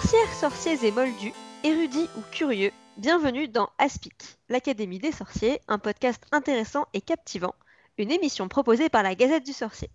Sorcières, 0.00 0.32
sorciers 0.32 0.86
et 0.86 0.92
moldus, 0.92 1.32
érudits 1.64 2.08
ou 2.16 2.20
curieux, 2.30 2.70
bienvenue 2.98 3.48
dans 3.48 3.68
Aspic, 3.78 4.38
l'Académie 4.48 5.00
des 5.00 5.10
sorciers, 5.10 5.58
un 5.66 5.80
podcast 5.80 6.24
intéressant 6.30 6.86
et 6.94 7.00
captivant, 7.00 7.56
une 7.98 8.12
émission 8.12 8.46
proposée 8.46 8.88
par 8.90 9.02
la 9.02 9.16
Gazette 9.16 9.44
du 9.44 9.52
Sorcier. 9.52 9.90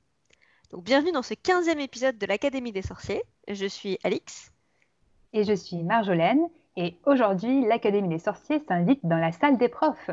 Donc 0.72 0.84
bienvenue 0.84 1.14
dans 1.14 1.22
ce 1.22 1.36
15e 1.36 1.80
épisode 1.80 2.18
de 2.18 2.26
l'Académie 2.26 2.74
des 2.74 2.82
sorciers. 2.82 3.24
Je 3.48 3.66
suis 3.66 3.98
Alix. 4.04 4.52
Et 5.32 5.46
je 5.46 5.54
suis 5.54 5.82
Marjolaine. 5.84 6.50
Et 6.76 6.98
aujourd'hui, 7.06 7.66
l'Académie 7.66 8.10
des 8.10 8.20
sorciers 8.20 8.62
s'invite 8.68 9.00
dans 9.06 9.20
la 9.20 9.32
salle 9.32 9.58
des 9.58 9.70
profs. 9.70 10.10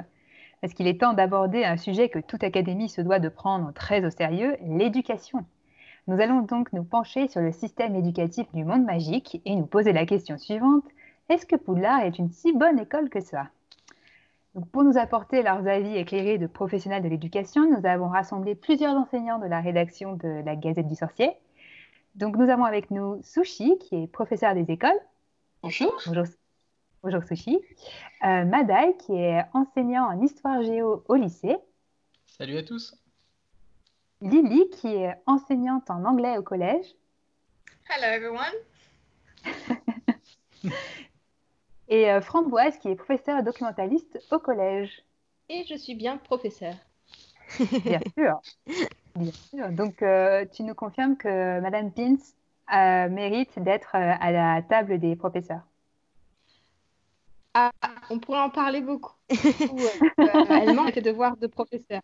Parce 0.61 0.73
qu'il 0.73 0.87
est 0.87 1.01
temps 1.01 1.15
d'aborder 1.15 1.65
un 1.65 1.77
sujet 1.77 2.09
que 2.09 2.21
toute 2.21 2.45
académie 2.45 2.89
se 2.89 3.01
doit 3.01 3.19
de 3.19 3.29
prendre 3.29 3.73
très 3.73 4.05
au 4.05 4.11
sérieux, 4.11 4.57
l'éducation. 4.63 5.45
Nous 6.11 6.21
allons 6.21 6.41
donc 6.41 6.73
nous 6.73 6.83
pencher 6.83 7.29
sur 7.29 7.41
le 7.41 7.53
système 7.53 7.95
éducatif 7.95 8.45
du 8.53 8.65
monde 8.65 8.83
magique 8.83 9.41
et 9.45 9.55
nous 9.55 9.67
poser 9.67 9.93
la 9.93 10.07
question 10.07 10.39
suivante. 10.39 10.83
Est-ce 11.29 11.47
que 11.47 11.55
Poudlard 11.55 12.01
est 12.01 12.19
une 12.19 12.33
si 12.33 12.53
bonne 12.53 12.81
école 12.81 13.09
que 13.09 13.21
ça? 13.21 13.47
Donc, 14.57 14.69
Pour 14.71 14.83
nous 14.83 14.99
apporter 14.99 15.45
leurs 15.45 15.69
avis 15.69 15.97
éclairés 15.97 16.37
de 16.37 16.49
professionnels 16.49 17.05
de 17.05 17.09
l'éducation, 17.09 17.71
nous 17.71 17.87
avons 17.87 18.09
rassemblé 18.09 18.57
plusieurs 18.57 18.97
enseignants 18.97 19.39
de 19.39 19.47
la 19.47 19.61
rédaction 19.61 20.15
de 20.17 20.43
la 20.45 20.57
Gazette 20.57 20.89
du 20.89 20.97
Sorcier. 20.97 21.31
Donc 22.17 22.37
nous 22.37 22.51
avons 22.51 22.65
avec 22.65 22.91
nous 22.91 23.23
Sushi, 23.23 23.79
qui 23.79 24.03
est 24.03 24.07
professeur 24.09 24.55
des 24.55 24.69
écoles. 24.69 25.01
Bonjour. 25.63 25.95
Bonjour, 26.07 26.25
Bonjour 27.05 27.23
Sushi. 27.23 27.57
Euh, 28.25 28.45
Madai, 28.47 28.97
qui 28.99 29.13
est 29.13 29.45
enseignant 29.55 30.09
en 30.09 30.21
histoire 30.21 30.61
géo 30.65 31.05
au 31.07 31.15
lycée. 31.15 31.57
Salut 32.27 32.57
à 32.57 32.65
tous. 32.65 33.00
Lily, 34.23 34.69
qui 34.71 34.89
est 34.89 35.15
enseignante 35.27 35.91
en 35.91 36.05
anglais 36.05 36.37
au 36.37 36.43
collège. 36.43 36.87
Hello 37.89 38.07
everyone. 38.07 38.55
Et 41.89 42.11
euh, 42.11 42.21
Framboise, 42.21 42.79
qui 42.79 42.89
est 42.89 42.97
professeure 42.97 43.43
documentaliste 43.43 44.21
au 44.31 44.39
collège. 44.39 45.03
Et 45.49 45.65
je 45.65 45.75
suis 45.75 45.95
bien 45.95 46.19
professeur. 46.19 46.75
bien 47.85 48.01
sûr. 48.17 48.41
Bien 49.17 49.33
sûr. 49.33 49.71
Donc, 49.71 50.03
euh, 50.03 50.45
tu 50.53 50.63
nous 50.63 50.75
confirmes 50.75 51.17
que 51.17 51.59
Madame 51.61 51.91
Pins 51.91 52.17
euh, 52.73 53.09
mérite 53.09 53.59
d'être 53.59 53.97
euh, 53.97 54.15
à 54.21 54.31
la 54.31 54.63
table 54.63 55.01
des 55.01 55.17
professeurs. 55.17 55.63
Ah, 57.55 57.73
on 58.11 58.21
pourrait 58.21 58.41
en 58.41 58.51
parler 58.51 58.81
beaucoup. 58.81 59.15
Elle 59.29 60.75
manque 60.75 60.95
de 60.95 61.01
devoirs 61.01 61.37
de 61.37 61.49
professeur. 61.49 62.01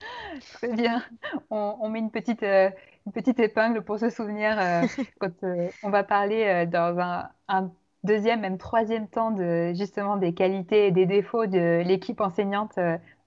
Très 0.54 0.72
bien. 0.72 1.02
On, 1.50 1.76
on 1.80 1.88
met 1.88 1.98
une 1.98 2.10
petite, 2.10 2.42
euh, 2.42 2.70
une 3.06 3.12
petite 3.12 3.38
épingle 3.38 3.82
pour 3.82 3.98
se 3.98 4.10
souvenir 4.10 4.58
euh, 4.58 4.82
quand 5.20 5.42
euh, 5.44 5.68
on 5.82 5.90
va 5.90 6.04
parler 6.04 6.66
dans 6.66 6.98
un, 6.98 7.28
un 7.48 7.72
deuxième, 8.04 8.40
même 8.40 8.58
troisième 8.58 9.08
temps 9.08 9.30
de 9.30 9.72
justement 9.74 10.16
des 10.16 10.34
qualités 10.34 10.86
et 10.86 10.90
des 10.90 11.06
défauts 11.06 11.46
de 11.46 11.82
l'équipe 11.82 12.20
enseignante 12.20 12.78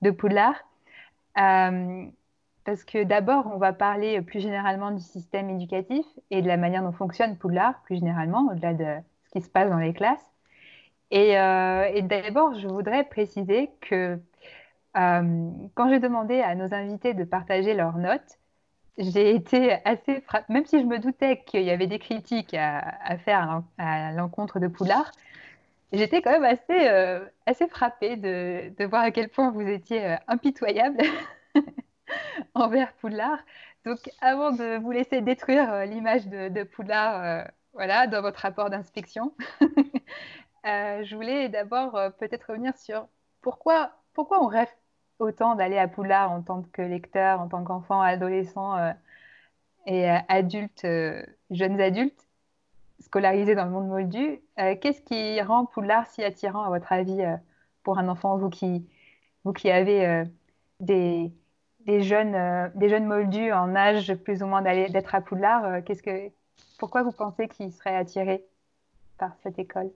de 0.01 0.11
Poudlard. 0.11 0.55
Parce 1.35 2.85
que 2.85 3.03
d'abord, 3.03 3.47
on 3.53 3.57
va 3.57 3.73
parler 3.73 4.21
plus 4.21 4.39
généralement 4.39 4.91
du 4.91 5.01
système 5.01 5.49
éducatif 5.49 6.05
et 6.31 6.41
de 6.41 6.47
la 6.47 6.55
manière 6.55 6.81
dont 6.81 6.93
fonctionne 6.93 7.37
Poudlard, 7.37 7.81
plus 7.83 7.95
généralement, 7.97 8.47
au-delà 8.49 8.73
de 8.73 9.03
ce 9.25 9.31
qui 9.31 9.41
se 9.41 9.49
passe 9.49 9.69
dans 9.69 9.79
les 9.79 9.93
classes. 9.93 10.25
Et, 11.11 11.31
et 11.33 12.01
d'abord, 12.03 12.53
je 12.57 12.67
voudrais 12.67 13.03
préciser 13.03 13.69
que 13.81 14.17
euh, 14.97 15.49
quand 15.75 15.89
j'ai 15.89 15.99
demandé 15.99 16.41
à 16.41 16.55
nos 16.55 16.73
invités 16.73 17.13
de 17.13 17.23
partager 17.23 17.73
leurs 17.73 17.97
notes, 17.97 18.39
j'ai 18.97 19.35
été 19.35 19.73
assez 19.85 20.21
frappée, 20.21 20.53
même 20.53 20.65
si 20.65 20.79
je 20.81 20.85
me 20.85 20.99
doutais 20.99 21.43
qu'il 21.45 21.63
y 21.63 21.71
avait 21.71 21.87
des 21.87 21.99
critiques 21.99 22.53
à, 22.55 23.17
faire 23.19 23.41
à 23.41 23.45
l'en- 23.47 23.65
à 23.79 24.11
l'encontre 24.13 24.59
de 24.59 24.67
Poudlard, 24.67 25.11
j'étais 25.93 26.21
quand 26.21 26.31
même 26.31 26.45
assez, 26.45 26.89
euh, 26.89 27.25
assez 27.45 27.67
frappée 27.69 28.17
de, 28.17 28.73
de 28.77 28.85
voir 28.85 29.03
à 29.03 29.11
quel 29.11 29.29
point 29.29 29.51
vous 29.51 29.61
étiez 29.61 30.05
euh, 30.05 30.17
impitoyable 30.27 30.99
envers 32.55 32.93
Poudlard. 32.95 33.39
Donc, 33.85 34.09
avant 34.21 34.51
de 34.51 34.77
vous 34.79 34.91
laisser 34.91 35.21
détruire 35.21 35.85
l'image 35.85 36.27
de, 36.27 36.49
de 36.49 36.63
Poudlard, 36.63 37.23
euh, 37.23 37.43
voilà, 37.73 38.07
dans 38.07 38.21
votre 38.21 38.39
rapport 38.39 38.69
d'inspection, 38.69 39.33
je 40.65 41.15
voulais 41.15 41.49
d'abord 41.49 41.93
peut-être 42.19 42.49
revenir 42.51 42.77
sur 42.77 43.07
pourquoi, 43.41 43.91
pourquoi 44.13 44.43
on 44.43 44.47
rêve 44.47 44.69
autant 45.19 45.55
d'aller 45.55 45.77
à 45.77 45.87
Poudlard 45.87 46.31
en 46.31 46.41
tant 46.41 46.63
que 46.73 46.81
lecteur, 46.81 47.39
en 47.39 47.47
tant 47.47 47.63
qu'enfant, 47.63 48.01
adolescent 48.01 48.77
euh, 48.77 48.91
et 49.85 50.09
euh, 50.09 50.17
adulte, 50.27 50.85
euh, 50.85 51.23
jeunes 51.51 51.79
adultes 51.79 52.27
scolarisés 52.99 53.55
dans 53.55 53.65
le 53.65 53.71
monde 53.71 53.87
moldu. 53.87 54.41
Euh, 54.59 54.75
Qu'est-ce 54.79 55.01
qui 55.01 55.41
rend 55.41 55.65
Poudlard 55.65 56.07
si 56.07 56.23
attirant 56.23 56.63
à 56.63 56.69
votre 56.69 56.91
avis 56.91 57.21
pour 57.83 57.97
un 57.97 58.07
enfant, 58.07 58.37
vous 58.37 58.49
qui, 58.49 58.87
vous 59.43 59.51
qui 59.51 59.69
avez 59.69 60.23
des, 60.79 61.31
des 61.81 62.01
jeunes, 62.01 62.71
des 62.75 62.87
jeunes 62.87 63.05
moldus 63.05 63.51
en 63.51 63.75
âge 63.75 64.13
plus 64.15 64.41
ou 64.41 64.47
moins 64.47 64.61
d'être 64.61 65.15
à 65.15 65.21
Poudlard, 65.21 65.83
qu'est-ce 65.83 66.01
que, 66.01 66.31
pourquoi 66.79 67.03
vous 67.03 67.11
pensez 67.11 67.49
qu'ils 67.49 67.73
seraient 67.73 67.97
attirés 67.97 68.45
par 69.17 69.35
cette 69.43 69.59
école? 69.59 69.91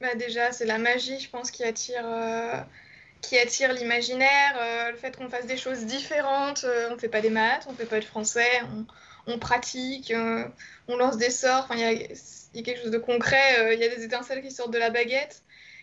Bah 0.00 0.14
déjà, 0.16 0.50
c'est 0.50 0.66
la 0.66 0.78
magie, 0.78 1.20
je 1.20 1.30
pense, 1.30 1.52
qui 1.52 1.62
attire, 1.62 2.04
qui 3.20 3.38
attire 3.38 3.72
l'imaginaire, 3.72 4.56
euh, 4.60 4.90
le 4.92 4.96
fait 4.96 5.16
qu'on 5.16 5.28
fasse 5.28 5.46
des 5.46 5.56
choses 5.56 5.84
différentes. 5.84 6.64
euh, 6.64 6.90
on 6.92 6.98
fait 6.98 7.08
pas 7.08 7.20
des 7.20 7.30
maths, 7.30 7.66
on 7.68 7.74
fait 7.74 7.86
pas 7.86 7.98
de 7.98 8.04
français, 8.04 8.60
on, 9.26 9.38
pratique, 9.38 10.12
euh, 10.12 10.44
on 10.88 10.96
lance 10.96 11.16
des 11.16 11.30
sorts. 11.30 11.66
Il 11.72 11.80
y 11.80 11.84
a, 11.84 12.62
quelque 12.62 12.82
chose 12.82 12.90
de 12.90 12.98
concret. 12.98 13.74
Il 13.74 13.80
y 13.80 13.84
a 13.84 13.88
des 13.88 14.04
étincelles 14.04 14.42
qui 14.42 14.50
sortent 14.50 14.72
de 14.72 14.78
la 14.78 14.90
baguette. 14.90 15.42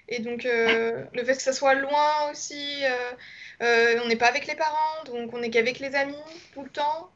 Et 0.10 0.20
donc, 0.20 0.44
le 0.44 1.24
fait 1.24 1.36
que 1.36 1.42
ça 1.42 1.54
soit 1.54 1.76
loin 1.76 2.32
aussi, 2.32 2.84
on 3.62 4.08
n'est 4.08 4.16
pas 4.16 4.28
avec 4.28 4.48
les 4.48 4.56
parents, 4.56 5.04
donc 5.06 5.34
on 5.34 5.40
n'est 5.40 5.50
qu'avec 5.50 5.80
les 5.80 5.96
amis 5.96 6.16
tout 6.54 6.64
le 6.64 6.70
temps. 6.70 7.12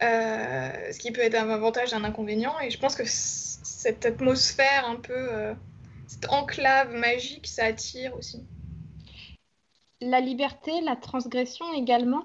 Ce 0.00 0.98
qui 0.98 1.12
peut 1.12 1.20
être 1.20 1.34
un 1.34 1.50
avantage 1.50 1.92
et 1.92 1.96
un 1.96 2.04
inconvénient. 2.04 2.58
Et 2.60 2.70
je 2.70 2.78
pense 2.78 2.96
que 2.96 3.04
cette 3.06 4.06
atmosphère 4.06 4.86
un 4.86 4.96
peu, 4.96 5.54
cette 6.06 6.30
enclave 6.30 6.92
magique, 6.92 7.46
ça 7.46 7.66
attire 7.66 8.16
aussi. 8.16 8.42
La 10.00 10.20
liberté, 10.20 10.80
la 10.82 10.96
transgression 10.96 11.72
également. 11.72 12.24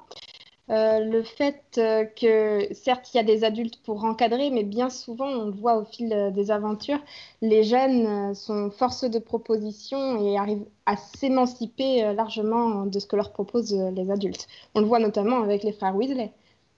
Euh, 0.69 1.00
le 1.00 1.23
fait 1.23 1.78
euh, 1.78 2.06
que, 2.06 2.73
certes, 2.73 3.13
il 3.13 3.17
y 3.17 3.19
a 3.19 3.23
des 3.23 3.44
adultes 3.44 3.81
pour 3.84 4.06
encadrer, 4.06 4.50
mais 4.50 4.63
bien 4.63 4.89
souvent, 4.89 5.28
on 5.28 5.45
le 5.45 5.51
voit 5.51 5.75
au 5.75 5.83
fil 5.83 6.13
euh, 6.13 6.31
des 6.31 6.51
aventures, 6.51 7.03
les 7.41 7.63
jeunes 7.63 8.33
sont 8.33 8.72
force 8.72 9.03
de 9.03 9.19
proposition 9.19 10.25
et 10.25 10.38
arrivent 10.38 10.66
à 10.85 10.95
s'émanciper 10.95 12.13
largement 12.13 12.85
de 12.85 12.97
ce 12.97 13.07
que 13.07 13.17
leur 13.17 13.33
proposent 13.33 13.73
les 13.73 14.09
adultes. 14.09 14.47
On 14.73 14.79
le 14.79 14.85
voit 14.85 15.00
notamment 15.00 15.41
avec 15.41 15.63
les 15.63 15.73
frères 15.73 15.95
Weasley. 15.95 16.31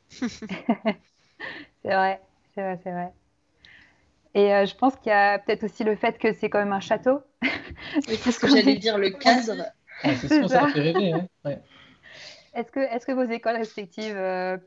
C'est 1.86 1.94
vrai, 1.94 2.20
c'est 2.56 2.62
vrai, 2.62 2.80
c'est 2.84 2.92
vrai. 2.92 3.14
Et 4.34 4.54
euh, 4.54 4.66
je 4.66 4.76
pense 4.76 4.96
qu'il 4.98 5.12
y 5.12 5.14
a 5.14 5.40
peut-être 5.40 5.64
aussi 5.64 5.84
le 5.84 5.96
fait 5.96 6.18
que 6.18 6.34
c'est 6.34 6.50
quand 6.50 6.60
même 6.60 6.74
un 6.74 6.82
château. 6.82 7.22
Mais 7.42 8.18
qu'est-ce 8.18 8.40
que 8.40 8.50
j'allais 8.50 8.76
dire, 8.76 8.98
le 8.98 9.10
cadre 9.20 9.64
C'est 10.04 10.28
sûr, 10.28 10.50
ça 10.50 10.62
ça. 10.62 10.68
fait 10.70 10.82
rêver. 10.82 11.14
hein. 11.14 11.28
Ouais. 11.44 11.60
Est-ce 12.54 13.06
que, 13.06 13.12
vos 13.12 13.30
écoles 13.30 13.58
respectives 13.58 14.16
euh, 14.16 14.58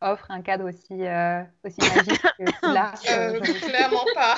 offrent 0.00 0.30
un 0.30 0.42
cadre 0.42 0.68
aussi, 0.68 1.06
euh, 1.06 1.42
aussi 1.64 1.76
magique 1.80 2.20
que 2.22 2.44
Poudlard 2.60 2.94
Euh, 3.10 3.38
clairement 3.40 4.04
pas. 4.14 4.36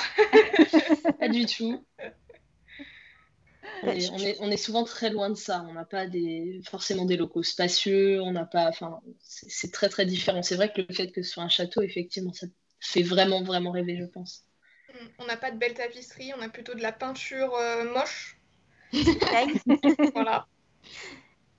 Pas 1.19 1.27
du 1.29 1.45
tout. 1.45 1.83
Et 3.83 4.09
on, 4.11 4.17
est, 4.17 4.37
on 4.41 4.51
est 4.51 4.57
souvent 4.57 4.83
très 4.83 5.09
loin 5.09 5.29
de 5.29 5.35
ça. 5.35 5.65
On 5.69 5.73
n'a 5.73 5.85
pas 5.85 6.05
des, 6.05 6.59
forcément 6.69 7.05
des 7.05 7.15
locaux 7.17 7.43
spacieux. 7.43 8.21
On 8.21 8.31
n'a 8.31 8.45
pas, 8.45 8.67
enfin, 8.67 8.99
c'est 9.21 9.71
très 9.71 9.89
très 9.89 10.05
différent. 10.05 10.41
C'est 10.41 10.55
vrai 10.55 10.71
que 10.71 10.81
le 10.81 10.93
fait 10.93 11.11
que 11.11 11.21
ce 11.23 11.31
soit 11.31 11.43
un 11.43 11.49
château, 11.49 11.81
effectivement, 11.81 12.33
ça 12.33 12.47
fait 12.81 13.03
vraiment 13.03 13.41
vraiment 13.41 13.71
rêver, 13.71 13.97
je 13.97 14.05
pense. 14.05 14.43
On 15.19 15.25
n'a 15.25 15.37
pas 15.37 15.51
de 15.51 15.57
belles 15.57 15.75
tapisseries, 15.75 16.33
on 16.37 16.41
a 16.41 16.49
plutôt 16.49 16.73
de 16.73 16.81
la 16.81 16.91
peinture 16.91 17.53
euh, 17.55 17.85
moche. 17.93 18.38
Voilà. 20.13 20.47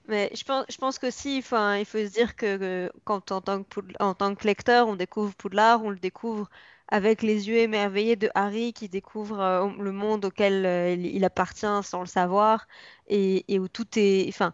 Mais 0.08 0.30
je 0.34 0.42
pense, 0.44 0.64
je 0.70 0.76
pense 0.78 0.98
qu'aussi, 0.98 1.38
enfin, 1.38 1.76
il 1.76 1.84
faut 1.84 1.98
se 1.98 2.12
dire 2.12 2.34
que, 2.34 2.56
que 2.56 2.92
quand 3.04 3.30
en 3.32 3.40
tant 3.40 3.62
que, 3.62 3.80
en 4.00 4.14
tant 4.14 4.34
que 4.34 4.46
lecteur, 4.46 4.88
on 4.88 4.96
découvre 4.96 5.34
Poudlard, 5.36 5.84
on 5.84 5.90
le 5.90 5.98
découvre 5.98 6.48
avec 6.88 7.22
les 7.22 7.48
yeux 7.48 7.58
émerveillés 7.58 8.16
de 8.16 8.28
Harry 8.34 8.72
qui 8.72 8.88
découvre 8.88 9.38
euh, 9.40 9.68
le 9.78 9.92
monde 9.92 10.24
auquel 10.24 10.66
euh, 10.66 10.92
il, 10.94 11.06
il 11.06 11.24
appartient 11.24 11.66
sans 11.84 12.00
le 12.00 12.06
savoir 12.06 12.66
et, 13.06 13.44
et 13.52 13.58
où 13.60 13.68
tout 13.68 13.86
est, 13.96 14.26
enfin, 14.28 14.52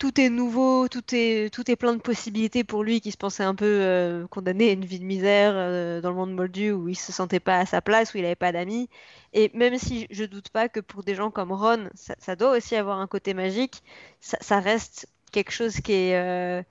tout 0.00 0.20
est 0.20 0.30
nouveau, 0.30 0.88
tout 0.88 1.04
est, 1.14 1.52
tout 1.54 1.70
est 1.70 1.76
plein 1.76 1.94
de 1.94 2.00
possibilités 2.00 2.64
pour 2.64 2.82
lui 2.84 3.00
qui 3.02 3.12
se 3.12 3.18
pensait 3.18 3.44
un 3.44 3.54
peu 3.54 3.66
euh, 3.66 4.26
condamné 4.28 4.70
à 4.70 4.72
une 4.72 4.84
vie 4.86 4.98
de 4.98 5.04
misère 5.04 5.52
euh, 5.54 6.00
dans 6.00 6.10
le 6.10 6.16
monde 6.16 6.34
moldu 6.34 6.72
où 6.72 6.88
il 6.88 6.96
se 6.96 7.12
sentait 7.12 7.38
pas 7.40 7.58
à 7.60 7.66
sa 7.66 7.82
place, 7.82 8.14
où 8.14 8.18
il 8.18 8.22
n'avait 8.22 8.34
pas 8.34 8.52
d'amis. 8.52 8.88
Et 9.34 9.50
même 9.54 9.78
si 9.78 10.06
je 10.10 10.24
doute 10.24 10.48
pas 10.50 10.68
que 10.70 10.80
pour 10.80 11.04
des 11.04 11.14
gens 11.14 11.30
comme 11.30 11.52
Ron, 11.52 11.90
ça, 11.94 12.16
ça 12.18 12.34
doit 12.36 12.56
aussi 12.56 12.76
avoir 12.76 12.98
un 13.00 13.06
côté 13.06 13.34
magique, 13.34 13.82
ça, 14.20 14.38
ça 14.40 14.60
reste 14.60 15.06
quelque 15.32 15.52
chose 15.52 15.80
qui 15.80 15.92
est, 15.92 16.16
euh, 16.16 16.62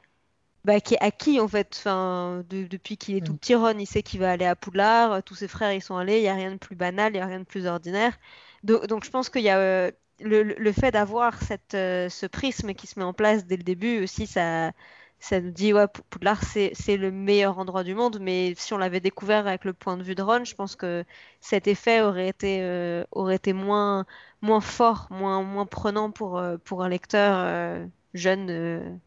bah, 0.66 0.82
qui 0.82 0.96
est 0.96 1.02
acquis 1.02 1.40
en 1.40 1.48
fait. 1.48 1.76
Enfin, 1.80 2.44
de- 2.50 2.68
depuis 2.68 2.98
qu'il 2.98 3.16
est 3.16 3.22
tout 3.26 3.34
Mm. 3.34 3.38
petit, 3.38 3.56
Ron, 3.56 3.78
il 3.80 3.86
sait 3.88 4.04
qu'il 4.04 4.20
va 4.20 4.32
aller 4.32 4.46
à 4.46 4.56
Poudlard. 4.56 5.24
Tous 5.24 5.36
ses 5.36 5.48
frères, 5.48 5.74
ils 5.74 5.82
sont 5.82 5.98
allés. 5.98 6.18
Il 6.20 6.22
n'y 6.24 6.30
a 6.30 6.36
rien 6.36 6.52
de 6.54 6.58
plus 6.58 6.76
banal, 6.76 7.12
il 7.14 7.16
n'y 7.18 7.22
a 7.22 7.28
rien 7.28 7.40
de 7.40 7.46
plus 7.46 7.68
ordinaire. 7.68 8.18
Do- 8.64 8.86
Donc, 8.88 9.06
je 9.06 9.10
pense 9.12 9.30
qu'il 9.30 9.44
y 9.44 9.50
a 9.50 9.92
le, 10.22 10.72
fait 10.72 10.92
d'avoir 10.92 11.42
cette, 11.42 11.74
euh, 11.76 12.10
ce 12.10 12.26
prisme 12.26 12.74
qui 12.74 12.88
se 12.88 13.00
met 13.00 13.06
en 13.06 13.14
place 13.14 13.46
dès 13.46 13.58
le 13.58 13.64
début 13.64 14.04
aussi, 14.04 14.28
ça, 14.28 14.72
ça 15.20 15.40
nous 15.42 15.52
dit 15.52 15.74
ouais, 15.74 15.88
Pou- 15.88 16.02
Poudlard, 16.10 16.44
c'est, 16.44 16.74
le 16.98 17.12
meilleur 17.12 17.60
endroit 17.60 17.84
du 17.84 17.96
monde. 17.96 18.20
Mais 18.22 18.54
si 18.58 18.74
on 18.74 18.78
l'avait 18.78 19.00
découvert 19.00 19.48
avec 19.48 19.66
le 19.66 19.74
point 19.74 19.98
de 19.98 20.04
vue 20.04 20.16
de 20.16 20.22
Ron, 20.22 20.44
je 20.46 20.56
pense 20.56 20.76
que 20.76 21.04
cet 21.42 21.68
effet 21.68 22.02
aurait 22.02 22.30
été, 22.30 22.62
euh, 22.62 23.04
aurait 23.12 23.36
été 23.36 23.54
moins, 23.54 24.06
moins 24.42 24.62
fort, 24.62 25.08
moins, 25.12 25.44
moins 25.44 25.66
prenant 25.66 26.12
pour, 26.12 26.38
euh, 26.38 26.58
pour 26.58 26.84
un 26.84 26.90
lecteur 26.90 27.88
jeune. 28.14 29.00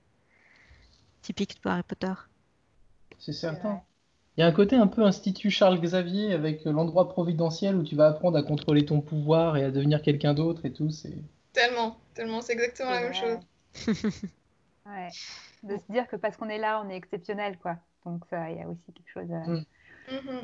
typique 1.23 1.63
de 1.63 1.71
Harry 1.71 1.83
Potter. 1.83 2.13
C'est 3.19 3.33
certain. 3.33 3.83
Il 4.37 4.41
y 4.41 4.45
a 4.45 4.47
un 4.47 4.53
côté 4.53 4.77
un 4.77 4.87
peu 4.87 5.03
Institut 5.05 5.51
Charles 5.51 5.81
Xavier 5.81 6.33
avec 6.33 6.67
euh, 6.67 6.73
l'endroit 6.73 7.09
providentiel 7.09 7.77
où 7.77 7.83
tu 7.83 7.97
vas 7.97 8.09
apprendre 8.09 8.39
à 8.39 8.43
contrôler 8.43 8.85
ton 8.85 9.01
pouvoir 9.01 9.57
et 9.57 9.65
à 9.65 9.71
devenir 9.71 10.01
quelqu'un 10.03 10.33
d'autre 10.35 10.65
et 10.65 10.73
tout. 10.73 10.91
C'est 10.91 11.15
Tellement, 11.53 11.99
tellement, 12.15 12.41
c'est 12.41 12.55
exactement 12.55 12.91
la 12.91 13.01
même 13.01 13.15
chose. 13.15 13.39
Ouais. 14.87 15.09
De 15.63 15.77
se 15.77 15.93
dire 15.93 16.09
que 16.09 16.17
parce 16.17 16.37
qu'on 16.37 16.49
est 16.49 16.59
là, 16.59 16.83
on 16.85 16.91
est 16.91 16.97
exceptionnel, 16.97 17.57
quoi. 17.59 17.77
Donc 18.05 18.25
ça, 18.31 18.51
il 18.51 18.59
y 18.59 18.63
a 18.63 18.69
aussi 18.69 18.93
quelque 18.93 19.11
chose 19.13 19.29
de 19.29 19.51
Mm. 19.53 19.65
Mhm. 20.11 20.41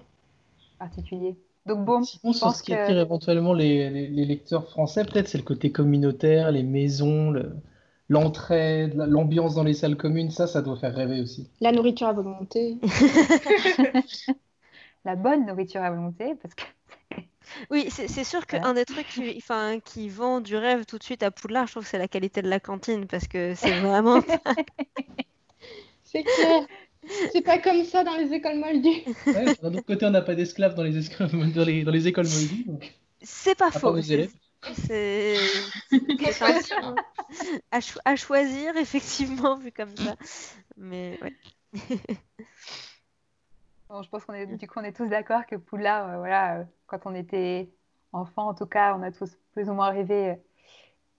particulier. 0.79 1.37
Donc 1.67 1.85
bon, 1.85 2.03
Sinon, 2.05 2.33
je 2.33 2.39
sur 2.39 2.47
pense 2.47 2.59
ce 2.59 2.63
qui 2.63 2.71
que 2.71 2.77
attire 2.77 2.99
éventuellement 2.99 3.53
les, 3.53 3.91
les- 3.91 4.09
les 4.09 4.25
lecteurs 4.25 4.69
français, 4.69 5.05
peut-être 5.05 5.29
c'est 5.29 5.39
le 5.39 5.45
côté 5.45 5.73
communautaire, 5.73 6.53
les 6.53 6.63
maisons, 6.63 7.31
le- 7.31 7.57
l'entraide, 8.09 8.95
la- 8.95 9.07
l'ambiance 9.07 9.55
dans 9.55 9.65
les 9.65 9.75
salles 9.75 9.97
communes. 9.97 10.31
Ça, 10.31 10.47
ça 10.47 10.63
doit 10.63 10.77
faire 10.77 10.95
rêver 10.95 11.21
aussi. 11.21 11.49
La 11.61 11.73
nourriture 11.73 12.09
à 12.09 12.13
volonté. 12.13 12.77
la 15.05 15.17
bonne 15.17 15.47
nourriture 15.47 15.83
à 15.83 15.91
volonté, 15.91 16.35
parce 16.43 16.55
que 16.55 16.65
Oui, 17.71 17.89
c'est 17.91 18.25
sûr 18.25 18.41
Ouais. 18.53 18.61
qu'un 18.61 18.75
des 18.75 18.85
trucs 18.85 19.09
qui, 19.09 19.35
enfin, 19.39 19.79
qui 19.85 20.09
vend 20.09 20.41
du 20.41 20.57
rêve 20.57 20.85
tout 20.87 20.99
de 20.99 21.03
suite 21.03 21.23
à 21.23 21.31
Poudlard, 21.31 21.67
je 21.67 21.73
trouve 21.73 21.85
que 21.85 21.89
c'est 21.91 21.99
la 21.99 22.09
qualité 22.09 22.43
de 22.43 22.49
la 22.49 22.61
cantine 22.61 23.07
parce 23.07 23.27
que 23.29 23.55
c'est 23.55 23.79
vraiment. 23.81 24.21
C'est 26.05 26.23
clair. 26.23 26.67
C'est 27.33 27.43
pas 27.43 27.59
comme 27.59 27.85
ça 27.85 28.03
dans 28.05 28.17
les 28.17 28.33
écoles 28.33 28.59
moldues. 28.59 29.03
Ouais, 29.27 29.55
d'un 29.63 29.73
autre 29.75 29.87
côté, 29.87 30.07
on 30.07 30.11
n'a 30.11 30.23
pas 30.23 30.35
d'esclaves 30.35 30.75
dans 30.75 30.83
les, 30.83 30.97
esclaves- 30.99 31.53
dans 31.55 31.65
les, 31.65 31.85
dans 31.85 31.93
les 31.93 32.09
écoles 32.09 32.27
moldues, 32.29 32.65
donc 32.67 32.95
C'est 33.23 33.55
pas 33.55 33.69
à 33.69 33.71
faux. 33.71 33.95
C'est- 34.75 35.65
hein. 36.83 36.95
à, 37.71 37.81
cho- 37.81 38.01
à 38.05 38.17
choisir, 38.17 38.77
effectivement, 38.77 39.57
vu 39.57 39.73
comme 39.73 39.95
ça. 39.97 40.17
Mais 40.77 41.19
ouais. 41.23 41.35
bon, 43.89 44.03
je 44.03 44.09
pense 44.09 44.25
qu'on 44.25 44.35
est 44.35 44.47
du 44.47 44.67
coup 44.67 44.79
on 44.79 44.85
est 44.85 44.97
tous 44.97 45.09
d'accord 45.09 45.47
que 45.47 45.57
Poudlard, 45.57 46.09
euh, 46.09 46.19
voilà, 46.19 46.59
euh, 46.59 46.65
quand 46.87 47.01
on 47.05 47.15
était 47.15 47.69
enfant, 48.13 48.49
en 48.49 48.55
tout 48.55 48.67
cas, 48.67 48.97
on 48.99 49.03
a 49.03 49.11
tous 49.13 49.37
plus 49.53 49.69
ou 49.69 49.75
moins 49.75 49.91
rêvé 49.91 50.31
euh, 50.31 50.35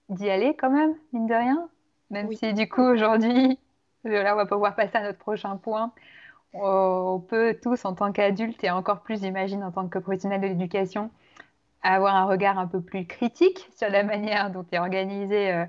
d'y 0.09 0.29
aller 0.29 0.55
quand 0.55 0.69
même, 0.71 0.95
mine 1.13 1.27
de 1.27 1.33
rien. 1.33 1.69
Même 2.09 2.27
Oui. 2.27 2.37
si 2.37 2.53
du 2.53 2.67
coup 2.67 2.81
aujourd'hui, 2.81 3.59
là 4.03 4.33
on 4.33 4.37
va 4.37 4.45
pouvoir 4.45 4.75
passer 4.75 4.97
à 4.97 5.03
notre 5.03 5.19
prochain 5.19 5.57
point. 5.57 5.91
On 6.53 6.99
on 7.15 7.19
peut 7.19 7.57
tous, 7.61 7.85
en 7.85 7.93
tant 7.95 8.11
qu'adultes 8.11 8.63
et 8.63 8.71
encore 8.71 9.01
plus, 9.01 9.21
j'imagine, 9.21 9.63
en 9.63 9.71
tant 9.71 9.87
que 9.87 9.99
professionnels 9.99 10.41
de 10.41 10.47
l'éducation, 10.47 11.11
avoir 11.81 12.15
un 12.15 12.25
regard 12.25 12.59
un 12.59 12.67
peu 12.67 12.81
plus 12.81 13.05
critique 13.05 13.69
sur 13.75 13.89
la 13.89 14.03
manière 14.03 14.51
dont 14.51 14.65
est 14.71 14.79
organisée 14.79 15.51
euh, 15.53 15.65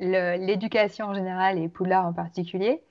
l'éducation 0.00 1.06
en 1.06 1.14
général 1.14 1.58
et 1.58 1.68
Poudlard 1.68 2.06
en 2.06 2.12
particulier. 2.12 2.82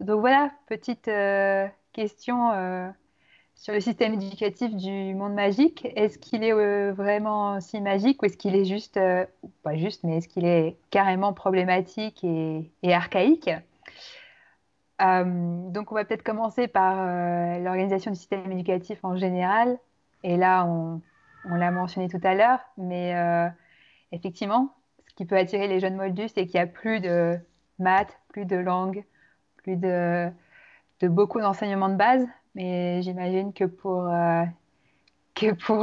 Donc 0.00 0.20
voilà, 0.20 0.50
petite 0.66 1.08
euh, 1.08 1.66
question 1.92 2.52
euh, 2.52 2.88
sur 3.54 3.72
le 3.72 3.80
système 3.80 4.14
éducatif 4.14 4.74
du 4.74 5.14
monde 5.14 5.34
magique. 5.34 5.86
Est-ce 5.96 6.18
qu'il 6.18 6.42
est 6.42 6.52
vraiment 6.92 7.60
si 7.60 7.80
magique 7.80 8.22
ou 8.22 8.26
est-ce 8.26 8.36
qu'il 8.36 8.56
est 8.56 8.64
juste, 8.64 8.98
pas 9.62 9.76
juste, 9.76 10.02
mais 10.02 10.16
est-ce 10.18 10.28
qu'il 10.28 10.44
est 10.44 10.76
carrément 10.90 11.32
problématique 11.32 12.24
et, 12.24 12.72
et 12.82 12.94
archaïque? 12.94 13.50
Donc 14.98 15.90
on 15.92 15.94
va 15.94 16.04
peut-être 16.04 16.22
commencer 16.22 16.66
par 16.66 16.96
l'organisation 17.60 18.10
du 18.10 18.16
système 18.16 18.50
éducatif 18.50 18.98
en 19.04 19.16
général. 19.16 19.78
Et 20.24 20.36
là, 20.36 20.64
on, 20.64 21.00
on 21.44 21.54
l'a 21.54 21.70
mentionné 21.70 22.08
tout 22.08 22.20
à 22.22 22.34
l'heure, 22.34 22.60
mais 22.76 23.14
euh, 23.16 23.48
effectivement, 24.12 24.74
ce 25.08 25.14
qui 25.14 25.24
peut 25.26 25.36
attirer 25.36 25.68
les 25.68 25.80
jeunes 25.80 25.96
moldus, 25.96 26.28
c'est 26.28 26.46
qu'il 26.46 26.54
n'y 26.60 26.64
a 26.64 26.66
plus 26.66 27.00
de 27.00 27.38
maths, 27.78 28.18
plus 28.28 28.46
de 28.46 28.56
langue, 28.56 29.04
plus 29.56 29.76
de, 29.76 30.30
de 31.00 31.08
beaucoup 31.08 31.40
d'enseignements 31.40 31.88
de 31.88 31.96
base. 31.96 32.26
Mais 32.54 33.02
j'imagine 33.02 33.52
que 33.52 33.64
pour, 33.64 34.06
euh, 34.08 34.44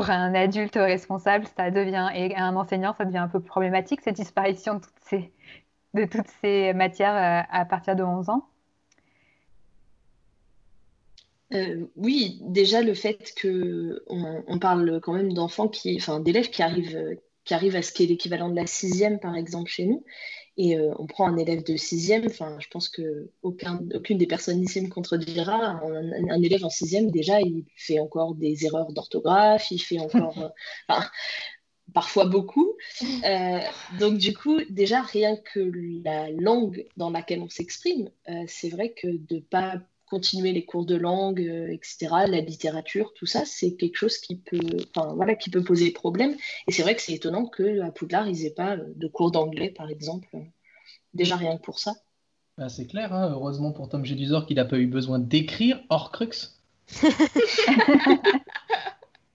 un 0.10 0.34
adulte 0.36 0.76
responsable, 0.76 1.46
ça 1.58 1.72
devient, 1.72 2.10
et 2.16 2.36
un 2.38 2.56
enseignant, 2.56 2.94
ça 2.94 3.06
devient 3.06 3.18
un 3.18 3.28
peu 3.28 3.42
problématique, 3.42 4.02
cette 4.02 4.16
disparition 4.16 4.76
de 4.76 4.80
toutes 4.82 5.00
ces, 5.02 5.34
de 5.94 6.06
toutes 6.06 6.28
ces 6.42 6.74
matières 6.74 7.16
euh, 7.16 7.48
à 7.52 7.66
partir 7.66 7.96
de 7.96 8.04
11 8.04 8.30
ans. 8.30 8.49
Euh, 11.54 11.88
oui, 11.96 12.40
déjà 12.44 12.82
le 12.82 12.94
fait 12.94 13.34
que 13.36 14.04
on, 14.08 14.44
on 14.48 14.60
parle 14.60 15.00
quand 15.02 15.14
même 15.14 15.34
d'enfants 15.34 15.68
qui, 15.68 15.96
enfin 15.98 16.20
d'élèves 16.20 16.50
qui 16.52 16.62
arrivent, 16.62 16.96
euh, 16.96 17.16
qui 17.44 17.56
arrivent 17.56 17.76
à 17.76 17.82
ce 17.82 17.92
qui 17.92 18.04
est 18.04 18.08
l'équivalent 18.08 18.50
de 18.50 18.56
la 18.56 18.68
sixième 18.68 19.20
par 19.20 19.36
exemple 19.36 19.70
chez 19.72 19.86
nous, 19.86 20.06
et 20.58 20.78
euh, 20.78 20.94
on 21.00 21.08
prend 21.08 21.28
un 21.28 21.38
élève 21.38 21.64
de 21.64 21.76
sixième, 21.76 22.28
enfin 22.28 22.58
je 22.60 22.68
pense 22.68 22.88
que 22.88 23.32
aucun, 23.42 23.80
aucune 23.96 24.20
des 24.20 24.28
personnes 24.28 24.62
ici 24.62 24.80
me 24.82 24.90
contredira, 24.90 25.56
un, 25.84 26.30
un 26.30 26.42
élève 26.44 26.64
en 26.66 26.70
sixième 26.70 27.10
déjà 27.10 27.42
il 27.42 27.66
fait 27.76 28.00
encore 28.00 28.36
des 28.36 28.66
erreurs 28.66 28.94
d'orthographe, 28.94 29.72
il 29.72 29.80
fait 29.80 30.00
encore, 30.00 30.38
euh, 30.92 30.96
parfois 31.94 32.26
beaucoup. 32.26 32.76
Euh, 33.26 33.60
donc 34.00 34.18
du 34.18 34.34
coup, 34.36 34.60
déjà, 34.70 35.02
rien 35.02 35.36
que 35.38 35.72
la 36.04 36.30
langue 36.32 36.86
dans 36.98 37.10
laquelle 37.10 37.42
on 37.42 37.50
s'exprime, 37.50 38.10
euh, 38.30 38.44
c'est 38.48 38.70
vrai 38.70 38.94
que 38.94 39.08
de 39.08 39.40
pas 39.40 39.76
continuer 40.10 40.52
les 40.52 40.66
cours 40.66 40.86
de 40.86 40.96
langue, 40.96 41.42
euh, 41.42 41.72
etc., 41.72 42.08
la 42.28 42.42
littérature, 42.42 43.14
tout 43.14 43.26
ça, 43.26 43.46
c'est 43.46 43.76
quelque 43.76 43.98
chose 43.98 44.18
qui 44.18 44.38
peut, 44.38 44.60
enfin, 44.96 45.14
voilà, 45.14 45.36
qui 45.36 45.50
peut 45.50 45.64
poser 45.64 45.92
problème. 45.92 46.36
Et 46.68 46.72
c'est 46.72 46.82
vrai 46.82 46.96
que 46.96 47.02
c'est 47.02 47.14
étonnant 47.14 47.46
qu'à 47.46 47.92
Poudlard, 47.92 48.28
ils 48.28 48.46
aient 48.46 48.54
pas 48.54 48.78
de 48.78 49.08
cours 49.08 49.32
d'anglais, 49.32 49.70
par 49.70 49.90
exemple. 49.90 50.28
Déjà 51.14 51.36
rien 51.36 51.58
que 51.58 51.62
pour 51.62 51.80
ça. 51.80 51.94
Bah, 52.58 52.70
c'est 52.70 52.88
clair, 52.88 53.14
hein, 53.14 53.30
heureusement 53.32 53.72
pour 53.72 53.88
Tom 53.88 54.04
Jedusor 54.04 54.46
qu'il 54.46 54.58
n'a 54.58 54.66
pas 54.66 54.78
eu 54.78 54.88
besoin 54.88 55.20
d'écrire 55.20 55.82
Horcrux. 55.90 56.58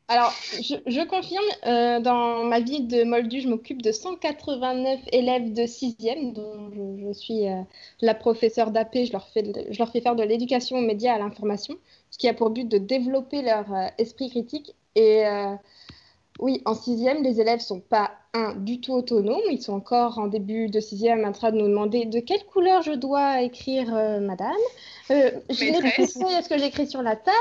Alors, 0.09 0.33
je, 0.61 0.75
je 0.87 1.01
confirme, 1.07 1.45
euh, 1.67 1.99
dans 1.99 2.45
ma 2.45 2.61
vie 2.61 2.83
de 2.83 3.05
Moldu, 3.05 3.41
je 3.41 3.49
m'occupe 3.49 3.81
de 3.81 3.91
189 3.91 5.01
élèves 5.13 5.53
de 5.55 5.63
6e, 5.63 6.35
dont 6.35 6.71
je, 6.73 7.07
je 7.07 7.13
suis 7.13 7.49
euh, 7.49 7.63
la 8.03 8.15
professeure 8.15 8.71
d'AP. 8.71 8.95
Je, 9.05 9.13
leur 9.13 9.27
fais 9.29 9.43
je 9.71 9.79
leur 9.79 9.91
fais 9.91 10.03
faire 10.03 10.15
de 10.15 10.23
l'éducation 10.23 10.77
aux 10.77 10.83
médias 10.83 11.15
à 11.15 11.19
l'information, 11.19 11.77
ce 12.11 12.19
qui 12.19 12.29
a 12.29 12.35
pour 12.35 12.51
but 12.51 12.69
de 12.69 12.77
développer 12.77 13.41
leur 13.41 13.73
euh, 13.73 13.87
esprit 13.99 14.29
critique. 14.29 14.75
Et 14.95 15.27
euh, 15.27 15.55
oui, 16.45 16.61
en 16.67 16.75
6e, 16.75 17.23
les 17.23 17.41
élèves 17.41 17.61
sont 17.61 17.81
pas, 17.81 18.11
un, 18.35 18.55
du 18.55 18.79
tout 18.79 18.93
autonomes. 18.93 19.41
Ils 19.51 19.63
sont 19.63 19.73
encore 19.73 20.19
en 20.19 20.27
début 20.27 20.69
de 20.69 20.79
6e 20.79 21.27
en 21.27 21.33
train 21.33 21.53
de 21.53 21.57
nous 21.57 21.69
demander 21.69 22.05
de 22.05 22.21
quelle 22.21 22.45
couleur 22.45 22.83
je 22.83 22.93
dois 22.93 23.41
écrire, 23.41 23.97
euh, 23.97 24.21
madame. 24.21 24.53
Euh, 25.11 25.31
je 25.49 25.65
l'ai 25.65 25.79
répété, 25.79 26.21
est-ce 26.21 26.51
que 26.51 26.59
j'écris 26.59 26.87
sur 26.87 27.01
la 27.01 27.17
table 27.17 27.37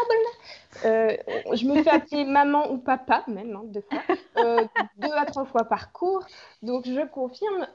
Euh, 0.86 1.17
je 1.51 1.65
me 1.65 1.83
fais 1.83 1.89
appeler 1.89 2.24
maman 2.39 2.72
ou 2.72 2.77
papa, 2.77 3.25
même, 3.27 3.53
hein, 3.57 3.63
deux 3.65 3.81
fois, 3.81 4.62
deux 4.98 5.12
à 5.12 5.25
trois 5.25 5.43
fois 5.43 5.65
par 5.65 5.91
cours. 5.91 6.24
Donc, 6.62 6.86
je 6.86 7.05
confirme, 7.05 7.67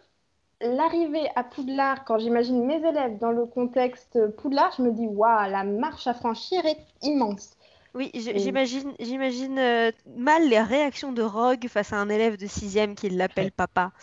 l'arrivée 0.63 1.29
à 1.37 1.45
Poudlard, 1.45 2.07
quand 2.07 2.19
j'imagine 2.19 2.65
mes 2.65 2.79
élèves 2.79 3.19
dans 3.19 3.33
le 3.33 3.45
contexte 3.45 4.19
Poudlard, 4.37 4.73
je 4.79 4.83
me 4.83 4.93
dis, 4.93 5.07
waouh, 5.07 5.51
la 5.51 5.65
marche 5.65 6.07
à 6.07 6.15
franchir 6.15 6.65
est 6.65 6.87
immense. 7.03 7.58
Oui, 7.95 8.11
Et- 8.15 8.39
j'imagine, 8.39 9.59
euh, 9.59 9.91
mal 10.17 10.49
les 10.49 10.61
réactions 10.61 11.13
de 11.13 11.23
Rogue 11.23 11.67
face 11.69 11.93
à 11.93 11.97
un 11.97 12.09
élève 12.09 12.37
de 12.37 12.47
sixième 12.47 12.95
qui 12.95 13.09
l'appelle 13.09 13.51
papa. 13.53 13.93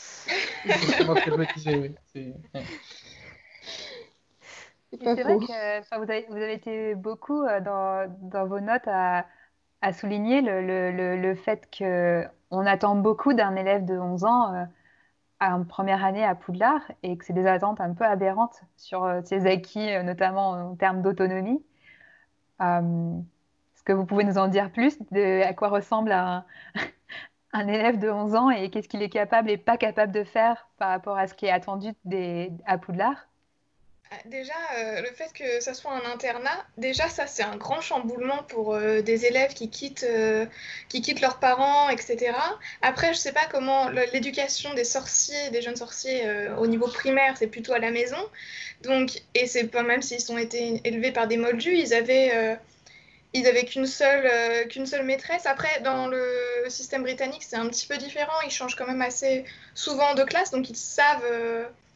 C'est 4.91 5.23
vrai 5.23 5.37
que 5.37 5.79
enfin, 5.79 5.97
vous 5.97 6.03
avez, 6.03 6.25
vous 6.29 6.37
avez 6.37 6.53
été 6.53 6.95
beaucoup 6.95 7.43
euh, 7.43 7.59
dans, 7.59 8.09
dans 8.21 8.45
vos 8.47 8.59
notes 8.59 8.87
à, 8.87 9.25
à 9.81 9.93
souligner 9.93 10.41
le, 10.41 10.61
le, 10.61 10.91
le, 10.91 11.17
le 11.21 11.35
fait 11.35 11.67
qu'on 11.77 12.65
attend 12.65 12.95
beaucoup 12.95 13.33
d'un 13.33 13.55
élève 13.55 13.85
de 13.85 13.97
11 13.97 14.23
ans 14.25 14.53
euh, 14.53 14.65
en 15.41 15.63
première 15.65 16.03
année 16.03 16.23
à 16.23 16.33
Poudlard 16.33 16.81
et 17.03 17.17
que 17.17 17.25
c'est 17.25 17.33
des 17.33 17.45
attentes 17.45 17.81
un 17.81 17.93
peu 17.93 18.05
aberrantes 18.05 18.61
sur 18.77 19.03
euh, 19.03 19.21
ses 19.23 19.45
acquis, 19.47 19.91
euh, 19.93 20.01
notamment 20.03 20.51
en 20.51 20.75
termes 20.75 21.01
d'autonomie. 21.01 21.61
Euh, 22.61 23.19
que 23.85 23.93
vous 23.93 24.05
pouvez 24.05 24.23
nous 24.23 24.37
en 24.37 24.47
dire 24.47 24.71
plus 24.71 24.97
de 25.11 25.43
à 25.43 25.53
quoi 25.53 25.69
ressemble 25.69 26.11
un, 26.11 26.45
un 27.53 27.67
élève 27.67 27.99
de 27.99 28.09
11 28.09 28.35
ans 28.35 28.49
et 28.49 28.69
qu'est-ce 28.69 28.89
qu'il 28.89 29.01
est 29.01 29.09
capable 29.09 29.49
et 29.49 29.57
pas 29.57 29.77
capable 29.77 30.11
de 30.11 30.23
faire 30.23 30.67
par 30.77 30.89
rapport 30.89 31.17
à 31.17 31.27
ce 31.27 31.33
qui 31.33 31.45
est 31.45 31.51
attendu 31.51 31.89
des, 32.03 32.51
à 32.65 32.77
Poudlard? 32.77 33.27
Ah, 34.11 34.17
déjà, 34.25 34.53
euh, 34.77 35.01
le 35.01 35.07
fait 35.07 35.33
que 35.33 35.59
ça 35.61 35.73
soit 35.73 35.91
un 35.91 36.11
internat, 36.11 36.65
déjà 36.77 37.09
ça 37.09 37.25
c'est 37.25 37.41
un 37.41 37.55
grand 37.55 37.81
chamboulement 37.81 38.43
pour 38.43 38.75
euh, 38.75 39.01
des 39.01 39.25
élèves 39.25 39.53
qui 39.53 39.69
quittent, 39.71 40.05
euh, 40.07 40.45
qui 40.89 41.01
quittent 41.01 41.21
leurs 41.21 41.39
parents, 41.39 41.89
etc. 41.89 42.33
Après, 42.83 43.13
je 43.13 43.17
sais 43.17 43.33
pas 43.33 43.47
comment 43.49 43.89
l'éducation 43.89 44.73
des 44.75 44.83
sorciers, 44.83 45.49
des 45.49 45.61
jeunes 45.61 45.75
sorciers 45.75 46.23
au 46.59 46.67
niveau 46.67 46.87
primaire, 46.87 47.35
c'est 47.37 47.47
plutôt 47.47 47.73
à 47.73 47.79
la 47.79 47.89
maison. 47.89 48.17
Donc, 48.83 49.21
et 49.33 49.47
c'est 49.47 49.67
pas 49.67 49.81
même 49.81 50.03
s'ils 50.03 50.31
ont 50.31 50.37
été 50.37 50.81
élevés 50.83 51.11
par 51.11 51.27
des 51.27 51.37
moldus, 51.37 51.75
ils 51.75 51.93
avaient, 51.93 52.57
ils 53.37 53.47
avaient 53.47 53.65
qu'une 53.65 53.85
seule, 53.85 54.67
qu'une 54.67 54.85
seule 54.85 55.03
maîtresse. 55.03 55.45
Après, 55.45 55.81
dans 55.81 56.07
le 56.07 56.23
système 56.69 57.03
britannique, 57.03 57.43
c'est 57.43 57.57
un 57.57 57.67
petit 57.67 57.87
peu 57.87 57.97
différent. 57.97 58.33
Ils 58.45 58.51
changent 58.51 58.75
quand 58.75 58.87
même 58.87 59.01
assez 59.01 59.45
souvent 59.73 60.13
de 60.15 60.23
classe, 60.23 60.51
donc 60.51 60.69
ils 60.69 60.75
savent 60.75 61.23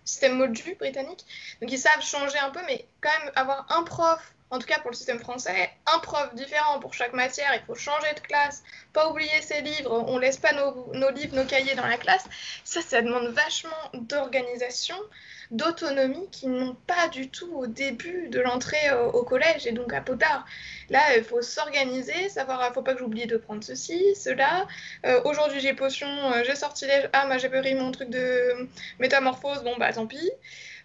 système 0.06 0.38
moldu 0.38 0.76
britannique. 0.80 1.26
Donc 1.62 1.72
ils 1.72 1.78
savent 1.78 2.02
changer 2.02 2.38
un 2.40 2.50
peu, 2.50 2.60
mais 2.68 2.86
quand 3.02 3.10
même 3.20 3.32
avoir 3.36 3.66
un 3.70 3.84
prof, 3.84 4.20
en 4.52 4.60
tout 4.60 4.68
cas 4.68 4.80
pour 4.80 4.92
le 4.92 4.96
système 4.96 5.20
français, 5.20 5.70
un 5.94 6.00
prof 6.00 6.34
différent 6.34 6.80
pour 6.80 6.94
chaque 6.94 7.14
matière, 7.14 7.52
il 7.54 7.62
faut 7.66 7.76
changer 7.76 8.14
de 8.16 8.20
classe, 8.20 8.64
pas 8.94 9.10
oublier 9.10 9.42
ses 9.42 9.62
livres, 9.62 9.92
on 10.08 10.18
laisse 10.18 10.38
pas 10.38 10.54
nos, 10.54 10.92
nos 10.94 11.12
livres, 11.12 11.36
nos 11.36 11.46
cahiers 11.46 11.76
dans 11.76 11.86
la 11.86 11.98
classe. 11.98 12.26
Ça, 12.64 12.82
ça 12.82 13.02
demande 13.02 13.28
vachement 13.28 13.70
d'organisation 13.94 14.96
d'autonomie 15.52 16.30
qu'ils 16.32 16.52
n'ont 16.52 16.76
pas 16.76 17.08
du 17.08 17.30
tout 17.30 17.52
au 17.56 17.68
début 17.68 18.28
de 18.30 18.40
l'entrée 18.40 18.92
au, 19.14 19.24
collège 19.24 19.66
et 19.66 19.72
donc 19.72 19.94
à 19.94 20.02
Potard. 20.02 20.46
Là, 20.90 21.18
il 21.18 21.24
faut 21.24 21.42
s'organiser, 21.42 22.30
savoir, 22.30 22.66
il 22.70 22.74
faut 22.74 22.82
pas 22.82 22.94
que 22.94 23.00
j'oublie 23.00 23.26
de 23.26 23.38
prendre 23.38 23.64
ceci, 23.64 24.16
cela. 24.16 24.68
Euh, 25.06 25.22
aujourd'hui, 25.26 25.60
j'ai 25.60 25.74
potion, 25.74 26.08
euh, 26.08 26.44
j'ai 26.46 26.56
sorti 26.56 26.86
les... 26.86 27.08
Ah, 27.14 27.26
moi, 27.26 27.38
j'ai 27.38 27.50
pris 27.50 27.76
mon 27.76 27.92
truc 27.92 28.10
de 28.10 28.68
métamorphose, 29.00 29.64
bon, 29.64 29.76
bah 29.78 29.92
tant 29.92 30.08
pis. 30.08 30.32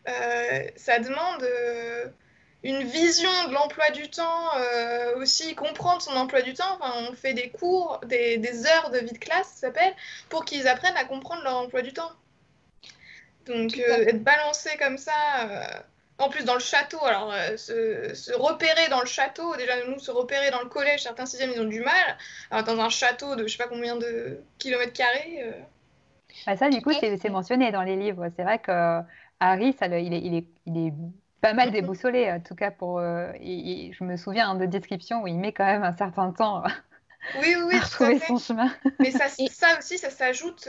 Euh, 0.09 0.63
ça 0.77 0.99
demande 0.99 1.47
une 2.65 2.83
vision 2.83 3.31
de 3.49 3.53
l'emploi 3.53 3.91
du 3.91 4.11
temps, 4.11 4.51
aussi 5.17 5.55
comprendre 5.55 6.03
son 6.03 6.17
emploi 6.17 6.43
du 6.43 6.55
temps. 6.55 6.79
Enfin, 6.81 7.07
on 7.09 7.15
fait 7.15 7.35
des 7.35 7.51
cours, 7.51 8.01
des, 8.07 8.39
des 8.39 8.67
heures 8.67 8.91
de 8.91 8.99
vie 8.99 9.13
de 9.13 9.19
classe, 9.19 9.49
ça 9.49 9.69
s'appelle, 9.69 9.95
pour 10.29 10.45
qu'ils 10.45 10.67
apprennent 10.67 10.97
à 10.97 11.05
comprendre 11.05 11.43
leur 11.45 11.57
emploi 11.57 11.83
du 11.83 11.93
temps. 11.93 12.11
Donc 13.47 13.79
euh, 13.79 14.07
être 14.07 14.23
balancé 14.23 14.71
comme 14.79 14.97
ça, 14.97 15.13
euh, 15.43 15.65
en 16.19 16.29
plus 16.29 16.45
dans 16.45 16.55
le 16.55 16.61
château, 16.61 17.03
alors 17.05 17.33
euh, 17.33 17.57
se, 17.57 18.33
repérer 18.37 18.89
dans 18.89 19.01
le 19.01 19.07
château, 19.07 19.55
déjà 19.57 19.73
nous 19.87 19.99
se 19.99 20.11
repérer 20.11 20.51
dans 20.51 20.63
le 20.63 20.69
collège, 20.69 21.03
certains 21.03 21.27
sixièmes 21.27 21.53
ils 21.55 21.61
ont 21.61 21.69
du 21.69 21.81
mal, 21.81 22.17
alors 22.51 22.65
dans 22.65 22.81
un 22.81 22.89
château 22.89 23.37
de 23.37 23.47
je 23.47 23.53
sais 23.53 23.63
pas 23.63 23.69
combien 23.69 23.97
de 23.97 24.41
kilomètres 24.59 24.93
carrés. 24.93 25.45
Bah, 26.47 26.57
ça 26.57 26.71
du 26.71 26.81
coup 26.81 26.93
c'est 26.93 27.29
mentionné 27.29 27.71
dans 27.71 27.83
les 27.83 27.97
livres, 27.97 28.29
c'est 28.37 28.43
vrai 28.43 28.59
que 28.59 29.01
Harry, 29.41 29.75
ça, 29.79 29.87
il, 29.87 30.15
est, 30.15 30.21
il, 30.21 30.35
est, 30.35 30.47
il 30.67 30.87
est 30.87 30.93
pas 31.45 31.53
mal 31.53 31.71
déboussolé, 31.71 32.31
en 32.31 32.41
tout 32.41 32.55
cas 32.55 32.71
pour. 32.71 33.01
je 33.01 34.05
me 34.05 34.17
souviens 34.17 34.51
hein, 34.51 34.55
de 34.55 34.67
descriptions 34.67 35.23
où 35.23 35.27
il 35.27 35.39
met 35.39 35.53
quand 35.53 35.67
même 35.67 35.85
un 35.85 35.97
certain 35.97 36.33
temps 36.33 36.63
oui, 37.41 37.55
oui, 37.67 37.77
à 37.77 37.81
trouver 37.81 38.19
son 38.19 38.39
chemin. 38.39 38.71
Mais 38.99 39.11
ça, 39.11 39.29
ça 39.29 39.79
aussi, 39.79 39.99
ça 39.99 40.11
s'ajoute 40.11 40.69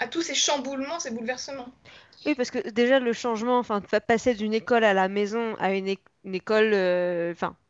à 0.00 0.08
tous 0.08 0.22
ces 0.22 0.34
chamboulements, 0.34 0.98
ces 0.98 1.10
bouleversements. 1.10 1.68
Oui, 2.26 2.34
parce 2.34 2.50
que 2.50 2.70
déjà 2.70 2.98
le 2.98 3.12
changement, 3.12 3.58
enfin, 3.58 3.80
passer 4.06 4.34
d'une 4.34 4.52
école 4.52 4.84
à 4.84 4.92
la 4.92 5.08
maison 5.08 5.54
à 5.58 5.72
une, 5.72 5.88
école, 6.24 6.72
euh, 6.74 7.32
enfin, 7.32 7.48
euh, 7.48 7.69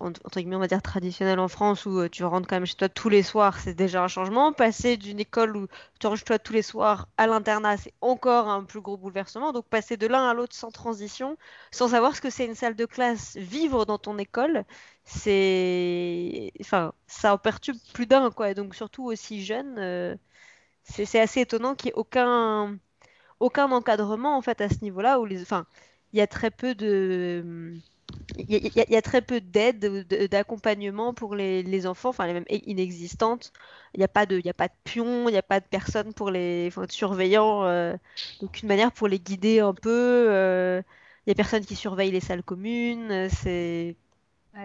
entre 0.00 0.40
guillemets, 0.40 0.56
on 0.56 0.60
va 0.60 0.66
dire 0.66 0.82
traditionnelle 0.82 1.38
en 1.38 1.48
France 1.48 1.86
où 1.86 2.00
euh, 2.00 2.08
tu 2.08 2.24
rentres 2.24 2.48
quand 2.48 2.56
même 2.56 2.66
chez 2.66 2.74
toi 2.74 2.88
tous 2.88 3.08
les 3.08 3.22
soirs, 3.22 3.58
c'est 3.60 3.74
déjà 3.74 4.02
un 4.02 4.08
changement. 4.08 4.52
Passer 4.52 4.96
d'une 4.96 5.20
école 5.20 5.56
où 5.56 5.66
tu 5.98 6.06
rentres 6.06 6.18
chez 6.18 6.24
toi 6.24 6.38
tous 6.38 6.52
les 6.52 6.62
soirs 6.62 7.08
à 7.16 7.26
l'internat, 7.26 7.76
c'est 7.76 7.94
encore 8.00 8.48
un 8.48 8.64
plus 8.64 8.80
gros 8.80 8.96
bouleversement. 8.96 9.52
Donc 9.52 9.66
passer 9.66 9.96
de 9.96 10.06
l'un 10.06 10.28
à 10.28 10.34
l'autre 10.34 10.54
sans 10.54 10.70
transition, 10.70 11.36
sans 11.70 11.88
savoir 11.88 12.16
ce 12.16 12.20
que 12.20 12.30
c'est 12.30 12.46
une 12.46 12.54
salle 12.54 12.76
de 12.76 12.86
classe, 12.86 13.36
vivre 13.36 13.86
dans 13.86 13.98
ton 13.98 14.18
école, 14.18 14.64
c'est, 15.04 16.52
enfin, 16.60 16.92
ça 17.06 17.34
en 17.34 17.38
perturbe 17.38 17.78
plus 17.94 18.06
d'un, 18.06 18.30
quoi. 18.30 18.50
Et 18.50 18.54
donc 18.54 18.74
surtout 18.74 19.04
aussi 19.04 19.44
jeune 19.44 20.18
c'est 20.84 21.20
assez 21.20 21.40
étonnant 21.40 21.74
qu'il 21.74 21.88
n'y 21.88 21.90
ait 21.90 21.98
aucun, 21.98 22.78
aucun 23.40 23.70
encadrement 23.72 24.36
en 24.36 24.42
fait 24.42 24.60
à 24.60 24.68
ce 24.68 24.82
niveau-là 24.82 25.20
où 25.20 25.26
enfin, 25.40 25.66
il 26.12 26.18
y 26.18 26.22
a 26.22 26.26
très 26.26 26.50
peu 26.50 26.74
de, 26.74 27.74
il 28.38 28.72
y, 28.74 28.96
a, 28.96 29.02
très 29.02 29.22
peu 29.22 29.40
d'aide, 29.40 30.06
d'accompagnement 30.30 31.12
pour 31.14 31.34
les, 31.34 31.86
enfants, 31.86 32.10
enfin 32.10 32.26
les 32.26 32.32
même 32.32 32.44
inexistantes. 32.48 33.52
Il 33.94 33.98
n'y 33.98 34.04
a 34.04 34.08
pas 34.08 34.26
de, 34.26 34.38
il 34.38 34.48
a 34.48 34.54
pas 34.54 34.68
de 34.68 34.74
pion, 34.84 35.28
il 35.28 35.32
n'y 35.32 35.38
a 35.38 35.42
pas 35.42 35.60
de 35.60 35.64
personne 35.64 36.14
pour 36.14 36.30
les, 36.30 36.68
enfin, 36.68 36.86
de 36.86 36.92
surveillants, 36.92 37.64
euh, 37.64 37.96
aucune 38.40 38.68
manière 38.68 38.92
pour 38.92 39.08
les 39.08 39.18
guider 39.18 39.60
un 39.60 39.74
peu. 39.74 40.26
Euh, 40.30 40.82
il 41.26 41.30
n'y 41.30 41.32
a 41.32 41.34
personne 41.34 41.64
qui 41.64 41.76
surveille 41.76 42.10
les 42.10 42.20
salles 42.20 42.42
communes. 42.42 43.28
C'est 43.30 43.96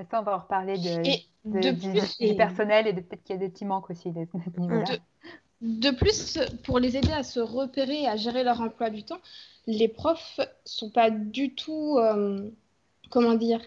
ça, 0.10 0.20
on 0.20 0.24
va 0.24 0.36
en 0.36 0.40
reparler 0.40 0.78
de, 0.78 2.26
du, 2.26 2.36
personnel 2.36 2.88
et 2.88 2.94
peut-être 2.94 3.24
qu'il 3.24 3.36
y 3.36 3.38
a 3.38 3.40
des 3.40 3.50
petits 3.50 3.66
manques 3.66 3.90
aussi 3.90 4.12
de 4.12 4.28
niveau-là. 4.58 4.84
De 5.62 5.92
plus, 5.92 6.40
pour 6.64 6.80
les 6.80 6.98
aider 6.98 7.12
à 7.12 7.24
se 7.24 7.40
repérer 7.40 8.02
et 8.02 8.08
à 8.08 8.18
gérer 8.18 8.44
leur 8.44 8.62
emploi 8.62 8.90
du 8.90 9.04
temps, 9.04 9.20
les 9.68 9.88
profs 9.88 10.40
sont 10.66 10.90
pas 10.90 11.10
du 11.10 11.56
tout, 11.56 11.98
euh, 11.98 12.50
comment 13.10 13.36
dire, 13.36 13.62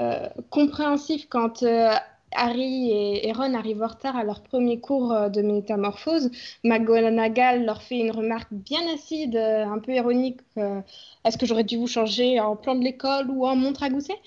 euh, 0.00 0.28
compréhensifs 0.50 1.26
quand 1.28 1.62
euh, 1.62 1.90
Harry 2.32 2.90
et, 2.90 3.32
Ron 3.32 3.54
arrivent 3.54 3.82
en 3.82 3.88
retard 3.88 4.16
à 4.16 4.24
leur 4.24 4.42
premier 4.42 4.80
cours 4.80 5.30
de 5.30 5.42
métamorphose. 5.42 6.30
McGonagall 6.64 7.64
leur 7.64 7.82
fait 7.82 7.98
une 7.98 8.10
remarque 8.10 8.52
bien 8.52 8.80
acide, 8.92 9.36
un 9.36 9.78
peu 9.78 9.92
ironique. 9.92 10.40
Est-ce 11.24 11.38
que 11.38 11.46
j'aurais 11.46 11.64
dû 11.64 11.76
vous 11.78 11.86
changer 11.86 12.40
en 12.40 12.56
plan 12.56 12.74
de 12.74 12.82
l'école 12.82 13.30
ou 13.30 13.46
en 13.46 13.56
montre 13.56 13.82
à 13.84 13.88
gousset? 13.90 14.18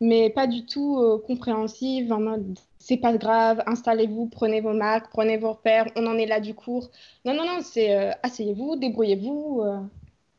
Mais 0.00 0.30
pas 0.30 0.46
du 0.46 0.66
tout 0.66 1.00
compréhensive, 1.26 2.12
en 2.12 2.20
mode 2.20 2.58
c'est 2.84 2.98
pas 2.98 3.16
grave, 3.16 3.62
installez-vous, 3.66 4.26
prenez 4.26 4.60
vos 4.60 4.74
marques, 4.74 5.08
prenez 5.10 5.38
vos 5.38 5.52
repères, 5.52 5.86
on 5.96 6.06
en 6.06 6.18
est 6.18 6.26
là 6.26 6.38
du 6.38 6.52
cours. 6.54 6.90
Non, 7.24 7.32
non, 7.32 7.46
non, 7.46 7.60
c'est 7.62 7.96
euh, 7.96 8.10
asseyez-vous, 8.22 8.76
débrouillez-vous. 8.76 9.62
Euh. 9.64 9.78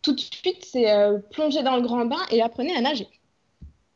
tout 0.03 0.13
de 0.13 0.19
suite, 0.19 0.63
c'est 0.63 0.91
euh, 0.91 1.17
plonger 1.31 1.63
dans 1.63 1.75
le 1.75 1.81
grand 1.81 2.05
bain 2.05 2.21
et 2.29 2.43
apprenez 2.43 2.75
à 2.77 2.81
nager. 2.81 3.07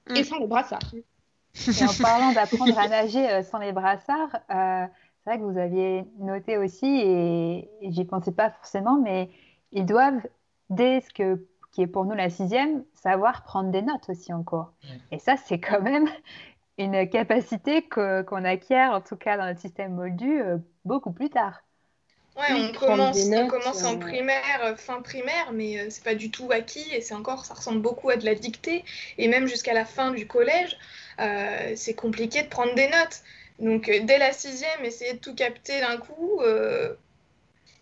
Mm. 0.10 0.16
Et 0.16 0.24
sans 0.24 0.40
les 0.40 0.48
brassards. 0.48 0.94
Et 0.94 1.84
en 1.84 2.02
parlant 2.02 2.32
d'apprendre 2.32 2.78
à 2.78 2.88
nager 2.88 3.44
sans 3.44 3.60
les 3.60 3.72
brassards, 3.72 4.40
c'est 4.50 5.30
vrai 5.30 5.40
que 5.40 5.44
vous 5.44 5.58
aviez 5.58 6.06
noté 6.20 6.58
aussi, 6.58 6.86
et, 6.86 7.70
j'y 7.82 8.06
pensais 8.06 8.32
pas 8.32 8.52
forcément, 8.52 9.00
mais 9.00 9.30
ils 9.72 9.86
doivent, 9.86 10.22
dès 10.70 11.02
ce 11.02 11.14
que, 11.14 11.46
qui 11.72 11.82
est 11.82 11.88
pour 11.88 12.06
nous 12.06 12.16
la 12.16 12.30
sixième, 12.30 12.84
savoir 12.94 13.44
prendre 13.44 13.72
des 13.72 13.82
notes 13.82 14.10
aussi 14.10 14.32
en 14.32 14.44
cours. 14.44 14.72
Et 15.12 15.20
ça, 15.20 15.38
c'est 15.38 15.60
quand 15.60 15.82
même 15.82 16.08
une 16.80 17.10
capacité 17.10 17.88
qu'on 17.88 18.46
acquiert, 18.46 18.94
en 18.94 19.02
tout 19.02 19.18
cas 19.18 19.38
dans 19.38 19.46
notre 19.46 19.60
système 19.60 19.94
moldu, 19.94 20.42
euh, 20.42 20.58
beaucoup 20.86 21.12
plus 21.12 21.30
tard. 21.30 21.62
Ouais, 22.38 22.54
on 22.54 22.72
commence, 22.72 23.18
on 23.18 23.48
commence 23.48 23.84
en 23.84 23.96
euh, 23.96 24.00
primaire, 24.00 24.64
euh, 24.64 24.76
fin 24.76 25.02
primaire, 25.02 25.52
mais 25.54 25.90
c'est 25.90 26.04
pas 26.04 26.16
du 26.16 26.32
tout 26.32 26.50
acquis 26.52 26.86
et 26.94 27.02
c'est 27.02 27.14
encore, 27.14 27.46
ça 27.46 27.54
ressemble 27.54 27.82
beaucoup 27.82 28.10
à 28.10 28.16
de 28.16 28.26
la 28.26 28.36
dictée. 28.36 28.86
Et 29.18 29.28
même 29.28 29.48
jusqu'à 29.48 29.74
la 29.74 29.86
fin 29.86 30.12
du 30.12 30.26
collège, 30.26 30.78
c'est 31.76 31.96
compliqué 31.96 32.44
de 32.44 32.48
prendre 32.48 32.74
des 32.76 32.88
notes. 32.88 33.22
Donc 33.60 33.92
dès 34.04 34.18
la 34.18 34.32
sixième, 34.32 34.86
essayer 34.86 35.14
de 35.14 35.20
tout 35.20 35.36
capter 35.36 35.82
d'un 35.82 35.98
coup, 35.98 36.42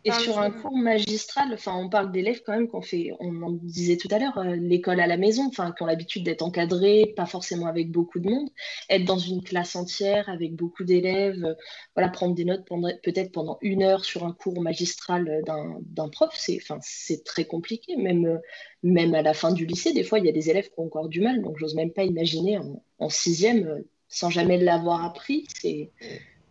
et 0.08 0.12
sur 0.14 0.40
un 0.40 0.52
cours 0.52 0.78
magistral, 0.78 1.50
enfin, 1.54 1.76
on 1.76 1.90
parle 1.90 2.12
d'élèves 2.14 2.42
quand 2.46 2.54
même 2.54 2.70
qu'on 2.70 2.82
fait, 2.82 3.12
on 3.20 3.42
en 3.42 3.52
disait 3.52 3.98
tout 3.98 4.08
à 4.12 4.20
l'heure, 4.20 4.38
euh, 4.38 4.56
l'école 4.56 5.02
à 5.02 5.08
la 5.08 5.18
maison, 5.18 5.48
enfin, 5.48 5.74
qui 5.76 5.84
ont 5.84 5.86
l'habitude 5.86 6.24
d'être 6.24 6.44
encadrés, 6.44 7.14
pas 7.18 7.26
forcément 7.26 7.66
avec 7.68 7.92
beaucoup 7.92 8.20
de 8.20 8.30
monde, 8.30 8.50
être 8.90 9.04
dans 9.04 9.18
une 9.18 9.44
classe 9.44 9.76
entière 9.76 10.30
avec 10.30 10.56
beaucoup 10.56 10.86
d'élèves, 10.86 11.44
euh, 11.44 11.54
voilà, 11.94 12.10
prendre 12.10 12.36
des 12.36 12.46
notes 12.46 12.66
peut-être 13.04 13.34
pendant 13.34 13.58
une 13.62 13.84
heure 13.84 14.06
sur 14.06 14.26
un 14.26 14.32
cours 14.32 14.62
magistral 14.62 15.28
euh, 15.28 15.80
d'un 15.82 16.10
prof, 16.10 16.34
c'est, 16.34 16.58
enfin, 16.62 16.78
c'est 16.82 17.26
très 17.26 17.44
compliqué, 17.44 17.98
même, 17.98 18.40
même 18.84 19.14
à 19.14 19.22
la 19.22 19.34
fin 19.34 19.52
du 19.52 19.66
lycée, 19.66 19.92
des 19.92 20.04
fois, 20.04 20.20
il 20.20 20.26
y 20.26 20.30
a 20.30 20.34
des 20.34 20.50
élèves 20.50 20.70
qui 20.70 20.80
ont 20.80 20.86
encore 20.86 21.10
du 21.10 21.20
mal, 21.20 21.42
donc 21.42 21.58
j'ose 21.58 21.76
même 21.76 21.92
pas 21.92 22.04
imaginer 22.04 22.60
en, 23.00 23.10
sixième, 23.10 23.84
sans 24.08 24.30
jamais 24.30 24.58
l'avoir 24.58 25.04
appris, 25.04 25.48
c'est. 25.62 25.92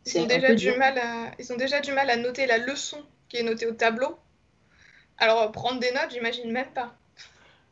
Ils 0.09 0.21
ont, 0.21 0.27
déjà 0.27 0.55
du 0.55 0.71
mal 0.77 0.97
à, 0.99 1.33
ils 1.41 1.53
ont 1.53 1.57
déjà 1.57 1.81
du 1.81 1.91
mal 1.91 2.09
à 2.11 2.17
noter 2.17 2.47
la 2.47 2.59
leçon 2.59 2.99
qui 3.29 3.39
est 3.39 3.43
noté 3.43 3.67
au 3.67 3.73
tableau. 3.73 4.19
Alors, 5.19 5.51
prendre 5.53 5.81
des 5.81 5.93
notes, 5.93 6.11
j'imagine 6.11 6.51
même 6.53 6.73
pas. 6.73 6.95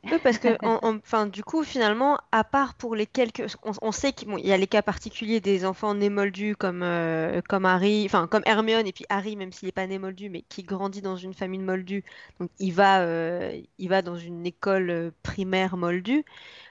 Oui, 0.05 0.19
parce 0.23 0.39
que, 0.39 0.49
du 1.31 1.43
coup, 1.43 1.65
finalement, 1.65 2.19
à 2.33 2.45
part 2.45 2.75
pour 2.75 2.95
les 2.95 3.07
quelques, 3.07 3.45
on, 3.63 3.93
sait 3.93 4.13
qu'il 4.13 4.29
y 4.41 4.53
a 4.53 4.57
les 4.57 4.67
cas 4.67 4.83
particuliers 4.83 5.41
des 5.41 5.65
enfants 5.65 5.95
nés 5.95 6.11
moldus 6.11 6.57
comme 6.57 6.83
euh, 6.83 7.41
comme 7.49 7.65
Harry, 7.65 8.05
enfin 8.05 8.27
comme 8.27 8.43
Hermione 8.45 8.87
et 8.87 8.93
puis 8.93 9.07
Harry, 9.09 9.37
même 9.37 9.53
s'il 9.53 9.67
n'est 9.67 9.73
pas 9.73 9.87
né 9.87 9.99
moldu, 9.99 10.29
mais 10.29 10.43
qui 10.43 10.63
grandit 10.63 11.01
dans 11.01 11.17
une 11.17 11.35
famille 11.35 11.61
moldue, 11.61 12.05
donc 12.39 12.51
il 12.59 12.73
va 12.73 13.01
euh, 13.01 13.61
il 13.79 13.89
va 13.89 14.03
dans 14.03 14.17
une 14.17 14.47
école 14.47 14.91
euh, 14.91 15.11
primaire 15.23 15.77
moldue. 15.77 16.25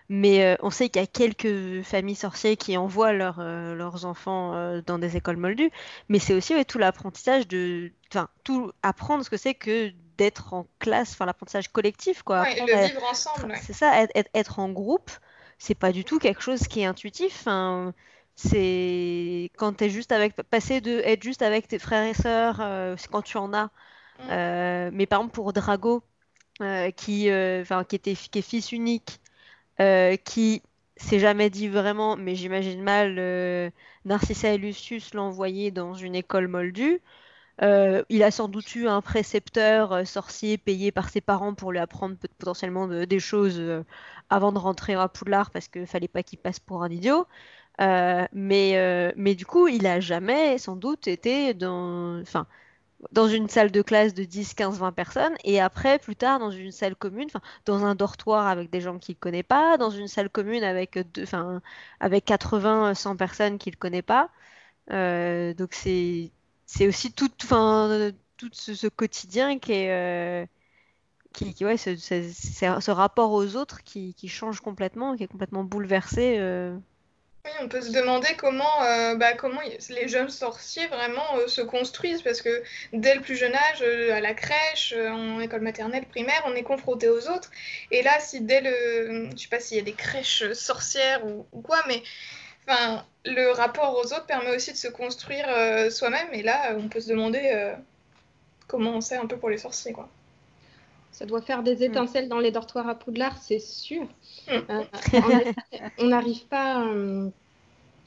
Mais 0.10 0.58
on 0.62 0.70
sait 0.70 0.90
qu'il 0.90 1.02
y 1.02 1.04
a 1.04 1.08
quelques 1.08 1.82
familles 1.84 2.16
sorcières 2.16 2.58
qui 2.58 2.78
envoient 2.78 3.14
leurs 3.14 4.06
enfants 4.06 4.82
dans 4.86 5.00
des 5.00 5.18
écoles 5.18 5.38
moldues. 5.38 5.72
Mais 6.10 6.20
c'est 6.20 6.34
aussi 6.34 6.54
tout 6.66 6.78
l'apprentissage 6.78 7.48
de, 7.48 7.92
enfin, 8.10 8.28
tout 8.44 8.72
apprendre 8.84 9.24
ce 9.24 9.30
que 9.30 9.38
c'est 9.38 9.54
que 9.54 9.92
d'être 10.18 10.54
en 10.54 10.68
classe, 10.80 11.14
enfin 11.14 11.26
l'apprentissage 11.26 11.70
collectif, 11.70 12.22
quoi. 12.22 12.42
Ouais, 12.42 12.60
le 12.60 12.88
vivre 12.88 13.04
ensemble. 13.10 13.56
C'est 13.62 13.74
ça, 13.74 14.06
être, 14.34 14.60
en 14.60 14.70
groupe, 14.70 15.10
c'est 15.58 15.74
pas 15.74 15.92
du 15.92 16.04
tout 16.04 16.20
quelque 16.20 16.42
chose 16.42 16.68
qui 16.68 16.82
est 16.82 16.86
intuitif. 16.86 17.48
c'est 18.36 19.52
quand 19.58 19.78
tu 19.78 19.86
es 19.86 19.90
juste 19.90 20.12
avec, 20.12 20.36
passer 20.36 20.82
de 20.82 21.00
être 21.06 21.24
juste 21.24 21.42
avec 21.42 21.68
tes 21.68 21.80
frères 21.80 22.06
et 22.06 22.14
sœurs, 22.14 22.58
c'est 23.00 23.10
quand 23.10 23.24
tu 23.24 23.38
en 23.38 23.54
as. 23.54 23.70
Mm. 24.20 24.92
mais 24.94 25.08
par 25.08 25.22
exemple 25.22 25.34
pour 25.34 25.54
Drago, 25.54 26.04
qui, 26.60 27.30
qui 27.30 27.96
était 27.96 28.16
qui 28.16 28.40
est 28.40 28.42
fils 28.42 28.72
unique, 28.72 29.20
qui 29.78 30.62
s'est 30.96 31.20
jamais 31.20 31.50
dit 31.50 31.68
vraiment, 31.68 32.16
mais 32.16 32.36
j'imagine 32.36 32.82
mal 32.82 33.72
Narcissa 34.06 34.50
et 34.54 34.58
Lucius 34.58 35.14
l'envoyer 35.14 35.72
dans 35.72 35.94
une 35.94 36.16
école 36.16 36.48
moldue. 36.48 37.02
Euh, 37.62 38.04
il 38.10 38.24
a 38.24 38.32
sans 38.32 38.48
doute 38.48 38.76
eu 38.76 38.88
un 38.88 39.02
précepteur 39.02 39.92
euh, 39.94 40.06
sorcier 40.06 40.58
payé 40.58 40.92
par 40.92 41.10
ses 41.10 41.22
parents 41.22 41.54
pour 41.54 41.72
lui 41.72 41.78
apprendre 41.80 42.16
potentiellement 42.40 42.88
des 42.88 43.20
choses 43.20 43.60
euh, 43.60 43.84
avant 44.30 44.52
de 44.52 44.58
rentrer 44.58 44.96
à 44.96 45.08
Poudlard 45.08 45.52
parce 45.52 45.68
qu'il 45.68 45.86
fallait 45.86 46.08
pas 46.08 46.24
qu'il 46.24 46.40
passe 46.40 46.60
pour 46.60 46.84
un 46.84 46.90
idiot. 46.90 47.28
mais, 47.80 49.14
mais 49.16 49.36
du 49.36 49.46
coup, 49.46 49.68
il 49.68 49.86
a 49.88 50.00
jamais 50.00 50.58
sans 50.58 50.76
doute 50.76 51.08
été 51.08 51.54
dans, 51.54 52.24
dans 53.12 53.28
une 53.28 53.50
salle 53.50 53.72
de 53.72 53.82
classe 53.82 54.14
de 54.14 54.24
10, 54.24 54.54
15, 54.54 54.80
20 54.80 54.92
personnes 54.92 55.36
et 55.44 55.60
après, 55.62 56.00
plus 56.00 56.16
tard, 56.16 56.40
dans 56.40 56.52
une 56.52 56.72
salle 56.72 56.96
commune, 56.96 57.28
dans 57.66 57.86
un 57.86 57.96
dortoir 57.96 58.48
avec 58.48 58.70
des 58.70 58.82
gens 58.82 58.98
qu'il 59.00 59.16
ne 59.16 59.20
connaît 59.20 59.44
pas, 59.44 59.78
dans 59.78 59.90
une 59.90 60.08
salle 60.08 60.30
commune 60.30 60.64
avec, 60.64 60.98
avec 62.00 62.26
80, 62.26 62.94
100 62.94 63.16
personnes 63.18 63.58
qu'il 63.58 63.74
ne 63.74 63.78
connaît 63.78 64.02
pas. 64.02 64.30
donc 64.90 65.74
c'est 65.74 66.32
aussi 66.88 67.12
tout, 67.14 67.30
tout 67.30 68.50
ce, 68.54 68.88
quotidien 68.88 69.60
qui 69.60 69.74
est, 69.74 69.92
euh, 69.92 70.46
qui, 71.34 71.66
ouais, 71.66 71.78
ce, 71.78 71.96
ce, 71.96 72.92
rapport 72.92 73.32
aux 73.32 73.56
autres 73.56 73.84
qui, 73.84 74.14
qui, 74.14 74.28
change 74.28 74.62
complètement, 74.62 75.16
qui 75.16 75.24
est 75.24 75.28
complètement 75.28 75.64
bouleversé. 75.64 76.38
Euh. 76.40 76.78
Oui, 77.46 77.52
on 77.62 77.68
peut 77.68 77.82
se 77.82 77.92
demander 77.92 78.30
comment, 78.38 78.84
euh, 78.84 79.16
bah, 79.16 79.34
comment 79.34 79.60
les 79.90 80.08
jeunes 80.08 80.30
sorciers 80.30 80.88
vraiment 80.88 81.46
se 81.48 81.62
construisent, 81.62 82.22
parce 82.22 82.42
que 82.42 82.64
dès 82.94 83.16
le 83.16 83.22
plus 83.22 83.36
jeune 83.36 83.54
âge, 83.54 83.82
à 83.82 84.22
la 84.22 84.34
crèche, 84.34 84.94
en 84.94 85.42
école 85.42 85.62
maternelle, 85.62 86.06
primaire, 86.06 86.42
on 86.46 86.56
est 86.56 86.64
confronté 86.64 87.10
aux 87.10 87.30
autres. 87.30 87.52
Et 87.92 88.02
là, 88.02 88.18
si 88.22 88.40
dès 88.40 88.62
le, 88.62 89.30
je 89.36 89.42
sais 89.42 89.50
pas 89.50 89.60
s'il 89.60 89.76
y 89.76 89.80
a 89.82 89.84
des 89.84 89.94
crèches 89.94 90.54
sorcières 90.54 91.26
ou, 91.26 91.46
ou 91.52 91.62
quoi, 91.62 91.84
mais 91.88 92.02
Enfin, 92.68 93.06
le 93.26 93.52
rapport 93.52 93.98
aux 93.98 94.14
autres 94.14 94.26
permet 94.26 94.56
aussi 94.56 94.72
de 94.72 94.78
se 94.78 94.88
construire 94.88 95.46
euh, 95.50 95.90
soi-même. 95.90 96.34
Et 96.34 96.44
là, 96.44 96.76
on 96.78 96.88
peut 96.88 97.02
se 97.02 97.10
demander 97.10 97.52
euh, 97.54 97.76
comment 98.68 98.92
on 98.92 99.02
sait 99.02 99.18
un 99.18 99.28
peu 99.28 99.38
pour 99.38 99.50
les 99.50 99.58
sorciers, 99.58 99.94
quoi. 99.94 100.10
Ça 101.14 101.26
doit 101.26 101.42
faire 101.42 101.64
des 101.64 101.78
mm. 101.78 101.84
étincelles 101.84 102.28
dans 102.28 102.40
les 102.40 102.52
dortoirs 102.52 102.88
à 102.88 102.96
Poudlard, 102.96 103.38
c'est 103.42 103.60
sûr. 103.60 104.04
Mm. 104.48 104.52
Euh, 104.70 104.84
on 106.00 106.06
n'arrive 106.08 106.46
pas 106.48 106.86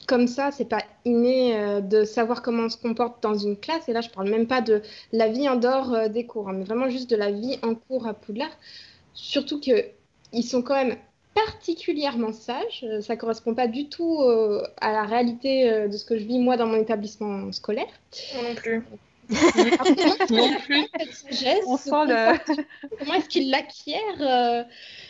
comme 0.07 0.27
ça, 0.27 0.51
c'est 0.51 0.69
pas 0.69 0.83
inné 1.03 1.81
de 1.81 2.05
savoir 2.05 2.41
comment 2.41 2.63
on 2.63 2.69
se 2.69 2.77
comporte 2.77 3.21
dans 3.21 3.35
une 3.35 3.57
classe. 3.57 3.89
Et 3.89 3.93
là, 3.93 4.01
je 4.01 4.09
parle 4.09 4.29
même 4.29 4.47
pas 4.47 4.61
de 4.61 4.81
la 5.11 5.27
vie 5.27 5.49
en 5.49 5.57
dehors 5.57 6.09
des 6.09 6.25
cours, 6.25 6.47
hein, 6.47 6.53
mais 6.53 6.63
vraiment 6.63 6.89
juste 6.89 7.09
de 7.09 7.17
la 7.17 7.31
vie 7.31 7.59
en 7.61 7.75
cours 7.75 8.07
à 8.07 8.13
Poudlard. 8.13 8.55
Surtout 9.13 9.59
que 9.59 9.85
ils 10.31 10.43
sont 10.43 10.61
quand 10.61 10.75
même 10.75 10.97
particulièrement 11.45 12.33
sage. 12.33 12.83
Euh, 12.83 13.01
ça 13.01 13.15
correspond 13.15 13.53
pas 13.53 13.67
du 13.67 13.89
tout 13.89 14.21
euh, 14.21 14.63
à 14.81 14.91
la 14.91 15.03
réalité 15.03 15.71
euh, 15.71 15.87
de 15.87 15.95
ce 15.95 16.05
que 16.05 16.17
je 16.17 16.23
vis 16.23 16.39
moi 16.39 16.57
dans 16.57 16.65
mon 16.65 16.77
établissement 16.77 17.51
scolaire. 17.51 17.87
non 18.43 18.55
plus. 18.55 18.83
Non 19.29 20.49
plus. 20.65 20.85
On 21.67 21.77
sent 21.77 22.05
le... 22.07 22.37
Comment 22.99 23.13
est-ce 23.15 23.29
qu'ils 23.29 23.49
l'acquièrent 23.49 24.65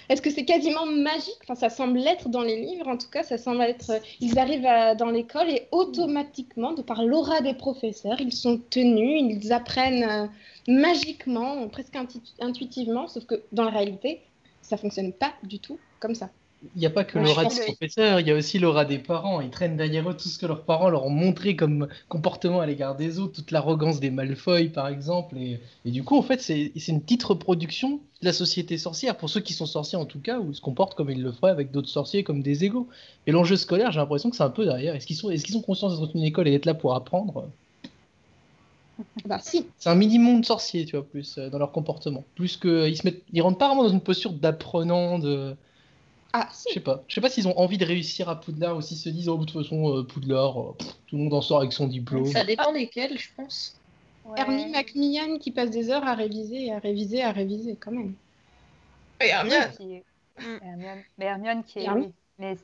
Est-ce 0.09 0.21
que 0.21 0.29
c'est 0.29 0.45
quasiment 0.45 0.85
magique? 0.85 1.37
Enfin, 1.43 1.55
ça 1.55 1.69
semble 1.69 1.99
l'être 1.99 2.29
dans 2.29 2.41
les 2.41 2.59
livres. 2.59 2.87
En 2.87 2.97
tout 2.97 3.09
cas, 3.09 3.23
ça 3.23 3.37
semble 3.37 3.61
être. 3.61 4.01
Ils 4.19 4.39
arrivent 4.39 4.67
dans 4.97 5.09
l'école 5.09 5.49
et 5.49 5.67
automatiquement, 5.71 6.73
de 6.73 6.81
par 6.81 7.03
l'aura 7.03 7.41
des 7.41 7.53
professeurs, 7.53 8.19
ils 8.19 8.33
sont 8.33 8.59
tenus, 8.69 9.21
ils 9.21 9.53
apprennent 9.53 10.29
magiquement, 10.67 11.67
presque 11.67 11.97
intuitivement. 12.39 13.07
Sauf 13.07 13.25
que 13.25 13.41
dans 13.51 13.63
la 13.63 13.71
réalité, 13.71 14.21
ça 14.61 14.77
fonctionne 14.77 15.13
pas 15.13 15.33
du 15.43 15.59
tout 15.59 15.79
comme 15.99 16.15
ça. 16.15 16.29
Il 16.75 16.79
n'y 16.79 16.87
a 16.87 16.89
pas 16.89 17.03
que 17.03 17.19
l'aura 17.19 17.45
des 17.45 17.61
professeurs, 17.61 18.19
il 18.19 18.27
y 18.27 18.31
a 18.31 18.35
aussi 18.35 18.57
l'aura 18.57 18.83
des 18.83 18.97
parents. 18.97 19.41
Ils 19.41 19.51
traînent 19.51 19.77
derrière 19.77 20.09
eux 20.09 20.17
tout 20.17 20.27
ce 20.27 20.39
que 20.39 20.47
leurs 20.47 20.63
parents 20.63 20.89
leur 20.89 21.05
ont 21.05 21.11
montré 21.11 21.55
comme 21.55 21.87
comportement 22.09 22.61
à 22.61 22.65
l'égard 22.65 22.95
des 22.95 23.19
autres, 23.19 23.33
toute 23.33 23.51
l'arrogance 23.51 23.99
des 23.99 24.09
Malfoy 24.09 24.69
par 24.69 24.87
exemple. 24.87 25.37
Et, 25.37 25.59
du 25.85 26.03
coup, 26.03 26.17
en 26.17 26.23
fait, 26.23 26.41
c'est 26.41 26.71
une 26.87 27.01
petite 27.01 27.23
reproduction 27.23 27.99
de 28.21 28.25
la 28.25 28.33
société 28.33 28.79
sorcière, 28.79 29.17
pour 29.17 29.29
ceux 29.29 29.41
qui 29.41 29.53
sont 29.53 29.67
sorciers 29.67 29.99
en 29.99 30.05
tout 30.05 30.19
cas, 30.19 30.39
ou 30.39 30.51
se 30.51 30.61
comportent 30.61 30.95
comme 30.95 31.11
ils 31.11 31.21
le 31.21 31.31
feraient 31.31 31.51
avec 31.51 31.71
d'autres 31.71 31.89
sorciers 31.89 32.23
comme 32.23 32.41
des 32.41 32.63
égaux. 32.63 32.87
Et 33.27 33.31
l'enjeu 33.31 33.55
scolaire, 33.55 33.91
j'ai 33.91 33.99
l'impression 33.99 34.31
que 34.31 34.35
c'est 34.35 34.43
un 34.43 34.49
peu 34.49 34.65
derrière. 34.65 34.95
Est-ce 34.95 35.05
qu'ils 35.05 35.15
sont, 35.15 35.29
est 35.29 35.37
qu'ils 35.37 35.61
conscience 35.61 35.99
d'être 35.99 36.15
une 36.15 36.23
école 36.23 36.47
et 36.47 36.51
d'être 36.51 36.65
là 36.65 36.73
pour 36.73 36.95
apprendre? 36.95 37.47
Bah, 39.25 39.39
si. 39.41 39.67
C'est 39.77 39.89
un 39.89 39.95
mini-monde 39.95 40.45
sorcier, 40.45 40.85
tu 40.85 40.95
vois, 40.95 41.05
plus 41.05 41.37
euh, 41.37 41.49
dans 41.49 41.59
leur 41.59 41.71
comportement. 41.71 42.23
Plus 42.35 42.57
que 42.57 42.87
ils 42.87 42.97
se 42.97 43.05
mettent, 43.05 43.23
ils 43.31 43.41
rentrent 43.41 43.57
pas 43.57 43.67
vraiment 43.67 43.83
dans 43.83 43.89
une 43.89 44.01
posture 44.01 44.33
d'apprenant, 44.33 45.19
de. 45.19 45.55
Ah, 46.33 46.49
Je 46.67 46.73
sais 46.73 46.79
pas. 46.79 47.03
Je 47.07 47.15
sais 47.15 47.21
pas 47.21 47.29
s'ils 47.29 47.47
ont 47.47 47.57
envie 47.57 47.77
de 47.77 47.85
réussir 47.85 48.29
à 48.29 48.39
Poudlard 48.39 48.77
ou 48.77 48.81
s'ils 48.81 48.97
se 48.97 49.09
disent, 49.09 49.29
oh, 49.29 49.37
de 49.37 49.45
toute 49.45 49.63
façon, 49.63 49.97
euh, 49.97 50.03
Poudlard, 50.03 50.59
euh, 50.59 50.75
tout 51.07 51.17
le 51.17 51.23
monde 51.23 51.33
en 51.33 51.41
sort 51.41 51.59
avec 51.59 51.73
son 51.73 51.87
diplôme. 51.87 52.25
Ça 52.25 52.43
dépend 52.43 52.71
desquels, 52.71 53.17
je 53.17 53.29
pense. 53.35 53.79
Hermie 54.35 54.69
Macmillan 54.69 55.37
qui 55.37 55.51
passe 55.51 55.69
des 55.69 55.89
heures 55.89 56.05
à 56.05 56.13
réviser, 56.13 56.73
à 56.73 56.79
réviser, 56.79 57.23
à 57.23 57.31
réviser, 57.31 57.77
quand 57.79 57.91
même. 57.91 58.13
Et 59.21 59.27
Hermione. 59.27 59.71
Qui... 59.77 60.03
Hermione. 60.37 61.03
Mais 61.17 61.25
Hermione 61.25 61.63
qui 61.63 61.79
est. 61.79 61.87
Mais... 62.37 62.57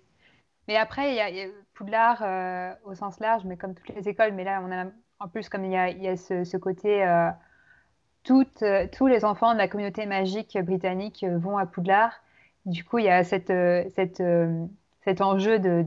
mais 0.67 0.75
après, 0.75 1.11
il 1.11 1.15
y, 1.15 1.41
a, 1.41 1.47
Poudlard 1.73 2.21
au 2.83 2.93
sens 2.95 3.19
large, 3.21 3.43
mais 3.45 3.55
comme 3.55 3.73
toutes 3.75 3.95
les 3.95 4.09
écoles, 4.09 4.33
mais 4.33 4.43
là, 4.43 4.61
on 4.61 4.71
a 4.71 4.87
en 5.23 5.29
plus, 5.29 5.47
comme 5.47 5.63
il 5.63 5.71
y 5.71 5.77
a, 5.77 6.17
ce, 6.17 6.57
côté, 6.57 7.05
euh, 7.05 7.29
euh, 8.29 8.87
tous 8.91 9.07
les 9.07 9.23
enfants 9.23 9.53
de 9.53 9.57
la 9.57 9.69
communauté 9.69 10.05
magique 10.05 10.57
britannique 10.57 11.23
euh, 11.23 11.37
vont 11.37 11.57
à 11.57 11.65
Poudlard. 11.65 12.11
Du 12.65 12.83
coup, 12.83 12.99
il 12.99 13.05
y 13.05 13.09
a 13.09 13.23
cette, 13.23 13.53
cet 13.95 15.21
enjeu 15.21 15.59
de, 15.59 15.83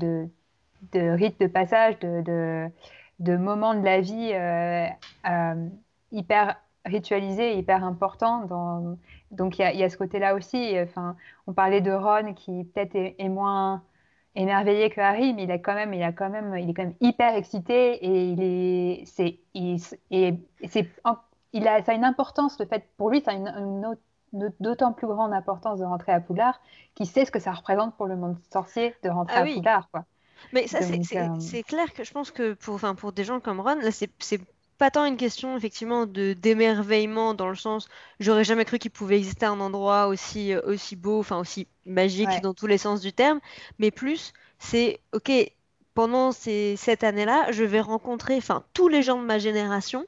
de, 0.92 1.10
rite 1.10 1.40
de 1.40 1.46
passage, 1.46 1.98
de, 2.00 2.70
de, 3.20 3.36
moment 3.36 3.74
de 3.74 3.84
la 3.84 4.00
vie 4.00 4.32
hyper 6.12 6.56
ritualisé, 6.86 7.56
hyper 7.58 7.84
important. 7.84 8.98
Donc, 9.30 9.58
il 9.58 9.78
y, 9.78 9.82
a, 9.82 9.90
ce 9.90 9.96
côté-là 9.96 10.34
aussi. 10.34 10.78
Enfin, 10.80 11.16
on 11.46 11.52
parlait 11.52 11.80
de 11.80 11.90
Ron 11.92 12.34
qui 12.34 12.64
peut-être 12.64 12.94
est, 12.94 13.28
moins 13.28 13.82
émerveillé 14.34 14.90
que 14.90 15.00
Harry, 15.00 15.34
mais 15.34 15.44
il 15.44 15.62
quand 15.62 15.74
même, 15.74 15.94
il 15.94 16.02
a 16.02 16.12
quand 16.12 16.30
même, 16.30 16.56
il 16.56 16.70
est 16.70 16.74
quand 16.74 16.84
même 16.84 16.94
hyper 17.00 17.34
excité 17.34 18.04
et 18.04 18.30
il 21.52 21.68
a, 21.68 21.82
ça 21.82 21.92
a 21.92 21.94
une 21.94 22.04
importance. 22.04 22.58
Le 22.60 22.66
fait, 22.66 22.84
pour 22.96 23.10
lui, 23.10 23.20
ça 23.20 23.32
a 23.32 23.34
une, 23.34 23.96
d'autant 24.32 24.92
plus 24.92 25.06
grande 25.06 25.32
importance 25.32 25.78
de 25.78 25.84
rentrer 25.84 26.12
à 26.12 26.20
Poudlard, 26.20 26.60
qu'il 26.94 27.06
sait 27.06 27.24
ce 27.24 27.30
que 27.30 27.38
ça 27.38 27.52
représente 27.52 27.96
pour 27.96 28.06
le 28.06 28.16
monde 28.16 28.36
sorcier 28.52 28.94
de 29.02 29.08
rentrer 29.08 29.36
ah 29.36 29.42
à 29.42 29.44
Poudlard, 29.44 29.88
quoi. 29.90 30.04
Mais 30.52 30.66
ça, 30.66 30.82
c'est, 30.82 31.16
euh, 31.16 31.40
c'est, 31.40 31.62
clair 31.62 31.92
que 31.94 32.04
je 32.04 32.12
pense 32.12 32.30
que 32.30 32.52
pour, 32.52 32.78
pour 32.96 33.12
des 33.12 33.24
gens 33.24 33.40
comme 33.40 33.60
Ron, 33.60 33.76
là, 33.76 33.90
c'est 33.90 34.10
pas 34.78 34.90
tant 34.90 35.06
une 35.06 35.16
question 35.16 35.56
effectivement 35.56 36.06
de 36.06 36.34
d'émerveillement 36.34 37.34
dans 37.34 37.48
le 37.48 37.54
sens 37.54 37.88
j'aurais 38.20 38.44
jamais 38.44 38.64
cru 38.64 38.78
qu'il 38.78 38.90
pouvait 38.90 39.16
exister 39.16 39.46
un 39.46 39.60
endroit 39.60 40.06
aussi 40.06 40.52
euh, 40.52 40.60
aussi 40.66 40.96
beau 40.96 41.20
enfin 41.20 41.38
aussi 41.38 41.66
magique 41.86 42.28
dans 42.42 42.52
tous 42.52 42.66
les 42.66 42.78
sens 42.78 43.00
du 43.00 43.12
terme 43.12 43.40
mais 43.78 43.90
plus 43.90 44.32
c'est 44.58 45.00
ok 45.12 45.32
pendant 45.94 46.30
ces, 46.32 46.76
cette 46.76 47.04
année-là 47.04 47.52
je 47.52 47.64
vais 47.64 47.80
rencontrer 47.80 48.36
enfin 48.36 48.64
tous 48.74 48.88
les 48.88 49.02
gens 49.02 49.18
de 49.18 49.24
ma 49.24 49.38
génération 49.38 50.04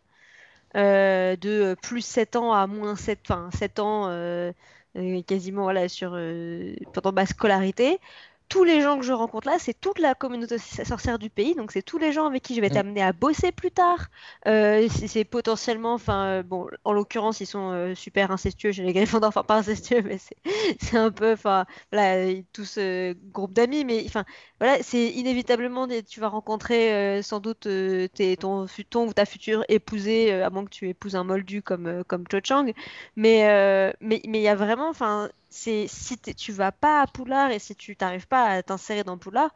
euh, 0.76 1.36
de 1.36 1.74
plus 1.82 2.02
7 2.02 2.36
ans 2.36 2.52
à 2.52 2.66
moins 2.66 2.96
7 2.96 3.20
enfin 3.24 3.50
7 3.56 3.78
ans 3.80 4.08
euh, 4.08 4.52
quasiment 5.26 5.62
voilà 5.62 5.88
sur 5.88 6.18
pendant 6.92 7.12
ma 7.12 7.26
scolarité 7.26 8.00
tous 8.48 8.64
les 8.64 8.80
gens 8.80 8.98
que 8.98 9.04
je 9.04 9.12
rencontre 9.12 9.48
là, 9.48 9.58
c'est 9.58 9.78
toute 9.78 9.98
la 9.98 10.14
communauté 10.14 10.58
sorcière 10.58 11.18
du 11.18 11.28
pays, 11.28 11.54
donc 11.54 11.72
c'est 11.72 11.82
tous 11.82 11.98
les 11.98 12.12
gens 12.12 12.26
avec 12.26 12.42
qui 12.42 12.54
je 12.54 12.60
vais 12.60 12.68
être 12.68 12.76
amenée 12.76 13.02
à 13.02 13.12
bosser 13.12 13.52
plus 13.52 13.70
tard. 13.70 14.08
Euh, 14.46 14.88
c'est 14.88 15.24
potentiellement, 15.24 15.94
enfin, 15.94 16.26
euh, 16.26 16.42
bon, 16.42 16.66
en 16.84 16.92
l'occurrence, 16.92 17.40
ils 17.40 17.46
sont 17.46 17.70
euh, 17.72 17.94
super 17.94 18.30
incestueux 18.30 18.72
chez 18.72 18.82
les 18.82 18.92
Gryffondors, 18.92 19.28
enfin 19.28 19.42
pas 19.42 19.56
incestueux, 19.56 20.02
mais 20.02 20.18
c'est 20.80 20.96
un 20.96 21.10
peu, 21.10 21.32
enfin, 21.32 21.66
voilà, 21.92 22.32
tout 22.52 22.64
ce 22.64 23.14
groupe 23.32 23.52
d'amis, 23.52 23.84
mais 23.84 24.04
enfin, 24.06 24.24
voilà, 24.60 24.82
c'est 24.82 25.08
inévitablement, 25.08 25.86
tu 26.08 26.20
vas 26.20 26.28
rencontrer 26.28 27.22
sans 27.22 27.40
doute 27.40 27.68
tes, 28.14 28.36
ton, 28.38 28.66
ton 28.90 29.08
ou 29.08 29.12
ta 29.12 29.26
future 29.26 29.64
épousée, 29.68 30.32
à 30.32 30.50
moins 30.50 30.64
que 30.64 30.70
tu 30.70 30.88
épouses 30.88 31.16
un 31.16 31.24
moldu 31.24 31.62
comme, 31.62 32.02
comme 32.04 32.24
Cho 32.30 32.38
Chang, 32.42 32.72
mais 33.16 33.94
mais 34.00 34.20
il 34.24 34.36
y 34.36 34.48
a 34.48 34.54
vraiment, 34.54 34.88
enfin 34.88 35.28
c'est 35.58 35.86
si 35.88 36.18
tu 36.18 36.52
vas 36.52 36.72
pas 36.72 37.02
à 37.02 37.06
Poulard 37.06 37.50
et 37.50 37.58
si 37.58 37.74
tu 37.74 37.96
t'arrives 37.96 38.28
pas 38.28 38.44
à 38.44 38.62
t'insérer 38.62 39.04
dans 39.04 39.18
Poulard, 39.18 39.50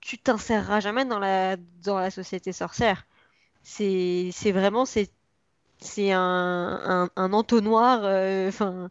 tu 0.00 0.18
t'inséreras 0.18 0.80
jamais 0.80 1.04
dans 1.04 1.18
la, 1.18 1.56
dans 1.82 1.98
la 1.98 2.10
société 2.10 2.52
sorcière. 2.52 3.06
C'est 3.62 4.32
vraiment, 4.52 4.84
c'est 4.86 5.10
c'est 5.80 6.12
un, 6.12 7.10
un, 7.16 7.32
entonnoir. 7.32 8.00
Enfin, 8.48 8.90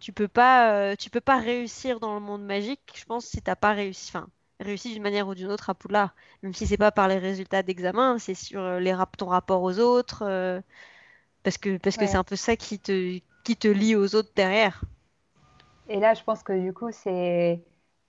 tu 0.00 0.12
peux 0.12 0.28
pas, 0.28 0.96
tu 0.96 1.10
peux 1.10 1.20
pas 1.20 1.38
réussir 1.38 2.00
dans 2.00 2.14
le 2.14 2.20
monde 2.20 2.44
magique. 2.44 2.80
Je 2.96 3.04
pense 3.04 3.26
si 3.26 3.42
t'as 3.42 3.56
pas 3.56 3.72
réussi, 3.72 4.10
enfin, 4.14 4.28
réussi 4.60 4.92
d'une 4.94 5.02
manière 5.02 5.28
ou 5.28 5.34
d'une 5.34 5.50
autre 5.52 5.70
à 5.70 5.74
Poudlard, 5.74 6.14
même 6.42 6.54
si 6.54 6.66
c'est 6.66 6.78
pas 6.78 6.92
par 6.92 7.08
les 7.08 7.18
résultats 7.18 7.62
d'examen, 7.62 8.18
c'est 8.18 8.34
sur 8.34 8.62
les 8.80 8.96
ton 9.18 9.26
rapport 9.26 9.62
aux 9.62 9.78
autres, 9.78 10.24
parce 11.42 11.58
que 11.58 11.78
parce 11.78 11.96
que 11.96 12.06
c'est 12.06 12.16
un 12.16 12.24
peu 12.24 12.36
ça 12.36 12.56
qui 12.56 12.78
te 12.78 13.20
qui 13.44 13.56
te 13.56 13.68
lie 13.68 13.96
aux 13.96 14.14
autres 14.14 14.30
derrière. 14.34 14.82
Et 15.90 15.98
là, 15.98 16.14
je 16.14 16.22
pense 16.22 16.42
que 16.44 16.52
du 16.52 16.72
coup, 16.72 16.92
c'est 16.92 17.64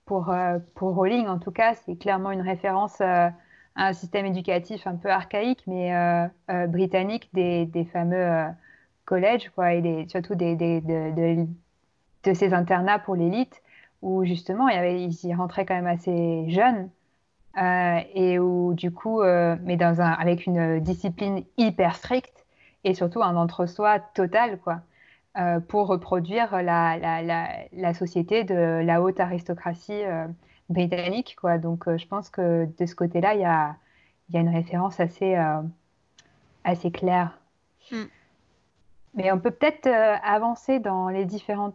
pour, 0.06 0.30
euh, 0.30 0.60
pour 0.76 0.96
Rowling, 0.96 1.28
en 1.28 1.40
tout 1.40 1.52
cas, 1.52 1.74
c'est 1.76 1.96
clairement 1.98 2.32
une 2.32 2.42
référence 2.42 3.02
euh, 3.02 3.28
à 3.76 3.88
un 3.88 3.94
système 3.94 4.28
éducatif 4.28 4.86
un 4.88 4.96
peu 4.98 5.10
archaïque, 5.10 5.64
mais 5.66 5.96
euh, 5.96 6.68
britannique, 6.68 7.30
des, 7.34 7.90
fameux 7.92 8.46
collèges, 9.06 9.50
quoi, 9.56 9.74
et 9.74 10.06
surtout 10.10 10.36
des, 10.36 10.56
de, 10.56 11.48
ces 12.36 12.54
internats 12.54 13.00
pour 13.00 13.16
l'élite, 13.16 13.62
où 14.04 14.26
justement, 14.26 14.70
ils 14.70 15.26
y 15.26 15.34
rentraient 15.34 15.66
quand 15.66 15.76
même 15.76 15.88
assez 15.88 16.50
jeunes. 16.50 16.90
et 18.16 18.40
où 18.40 18.74
du 18.76 18.92
coup, 18.92 19.24
mais 19.24 19.78
avec 19.82 20.46
une 20.46 20.80
discipline 20.82 21.44
hyper 21.58 21.96
stricte 21.96 22.46
et 22.84 22.94
surtout 22.94 23.24
un 23.24 23.36
entre-soi 23.36 24.00
total, 24.00 24.60
quoi. 24.60 24.82
Euh, 25.38 25.62
pour 25.62 25.88
reproduire 25.88 26.62
la, 26.62 26.98
la, 26.98 27.48
la, 27.72 27.94
société 27.94 28.44
de 28.44 28.82
la 28.84 29.02
haute 29.02 29.22
aristocratie 29.22 30.04
euh, 30.04 30.28
britannique. 30.68 31.38
Quoi. 31.40 31.58
Donc 31.58 31.88
euh, 31.88 31.98
je 31.98 32.06
pense 32.06 32.30
que 32.30 32.68
de 32.78 32.86
ce 32.86 32.96
côté-là, 32.96 33.36
il 33.36 33.40
y 33.40 33.46
a, 33.46 33.78
y 34.32 34.38
a, 34.38 34.42
une 34.42 34.50
référence 34.50 35.00
assez, 35.00 35.38
assez 36.66 36.92
claire. 36.92 37.40
Hmm. 37.92 38.04
Mais 39.14 39.32
on 39.32 39.40
peut 39.40 39.52
peut-être 39.52 39.88
avancer 39.88 40.80
dans 40.80 41.08
les 41.08 41.24
différents 41.24 41.74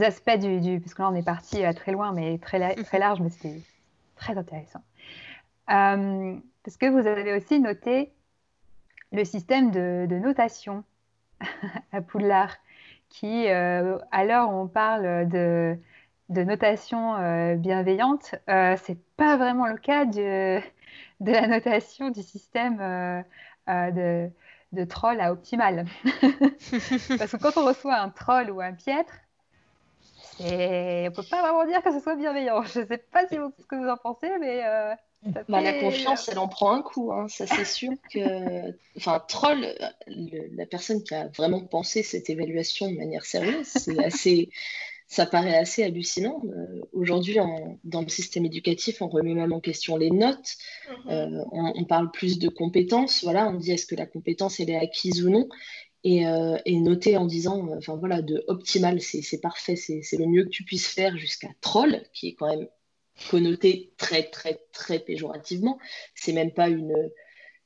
aspects 0.00 0.38
du, 0.38 0.60
du, 0.60 0.80
Parce 0.80 0.94
que 0.94 1.02
là, 1.02 1.10
on 1.10 1.14
est 1.14 1.24
parti 1.24 1.62
très 1.76 1.92
loin, 1.92 2.10
mais 2.10 2.38
très, 2.38 2.74
très 2.74 2.98
large, 2.98 3.20
mais 3.20 3.30
c'était 3.30 3.60
très 4.16 4.36
intéressant. 4.36 4.82
parce 5.66 6.76
que 6.76 6.90
vous 6.90 7.06
avez 7.06 7.36
aussi 7.36 7.60
noté 7.60 8.12
le 9.12 9.24
système 9.24 9.70
de, 9.70 10.06
de 10.10 10.18
notation 10.18 10.82
à 11.92 12.00
Poudlard, 12.00 12.56
qui, 13.08 13.48
euh, 13.48 13.98
à 14.10 14.24
l'heure 14.24 14.50
où 14.50 14.54
on 14.54 14.68
parle 14.68 15.28
de, 15.28 15.76
notation 16.28 17.16
euh, 17.16 17.56
bienveillante, 17.56 18.34
euh, 18.48 18.76
c'est 18.82 18.98
pas 19.16 19.36
vraiment 19.36 19.66
le 19.66 19.76
cas 19.76 20.04
de, 20.06 20.60
la 21.20 21.46
notation 21.46 22.10
du 22.10 22.22
système 22.22 22.78
de, 23.66 24.30
de 24.72 24.84
troll 24.84 25.20
à 25.20 25.32
optimal. 25.32 25.86
Parce 27.18 27.32
que 27.32 27.36
quand 27.36 27.56
on 27.56 27.66
reçoit 27.66 27.98
un 27.98 28.10
troll 28.10 28.50
ou 28.50 28.60
un 28.60 28.72
piètre, 28.72 29.14
on 30.40 30.44
ne 30.44 31.08
peut 31.10 31.22
pas 31.28 31.42
vraiment 31.42 31.66
dire 31.66 31.82
que 31.82 31.92
ce 31.92 32.00
soit 32.00 32.16
bienveillant. 32.16 32.62
Je 32.62 32.80
ne 32.80 32.86
sais 32.86 32.98
pas 32.98 33.26
si 33.26 33.36
vous, 33.36 33.52
ce 33.58 33.66
que 33.66 33.76
vous 33.76 33.88
en 33.88 33.96
pensez, 33.96 34.30
mais 34.38 34.62
bah, 35.22 35.60
La 35.60 35.74
confiance, 35.80 36.28
elle 36.28 36.38
en 36.38 36.48
prend 36.48 36.72
un 36.72 36.82
coup. 36.82 37.12
Hein. 37.12 37.28
Ça, 37.28 37.46
c'est 37.46 37.66
sûr 37.66 37.92
que. 38.12 38.74
Enfin, 38.96 39.22
Troll, 39.28 39.66
la 40.06 40.66
personne 40.66 41.02
qui 41.02 41.14
a 41.14 41.28
vraiment 41.28 41.60
pensé 41.60 42.02
cette 42.02 42.30
évaluation 42.30 42.90
de 42.90 42.96
manière 42.96 43.24
sérieuse, 43.24 43.66
c'est 43.66 43.98
assez. 44.04 44.50
Ça 45.06 45.26
paraît 45.26 45.56
assez 45.56 45.82
hallucinant. 45.82 46.40
Euh, 46.44 46.82
aujourd'hui, 46.92 47.36
dans 47.82 48.00
le 48.00 48.08
système 48.08 48.44
éducatif, 48.44 49.02
on 49.02 49.08
remet 49.08 49.34
même 49.34 49.52
en 49.52 49.58
question 49.58 49.96
les 49.96 50.10
notes. 50.10 50.56
Mm-hmm. 50.88 51.10
Euh, 51.10 51.44
on, 51.50 51.84
parle 51.84 52.12
plus 52.12 52.38
de 52.38 52.48
compétences. 52.48 53.24
Voilà, 53.24 53.48
on 53.48 53.54
dit 53.54 53.72
est-ce 53.72 53.86
que 53.86 53.96
la 53.96 54.06
compétence 54.06 54.60
elle 54.60 54.70
est 54.70 54.76
acquise 54.76 55.24
ou 55.26 55.30
non? 55.30 55.48
Et, 56.04 56.28
euh, 56.28 56.56
et 56.64 56.78
noter 56.78 57.16
en 57.16 57.26
disant, 57.26 57.68
enfin 57.76 57.96
voilà, 57.96 58.22
de 58.22 58.44
optimal, 58.46 59.00
c'est 59.00 59.40
parfait, 59.40 59.74
c'est 59.74 60.16
le 60.16 60.26
mieux 60.26 60.44
que 60.44 60.48
tu 60.48 60.62
puisses 60.62 60.86
faire 60.86 61.16
jusqu'à 61.18 61.50
troll, 61.60 62.04
qui 62.14 62.28
est 62.28 62.34
quand 62.34 62.46
même 62.46 62.68
connoté 63.28 63.92
très, 63.96 64.24
très, 64.24 64.60
très 64.72 64.98
péjorativement. 64.98 65.78
C'est 66.14 66.32
même 66.32 66.52
pas 66.52 66.68
une, 66.68 67.10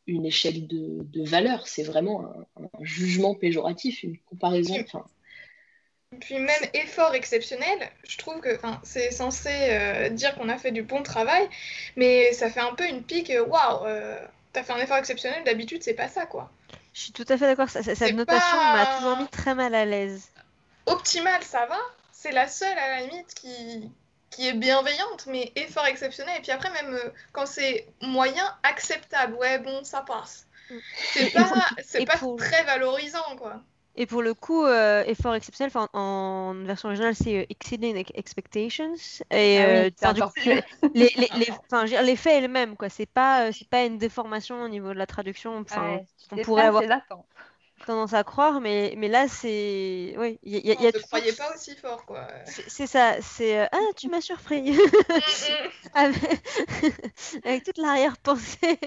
une 0.07 0.27
échelle 0.27 0.67
de, 0.67 1.03
de 1.03 1.25
valeur, 1.25 1.67
c'est 1.67 1.83
vraiment 1.83 2.33
un, 2.57 2.69
jugement 2.81 3.35
péjoratif, 3.35 4.03
une 4.03 4.19
comparaison. 4.19 4.77
Enfin, 4.81 5.05
puis 6.21 6.39
même 6.39 6.63
effort 6.75 7.15
exceptionnel, 7.15 7.91
je 8.07 8.19
trouve 8.19 8.41
que 8.41 8.59
c'est 8.83 9.11
censé 9.11 9.51
euh, 9.51 10.09
dire 10.11 10.35
qu'on 10.35 10.49
a 10.49 10.59
fait 10.59 10.71
du 10.71 10.83
bon 10.83 11.03
travail, 11.03 11.49
mais 11.97 12.33
ça 12.33 12.51
fait 12.51 12.61
un 12.61 12.75
peu 12.75 12.87
une 12.87 13.03
pique, 13.03 13.31
euh, 13.31 13.45
waouh, 13.45 13.87
euh, 13.87 14.19
t'as 14.53 14.63
fait 14.63 14.73
un 14.73 14.79
effort 14.79 14.99
exceptionnel, 14.99 15.43
d'habitude 15.45 15.83
c'est 15.83 15.95
pas 15.95 16.09
ça 16.09 16.27
quoi. 16.27 16.51
Je 16.93 17.01
suis 17.01 17.13
tout 17.13 17.25
à 17.29 17.37
fait 17.37 17.47
d'accord, 17.47 17.69
cette 17.69 18.15
notation 18.15 18.57
m'a 18.57 18.87
toujours 18.99 19.17
mis 19.17 19.29
très 19.29 19.55
mal 19.55 19.75
à 19.75 19.85
l'aise. 19.85 20.31
Optimal 20.87 21.43
ça 21.43 21.67
va, 21.67 21.79
c'est 22.13 22.33
la 22.33 22.47
seule 22.47 22.79
à 22.79 23.01
la 23.01 23.07
limite 23.07 23.35
qui, 23.35 23.91
qui 24.35 24.49
est 24.49 24.55
bienveillante, 24.55 25.27
mais 25.27 25.53
effort 25.57 25.87
exceptionnel. 25.87 26.35
Et 26.39 26.43
puis 26.43 26.51
après, 26.51 26.71
même 26.71 26.95
euh, 26.95 27.11
quand 27.33 27.47
c'est 27.47 27.87
moyen, 28.03 28.45
acceptable, 28.63 29.35
ouais, 29.35 29.59
bon, 29.59 29.85
ça 29.85 30.03
passe. 30.03 30.47
C'est 31.13 31.33
pas, 31.33 31.51
c'est 31.83 32.05
pas 32.07 32.19
très 32.39 32.65
valorisant, 32.65 33.37
quoi. 33.37 33.61
Et 33.97 34.07
pour 34.07 34.23
le 34.23 34.35
coup, 34.35 34.65
euh, 34.65 35.05
effort 35.05 35.37
exceptionnel, 35.37 35.71
en, 35.93 36.55
version 36.65 36.89
originale, 36.89 37.15
c'est 37.15 37.43
euh, 37.43 37.47
exceeding 37.49 38.05
expectations. 38.15 38.95
Et 39.31 39.93
ah 40.03 40.15
les, 40.95 41.13
les, 41.17 41.29
les, 41.37 42.03
l'effet 42.03 42.39
est 42.39 42.41
le 42.41 42.49
même, 42.49 42.77
quoi. 42.77 42.89
C'est 42.89 43.07
pas, 43.07 43.53
c'est 43.53 43.69
pas 43.69 43.85
une 43.85 43.99
déformation 43.99 44.63
au 44.63 44.69
niveau 44.69 44.89
de 44.89 44.99
la 44.99 45.07
traduction. 45.07 45.59
Enfin, 45.59 46.01
on 46.33 46.37
pourrait 46.39 46.65
avoir 46.65 46.83
tendance 47.85 48.13
à 48.15 48.25
croire, 48.25 48.61
mais, 48.61 48.95
mais 48.97 49.09
là, 49.09 49.29
c'est. 49.29 50.15
Oui, 50.19 50.39
il 50.43 50.55
y 50.55 50.71
a. 50.71 50.81
Y 50.81 50.87
a, 50.87 50.93
croyais 50.93 51.33
pas 51.33 51.55
aussi 51.55 51.75
fort, 51.77 52.05
quoi. 52.05 52.27
C'est 52.47 52.87
ça, 52.87 53.21
c'est. 53.21 53.61
Euh, 53.61 53.67
ah, 53.73 53.79
tu 53.97 54.09
m'as 54.09 54.21
surpris 54.21 54.77
avec... 55.95 57.65
toute 57.65 57.79
l'arrière-pensée. 57.79 58.79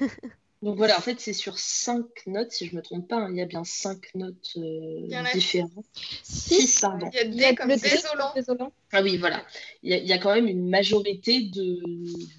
Donc 0.64 0.78
voilà, 0.78 0.96
en 0.96 1.02
fait, 1.02 1.20
c'est 1.20 1.34
sur 1.34 1.58
cinq 1.58 2.06
notes, 2.26 2.50
si 2.50 2.64
je 2.64 2.72
ne 2.72 2.78
me 2.78 2.82
trompe 2.82 3.06
pas, 3.06 3.16
hein. 3.16 3.28
il 3.30 3.36
y 3.36 3.42
a 3.42 3.44
bien 3.44 3.64
cinq 3.64 4.14
notes 4.14 4.56
euh, 4.56 5.06
différentes. 5.34 5.84
Six, 6.22 6.80
pardon. 6.80 7.10
Il 7.12 7.34
y 7.34 7.44
a 7.44 7.50
des 7.50 7.54
comme 7.54 7.68
désolant. 7.68 8.72
Ah 8.90 9.02
oui, 9.02 9.18
voilà. 9.18 9.44
Il 9.82 9.92
y, 9.92 10.12
a, 10.14 10.16
quand 10.16 10.34
même 10.34 10.46
une 10.46 10.66
majorité 10.70 11.42
de, 11.42 11.82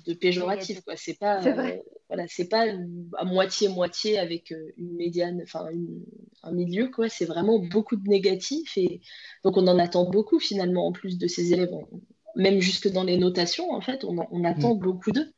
de 0.08 0.14
péjoratifs, 0.16 0.82
quoi. 0.82 0.96
C'est 0.98 1.20
pas. 1.20 1.46
Euh, 1.46 1.78
voilà, 2.08 2.26
c'est 2.28 2.50
pas 2.50 2.66
à 3.16 3.26
moitié-moitié 3.26 4.18
avec 4.18 4.52
euh, 4.52 4.74
une 4.78 4.96
médiane, 4.96 5.42
enfin 5.44 5.68
un 6.42 6.52
milieu, 6.52 6.88
quoi. 6.90 7.10
C'est 7.10 7.26
vraiment 7.26 7.60
beaucoup 7.60 7.96
de 7.96 8.10
négatifs 8.10 8.76
et 8.76 9.02
donc 9.44 9.56
on 9.56 9.68
en 9.68 9.78
attend 9.78 10.10
beaucoup 10.10 10.40
finalement 10.40 10.88
en 10.88 10.92
plus 10.92 11.20
de 11.20 11.28
ces 11.28 11.54
élèves, 11.54 11.70
même 12.36 12.60
jusque 12.60 12.88
dans 12.88 13.04
les 13.04 13.20
notations, 13.20 13.70
en 13.72 13.82
fait, 13.82 14.04
on, 14.04 14.18
on 14.32 14.44
attend 14.46 14.74
mm. 14.74 14.80
beaucoup 14.80 15.12
d'eux. 15.12 15.32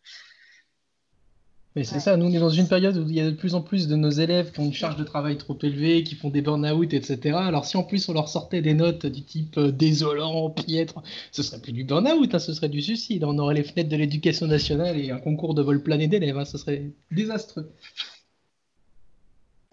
Mais 1.77 1.83
c'est 1.83 1.99
ça, 1.99 2.17
nous 2.17 2.25
on 2.25 2.31
est 2.31 2.39
dans 2.39 2.49
une 2.49 2.67
période 2.67 2.97
où 2.97 3.03
il 3.07 3.13
y 3.13 3.21
a 3.21 3.29
de 3.29 3.35
plus 3.35 3.53
en 3.53 3.61
plus 3.61 3.87
de 3.87 3.95
nos 3.95 4.09
élèves 4.09 4.51
qui 4.51 4.61
ont 4.61 4.65
une 4.65 4.73
charge 4.73 4.95
de 4.95 5.03
travail 5.03 5.37
trop 5.37 5.55
élevée, 5.61 6.03
qui 6.03 6.15
font 6.15 6.31
des 6.31 6.41
burn-out, 6.41 6.91
etc. 6.91 7.37
Alors 7.37 7.65
si 7.65 7.77
en 7.77 7.83
plus 7.83 8.09
on 8.09 8.13
leur 8.13 8.29
sortait 8.29 8.63
des 8.63 8.73
notes 8.73 9.05
du 9.05 9.21
type 9.23 9.59
euh, 9.59 9.71
désolant, 9.71 10.49
piètre, 10.49 11.03
ce 11.31 11.43
serait 11.43 11.61
plus 11.61 11.73
du 11.73 11.83
burn-out, 11.83 12.33
hein, 12.33 12.39
ce 12.39 12.51
serait 12.55 12.69
du 12.69 12.81
suicide. 12.81 13.23
On 13.25 13.37
aurait 13.37 13.53
les 13.53 13.63
fenêtres 13.63 13.91
de 13.91 13.95
l'éducation 13.95 14.47
nationale 14.47 14.99
et 14.99 15.11
un 15.11 15.19
concours 15.19 15.53
de 15.53 15.61
vol 15.61 15.83
plané 15.83 16.07
d'élèves, 16.07 16.39
hein, 16.39 16.45
ce 16.45 16.57
serait 16.57 16.81
désastreux. 17.11 17.71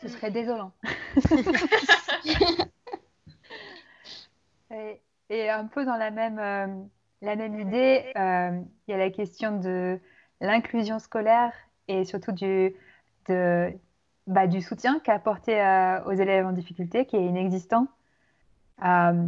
Ce 0.02 0.08
serait 0.08 0.30
désolant. 0.30 0.72
et, 5.30 5.48
un 5.48 5.64
peu 5.64 5.86
dans 5.86 5.96
la 5.96 6.10
même, 6.10 6.38
euh, 6.38 6.66
la 7.22 7.34
même 7.34 7.58
idée, 7.58 8.12
euh, 8.18 8.60
il 8.86 8.90
y 8.90 8.94
a 8.94 8.98
la 8.98 9.08
question 9.08 9.58
de 9.58 9.98
l'inclusion 10.42 10.98
scolaire 10.98 11.54
et 11.88 12.04
surtout 12.04 12.32
du, 12.32 12.74
de, 13.28 13.72
bah, 14.26 14.46
du 14.46 14.62
soutien 14.62 15.00
qu'a 15.00 15.14
apporté 15.14 15.60
euh, 15.60 16.02
aux 16.04 16.12
élèves 16.12 16.46
en 16.46 16.52
difficulté, 16.52 17.06
qui 17.06 17.16
est 17.16 17.26
inexistant. 17.26 17.88
Euh, 18.84 19.26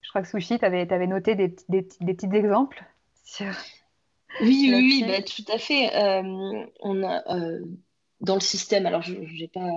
je 0.00 0.08
crois 0.08 0.22
que 0.22 0.28
Sushi, 0.28 0.58
tu 0.58 0.64
avais, 0.64 0.90
avais, 0.92 1.06
noté 1.06 1.34
des, 1.34 1.54
des, 1.68 1.86
des, 2.00 2.14
petits 2.14 2.34
exemples 2.34 2.84
sur. 3.24 3.52
Oui, 4.40 4.70
oui, 4.72 5.04
bah, 5.06 5.22
tout 5.22 5.44
à 5.52 5.58
fait. 5.58 5.94
Euh, 5.94 6.64
on 6.80 7.02
a, 7.02 7.22
dans 8.20 8.34
le 8.34 8.40
système, 8.40 8.86
alors 8.86 9.02
je 9.02 9.14
n'ai 9.14 9.48
pas. 9.48 9.68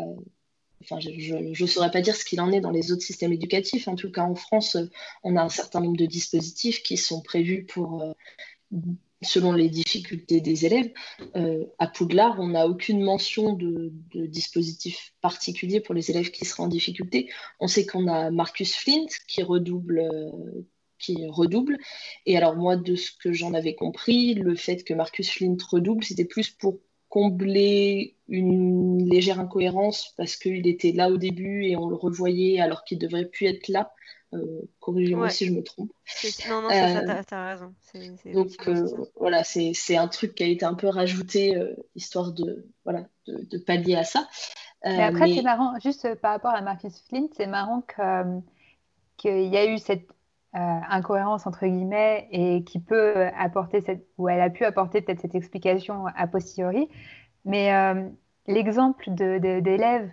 Enfin, 0.84 1.00
je 1.00 1.62
ne 1.62 1.68
saurais 1.68 1.92
pas 1.92 2.02
dire 2.02 2.14
ce 2.14 2.26
qu'il 2.26 2.42
en 2.42 2.52
est 2.52 2.60
dans 2.60 2.70
les 2.70 2.92
autres 2.92 3.04
systèmes 3.04 3.32
éducatifs. 3.32 3.88
En 3.88 3.96
tout 3.96 4.12
cas, 4.12 4.24
en 4.24 4.36
France, 4.36 4.78
on 5.24 5.38
a 5.38 5.42
un 5.42 5.50
certain 5.50 5.80
nombre 5.80 5.96
de 5.96 6.06
dispositifs 6.06 6.84
qui 6.84 6.98
sont 6.98 7.22
prévus 7.22 7.64
pour 7.64 8.04
selon 9.24 9.54
les 9.54 9.70
difficultés 9.70 10.42
des 10.42 10.66
élèves. 10.66 10.92
Euh, 11.36 11.66
à 11.80 11.88
Poudlard, 11.88 12.40
on 12.40 12.50
n'a 12.50 12.68
aucune 12.68 13.02
mention 13.02 13.54
de, 13.54 13.92
dispositif 14.28 15.14
particulier 15.22 15.80
pour 15.80 15.96
les 15.96 16.12
élèves 16.12 16.32
qui 16.32 16.46
seraient 16.46 16.64
en 16.64 16.68
difficulté. 16.68 17.30
On 17.60 17.68
sait 17.68 17.86
qu'on 17.86 18.08
a 18.08 18.32
Marcus 18.32 18.76
Flint 18.76 19.08
qui 19.28 19.44
redouble, 19.44 20.00
euh, 20.00 20.66
qui 21.00 21.26
redouble. 21.28 21.78
Et 22.26 22.38
alors 22.38 22.56
moi, 22.56 22.76
de 22.76 22.96
ce 22.96 23.12
que 23.12 23.34
j'en 23.34 23.54
avais 23.54 23.76
compris, 23.76 24.34
le 24.34 24.56
fait 24.56 24.84
que 24.84 24.94
Marcus 24.94 25.30
Flint 25.30 25.58
redouble, 25.70 26.04
c'était 26.04 26.26
plus 26.26 26.50
pour 26.50 26.80
combler 27.10 28.18
une 28.28 29.08
légère 29.08 29.40
incohérence 29.40 30.16
parce 30.18 30.36
qu'il 30.36 30.66
était 30.66 30.94
là 30.94 31.12
au 31.12 31.18
début 31.18 31.66
et 31.66 31.76
on 31.76 31.88
le 31.88 31.96
revoyait 31.96 32.60
alors 32.60 32.84
qu'il 32.84 32.98
devrait 32.98 33.28
plus 33.28 33.46
être 33.46 33.68
là. 33.68 33.94
Euh, 34.34 34.62
corrigez-moi 34.80 35.30
si 35.30 35.46
je 35.46 35.54
me 35.54 35.64
trompe. 35.64 35.92
Non, 36.50 36.62
non, 36.62 36.70
euh, 36.72 37.22
t'as 37.28 37.50
raison. 37.52 37.74
donc 38.34 38.52
euh, 38.68 38.88
voilà, 39.16 39.44
c'est 39.44 39.98
un 39.98 40.08
truc 40.08 40.36
qui 40.36 40.44
a 40.44 40.48
été 40.48 40.66
un 40.66 40.74
peu 40.74 40.88
rajouté 40.88 41.56
histoire 41.96 42.32
de, 42.32 42.66
voilà, 42.84 43.06
de, 43.28 43.58
pallier 43.58 43.96
à 43.96 44.04
ça. 44.04 44.28
Mais 44.86 45.04
après, 45.04 45.34
c'est 45.34 45.42
marrant, 45.42 45.78
juste 45.80 46.16
par 46.16 46.32
rapport 46.32 46.54
à 46.54 46.62
Marcus 46.62 47.02
Flint, 47.08 47.28
c'est 47.36 47.48
marrant 47.48 47.84
qu'il 49.18 49.48
y 49.48 49.58
a 49.58 49.66
eu 49.66 49.78
cette 49.78 50.08
incohérence 50.54 51.48
entre 51.48 51.66
guillemets 51.66 52.28
et 52.32 52.64
qui 52.64 52.80
peut 52.80 53.28
apporter 53.38 53.82
cette, 53.82 54.08
ou 54.18 54.30
elle 54.30 54.42
a 54.42 54.50
pu 54.50 54.66
apporter 54.66 55.02
peut-être 55.02 55.22
cette 55.22 55.36
explication 55.36 56.06
a 56.08 56.28
posteriori. 56.28 56.90
Mais 57.46 57.72
l'exemple 58.48 59.10
d'élèves 59.12 60.12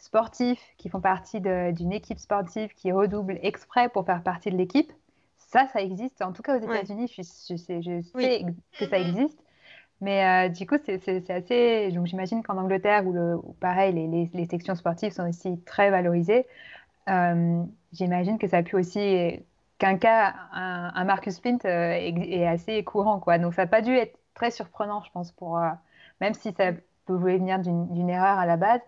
sportifs 0.00 0.62
qui 0.78 0.88
font 0.88 1.00
partie 1.00 1.40
d'une 1.40 1.92
équipe 1.92 2.18
sportive 2.18 2.72
qui 2.74 2.92
redouble 2.92 3.38
exprès 3.42 3.88
pour 3.88 4.06
faire 4.06 4.22
partie 4.22 4.50
de 4.50 4.56
l'équipe, 4.56 4.92
ça, 5.36 5.66
ça 5.72 5.80
existe. 5.80 6.22
En 6.22 6.32
tout 6.32 6.42
cas, 6.42 6.56
aux 6.58 6.62
États-Unis, 6.62 7.08
je, 7.08 7.22
je, 7.22 7.56
sais, 7.56 7.82
je 7.82 8.00
sais 8.02 8.44
que 8.78 8.86
ça 8.86 8.98
existe. 8.98 9.38
Mais 10.00 10.24
euh, 10.24 10.48
du 10.48 10.66
coup, 10.66 10.76
c'est 10.84 11.30
assez. 11.30 11.90
Donc, 11.92 12.06
j'imagine 12.06 12.42
qu'en 12.42 12.56
Angleterre, 12.56 13.06
où, 13.06 13.12
le, 13.12 13.38
pareil, 13.60 13.92
les, 13.92 14.30
les, 14.32 14.46
sections 14.46 14.74
sportives 14.74 15.12
sont 15.12 15.28
aussi 15.28 15.60
très 15.66 15.90
valorisées, 15.90 16.46
euh, 17.08 17.62
j'imagine 17.92 18.38
que 18.38 18.48
ça 18.48 18.58
a 18.58 18.62
pu 18.62 18.76
aussi. 18.76 19.42
Qu'un 19.78 19.96
cas, 19.96 20.34
un, 20.52 21.04
Marcus 21.04 21.40
Pint 21.40 21.58
euh, 21.64 21.92
est, 21.92 22.46
assez 22.46 22.82
courant, 22.84 23.18
quoi. 23.18 23.38
Donc, 23.38 23.54
ça 23.54 23.62
n'a 23.62 23.68
pas 23.68 23.82
dû 23.82 23.94
être 23.94 24.18
très 24.34 24.50
surprenant, 24.50 25.02
je 25.02 25.10
pense, 25.10 25.32
pour. 25.32 25.60
même 26.20 26.34
si 26.34 26.52
ça 26.52 26.72
pouvait 27.06 27.38
venir 27.38 27.58
d'une 27.58 28.08
erreur 28.08 28.38
à 28.38 28.46
la 28.46 28.56
base, 28.56 28.80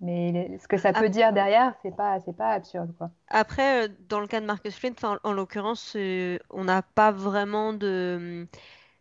mais 0.00 0.58
ce 0.62 0.68
que 0.68 0.76
ça 0.76 0.92
peut 0.92 1.08
dire 1.08 1.32
derrière, 1.32 1.74
c'est 1.82 1.94
pas, 1.94 2.20
c'est 2.20 2.36
pas 2.36 2.50
absurde, 2.50 2.92
quoi. 2.96 3.10
Après, 3.28 3.84
euh, 3.84 3.88
dans 4.08 4.20
le 4.20 4.28
cas 4.28 4.40
de 4.40 4.46
Marcus 4.46 4.76
Flint, 4.76 4.94
en, 5.24 5.32
l'occurrence, 5.32 5.94
euh, 5.96 6.38
on 6.50 6.64
n'a 6.64 6.82
pas 6.82 7.10
vraiment 7.10 7.72
de. 7.72 8.46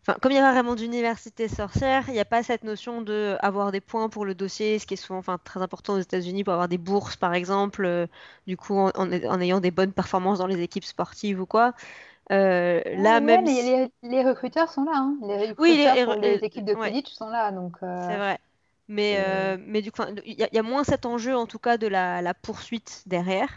Enfin, 0.01 0.17
comme 0.21 0.31
il 0.31 0.35
n'y 0.35 0.39
a 0.39 0.43
pas 0.43 0.53
vraiment 0.53 0.73
d'université 0.73 1.49
sorcière, 1.49 2.05
il 2.07 2.13
n'y 2.13 2.19
a 2.19 2.25
pas 2.25 2.41
cette 2.41 2.63
notion 2.63 3.01
de 3.01 3.35
avoir 3.41 3.71
des 3.71 3.81
points 3.81 4.09
pour 4.09 4.25
le 4.25 4.33
dossier, 4.33 4.79
ce 4.79 4.87
qui 4.87 4.95
est 4.95 4.97
souvent 4.97 5.19
enfin, 5.19 5.37
très 5.43 5.61
important 5.61 5.93
aux 5.93 5.99
États-Unis 5.99 6.43
pour 6.43 6.53
avoir 6.53 6.69
des 6.69 6.77
bourses, 6.77 7.17
par 7.17 7.33
exemple, 7.33 7.85
euh, 7.85 8.07
du 8.47 8.57
coup, 8.57 8.75
en, 8.75 8.91
en, 8.95 9.41
ayant 9.41 9.59
des 9.59 9.71
bonnes 9.71 9.91
performances 9.91 10.39
dans 10.39 10.47
les 10.47 10.61
équipes 10.61 10.85
sportives 10.85 11.41
ou 11.41 11.45
quoi. 11.45 11.73
là, 12.29 12.81
ah 13.05 13.19
même 13.19 13.45
les, 13.45 13.91
les, 14.01 14.23
recruteurs 14.23 14.71
sont 14.71 14.85
là. 14.85 14.93
Hein. 14.95 15.17
Les 15.21 15.35
recruteurs 15.35 15.55
oui, 15.59 15.77
les, 15.77 16.05
pour 16.05 16.15
les 16.15 16.35
équipes 16.37 16.65
de 16.65 16.73
Quidditch 16.73 17.11
sont 17.11 17.29
là. 17.29 17.51
Donc, 17.51 17.73
C'est 17.81 18.17
vrai. 18.17 18.39
Mais, 18.87 19.17
euh, 19.19 19.57
mais 19.59 19.81
du 19.81 19.91
coup, 19.91 20.01
il 20.25 20.33
y, 20.33 20.57
a 20.57 20.63
moins 20.63 20.83
cet 20.83 21.05
enjeu 21.05 21.35
en 21.35 21.45
tout 21.45 21.59
cas 21.59 21.77
de 21.77 21.87
la, 21.87 22.33
poursuite 22.33 23.03
derrière. 23.05 23.49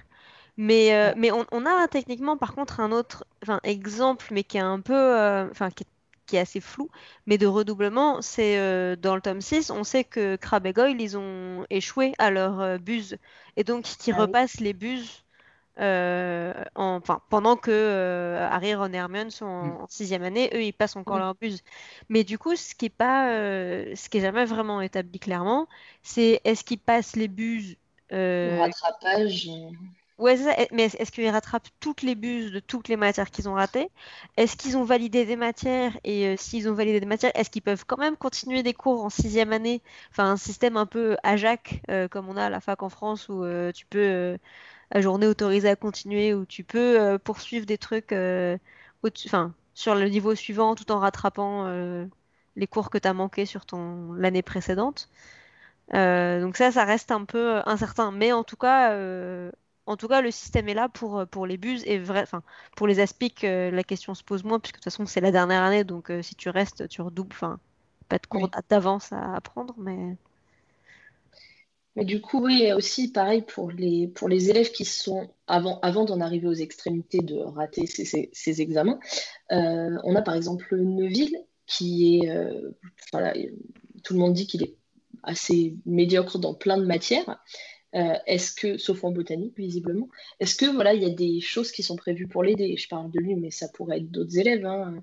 Mais, 0.56 0.94
euh, 0.94 1.14
mais 1.16 1.30
on, 1.32 1.66
a 1.66 1.88
techniquement 1.88 2.36
par 2.36 2.54
contre 2.54 2.80
un 2.80 2.92
autre 2.92 3.24
exemple, 3.62 4.26
mais 4.32 4.42
qui 4.42 4.58
est 4.58 4.60
un 4.60 4.80
peu, 4.80 4.92
euh, 4.94 5.48
enfin 5.50 5.70
qui, 5.70 5.84
est 6.36 6.38
assez 6.38 6.60
flou, 6.60 6.90
mais 7.26 7.38
de 7.38 7.46
redoublement, 7.46 8.22
c'est 8.22 8.56
dans 8.98 9.16
le 9.16 9.20
tome 9.20 9.40
6, 9.40 9.70
on 9.70 9.82
sait 9.82 10.04
que 10.04 10.36
Crab 10.36 10.66
et 10.66 10.72
Goyle, 10.72 11.00
ils 11.00 11.16
ont 11.16 11.66
échoué 11.70 12.12
à 12.18 12.30
leur 12.30 12.78
buse. 12.78 13.16
Et 13.56 13.64
donc, 13.64 13.82
qui 13.82 14.12
ah 14.12 14.16
repassent 14.16 14.60
les 14.60 14.72
buses 14.72 15.24
enfin, 15.80 17.20
pendant 17.30 17.56
que 17.56 17.70
euh, 17.70 18.48
Harry, 18.50 18.74
Ron 18.74 18.92
et 18.92 18.96
Hermione 18.96 19.30
sont 19.30 19.46
en, 19.46 19.64
mm. 19.64 19.86
sixième 19.88 20.22
année, 20.22 20.50
eux, 20.54 20.62
ils 20.62 20.72
passent 20.72 20.96
encore 20.96 21.18
leur 21.18 21.34
buse. 21.34 21.62
Mais 22.08 22.24
du 22.24 22.38
coup, 22.38 22.54
ce 22.56 22.74
qui 22.74 22.86
est 22.86 22.88
pas, 22.88 23.30
euh, 23.30 23.94
ce 23.94 24.08
qui 24.08 24.18
est 24.18 24.20
jamais 24.20 24.44
vraiment 24.44 24.80
établi 24.80 25.18
clairement, 25.18 25.68
c'est 26.02 26.40
est-ce 26.44 26.64
qu'ils 26.64 26.78
passent 26.78 27.16
les 27.16 27.28
buses 27.28 27.76
rattrapage. 28.10 29.48
Ouais, 30.18 30.36
ça. 30.36 30.54
Mais 30.72 30.84
est-ce 30.84 31.10
qu'ils 31.12 31.30
rattrapent 31.30 31.68
toutes 31.80 32.02
les 32.02 32.14
buses 32.14 32.52
de 32.52 32.60
toutes 32.60 32.88
les 32.88 32.96
matières 32.96 33.30
qu'ils 33.30 33.48
ont 33.48 33.54
ratées? 33.54 33.90
Est-ce 34.36 34.54
qu'ils 34.54 34.76
ont 34.76 34.84
validé 34.84 35.24
des 35.24 35.36
matières? 35.36 35.96
Et 36.04 36.36
s'ils 36.36 36.68
ont 36.68 36.74
validé 36.74 37.00
des 37.00 37.06
matières, 37.06 37.32
est-ce 37.34 37.48
qu'ils 37.48 37.62
peuvent 37.62 37.86
quand 37.86 37.96
même 37.96 38.18
continuer 38.18 38.62
des 38.62 38.74
cours 38.74 39.02
en 39.02 39.08
sixième 39.08 39.50
année? 39.54 39.80
Enfin, 40.10 40.32
un 40.32 40.36
système 40.36 40.76
un 40.76 40.84
peu 40.84 41.16
AJAC, 41.22 41.80
comme 42.10 42.28
on 42.28 42.36
a 42.36 42.44
à 42.46 42.50
la 42.50 42.60
fac 42.60 42.82
en 42.82 42.90
France, 42.90 43.30
où 43.30 43.46
tu 43.72 43.86
peux 43.86 44.36
journée 44.98 45.26
autorisée 45.26 45.68
à 45.68 45.76
continuer 45.76 46.35
où 46.35 46.44
tu 46.46 46.64
peux 46.64 47.00
euh, 47.00 47.18
poursuivre 47.18 47.66
des 47.66 47.79
trucs 47.79 48.12
euh, 48.12 48.59
enfin, 49.26 49.55
sur 49.74 49.94
le 49.94 50.09
niveau 50.09 50.35
suivant 50.35 50.74
tout 50.74 50.90
en 50.92 50.98
rattrapant 50.98 51.66
euh, 51.66 52.07
les 52.57 52.66
cours 52.66 52.90
que 52.90 52.98
tu 52.98 53.07
as 53.09 53.14
manqué 53.14 53.46
sur 53.46 53.66
ton 53.66 54.12
l'année 54.14 54.42
précédente. 54.42 55.09
donc 55.92 56.57
ça, 56.57 56.72
ça 56.72 56.85
reste 56.85 57.11
un 57.12 57.24
peu 57.24 57.61
incertain. 57.66 58.12
Mais 58.12 58.33
en 58.33 58.44
tout 58.44 58.57
cas, 58.57 58.94
en 59.87 59.96
tout 59.96 60.09
cas, 60.09 60.20
le 60.22 60.31
système 60.31 60.68
est 60.68 60.74
là 60.74 60.88
pour, 60.88 61.26
pour 61.29 61.46
les 61.46 61.57
buses 61.57 61.85
et 61.87 61.98
vrai, 61.98 62.22
enfin, 62.22 62.42
pour 62.76 62.87
les 62.87 63.00
aspics, 63.00 63.42
la 63.42 63.85
question 63.85 64.14
se 64.14 64.24
pose 64.24 64.44
moins 64.44 64.61
puisque 64.61 64.76
de 64.76 64.81
toute 64.81 64.85
façon 64.92 65.07
c'est 65.07 65.20
la 65.20 65.33
dernière 65.33 65.62
année, 65.62 65.85
donc 65.85 66.12
si 66.22 66.35
tu 66.35 66.48
restes, 66.50 66.88
tu 66.88 67.03
redoubles. 67.03 67.33
Enfin, 67.35 67.59
pas 68.09 68.18
de 68.18 68.26
cours 68.26 68.50
d'avance 68.68 69.12
à 69.12 69.35
apprendre, 69.37 69.74
mais 69.79 70.16
mais 71.96 72.05
du 72.05 72.20
coup, 72.20 72.44
oui, 72.44 72.72
aussi 72.72 73.11
pareil 73.11 73.42
pour 73.42 73.70
les, 73.70 74.09
pour 74.09 74.29
les 74.29 74.50
élèves 74.50 74.70
qui 74.70 74.85
sont, 74.85 75.29
avant, 75.46 76.05
d'en 76.05 76.20
arriver 76.20 76.46
aux 76.46 76.55
extrémités 76.55 77.18
de 77.18 77.37
rater 77.37 77.87
ces, 77.87 78.61
examens, 78.61 79.00
euh, 79.53 79.96
on 80.05 80.14
a 80.14 80.22
par 80.22 80.35
exemple 80.35 80.76
Neuville 80.76 81.37
qui 81.66 82.18
est, 82.18 82.31
euh, 82.31 82.70
tout 84.05 84.14
le 84.14 84.20
monde 84.20 84.35
dit 84.35 84.46
qu'il 84.46 84.62
est 84.62 84.76
assez 85.22 85.76
médiocre 85.85 86.38
dans 86.38 86.55
plein 86.55 86.79
de 86.79 86.87
matières. 86.87 87.42
Euh, 87.96 88.14
est-ce 88.26 88.53
que, 88.53 88.79
sauf 88.79 89.03
en 89.03 89.11
botanique 89.11 89.57
visiblement, 89.57 90.09
est-ce 90.38 90.55
que 90.55 90.66
voilà, 90.66 90.94
il 90.94 91.03
y 91.03 91.07
a 91.07 91.11
des 91.11 91.40
choses 91.40 91.72
qui 91.72 91.83
sont 91.83 91.96
prévues 91.96 92.29
pour 92.29 92.44
l'aider? 92.44 92.76
Je 92.76 92.88
parle 92.88 93.11
de 93.11 93.18
lui, 93.18 93.35
mais 93.35 93.50
ça 93.50 93.66
pourrait 93.68 93.98
être 93.98 94.11
d'autres 94.11 94.38
élèves. 94.38 94.64
Hein. 94.64 95.00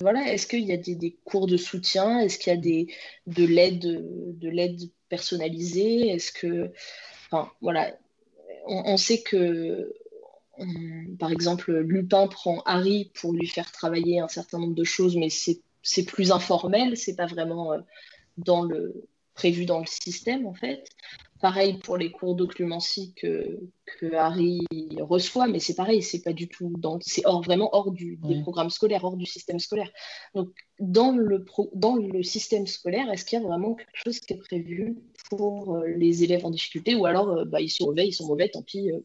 voilà, 0.00 0.32
est-ce 0.32 0.46
qu'il 0.46 0.64
y 0.64 0.72
a 0.72 0.76
des, 0.76 0.94
des, 0.94 1.16
cours 1.24 1.48
de 1.48 1.56
soutien? 1.56 2.20
Est-ce 2.20 2.38
qu'il 2.38 2.52
y 2.52 2.56
a 2.56 2.60
des, 2.60 2.86
de 3.26 3.44
l'aide, 3.44 4.38
de 4.38 4.48
l'aide 4.48 4.80
personnalisé 5.08 6.08
Est-ce 6.08 6.30
que, 6.30 6.70
enfin, 7.26 7.50
voilà, 7.60 7.96
on, 8.66 8.96
sait 8.96 9.22
que, 9.22 9.92
par 11.18 11.32
exemple, 11.32 11.72
Lupin 11.72 12.28
prend 12.28 12.62
Harry 12.64 13.10
pour 13.14 13.32
lui 13.32 13.48
faire 13.48 13.72
travailler 13.72 14.20
un 14.20 14.28
certain 14.28 14.58
nombre 14.58 14.74
de 14.74 14.84
choses, 14.84 15.16
mais 15.16 15.28
c'est 15.30 16.04
plus 16.04 16.30
informel, 16.30 16.96
c'est 16.96 17.16
pas 17.16 17.26
vraiment 17.26 17.72
euh, 17.72 17.80
dans 18.38 18.62
le 18.62 19.06
prévu 19.34 19.66
dans 19.66 19.80
le 19.80 19.86
système 19.86 20.46
en 20.46 20.54
fait. 20.54 20.88
Pareil 21.40 21.78
pour 21.78 21.98
les 21.98 22.10
cours 22.10 22.36
d'occlumencie 22.36 23.12
que, 23.14 23.60
que 23.98 24.14
Harry 24.14 24.60
reçoit, 25.00 25.46
mais 25.46 25.58
c'est 25.58 25.74
pareil, 25.74 26.00
c'est 26.00 26.22
pas 26.22 26.32
du 26.32 26.48
tout 26.48 26.72
dans, 26.78 26.98
c'est 27.02 27.26
hors, 27.26 27.42
vraiment 27.42 27.68
hors 27.72 27.90
du, 27.90 28.16
des 28.22 28.40
programmes 28.40 28.70
scolaires, 28.70 29.04
hors 29.04 29.16
du 29.16 29.26
système 29.26 29.58
scolaire. 29.58 29.90
Donc, 30.34 30.48
dans 30.78 31.10
le, 31.10 31.44
pro, 31.44 31.70
dans 31.74 31.96
le 31.96 32.22
système 32.22 32.66
scolaire, 32.66 33.10
est-ce 33.12 33.26
qu'il 33.26 33.38
y 33.38 33.42
a 33.42 33.44
vraiment 33.44 33.74
quelque 33.74 33.90
chose 34.04 34.20
qui 34.20 34.32
est 34.32 34.38
prévu 34.38 34.96
pour 35.28 35.76
euh, 35.76 35.86
les 35.88 36.24
élèves 36.24 36.46
en 36.46 36.50
difficulté 36.50 36.94
ou 36.94 37.04
alors 37.04 37.28
euh, 37.28 37.44
bah, 37.44 37.60
ils 37.60 37.68
sont 37.68 37.86
mauvais, 37.86 38.08
ils 38.08 38.12
sont 38.12 38.26
mauvais, 38.26 38.48
tant 38.48 38.62
pis. 38.62 38.90
Euh. 38.90 39.00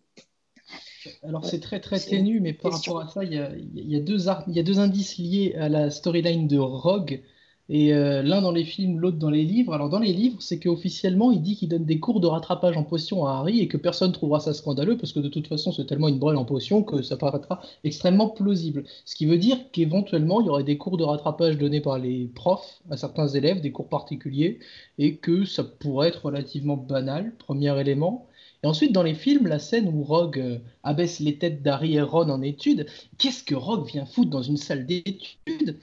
alors 1.23 1.43
c'est 1.43 1.59
très 1.59 1.81
très 1.81 1.99
ténu, 1.99 2.39
mais 2.39 2.53
par 2.53 2.71
rapport 2.71 3.01
à 3.01 3.07
ça, 3.09 3.23
il 3.25 3.33
y 3.33 3.37
a, 3.37 3.51
y 3.57 3.95
a, 3.97 3.99
deux, 3.99 4.29
il 4.47 4.55
y 4.55 4.59
a 4.59 4.63
deux 4.63 4.79
indices 4.79 5.17
liés 5.17 5.55
à 5.57 5.67
la 5.67 5.89
storyline 5.89 6.47
de 6.47 6.57
Rogue 6.57 7.21
et 7.69 7.93
euh, 7.93 8.23
l'un 8.23 8.41
dans 8.41 8.51
les 8.51 8.63
films, 8.65 8.99
l'autre 8.99 9.17
dans 9.17 9.29
les 9.29 9.43
livres. 9.43 9.73
Alors 9.73 9.89
dans 9.89 9.99
les 9.99 10.11
livres, 10.11 10.37
c'est 10.41 10.59
qu'officiellement, 10.59 11.31
il 11.31 11.41
dit 11.41 11.55
qu'il 11.55 11.69
donne 11.69 11.85
des 11.85 11.99
cours 11.99 12.19
de 12.19 12.25
rattrapage 12.25 12.75
en 12.75 12.83
potion 12.83 13.25
à 13.25 13.33
Harry 13.33 13.59
et 13.59 13.67
que 13.67 13.77
personne 13.77 14.11
trouvera 14.11 14.39
ça 14.39 14.53
scandaleux 14.53 14.97
parce 14.97 15.13
que 15.13 15.19
de 15.19 15.29
toute 15.29 15.47
façon, 15.47 15.71
c'est 15.71 15.85
tellement 15.85 16.07
une 16.07 16.17
brêle 16.17 16.37
en 16.37 16.45
potion 16.45 16.81
que 16.81 17.03
ça 17.03 17.15
paraîtra 17.15 17.61
extrêmement 17.83 18.29
plausible. 18.29 18.85
Ce 19.05 19.15
qui 19.15 19.27
veut 19.27 19.37
dire 19.37 19.57
qu'éventuellement, 19.71 20.41
il 20.41 20.47
y 20.47 20.49
aurait 20.49 20.63
des 20.63 20.77
cours 20.77 20.97
de 20.97 21.03
rattrapage 21.03 21.59
donnés 21.59 21.81
par 21.81 21.99
les 21.99 22.25
profs 22.33 22.81
à 22.89 22.97
certains 22.97 23.27
élèves, 23.27 23.61
des 23.61 23.71
cours 23.71 23.87
particuliers, 23.87 24.57
et 24.97 25.17
que 25.17 25.45
ça 25.45 25.63
pourrait 25.63 26.07
être 26.07 26.25
relativement 26.25 26.75
banal, 26.75 27.33
premier 27.37 27.79
élément. 27.79 28.25
Et 28.63 28.67
ensuite, 28.67 28.91
dans 28.91 29.03
les 29.03 29.13
films, 29.13 29.47
la 29.47 29.59
scène 29.59 29.87
où 29.87 30.03
Rogue 30.03 30.39
euh, 30.39 30.57
abaisse 30.83 31.19
les 31.19 31.37
têtes 31.37 31.61
d'Harry 31.61 31.95
et 31.95 32.01
Ron 32.01 32.29
en 32.29 32.41
études, 32.41 32.87
qu'est-ce 33.17 33.43
que 33.43 33.55
Rogue 33.55 33.87
vient 33.87 34.05
foutre 34.05 34.31
dans 34.31 34.41
une 34.41 34.57
salle 34.57 34.85
d'études? 34.85 35.77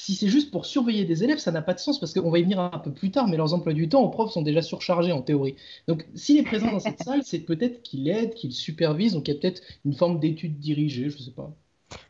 Si 0.00 0.14
c'est 0.14 0.28
juste 0.28 0.50
pour 0.50 0.64
surveiller 0.64 1.04
des 1.04 1.24
élèves, 1.24 1.40
ça 1.40 1.52
n'a 1.52 1.60
pas 1.60 1.74
de 1.74 1.78
sens 1.78 2.00
parce 2.00 2.14
qu'on 2.14 2.30
va 2.30 2.38
y 2.38 2.42
venir 2.42 2.58
un 2.58 2.78
peu 2.78 2.90
plus 2.90 3.10
tard, 3.10 3.28
mais 3.28 3.36
leurs 3.36 3.52
emplois 3.52 3.74
du 3.74 3.86
temps 3.86 4.00
aux 4.00 4.08
profs 4.08 4.32
sont 4.32 4.40
déjà 4.40 4.62
surchargés 4.62 5.12
en 5.12 5.20
théorie. 5.20 5.56
Donc 5.88 6.06
s'il 6.14 6.38
est 6.38 6.42
présent 6.42 6.72
dans 6.72 6.80
cette 6.80 7.02
salle, 7.02 7.20
c'est 7.22 7.40
peut-être 7.40 7.82
qu'il 7.82 8.08
aide, 8.08 8.32
qu'il 8.32 8.54
supervise, 8.54 9.12
donc 9.12 9.28
il 9.28 9.34
y 9.34 9.36
a 9.36 9.38
peut-être 9.38 9.60
une 9.84 9.92
forme 9.92 10.18
d'étude 10.18 10.58
dirigée, 10.58 11.10
je 11.10 11.18
ne 11.18 11.22
sais 11.22 11.32
pas. 11.32 11.50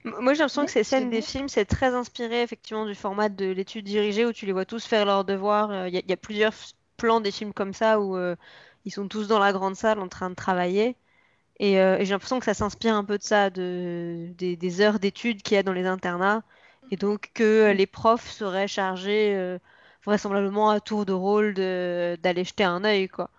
Moi 0.04 0.34
j'ai 0.34 0.38
l'impression 0.38 0.66
que 0.66 0.70
ces 0.70 0.84
scènes 0.84 1.10
des 1.10 1.20
films, 1.20 1.48
c'est 1.48 1.64
très 1.64 1.92
inspiré 1.92 2.42
effectivement 2.42 2.86
du 2.86 2.94
format 2.94 3.28
de 3.28 3.46
l'étude 3.46 3.86
dirigée 3.86 4.24
où 4.24 4.32
tu 4.32 4.46
les 4.46 4.52
vois 4.52 4.66
tous 4.66 4.84
faire 4.84 5.04
leurs 5.04 5.24
devoirs. 5.24 5.72
Euh, 5.72 5.88
il 5.88 5.94
y, 5.94 6.12
a 6.12 6.16
plusieurs 6.16 6.54
plans 6.96 7.20
des 7.20 7.32
films 7.32 7.52
comme 7.52 7.72
ça 7.72 8.00
où 8.00 8.16
euh, 8.16 8.36
ils 8.84 8.92
sont 8.92 9.08
tous 9.08 9.26
dans 9.26 9.40
la 9.40 9.52
grande 9.52 9.74
salle 9.74 9.98
en 9.98 10.06
train 10.06 10.30
de 10.30 10.36
travailler. 10.36 10.94
Et, 11.58 11.80
euh, 11.80 11.96
j'ai 12.04 12.12
l'impression 12.12 12.38
que 12.38 12.44
ça 12.44 12.54
s'inspire 12.54 12.94
un 12.94 13.04
peu 13.04 13.18
de 13.18 13.24
ça, 13.24 13.50
de, 13.50 14.28
des, 14.38 14.56
des 14.56 14.80
heures 14.80 15.00
d'études 15.00 15.42
qu'il 15.42 15.56
y 15.56 15.58
a 15.58 15.64
dans 15.64 15.72
les 15.72 15.86
internats 15.86 16.44
et 16.90 16.96
donc 16.96 17.30
que 17.34 17.72
les 17.72 17.86
profs 17.86 18.30
seraient 18.30 18.68
chargés, 18.68 19.34
euh, 19.34 19.58
vraisemblablement 20.04 20.70
à 20.70 20.80
tour 20.80 21.06
de 21.06 21.12
rôle 21.12 21.54
d'aller 21.54 22.44
jeter 22.44 22.64
un 22.64 22.84
œil, 22.84 23.08
quoi. 23.08 23.30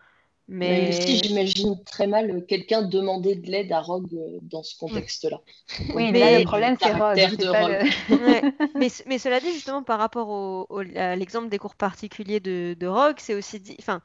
Mais 0.54 0.90
aussi, 0.90 1.22
j'imagine 1.24 1.82
très 1.86 2.08
mal 2.08 2.46
quelqu'un 2.46 2.82
demander 2.82 3.36
de 3.36 3.50
l'aide 3.50 3.72
à 3.72 3.80
Rogue 3.80 4.14
euh, 4.14 4.38
dans 4.42 4.64
ce 4.64 4.78
contexte-là. 4.78 5.40
Oui, 5.96 6.12
mais 6.12 6.40
le 6.40 6.44
problème, 6.44 6.76
c'est 6.82 6.92
Rogue. 6.92 7.18
mais, 8.76 8.90
mais, 9.06 9.18
cela 9.18 9.40
dit, 9.40 9.54
justement, 9.54 9.82
par 9.82 9.98
rapport 9.98 10.28
au, 10.28 10.68
à 10.98 11.16
l'exemple 11.16 11.48
des 11.48 11.58
cours 11.58 11.76
particuliers 11.76 12.42
de, 12.42 12.76
de 12.78 12.88
Rogue, 12.88 13.16
c'est 13.20 13.34
aussi 13.34 13.62
dit. 13.62 13.78
Enfin, 13.80 14.02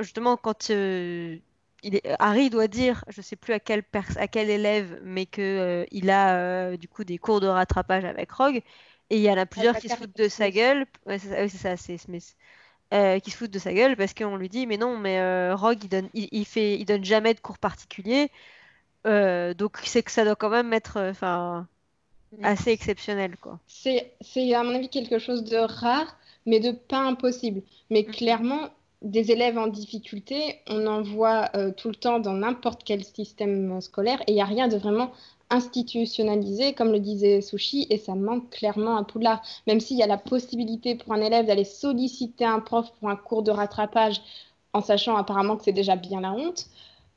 justement, 0.00 0.36
quand 0.36 0.70
euh, 0.70 1.36
il 1.84 1.96
est, 1.96 2.16
Harry 2.18 2.50
doit 2.50 2.66
dire, 2.66 3.04
je 3.08 3.20
ne 3.20 3.22
sais 3.22 3.36
plus 3.36 3.52
à 3.52 3.60
quel, 3.60 3.84
à 4.16 4.26
quel 4.26 4.50
élève, 4.50 5.00
mais 5.04 5.26
qu'il 5.26 5.44
euh, 5.44 5.84
il 5.92 6.10
a 6.10 6.76
du 6.76 6.88
coup 6.88 7.04
des 7.04 7.18
cours 7.18 7.40
de 7.40 7.46
rattrapage 7.46 8.04
avec 8.04 8.32
Rogue, 8.32 8.62
et 9.10 9.16
il 9.16 9.22
y 9.22 9.30
en 9.30 9.36
a 9.36 9.46
plusieurs 9.46 9.78
qui 9.78 9.88
se 9.88 9.94
foutent 9.94 10.16
de 10.16 10.28
sa 10.28 10.50
gueule. 10.50 10.86
Ouais, 11.06 11.18
c'est 11.18 11.48
ça, 11.48 11.76
c'est 11.76 11.98
Smith. 11.98 12.34
Euh, 12.92 13.18
qui 13.18 13.30
se 13.32 13.38
foutent 13.38 13.50
de 13.50 13.58
sa 13.58 13.72
gueule 13.72 13.96
parce 13.96 14.14
qu'on 14.14 14.36
lui 14.36 14.48
dit 14.48 14.66
mais 14.66 14.76
non 14.76 14.98
mais 14.98 15.18
euh, 15.18 15.56
Rogue 15.56 15.82
il 15.82 15.88
donne 15.88 16.08
il, 16.12 16.44
fait 16.44 16.78
il 16.78 16.84
donne 16.84 17.02
jamais 17.02 17.34
de 17.34 17.40
cours 17.40 17.58
particuliers 17.58 18.30
euh, 19.06 19.52
donc 19.52 19.78
c'est 19.82 20.02
que 20.02 20.12
ça 20.12 20.22
doit 20.22 20.36
quand 20.36 20.50
même 20.50 20.72
être 20.72 21.00
enfin 21.00 21.66
assez 22.42 22.70
exceptionnel 22.70 23.36
quoi 23.40 23.58
c'est 23.66 24.12
à 24.54 24.62
mon 24.62 24.74
avis 24.76 24.90
quelque 24.90 25.18
chose 25.18 25.42
de 25.44 25.56
rare 25.56 26.16
mais 26.46 26.60
de 26.60 26.70
pas 26.72 27.00
impossible 27.00 27.62
mais 27.90 28.04
mm. 28.06 28.12
clairement 28.12 28.68
des 29.04 29.30
élèves 29.30 29.58
en 29.58 29.68
difficulté 29.68 30.60
on 30.68 30.86
en 30.86 31.02
voit 31.02 31.48
tout 31.76 31.88
le 31.88 31.94
temps 31.94 32.18
dans 32.18 32.32
n'importe 32.32 32.82
quel 32.84 33.04
système 33.04 33.80
scolaire 33.80 34.20
et 34.22 34.32
il 34.32 34.34
n'y 34.34 34.40
a 34.40 34.46
rien 34.46 34.66
de 34.66 34.76
vraiment 34.76 35.12
institutionnalisé, 35.50 36.72
comme 36.74 36.92
le 36.92 37.00
disait 37.00 37.40
Sushi, 37.40 37.86
et 37.90 37.98
ça 37.98 38.14
manque 38.14 38.50
clairement 38.50 38.96
à 38.96 39.04
Poudlard. 39.04 39.42
Même 39.66 39.80
s'il 39.80 39.96
y 39.96 40.02
a 40.02 40.06
la 40.06 40.18
possibilité 40.18 40.94
pour 40.94 41.12
un 41.12 41.20
élève 41.20 41.46
d'aller 41.46 41.64
solliciter 41.64 42.44
un 42.44 42.60
prof 42.60 42.90
pour 42.98 43.08
un 43.08 43.16
cours 43.16 43.42
de 43.42 43.50
rattrapage, 43.50 44.20
en 44.72 44.80
sachant 44.80 45.16
apparemment 45.16 45.56
que 45.56 45.64
c'est 45.64 45.72
déjà 45.72 45.96
bien 45.96 46.20
la 46.20 46.32
honte, 46.32 46.66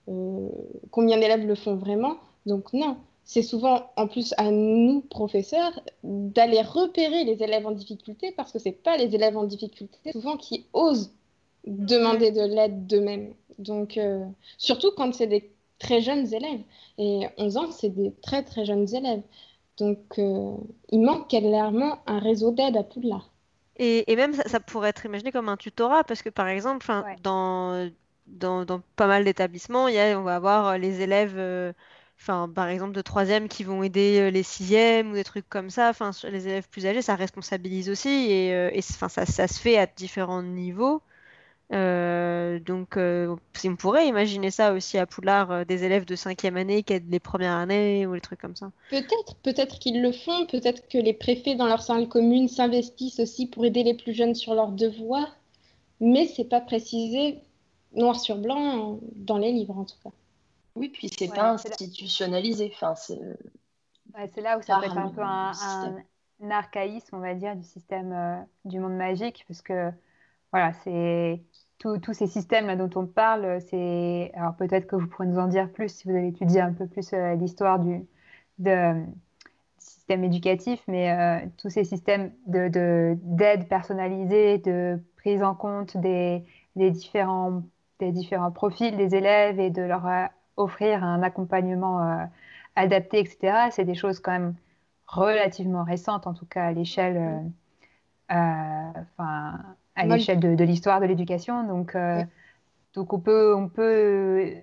euh, 0.10 0.50
combien 0.91 1.17
d'élèves 1.17 1.45
le 1.45 1.56
font 1.56 1.76
vraiment? 1.76 2.17
Donc 2.45 2.73
non, 2.73 2.97
c'est 3.23 3.41
souvent 3.41 3.89
en 3.97 4.08
plus 4.08 4.34
à 4.38 4.52
nous, 4.52 5.02
professeurs, 5.10 5.80
d'aller 6.04 6.62
repérer 6.62 7.23
les 7.23 7.41
élèves 7.43 7.65
en 7.65 7.71
difficulté, 7.71 8.32
parce 8.32 8.52
que 8.52 8.60
ce 8.60 8.69
pas 8.69 8.97
les 8.97 9.15
élèves 9.15 9.38
en 9.38 9.45
difficulté 9.45 10.12
souvent 10.12 10.38
qui 10.38 10.65
osent 10.73 11.12
demander 11.65 12.31
de 12.31 12.41
l'aide 12.41 12.87
d'eux-mêmes. 12.87 13.33
Donc, 13.57 13.97
euh, 13.97 14.25
surtout 14.57 14.91
quand 14.95 15.13
c'est 15.13 15.27
des 15.27 15.51
très 15.79 16.01
jeunes 16.01 16.33
élèves. 16.33 16.61
Et 16.97 17.27
11 17.37 17.57
ans, 17.57 17.71
c'est 17.71 17.89
des 17.89 18.13
très 18.21 18.43
très 18.43 18.65
jeunes 18.65 18.87
élèves. 18.93 19.21
Donc, 19.77 19.99
euh, 20.17 20.55
il 20.89 21.01
manque 21.01 21.29
clairement 21.29 21.99
un 22.07 22.19
réseau 22.19 22.51
d'aide 22.51 22.77
à 22.77 22.83
Poudlard. 22.83 23.29
Et, 23.77 24.11
et 24.11 24.15
même, 24.15 24.33
ça, 24.33 24.59
pourrait 24.59 24.89
être 24.89 25.05
imaginé 25.05 25.31
comme 25.31 25.49
un 25.49 25.57
tutorat, 25.57 26.03
parce 26.03 26.23
que 26.23 26.29
par 26.29 26.47
exemple, 26.47 26.87
dans, 27.21 27.91
dans, 28.25 28.65
dans, 28.65 28.81
pas 28.95 29.05
mal 29.05 29.23
d'établissements, 29.23 29.85
on 29.85 30.23
va 30.23 30.35
avoir 30.35 30.67
euh, 30.67 30.77
les 30.77 31.01
élèves, 31.01 31.35
euh, 31.37 31.73
enfin, 32.19 32.49
par 32.53 32.69
exemple, 32.69 32.93
de 32.93 33.01
troisième 33.03 33.47
qui 33.47 33.63
vont 33.63 33.83
aider 33.83 34.31
les 34.31 34.41
sixièmes 34.41 35.11
ou 35.11 35.13
des 35.13 35.23
trucs 35.23 35.47
comme 35.47 35.69
ça. 35.69 35.89
Enfin, 35.89 36.09
les 36.23 36.47
élèves 36.47 36.67
plus 36.69 36.87
âgés, 36.87 37.03
ça 37.03 37.15
responsabilise 37.15 37.91
aussi, 37.91 38.09
et, 38.09 38.49
et 38.49 38.81
ça, 38.81 39.09
ça 39.09 39.47
se 39.47 39.59
fait 39.59 39.77
à 39.77 39.85
différents 39.85 40.41
niveaux. 40.41 41.03
Euh, 41.73 42.60
donc, 42.60 42.95
euh, 42.95 43.36
on 43.65 43.75
pourrait 43.75 44.08
imaginer 44.08 44.51
ça 44.51 44.71
aussi 44.73 44.97
à 44.97 45.06
Poulard, 45.06 45.51
euh, 45.51 45.65
des 45.65 45.84
élèves 45.84 46.06
de 46.06 46.15
cinquième 46.15 46.56
année 46.56 46.84
qui 46.84 46.93
aident 46.93 47.12
les 47.12 47.19
premières 47.19 47.56
années 47.56 48.06
ou 48.08 48.13
les 48.13 48.21
trucs 48.21 48.39
comme 48.39 48.56
ça. 48.56 48.71
Peut-être, 48.89 49.36
peut-être 49.43 49.77
qu'ils 49.80 50.01
le 50.01 50.13
font, 50.13 50.45
peut-être 50.45 50.88
que 50.88 50.97
les 50.97 51.13
préfets 51.13 51.56
dans 51.56 51.67
leur 51.67 51.82
salle 51.82 52.08
commune 52.08 52.47
s'investissent 52.47 53.19
aussi 53.19 53.47
pour 53.47 53.65
aider 53.65 53.84
les 53.84 53.95
plus 53.95 54.13
jeunes 54.13 54.36
sur 54.36 54.53
leurs 54.56 54.71
devoirs, 54.71 55.36
mais 55.99 56.25
c'est 56.27 56.47
pas 56.47 56.62
précisé 56.62 57.39
noir 57.93 58.17
sur 58.17 58.38
blanc 58.38 58.99
dans 59.15 59.38
les 59.38 59.51
livres 59.51 59.77
en 59.77 59.84
tout 59.84 59.95
cas. 60.03 60.12
Oui, 60.75 60.89
puis 60.89 61.10
c'est 61.10 61.27
pas 61.27 61.51
institutionnalisé. 61.51 62.71
Enfin, 62.73 62.93
c'est 62.95 64.41
là 64.41 64.58
où 64.58 64.62
ça 64.62 64.80
peut 64.80 64.86
être 64.86 64.97
un 64.97 65.10
peu 65.10 65.21
un, 65.21 66.51
archaïsme, 66.51 67.15
on 67.15 67.19
va 67.19 67.34
dire, 67.34 67.56
du 67.56 67.63
système 67.63 68.45
du 68.63 68.80
monde 68.80 68.95
magique, 68.95 69.43
parce 69.47 69.62
que 69.62 69.91
voilà, 70.53 70.71
c'est 70.84 71.41
tous 71.79 72.13
ces 72.13 72.27
systèmes 72.27 72.67
là 72.67 72.75
dont 72.75 72.89
on 72.95 73.05
parle, 73.05 73.61
c'est 73.61 74.31
alors 74.35 74.55
peut-être 74.55 74.87
que 74.87 74.95
vous 74.95 75.07
pourrez 75.07 75.27
nous 75.27 75.39
en 75.39 75.47
dire 75.47 75.71
plus 75.71 75.89
si 75.89 76.07
vous 76.07 76.15
avez 76.15 76.29
étudié 76.29 76.61
un 76.61 76.73
peu 76.73 76.87
plus 76.87 77.13
euh, 77.13 77.35
l'histoire 77.35 77.79
du, 77.79 78.05
système 79.77 80.23
éducatif, 80.23 80.81
mais 80.87 81.11
euh, 81.11 81.45
tous 81.57 81.69
ces 81.69 81.83
systèmes 81.83 82.31
de 82.47 83.15
d'aide 83.21 83.67
personnalisée, 83.67 84.57
de 84.57 84.99
prise 85.17 85.43
en 85.43 85.53
compte 85.53 85.95
des, 85.97 86.43
différents 86.75 87.61
profils 88.53 88.97
des 88.97 89.15
élèves 89.15 89.59
et 89.59 89.69
de 89.69 89.81
leur 89.83 90.07
euh, 90.07 90.25
offrir 90.57 91.03
un 91.03 91.21
accompagnement 91.21 92.27
adapté, 92.75 93.19
etc. 93.19 93.69
C'est 93.71 93.85
des 93.85 93.95
choses 93.95 94.19
quand 94.19 94.31
même 94.31 94.55
relativement 95.05 95.83
récentes, 95.83 96.25
en 96.25 96.33
tout 96.33 96.47
cas 96.47 96.65
à 96.65 96.71
l'échelle, 96.71 97.43
à 99.97 100.05
l'échelle 100.05 100.39
de, 100.39 100.63
l'histoire 100.63 101.01
de 101.01 101.05
l'éducation. 101.05 101.63
Donc, 101.63 101.95
euh, 101.95 102.23
donc 102.93 103.12
on 103.13 103.19
peut, 103.19 103.53
on 103.55 103.67
peut 103.67 104.53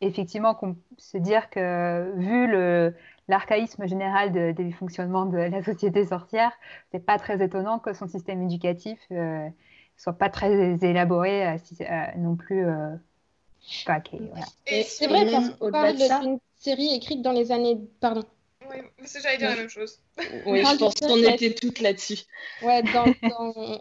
effectivement 0.00 0.58
se 0.96 1.18
dire 1.18 1.50
que 1.50 2.12
vu 2.16 2.46
le, 2.46 2.94
l'archaïsme 3.26 3.86
général 3.86 4.32
de, 4.32 4.52
des 4.52 4.70
fonctionnements 4.72 5.26
de 5.26 5.36
la 5.38 5.62
société 5.62 6.06
sorcière, 6.06 6.52
c'est 6.92 7.04
pas 7.04 7.18
très 7.18 7.44
étonnant 7.44 7.78
que 7.78 7.92
son 7.92 8.06
système 8.06 8.42
éducatif 8.42 8.98
ne 9.10 9.18
euh, 9.18 9.48
soit 9.96 10.12
pas 10.12 10.30
très 10.30 10.78
élaboré 10.82 11.46
euh, 11.46 11.56
non 12.16 12.36
plus. 12.36 12.64
C'est 13.60 15.06
vrai 15.08 15.30
parce 15.30 15.50
qu'on 15.50 15.70
parle 15.72 15.96
d'une 15.96 16.38
série 16.56 16.94
écrite 16.94 17.22
dans 17.22 17.32
les 17.32 17.50
années. 17.50 17.78
Pardon. 18.00 18.24
Oui, 18.70 18.76
j'allais 19.20 19.38
dire 19.38 19.50
la 19.50 19.56
même 19.56 19.68
chose. 19.68 19.98
Oui, 20.46 20.62
je 20.64 20.78
pense 20.78 20.94
qu'on 20.94 21.16
était 21.16 21.54
toutes 21.54 21.80
là-dessus. 21.80 22.18
Ouais, 22.62 22.82
dans, 22.82 23.06
dans, 23.22 23.80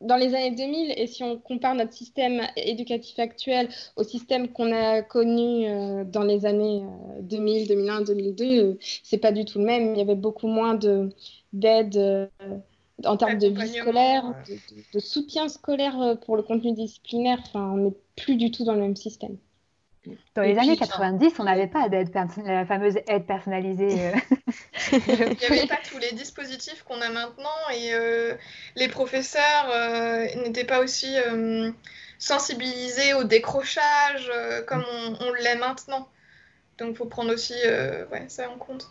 dans 0.00 0.16
les 0.16 0.34
années 0.34 0.52
2000, 0.52 0.94
et 0.96 1.06
si 1.06 1.22
on 1.22 1.38
compare 1.38 1.74
notre 1.74 1.92
système 1.92 2.42
éducatif 2.56 3.18
actuel 3.18 3.68
au 3.96 4.02
système 4.02 4.48
qu'on 4.48 4.72
a 4.72 5.02
connu 5.02 5.66
euh, 5.66 6.04
dans 6.04 6.22
les 6.22 6.46
années 6.46 6.82
2000, 7.20 7.68
2001, 7.68 8.02
2002, 8.02 8.78
c'est 9.02 9.18
pas 9.18 9.32
du 9.32 9.44
tout 9.44 9.58
le 9.58 9.66
même. 9.66 9.92
Il 9.94 9.98
y 9.98 10.00
avait 10.00 10.14
beaucoup 10.14 10.46
moins 10.46 10.78
d'aide 11.52 11.96
euh, 11.96 12.26
en 13.04 13.16
termes 13.16 13.38
de 13.38 13.48
vie 13.48 13.68
scolaire, 13.68 14.24
de, 14.94 14.98
soutien 14.98 15.48
scolaire 15.48 16.00
euh, 16.00 16.14
pour 16.14 16.36
le 16.36 16.42
contenu 16.42 16.72
disciplinaire. 16.72 17.38
Enfin, 17.46 17.70
on 17.74 17.76
n'est 17.76 17.94
plus 18.16 18.36
du 18.36 18.50
tout 18.50 18.64
dans 18.64 18.74
le 18.74 18.80
même 18.80 18.96
système. 18.96 19.36
Dans 20.34 20.42
les 20.42 20.56
années 20.56 20.78
90, 20.78 21.34
on 21.40 21.44
n'avait 21.44 21.66
pas 21.66 21.88
d'aide, 21.90 22.10
la 22.44 22.64
fameuse 22.64 22.96
aide 23.06 23.26
personnalisée. 23.26 24.12
Euh. 24.92 24.98
Il 25.08 25.36
n'y 25.36 25.44
avait 25.44 25.66
pas 25.68 25.78
tous 25.88 25.98
les 25.98 26.12
dispositifs 26.12 26.82
qu'on 26.82 27.00
a 27.00 27.10
maintenant 27.10 27.48
et 27.72 27.92
euh, 27.92 28.34
les 28.74 28.88
professeurs 28.88 29.70
euh, 29.70 30.26
n'étaient 30.42 30.64
pas 30.64 30.80
aussi 30.80 31.14
sensibilisés 32.18 33.14
au 33.14 33.22
décrochage 33.22 34.30
comme 34.66 34.84
on, 35.20 35.32
l'est 35.34 35.56
maintenant. 35.56 36.08
Donc 36.78 36.90
il 36.90 36.96
faut 36.96 37.06
prendre 37.06 37.32
aussi 37.32 37.54
ouais, 38.10 38.28
ça 38.28 38.50
en 38.50 38.58
compte. 38.58 38.90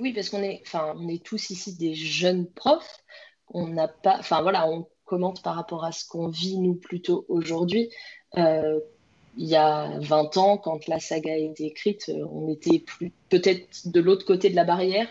Oui, 0.00 0.14
parce 0.14 0.30
qu'on 0.30 0.42
est, 0.42 0.62
on 0.72 1.08
est 1.08 1.22
tous 1.22 1.50
ici 1.50 1.74
des 1.74 1.94
jeunes 1.94 2.46
profs. 2.46 3.02
On 3.48 3.66
n'a 3.66 3.88
pas, 3.88 4.16
enfin 4.18 4.40
voilà, 4.40 4.66
on 4.66 4.88
commente 5.04 5.42
par 5.42 5.56
rapport 5.56 5.84
à 5.84 5.92
ce 5.92 6.06
qu'on 6.06 6.28
vit 6.28 6.56
nous 6.56 6.74
plutôt 6.74 7.26
aujourd'hui 7.28 7.90
il 9.36 9.46
y 9.46 9.56
a 9.56 9.98
20 9.98 10.36
ans, 10.36 10.58
quand 10.58 10.86
la 10.86 11.00
saga 11.00 11.32
a 11.32 11.36
été 11.36 11.66
écrite, 11.66 12.08
euh, 12.08 12.26
on 12.30 12.48
était 12.48 12.78
plus 12.78 13.12
peut-être 13.30 13.88
de 13.88 14.00
l'autre 14.00 14.24
côté 14.24 14.50
de 14.50 14.56
la 14.56 14.64
barrière 14.64 15.08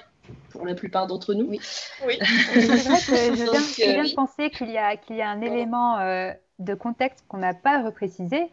pour 0.49 0.65
la 0.65 0.75
plupart 0.75 1.08
d'entre 1.08 1.33
nous. 1.33 1.48
Oui. 1.48 1.60
oui. 2.06 2.17
je, 2.21 3.91
viens, 3.91 4.04
de 4.04 4.15
penser 4.15 4.50
qu'il 4.50 4.69
y, 4.69 4.77
a, 4.77 4.95
qu'il 4.95 5.17
y 5.17 5.21
a 5.21 5.29
un 5.29 5.41
élément 5.41 6.00
euh, 6.00 6.31
de 6.60 6.73
contexte 6.73 7.25
qu'on 7.27 7.37
n'a 7.37 7.54
pas 7.54 7.83
reprécisé, 7.83 8.50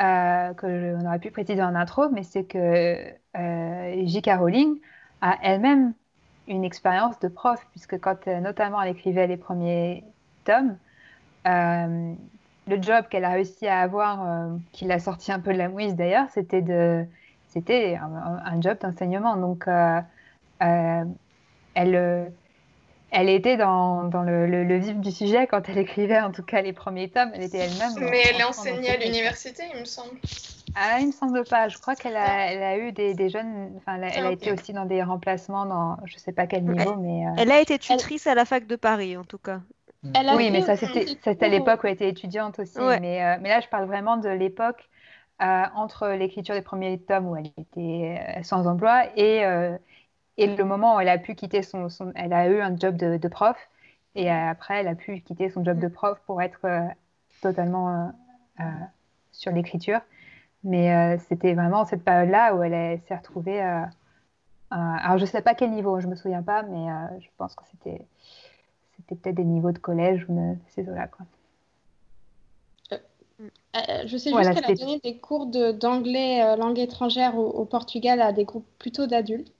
euh, 0.00 0.54
qu'on 0.54 1.06
aurait 1.06 1.20
pu 1.20 1.30
préciser 1.30 1.62
en 1.62 1.74
intro, 1.74 2.08
mais 2.10 2.24
c'est 2.24 2.44
que 2.44 2.96
J.K. 3.34 4.30
Rowling 4.38 4.80
a 5.20 5.38
elle-même 5.42 5.92
une 6.48 6.64
expérience 6.64 7.18
de 7.20 7.28
prof, 7.28 7.64
puisque 7.70 8.00
quand 8.00 8.26
notamment 8.26 8.82
elle 8.82 8.90
écrivait 8.90 9.26
les 9.26 9.36
premiers 9.36 10.02
tomes, 10.44 10.76
le 12.68 12.80
job 12.80 13.06
qu'elle 13.10 13.24
a 13.24 13.30
réussi 13.30 13.66
à 13.66 13.80
avoir, 13.80 14.26
euh, 14.26 14.56
qui 14.72 14.84
l'a 14.84 14.98
sorti 14.98 15.32
un 15.32 15.40
peu 15.40 15.52
de 15.52 15.58
la 15.58 15.68
mouise 15.68 15.94
d'ailleurs, 15.94 16.26
c'était 16.32 16.62
de, 16.62 17.04
c'était 17.48 17.96
un, 17.96 18.60
job 18.60 18.78
d'enseignement. 18.80 19.36
Donc, 19.36 19.66
euh, 19.66 20.00
euh, 20.62 21.04
elle, 21.74 22.32
elle 23.10 23.28
était 23.28 23.56
dans, 23.56 24.04
dans 24.04 24.22
le, 24.22 24.46
le, 24.46 24.78
vif 24.78 24.96
du 24.96 25.10
sujet 25.10 25.46
quand 25.46 25.68
elle 25.68 25.78
écrivait, 25.78 26.20
en 26.20 26.30
tout 26.30 26.42
cas 26.42 26.60
les 26.60 26.72
premiers 26.72 27.08
tomes. 27.08 27.30
Elle 27.34 27.44
était 27.44 27.58
elle-même. 27.58 28.10
Mais 28.10 28.22
elle 28.32 28.44
enseignait 28.44 28.90
à 28.90 28.96
l'université, 28.96 29.62
il 29.74 29.80
me 29.80 29.84
semble. 29.84 30.18
Ah, 30.74 30.98
il 31.00 31.06
me 31.06 31.12
semble 31.12 31.44
pas. 31.44 31.68
Je 31.68 31.78
crois 31.78 31.96
qu'elle 31.96 32.16
a, 32.16 32.52
elle 32.52 32.62
a 32.62 32.76
eu 32.76 32.92
des, 32.92 33.14
des 33.14 33.30
jeunes. 33.30 33.72
Enfin, 33.78 34.00
elle, 34.02 34.26
a, 34.26 34.30
été 34.30 34.52
aussi 34.52 34.74
dans 34.74 34.84
des 34.84 35.02
remplacements 35.02 35.64
dans 35.64 35.96
je 36.04 36.18
sais 36.18 36.32
pas 36.32 36.46
quel 36.46 36.64
niveau, 36.64 36.96
mais. 36.96 37.24
Elle 37.38 37.50
a 37.50 37.60
été 37.60 37.78
tutrice 37.78 38.26
à 38.26 38.34
la 38.34 38.44
fac 38.44 38.66
de 38.66 38.76
Paris, 38.76 39.16
en 39.16 39.24
tout 39.24 39.38
cas. 39.38 39.60
Elle 40.14 40.30
oui, 40.36 40.50
mais 40.50 40.62
ça, 40.62 40.76
c'était 40.76 41.44
à 41.44 41.48
l'époque 41.48 41.82
où 41.82 41.86
elle 41.86 41.94
était 41.94 42.08
étudiante 42.08 42.58
aussi. 42.58 42.78
Mais, 42.78 43.24
euh, 43.24 43.36
mais, 43.40 43.48
là, 43.48 43.60
je 43.60 43.68
parle 43.68 43.86
vraiment 43.86 44.16
de 44.16 44.28
l'époque 44.28 44.88
euh, 45.42 45.62
entre 45.74 46.08
l'écriture 46.10 46.54
des 46.54 46.62
premiers 46.62 46.98
tomes 46.98 47.26
où 47.26 47.36
elle 47.36 47.50
était 47.56 48.20
euh, 48.38 48.42
sans 48.42 48.66
emploi 48.66 49.06
et, 49.16 49.42
et 50.36 50.56
le 50.56 50.64
moment 50.64 50.96
où 50.96 51.00
elle 51.00 51.08
a 51.08 51.18
pu 51.18 51.34
quitter 51.34 51.62
son, 51.62 51.88
son 51.88 52.12
elle 52.14 52.32
a 52.32 52.48
eu 52.48 52.60
un 52.60 52.76
job 52.76 52.96
de, 52.96 53.16
de, 53.16 53.28
prof 53.28 53.56
et 54.14 54.30
après 54.30 54.80
elle 54.80 54.88
a 54.88 54.94
pu 54.94 55.20
quitter 55.20 55.48
son 55.48 55.64
job 55.64 55.78
de 55.78 55.88
prof 55.88 56.18
pour 56.26 56.42
être 56.42 56.60
totalement 57.40 58.12
sur 59.32 59.52
l'écriture. 59.52 60.00
Mais 60.64 61.18
c'était 61.28 61.54
vraiment 61.54 61.84
cette 61.84 62.04
période-là 62.04 62.54
où 62.54 62.62
elle 62.62 63.00
s'est 63.00 63.16
retrouvée. 63.16 63.60
alors 64.70 65.18
je 65.18 65.24
sais 65.24 65.42
pas 65.42 65.54
quel 65.54 65.70
niveau, 65.70 66.00
je 66.00 66.06
me 66.06 66.14
souviens 66.14 66.42
pas, 66.42 66.62
mais 66.62 66.86
je 67.20 67.28
pense 67.36 67.54
que 67.56 67.64
c'était 67.70 68.04
c'était 69.08 69.20
peut-être 69.20 69.36
des 69.36 69.44
niveaux 69.44 69.72
de 69.72 69.78
collège 69.78 70.26
ou 70.28 70.34
de 70.34 70.56
ces 70.68 70.88
eaux-là. 70.88 71.08
Quoi. 71.08 71.26
Euh, 72.92 72.98
euh, 73.76 74.02
je 74.06 74.16
sais 74.16 74.30
juste 74.30 74.54
qu'elle 74.54 74.64
a 74.64 74.74
donné 74.74 75.00
des 75.02 75.18
cours 75.18 75.46
d'anglais, 75.46 76.42
euh, 76.42 76.56
langue 76.56 76.78
étrangère 76.78 77.36
au, 77.36 77.64
Portugal 77.64 78.20
à 78.20 78.32
des 78.32 78.44
groupes 78.44 78.66
plutôt 78.78 79.06
d'adultes. 79.06 79.52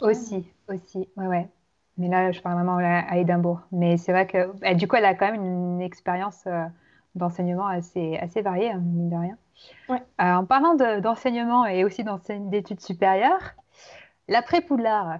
Aussi, 0.00 0.44
aussi, 0.68 1.08
ouais, 1.16 1.26
ouais. 1.26 1.48
Mais 1.96 2.08
là, 2.08 2.30
je 2.32 2.40
parle 2.40 2.56
vraiment 2.56 2.76
à 2.76 3.16
Édimbourg. 3.16 3.60
Mais 3.72 3.96
c'est 3.96 4.12
vrai 4.12 4.26
que 4.26 4.52
bah, 4.58 4.74
du 4.74 4.86
coup, 4.86 4.96
elle 4.96 5.04
a 5.04 5.14
quand 5.14 5.30
même 5.30 5.42
une 5.42 5.80
expérience 5.80 6.44
d'enseignement 7.14 7.66
assez, 7.66 8.16
assez 8.18 8.42
variée, 8.42 8.70
hein, 8.70 8.82
mine 8.84 9.10
de 9.10 9.16
rien. 9.16 9.36
Ouais. 9.88 10.00
en 10.20 10.44
parlant 10.44 10.76
d'enseignement 11.00 11.66
et 11.66 11.84
aussi 11.84 12.04
d'études 12.04 12.80
supérieures, 12.80 13.54
l'après-Poudlard, 14.28 15.18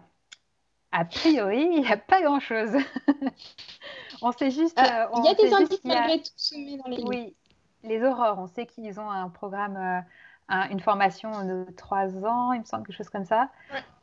a 0.93 1.05
priori, 1.05 1.63
il 1.63 1.81
n'y 1.83 1.93
a 1.93 1.97
pas 1.97 2.23
grand-chose. 2.23 2.71
on 4.23 4.33
sait 4.33 4.51
juste. 4.51 4.79
Ah, 4.79 5.11
il 5.17 5.25
y 5.25 5.29
a 5.29 5.35
des 5.35 5.53
indices 5.53 5.85
malgré 5.85 6.19
tout 6.19 6.31
semés 6.37 6.79
dans 6.79 6.89
les 6.89 7.03
Oui, 7.03 7.37
les 7.85 8.03
aurores. 8.03 8.39
On 8.39 8.47
sait 8.47 8.67
qu'ils 8.67 8.99
ont 8.99 9.11
un 9.11 9.29
programme, 9.29 9.77
euh, 9.77 10.63
une 10.71 10.81
formation 10.81 11.45
de 11.45 11.67
trois 11.77 12.25
ans, 12.25 12.53
il 12.53 12.61
me 12.61 12.65
semble, 12.65 12.87
quelque 12.87 12.97
chose 12.97 13.11
comme 13.11 13.27
ça. 13.27 13.51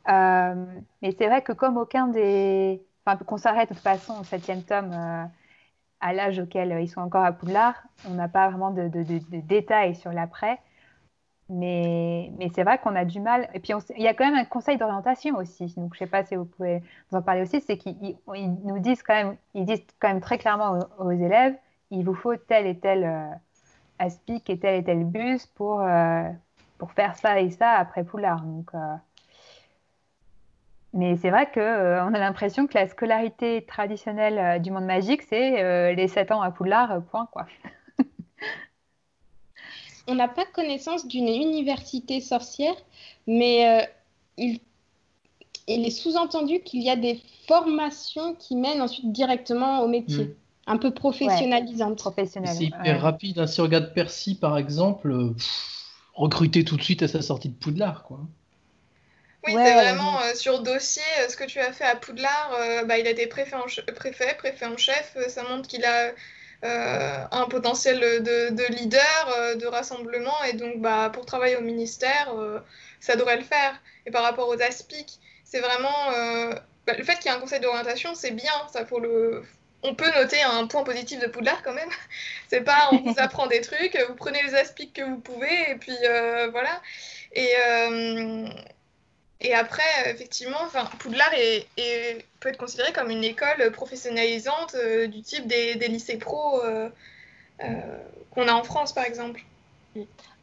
Euh, 0.08 0.64
mais 1.02 1.14
c'est 1.18 1.26
vrai 1.26 1.42
que 1.42 1.52
comme 1.52 1.76
aucun 1.76 2.08
des. 2.08 2.82
Enfin, 3.04 3.16
qu'on 3.24 3.36
s'arrête 3.36 3.68
de 3.68 3.74
toute 3.74 3.82
façon 3.82 4.20
au 4.20 4.24
septième 4.24 4.62
tome 4.62 4.92
euh, 4.92 5.24
à 6.00 6.12
l'âge 6.12 6.38
auquel 6.38 6.76
ils 6.80 6.88
sont 6.88 7.00
encore 7.00 7.24
à 7.24 7.32
Poudlard, 7.32 7.82
on 8.08 8.14
n'a 8.14 8.28
pas 8.28 8.48
vraiment 8.48 8.70
de, 8.70 8.88
de 8.88 9.40
détails 9.40 9.94
sur 9.94 10.12
l'après. 10.12 10.60
Mais, 11.48 12.32
c'est 12.54 12.64
vrai 12.64 12.78
qu'on 12.78 12.96
a 12.96 13.04
du 13.04 13.20
mal. 13.20 13.48
Et 13.54 13.60
puis, 13.60 13.72
il 13.96 14.02
y 14.02 14.08
a 14.08 14.14
quand 14.14 14.24
même 14.24 14.34
un 14.34 14.44
conseil 14.44 14.78
d'orientation 14.78 15.36
aussi. 15.36 15.66
Donc, 15.76 15.94
je 15.94 16.02
ne 16.02 16.06
sais 16.06 16.10
pas 16.10 16.24
si 16.24 16.34
vous 16.34 16.44
pouvez 16.44 16.82
vous 17.10 17.18
en 17.18 17.22
parler 17.22 17.42
aussi. 17.42 17.60
C'est 17.60 17.76
qu'ils 17.76 18.16
nous 18.26 18.78
disent 18.80 19.02
quand 19.02 19.14
même, 19.14 19.36
ils 19.54 19.64
disent 19.64 19.84
quand 20.00 20.08
même 20.08 20.20
très 20.20 20.38
clairement 20.38 20.78
aux, 20.98 21.12
élèves 21.12 21.54
il 21.92 22.04
vous 22.04 22.14
faut 22.14 22.36
tel 22.36 22.66
et 22.66 22.76
tel 22.78 23.04
euh, 23.04 23.30
aspic 24.00 24.50
et 24.50 24.58
tel 24.58 24.80
et 24.80 24.84
tel 24.84 25.04
bus 25.04 25.46
pour, 25.46 25.82
euh, 25.82 26.28
pour 26.78 26.90
faire 26.92 27.16
ça 27.16 27.40
et 27.40 27.50
ça 27.50 27.72
après 27.74 28.02
Poulard. 28.02 28.42
Donc, 28.42 28.70
euh, 28.74 28.78
Mais 30.94 31.16
c'est 31.16 31.30
vrai 31.30 31.48
qu'on 31.52 31.60
a 31.60 32.18
l'impression 32.18 32.66
que 32.66 32.74
la 32.74 32.88
scolarité 32.88 33.64
traditionnelle 33.64 34.60
du 34.62 34.72
monde 34.72 34.86
magique, 34.86 35.22
c'est 35.22 35.94
les 35.94 36.08
7 36.08 36.32
ans 36.32 36.42
à 36.42 36.50
Poulard, 36.50 37.02
point. 37.04 37.28
quoi 37.30 37.46
on 40.06 40.14
n'a 40.14 40.28
pas 40.28 40.44
connaissance 40.44 41.06
d'une 41.06 41.28
université 41.28 42.20
sorcière, 42.20 42.74
mais 43.26 43.68
euh, 43.68 43.86
il, 44.38 44.60
est 45.66 45.90
sous-entendu 45.90 46.60
qu'il 46.60 46.82
y 46.82 46.90
a 46.90 46.96
des 46.96 47.20
formations 47.48 48.34
qui 48.34 48.56
mènent 48.56 48.80
ensuite 48.80 49.12
directement 49.12 49.80
au 49.80 49.88
métier. 49.88 50.24
Hmm. 50.24 50.34
Un 50.68 50.78
peu 50.78 50.92
professionnalisantes. 50.92 52.02
C'est 52.26 52.64
hyper 52.64 53.00
rapide. 53.00 53.38
Hein. 53.38 53.46
Si 53.46 53.60
on 53.60 53.64
regarde 53.64 53.94
Percy, 53.94 54.34
par 54.34 54.58
exemple, 54.58 55.12
euh, 55.12 55.32
recruter 56.14 56.64
tout 56.64 56.76
de 56.76 56.82
suite 56.82 57.04
à 57.04 57.08
sa 57.08 57.22
sortie 57.22 57.50
de 57.50 57.54
Poudlard. 57.54 58.02
Quoi. 58.02 58.18
Oui, 59.46 59.52
c'est 59.54 59.74
vraiment 59.74 60.18
euh, 60.22 60.34
sur 60.34 60.64
dossier. 60.64 61.04
ce 61.28 61.36
que 61.36 61.44
tu 61.44 61.60
as 61.60 61.72
fait 61.72 61.84
à 61.84 61.94
Poudlard, 61.94 62.50
bah, 62.88 62.98
il 62.98 63.06
a 63.06 63.10
été 63.10 63.28
préfet 63.28 63.54
préfet, 63.94 64.34
préfet 64.38 64.66
en 64.66 64.76
chef. 64.76 65.16
ça 65.28 65.44
montre 65.44 65.68
qu'il 65.68 65.84
a 65.84 66.08
euh, 66.08 66.12
un 66.62 67.46
potentiel 67.48 68.00
de, 68.00 68.72
leader, 68.72 69.34
euh, 69.36 69.54
de 69.56 69.66
rassemblement, 69.66 70.42
et 70.44 70.54
donc 70.54 70.80
bah, 70.80 71.10
pour 71.12 71.26
travailler 71.26 71.56
au 71.56 71.60
ministère, 71.60 72.34
euh, 72.36 72.60
ça 73.00 73.16
devrait 73.16 73.36
le 73.36 73.44
faire. 73.44 73.80
Et 74.06 74.10
par 74.10 74.22
rapport 74.22 74.48
aux 74.48 74.60
aspics, 74.60 75.18
c'est 75.44 75.60
vraiment 75.60 76.10
bah, 76.86 76.94
le 76.96 77.04
fait 77.04 77.14
qu'il 77.16 77.26
y 77.26 77.34
ait 77.34 77.36
un 77.36 77.40
conseil 77.40 77.60
d'orientation, 77.60 78.14
c'est 78.14 78.30
bien, 78.30 78.52
ça 78.72 78.86
faut 78.86 79.00
le, 79.00 79.44
on 79.82 79.94
peut 79.94 80.10
noter 80.14 80.42
un 80.42 80.66
point 80.66 80.84
positif 80.84 81.20
de 81.20 81.26
Poudlard 81.26 81.62
quand 81.62 81.74
même. 81.74 81.90
C'est 82.48 82.62
pas 82.62 82.88
on 82.92 82.98
vous 82.98 83.14
apprend 83.18 83.46
des 83.46 83.60
trucs, 83.60 83.96
vous 84.08 84.14
prenez 84.14 84.42
les 84.42 84.54
aspics 84.54 84.92
que 84.92 85.02
vous 85.02 85.18
pouvez 85.18 85.70
et 85.70 85.74
puis 85.76 85.96
voilà. 86.50 86.80
Et, 87.32 87.52
et 89.40 89.54
après, 89.54 89.82
effectivement, 90.06 90.58
Poudlard 90.98 91.32
est, 91.34 91.66
peut 92.46 92.50
être 92.52 92.58
considéré 92.58 92.92
comme 92.92 93.10
une 93.10 93.24
école 93.24 93.72
professionnalisante 93.72 94.76
euh, 94.76 95.08
du 95.08 95.20
type 95.20 95.48
des, 95.48 95.74
lycées 95.88 96.16
pro 96.16 96.62
euh, 96.62 96.88
euh, 97.64 97.98
qu'on 98.30 98.46
a 98.46 98.52
en 98.52 98.62
France, 98.62 98.92
par 98.92 99.04
exemple. 99.04 99.44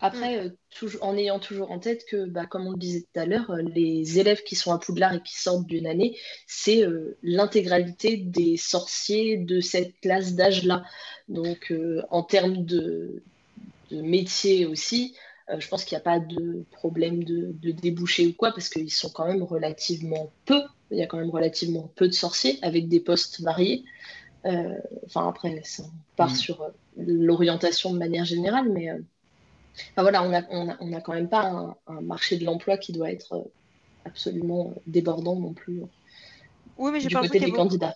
Après, 0.01 0.51
en 0.99 1.15
ayant 1.15 1.39
toujours 1.39 1.71
en 1.71 1.79
tête 1.79 2.03
que, 2.09 2.25
bah, 2.25 2.45
comme 2.45 2.67
on 2.67 2.71
le 2.71 2.77
disait 2.77 3.01
tout 3.01 3.19
à 3.19 3.25
l'heure, 3.25 3.55
les 3.73 4.19
élèves 4.19 4.43
qui 4.43 4.57
sont 4.57 4.73
à 4.73 4.79
Poudlard 4.79 5.13
et 5.13 5.21
qui 5.21 5.39
sortent 5.39 5.65
d'une 5.65 5.87
année, 5.87 6.17
c'est 6.45 6.83
l'intégralité 7.21 8.17
des 8.17 8.57
sorciers 8.57 9.37
de 9.37 9.61
cette 9.61 9.97
classe 10.01 10.33
d'âge-là. 10.33 10.83
Donc, 11.29 11.71
en 12.09 12.23
termes 12.23 12.65
de, 12.65 13.21
de 13.91 14.01
métier 14.01 14.65
aussi, 14.65 15.15
euh, 15.49 15.59
je 15.59 15.67
pense 15.67 15.83
qu'il 15.83 15.95
n'y 15.95 16.01
a 16.01 16.03
pas 16.03 16.19
de 16.19 16.65
problème 16.71 17.23
de, 17.23 17.53
de 17.61 17.71
débouché 17.71 18.27
ou 18.27 18.33
quoi, 18.33 18.51
parce 18.51 18.69
qu'ils 18.69 18.91
sont 18.91 19.09
quand 19.09 19.27
même 19.27 19.43
relativement 19.43 20.31
peu. 20.45 20.61
Il 20.91 20.97
y 20.97 21.01
a 21.01 21.07
quand 21.07 21.17
même 21.17 21.29
relativement 21.29 21.91
peu 21.95 22.07
de 22.07 22.13
sorciers 22.13 22.59
avec 22.61 22.87
des 22.87 22.99
postes 22.99 23.41
variés. 23.41 23.83
Euh, 24.45 24.77
enfin, 25.05 25.27
après, 25.27 25.61
ça, 25.63 25.83
on 25.83 26.15
part 26.15 26.31
mm. 26.31 26.35
sur 26.35 26.61
euh, 26.61 26.69
l'orientation 26.97 27.93
de 27.93 27.97
manière 27.97 28.25
générale, 28.25 28.69
mais 28.69 28.89
voilà, 29.97 30.23
on 30.23 30.29
n'a 30.29 30.45
on 30.51 30.69
a, 30.69 30.77
on 30.79 30.93
a 30.93 31.01
quand 31.01 31.13
même 31.13 31.29
pas 31.29 31.75
un, 31.87 32.01
marché 32.01 32.37
de 32.37 32.45
l'emploi 32.45 32.77
qui 32.77 32.91
doit 32.91 33.11
être 33.11 33.49
absolument 34.05 34.73
débordant 34.85 35.35
non 35.35 35.53
plus. 35.53 35.81
Oui, 36.77 36.91
mais 36.91 36.99
du 36.99 37.15
côté 37.15 37.39
des 37.39 37.51
candidats. 37.51 37.95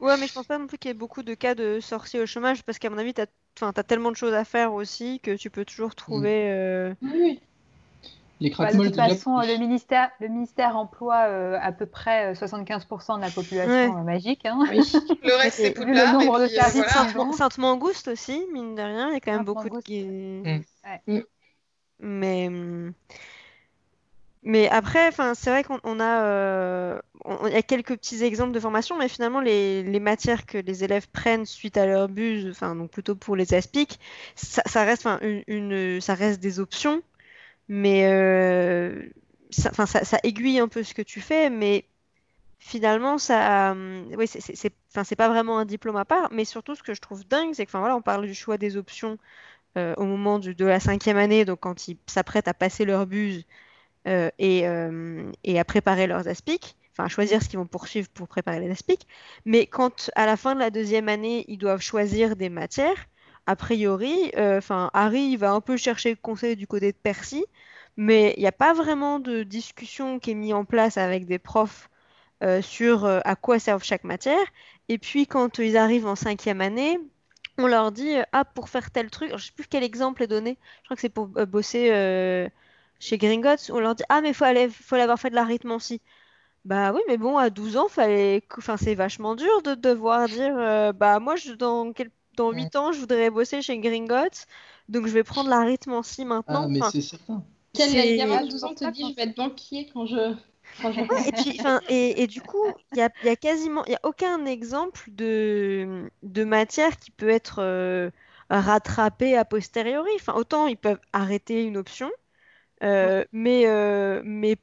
Ouais, 0.00 0.16
mais 0.18 0.26
je 0.26 0.32
pense 0.32 0.46
pas 0.46 0.58
non 0.58 0.66
plus 0.66 0.78
qu'il 0.78 0.90
y 0.90 0.92
ait 0.92 0.94
beaucoup 0.94 1.22
de 1.22 1.34
cas 1.34 1.54
de 1.54 1.80
sorciers 1.80 2.20
au 2.20 2.26
chômage 2.26 2.62
parce 2.62 2.78
qu'à 2.78 2.90
mon 2.90 2.98
avis, 2.98 3.14
tu 3.14 3.22
as... 3.22 3.26
as, 3.62 3.82
tellement 3.82 4.10
de 4.10 4.16
choses 4.16 4.34
à 4.34 4.44
faire 4.44 4.72
aussi 4.72 5.20
que 5.20 5.36
tu 5.36 5.50
peux 5.50 5.64
toujours 5.64 5.94
trouver. 5.94 6.44
Mm. 6.44 6.52
Euh, 6.52 6.94
oui. 7.02 7.40
Les 8.40 8.50
bah, 8.50 8.72
de 8.72 8.84
toute 8.84 8.96
façon, 8.96 9.38
le 9.38 9.58
ministère, 9.58 10.10
le 10.20 10.28
ministère 10.28 10.76
emploie 10.76 11.28
euh, 11.28 11.56
à 11.62 11.70
peu 11.70 11.86
près 11.86 12.32
75% 12.32 13.14
euh, 13.14 13.16
de 13.16 13.20
la 13.20 13.30
population 13.30 14.02
magique. 14.02 14.44
Hein. 14.44 14.58
Oui. 14.70 14.80
le 15.22 15.40
reste, 15.40 15.58
c'est 15.58 15.78
Le 15.78 16.12
nombre 16.12 16.40
de 16.40 16.48
services. 16.48 17.36
Sainte-Mangouste 17.36 18.08
aussi, 18.08 18.44
mine 18.52 18.74
de 18.74 18.82
rien, 18.82 19.08
il 19.10 19.14
y 19.14 19.16
a 19.16 19.20
quand 19.20 19.32
même 19.32 19.44
beaucoup 19.44 19.68
de. 19.68 20.58
Mm. 21.06 21.22
Mais. 22.00 22.48
Hum, 22.48 22.92
mais 24.44 24.68
après, 24.68 25.10
c'est 25.34 25.50
vrai 25.50 25.64
qu'on 25.64 26.00
a, 26.00 26.22
euh, 26.22 27.00
y 27.26 27.56
a 27.56 27.62
quelques 27.62 27.96
petits 27.96 28.22
exemples 28.22 28.52
de 28.52 28.60
formation, 28.60 28.98
mais 28.98 29.08
finalement, 29.08 29.40
les, 29.40 30.00
matières 30.00 30.46
que 30.46 30.58
les 30.58 30.84
élèves 30.84 31.08
prennent 31.08 31.46
suite 31.46 31.76
à 31.76 31.86
leur 31.86 32.08
buse, 32.08 32.48
enfin, 32.50 32.74
donc 32.76 32.90
plutôt 32.90 33.14
pour 33.14 33.36
les 33.36 33.54
aspics, 33.54 33.98
ça, 34.34 34.84
reste, 34.84 35.06
des 36.40 36.60
options, 36.60 37.02
mais 37.68 38.06
euh, 38.06 39.08
ça, 39.50 39.86
ça, 39.86 40.18
aiguille 40.22 40.58
un 40.58 40.68
peu 40.68 40.82
ce 40.82 40.94
que 40.94 41.02
tu 41.02 41.20
fais, 41.20 41.50
mais 41.50 41.86
finalement, 42.58 43.18
ça, 43.18 43.72
euh, 43.72 44.04
oui, 44.18 44.26
c'est 44.28 45.16
pas 45.16 45.28
vraiment 45.28 45.58
un 45.58 45.64
diplôme 45.64 45.96
à 45.96 46.04
part, 46.04 46.28
mais 46.32 46.44
surtout, 46.44 46.74
ce 46.74 46.82
que 46.82 46.94
je 46.94 47.00
trouve 47.00 47.26
dingue, 47.26 47.54
c'est 47.54 47.66
que, 47.66 47.70
voilà, 47.72 47.96
on 47.96 48.02
parle 48.02 48.26
du 48.26 48.34
choix 48.34 48.58
des 48.58 48.76
options 48.76 49.18
euh, 49.76 49.94
au 49.96 50.04
moment 50.04 50.38
de 50.38 50.64
la 50.64 50.78
cinquième 50.78 51.16
année, 51.16 51.44
donc 51.44 51.60
quand 51.60 51.88
ils 51.88 51.96
s'apprêtent 52.06 52.46
à 52.46 52.54
passer 52.54 52.84
leur 52.84 53.06
buse 53.06 53.44
euh, 54.06 54.30
et, 54.38 54.68
euh, 54.68 55.32
et, 55.44 55.58
à 55.58 55.64
préparer 55.64 56.06
leurs 56.06 56.28
aspics, 56.28 56.76
enfin 56.96 57.08
choisir 57.08 57.42
ce 57.42 57.48
qu'ils 57.48 57.58
vont 57.58 57.66
poursuivre 57.66 58.08
pour 58.10 58.28
préparer 58.28 58.60
les 58.60 58.70
aspics. 58.70 59.06
Mais 59.44 59.66
quand 59.66 60.10
à 60.14 60.26
la 60.26 60.36
fin 60.36 60.54
de 60.54 60.60
la 60.60 60.70
deuxième 60.70 61.08
année, 61.08 61.44
ils 61.48 61.58
doivent 61.58 61.80
choisir 61.80 62.36
des 62.36 62.48
matières, 62.48 63.06
a 63.46 63.56
priori, 63.56 64.30
euh, 64.36 64.58
enfin 64.58 64.90
Harry 64.94 65.36
va 65.36 65.52
un 65.52 65.60
peu 65.60 65.76
chercher 65.76 66.10
le 66.10 66.16
conseil 66.16 66.56
du 66.56 66.66
côté 66.66 66.92
de 66.92 66.96
Percy, 66.96 67.44
mais 67.96 68.34
il 68.36 68.40
n'y 68.40 68.46
a 68.46 68.52
pas 68.52 68.72
vraiment 68.74 69.20
de 69.20 69.42
discussion 69.42 70.18
qui 70.18 70.32
est 70.32 70.34
mise 70.34 70.54
en 70.54 70.64
place 70.64 70.96
avec 70.96 71.26
des 71.26 71.38
profs 71.38 71.90
sur 72.60 73.06
à 73.06 73.36
quoi 73.36 73.58
servent 73.58 73.84
chaque 73.84 74.04
matière. 74.04 74.44
Et 74.90 74.98
puis 74.98 75.26
quand 75.26 75.58
ils 75.58 75.78
arrivent 75.78 76.06
en 76.06 76.14
cinquième 76.16 76.60
année, 76.60 76.98
on 77.56 77.66
leur 77.66 77.90
dit 77.92 78.16
ah 78.32 78.44
pour 78.44 78.68
faire 78.68 78.90
tel 78.90 79.10
truc, 79.10 79.30
je 79.36 79.46
sais 79.46 79.52
plus 79.52 79.66
quel 79.66 79.82
exemple 79.82 80.22
est 80.22 80.26
donné. 80.26 80.58
Je 80.82 80.84
crois 80.86 80.96
que 80.96 81.00
c'est 81.00 81.08
pour 81.08 81.28
bosser 81.28 81.90
chez 83.04 83.18
Gringotts, 83.18 83.70
on 83.70 83.80
leur 83.80 83.94
dit 83.94 84.04
Ah, 84.08 84.20
mais 84.20 84.30
il 84.30 84.34
faut, 84.34 84.44
aller, 84.44 84.68
faut 84.68 84.94
aller 84.94 85.02
avoir 85.02 85.18
fait 85.20 85.30
de 85.30 85.34
l'arithmancie. 85.34 86.00
Bah 86.64 86.92
oui, 86.94 87.00
mais 87.08 87.18
bon, 87.18 87.36
à 87.36 87.50
12 87.50 87.76
ans, 87.76 87.88
fallait... 87.88 88.42
enfin, 88.56 88.76
c'est 88.78 88.94
vachement 88.94 89.34
dur 89.34 89.62
de 89.62 89.74
devoir 89.74 90.28
dire 90.28 90.56
euh, 90.56 90.92
bah 90.92 91.20
moi, 91.20 91.36
je, 91.36 91.52
dans, 91.52 91.92
quel... 91.92 92.10
dans 92.36 92.52
8 92.52 92.74
ans, 92.76 92.90
je 92.92 93.00
voudrais 93.00 93.28
bosser 93.30 93.60
chez 93.60 93.78
Gringotts, 93.78 94.46
donc 94.88 95.06
je 95.06 95.12
vais 95.12 95.24
prendre 95.24 95.50
l'arythmancie 95.50 96.24
maintenant. 96.24 96.64
Ah, 96.64 96.68
mais 96.68 96.80
Enfin, 96.80 96.92
c'est 96.92 97.02
certain. 97.02 97.44
Quel 97.74 98.14
gamin 98.14 98.42
de 98.42 98.48
12 98.48 98.64
ans 98.64 98.74
te 98.74 98.84
dit 98.84 99.10
je 99.10 99.14
vais 99.14 99.22
être 99.22 99.36
banquier 99.36 99.88
quand 99.92 100.06
je. 100.06 100.34
quand 100.78 100.92
je- 100.92 101.00
Ouais, 101.10 101.28
et 101.28 101.32
puis, 101.32 101.54
enfin, 101.58 101.80
et, 101.88 102.22
et 102.22 102.26
du 102.26 102.40
coup, 102.42 102.58
il 102.92 102.98
y 102.98 103.02
a, 103.02 103.10
il 103.22 103.26
y 103.26 103.28
a 103.30 103.36
quasiment, 103.36 103.84
il 103.86 103.92
y 103.92 103.94
a 103.96 104.00
aucun 104.04 104.44
exemple 104.46 105.10
de, 105.10 106.10
de 106.22 106.44
matière 106.44 106.96
qui 106.98 107.10
peut 107.10 107.28
être 107.28 107.58
euh, 107.60 108.10
rattrapée 108.50 109.36
a 109.36 109.44
posteriori. 109.44 110.10
Enfin, 110.16 110.34
autant 110.34 110.66
ils 110.66 110.76
peuvent 110.76 111.00
arrêter 111.12 111.64
une 111.64 111.76
option, 111.76 112.10
euh, 112.84 113.24
mais, 113.32 113.66
euh, 113.68 114.22
mais 114.24 114.56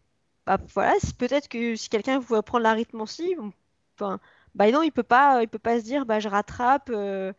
bah, 0.58 0.64
voilà, 0.74 0.94
peut-être 1.18 1.48
que 1.48 1.76
si 1.76 1.90
quelqu'un 1.90 2.20
voulait 2.20 2.42
prendre 2.42 2.64
l'arythmancie, 2.64 3.36
bon, 3.36 3.54
enfin, 3.96 4.20
bah 4.56 4.70
non, 4.72 4.82
il 4.84 4.92
peut 4.92 5.04
pas, 5.04 5.42
il 5.44 5.48
peut 5.48 5.60
pas 5.60 5.80
se 5.80 5.84
dire, 5.86 6.06
bah 6.06 6.20
je 6.20 6.28
rattrape, 6.30 6.90
euh, 6.90 7.34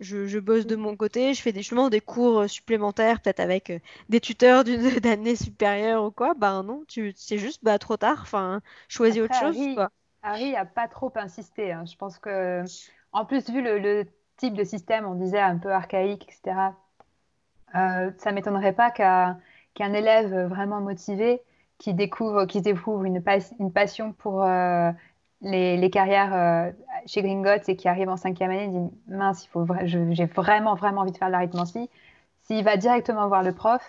je, 0.00 0.26
je 0.26 0.38
bosse 0.38 0.66
de 0.66 0.76
mon 0.76 0.96
côté, 0.96 1.34
je 1.34 1.42
fais 1.42 1.52
des, 1.52 1.60
justement 1.62 1.90
des 1.90 2.00
cours 2.00 2.40
euh, 2.40 2.48
supplémentaires, 2.48 3.20
peut-être 3.20 3.40
avec 3.40 3.70
euh, 3.70 3.78
des 4.08 4.20
tuteurs 4.20 4.64
d'une 4.64 4.80
d'année 5.00 5.36
supérieure 5.36 6.04
ou 6.04 6.10
quoi. 6.10 6.34
Bah 6.34 6.62
non, 6.62 6.84
tu, 6.88 7.12
c'est 7.16 7.38
juste 7.38 7.62
bah 7.64 7.78
trop 7.78 7.96
tard. 7.96 8.20
Enfin, 8.22 8.60
choisis 8.88 9.22
autre 9.22 9.34
chose, 9.36 9.56
Harry, 9.56 9.74
quoi. 9.74 9.90
Harry 10.22 10.56
a 10.56 10.64
pas 10.64 10.88
trop 10.88 11.12
insisté. 11.16 11.72
hein. 11.72 11.84
Je 11.86 11.96
pense 11.96 12.18
que, 12.18 12.64
en 13.12 13.24
plus, 13.24 13.48
vu 13.48 13.62
le, 13.62 13.78
le 13.78 14.06
type 14.36 14.54
de 14.54 14.64
système, 14.64 15.06
on 15.06 15.14
disait 15.14 15.40
un 15.40 15.58
peu 15.58 15.72
archaïque, 15.72 16.24
etc., 16.28 16.74
euh, 17.74 18.10
ça 18.18 18.32
m'étonnerait 18.32 18.72
pas 18.72 18.90
qu'un 18.90 19.40
qu'un 19.74 19.92
élève 19.92 20.46
vraiment 20.48 20.80
motivé 20.80 21.42
qui 21.78 21.94
découvre, 21.94 22.46
qui 22.46 22.60
découvre 22.62 23.04
une, 23.04 23.22
pas- 23.22 23.38
une 23.58 23.72
passion 23.72 24.12
pour 24.12 24.44
euh, 24.44 24.90
les, 25.42 25.76
les 25.76 25.90
carrières 25.90 26.34
euh, 26.34 26.72
chez 27.06 27.22
Gringotts 27.22 27.68
et 27.68 27.76
qui 27.76 27.88
arrive 27.88 28.08
en 28.08 28.16
cinquième 28.16 28.50
année, 28.50 28.68
dit 28.68 28.90
mince, 29.08 29.44
il 29.44 29.48
faut 29.48 29.64
vra- 29.64 29.86
j'ai 29.86 30.24
vraiment, 30.26 30.74
vraiment 30.74 31.02
envie 31.02 31.12
de 31.12 31.16
faire 31.18 31.28
de 31.28 31.32
l'arithmancie. 31.32 31.90
S'il 32.44 32.64
va 32.64 32.76
directement 32.76 33.28
voir 33.28 33.42
le 33.42 33.52
prof, 33.54 33.82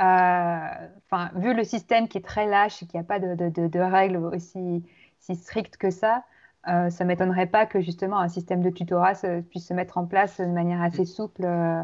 euh, 0.00 0.88
enfin, 1.06 1.30
vu 1.36 1.54
le 1.54 1.64
système 1.64 2.08
qui 2.08 2.18
est 2.18 2.22
très 2.22 2.46
lâche 2.46 2.82
et 2.82 2.86
qu'il 2.86 2.98
n'y 2.98 3.04
a 3.04 3.08
pas 3.08 3.18
de, 3.20 3.34
de- 3.34 3.48
de- 3.50 3.66
de 3.68 3.78
règles 3.80 4.16
aussi 4.16 4.84
si 5.20 5.36
strictes 5.36 5.76
que 5.76 5.90
ça, 5.90 6.24
euh, 6.68 6.90
ça 6.90 7.04
m'étonnerait 7.04 7.46
pas 7.46 7.66
que 7.66 7.80
justement 7.80 8.18
un 8.18 8.28
système 8.28 8.62
de 8.62 8.70
tutorat 8.70 9.14
se- 9.14 9.40
puisse 9.42 9.66
se 9.68 9.74
mettre 9.74 9.98
en 9.98 10.06
place 10.06 10.40
de 10.40 10.46
manière 10.46 10.82
assez 10.82 11.04
souple 11.04 11.44
euh, 11.44 11.82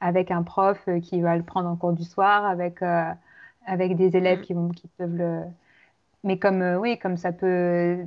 avec 0.00 0.30
un 0.30 0.42
prof 0.42 0.88
qui 1.02 1.20
va 1.20 1.36
le 1.36 1.44
prendre 1.44 1.68
en 1.68 1.76
cours 1.76 1.92
du 1.92 2.04
soir, 2.04 2.44
avec, 2.46 2.82
euh, 2.82 3.04
avec 3.66 3.96
des 3.96 4.16
élèves 4.16 4.38
Mm. 4.38 4.42
qui, 4.42 4.54
vont, 4.54 4.68
qui 4.70 4.88
peuvent 4.88 5.14
le... 5.16 5.42
Mais 6.24 6.38
comme, 6.38 6.62
euh, 6.62 6.78
oui, 6.78 6.98
comme 6.98 7.16
ça 7.16 7.32
peut... 7.32 7.98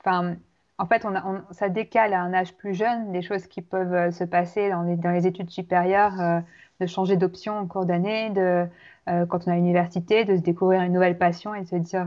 Enfin, 0.00 0.36
en 0.78 0.86
fait, 0.86 1.04
on 1.04 1.14
a- 1.14 1.24
on- 1.26 1.42
ça 1.54 1.68
décale 1.68 2.12
à 2.14 2.22
un 2.22 2.34
âge 2.34 2.54
plus 2.56 2.74
jeune 2.74 3.12
les 3.12 3.22
choses 3.22 3.46
qui 3.46 3.62
peuvent 3.62 3.94
euh, 3.94 4.10
se 4.10 4.24
passer 4.24 4.70
dans 4.70 4.82
les, 4.82 4.96
dans 4.96 5.10
les 5.12 5.26
études 5.26 5.50
supérieures, 5.50 6.20
euh, 6.20 6.40
de 6.80 6.86
changer 6.86 7.16
d'option 7.16 7.58
en 7.58 7.66
cours 7.66 7.86
d'année, 7.86 8.30
de, 8.30 8.66
euh, 9.08 9.26
quand 9.26 9.46
on 9.46 9.50
est 9.50 9.54
à 9.54 9.56
l'université, 9.56 10.24
de 10.24 10.36
se 10.36 10.42
découvrir 10.42 10.82
une 10.82 10.92
nouvelle 10.92 11.18
passion 11.18 11.54
et 11.54 11.62
de 11.62 11.68
se 11.68 11.76
dire, 11.76 12.06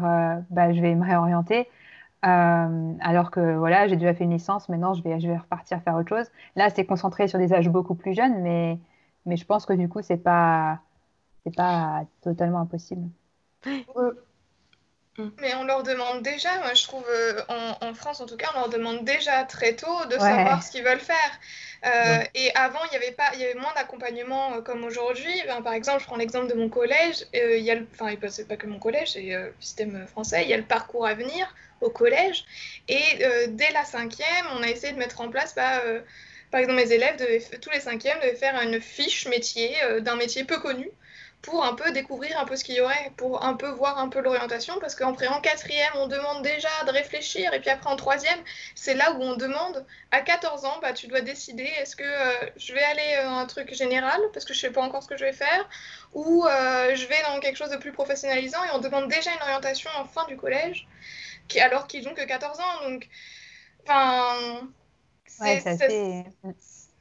bah, 0.49 0.73
je 0.73 0.81
vais 0.81 0.95
me 0.95 1.05
réorienter. 1.05 1.67
Alors 2.99 3.31
que 3.31 3.55
voilà, 3.57 3.87
j'ai 3.87 3.95
déjà 3.95 4.13
fait 4.13 4.23
une 4.25 4.31
licence, 4.31 4.69
maintenant 4.69 4.93
je 4.93 5.03
vais, 5.03 5.19
je 5.19 5.27
vais 5.27 5.37
repartir 5.37 5.81
faire 5.83 5.95
autre 5.95 6.09
chose. 6.09 6.27
Là, 6.55 6.69
c'est 6.69 6.85
concentré 6.85 7.27
sur 7.27 7.39
des 7.39 7.53
âges 7.53 7.69
beaucoup 7.69 7.95
plus 7.95 8.13
jeunes, 8.13 8.41
mais, 8.41 8.79
mais 9.25 9.37
je 9.37 9.45
pense 9.45 9.65
que 9.65 9.73
du 9.73 9.89
coup, 9.89 10.01
c'est 10.01 10.17
pas, 10.17 10.79
c'est 11.47 11.55
pas 11.55 12.05
totalement 12.21 12.61
impossible. 12.61 13.09
Mais 15.39 15.55
on 15.55 15.63
leur 15.63 15.81
demande 15.81 16.21
déjà, 16.21 16.59
moi 16.59 16.75
je 16.75 16.83
trouve, 16.83 17.03
euh, 17.09 17.41
en, 17.49 17.75
en 17.81 17.93
France 17.95 18.21
en 18.21 18.27
tout 18.27 18.37
cas, 18.37 18.49
on 18.55 18.59
leur 18.59 18.69
demande 18.69 19.03
déjà 19.03 19.43
très 19.45 19.75
tôt 19.75 20.05
de 20.11 20.19
Ouais. 20.19 20.19
savoir 20.19 20.61
ce 20.61 20.69
qu'ils 20.71 20.83
veulent 20.83 20.99
faire. 20.99 21.31
Euh, 21.85 21.89
Ouais. 22.03 22.27
Et 22.35 22.53
avant, 22.55 22.79
il 22.91 22.93
y 22.93 22.97
avait 22.97 23.11
pas, 23.13 23.31
il 23.33 23.39
y 23.39 23.43
avait 23.43 23.55
moins 23.59 23.73
d'accompagnement 23.75 24.53
euh, 24.53 24.61
comme 24.61 24.83
aujourd'hui. 24.83 25.31
Ben, 25.47 25.63
par 25.63 25.73
exemple, 25.73 26.01
je 26.01 26.05
prends 26.05 26.17
l'exemple 26.17 26.47
de 26.47 26.53
mon 26.53 26.69
collège. 26.69 27.25
euh, 27.35 27.57
il 27.57 27.63
y 27.63 27.71
a 27.71 27.75
le, 27.75 27.87
enfin, 27.99 28.13
c'est 28.29 28.47
pas 28.47 28.57
que 28.57 28.67
mon 28.67 28.77
collège, 28.79 29.13
c'est 29.13 29.33
euh, 29.33 29.47
le 29.47 29.53
système 29.59 30.05
français. 30.07 30.43
Il 30.43 30.49
y 30.49 30.53
a 30.53 30.57
le 30.57 30.63
parcours 30.65 31.07
à 31.07 31.15
venir 31.15 31.47
au 31.81 31.89
collège. 31.89 32.45
Et 32.87 33.01
euh, 33.23 33.47
dès 33.49 33.71
la 33.71 33.85
cinquième, 33.85 34.45
on 34.55 34.61
a 34.63 34.67
essayé 34.69 34.93
de 34.93 34.99
mettre 34.99 35.21
en 35.21 35.29
place, 35.29 35.55
bah, 35.55 35.81
euh, 35.85 36.01
par 36.51 36.59
exemple, 36.59 36.77
mes 36.77 36.91
élèves 36.91 37.17
devaient, 37.17 37.41
tous 37.59 37.71
les 37.71 37.79
cinquièmes 37.79 38.19
devaient 38.19 38.35
faire 38.35 38.59
une 38.61 38.79
fiche 38.81 39.27
métier 39.27 39.75
euh, 39.83 39.99
d'un 39.99 40.15
métier 40.15 40.43
peu 40.43 40.59
connu 40.59 40.89
pour 41.41 41.63
un 41.63 41.75
peu 41.75 41.91
découvrir 41.91 42.39
un 42.39 42.45
peu 42.45 42.55
ce 42.55 42.63
qu'il 42.63 42.75
y 42.75 42.81
aurait, 42.81 43.11
pour 43.15 43.43
un 43.43 43.53
peu 43.53 43.69
voir 43.69 43.97
un 43.99 44.09
peu 44.09 44.19
l'orientation, 44.21 44.79
parce 44.79 44.95
qu'en 44.95 45.11
en 45.11 45.41
quatrième, 45.41 45.91
on 45.95 46.07
demande 46.07 46.41
déjà 46.43 46.69
de 46.85 46.91
réfléchir, 46.91 47.53
et 47.53 47.59
puis 47.59 47.69
après 47.69 47.89
en 47.89 47.95
troisième, 47.95 48.39
c'est 48.75 48.95
là 48.95 49.13
où 49.13 49.21
on 49.21 49.35
demande, 49.35 49.85
à 50.11 50.21
14 50.21 50.65
ans, 50.65 50.79
bah, 50.81 50.93
tu 50.93 51.07
dois 51.07 51.21
décider, 51.21 51.63
est-ce 51.79 51.95
que 51.95 52.03
euh, 52.03 52.49
je 52.57 52.73
vais 52.73 52.83
aller 52.83 53.23
dans 53.23 53.37
un 53.37 53.45
truc 53.45 53.73
général, 53.73 54.19
parce 54.33 54.45
que 54.45 54.53
je 54.53 54.59
sais 54.59 54.71
pas 54.71 54.81
encore 54.81 55.03
ce 55.03 55.07
que 55.07 55.17
je 55.17 55.25
vais 55.25 55.33
faire, 55.33 55.69
ou 56.13 56.45
euh, 56.45 56.95
je 56.95 57.05
vais 57.07 57.21
dans 57.27 57.39
quelque 57.39 57.57
chose 57.57 57.69
de 57.69 57.77
plus 57.77 57.91
professionnalisant, 57.91 58.63
et 58.65 58.69
on 58.73 58.79
demande 58.79 59.07
déjà 59.07 59.31
une 59.31 59.41
orientation 59.41 59.89
en 59.97 60.05
fin 60.05 60.25
du 60.25 60.37
collège, 60.37 60.87
qui, 61.47 61.59
alors 61.59 61.87
qu'ils 61.87 62.07
ont 62.09 62.13
que 62.13 62.25
14 62.25 62.59
ans, 62.59 62.89
donc, 62.89 63.07
enfin... 63.83 64.67
Ouais. 65.39 65.61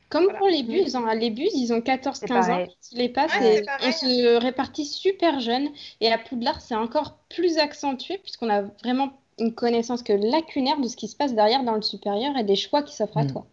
Comme 0.09 0.25
Voilà. 0.25 0.39
pour 0.39 0.49
les 0.49 0.63
buses, 0.63 0.95
hein. 0.95 1.15
les 1.15 1.31
buses, 1.31 1.55
ils 1.55 1.73
ont 1.73 1.81
14-15 1.81 2.15
C'est 2.15 2.33
ans 2.53 2.65
ils 2.93 2.99
les 2.99 3.09
passent 3.09 3.33
Ouais, 3.41 3.59
et 3.59 3.67
on 3.83 3.93
se 3.93 4.37
répartit 4.39 4.85
super 4.85 5.41
jeune. 5.41 5.69
Et 6.01 6.13
à 6.13 6.19
Poudlard, 6.19 6.61
c'est 6.61 6.77
encore 6.77 7.19
plus 7.29 7.59
accentué 7.59 8.19
puisqu'on 8.19 8.49
a 8.49 8.63
vraiment 8.85 9.11
une 9.39 9.53
connaissance 9.53 10.03
que 10.03 10.13
lacunaire 10.13 10.81
de 10.81 10.89
ce 10.89 10.97
qui 10.97 11.09
se 11.09 11.17
passe 11.17 11.35
derrière 11.35 11.65
dans 11.65 11.75
le 11.75 11.83
supérieur 11.83 12.37
et 12.37 12.45
des 12.45 12.57
choix 12.57 12.83
qui 12.83 12.95
s'offrent 12.95 13.19
à 13.19 13.25
Mm. 13.25 13.33
toi. 13.33 13.47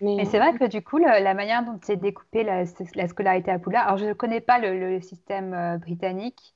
Mais, 0.00 0.14
Mais 0.16 0.24
c'est 0.26 0.38
vrai 0.38 0.52
que 0.56 0.64
du 0.66 0.82
coup, 0.82 0.98
le- 0.98 1.04
la 1.22 1.34
manière 1.34 1.64
dont 1.64 1.78
c'est 1.82 1.96
découpé 1.96 2.44
la, 2.44 2.64
la 2.94 3.08
scolarité 3.08 3.50
à 3.50 3.58
Poudlard, 3.58 3.86
alors 3.86 3.98
je 3.98 4.06
ne 4.06 4.12
connais 4.12 4.40
pas 4.40 4.58
le, 4.58 4.78
le 4.78 5.00
système 5.00 5.54
euh, 5.54 5.76
britannique, 5.78 6.54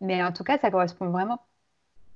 mais 0.00 0.22
en 0.24 0.32
tout 0.32 0.42
cas, 0.44 0.58
ça 0.58 0.70
correspond 0.70 1.08
vraiment 1.08 1.38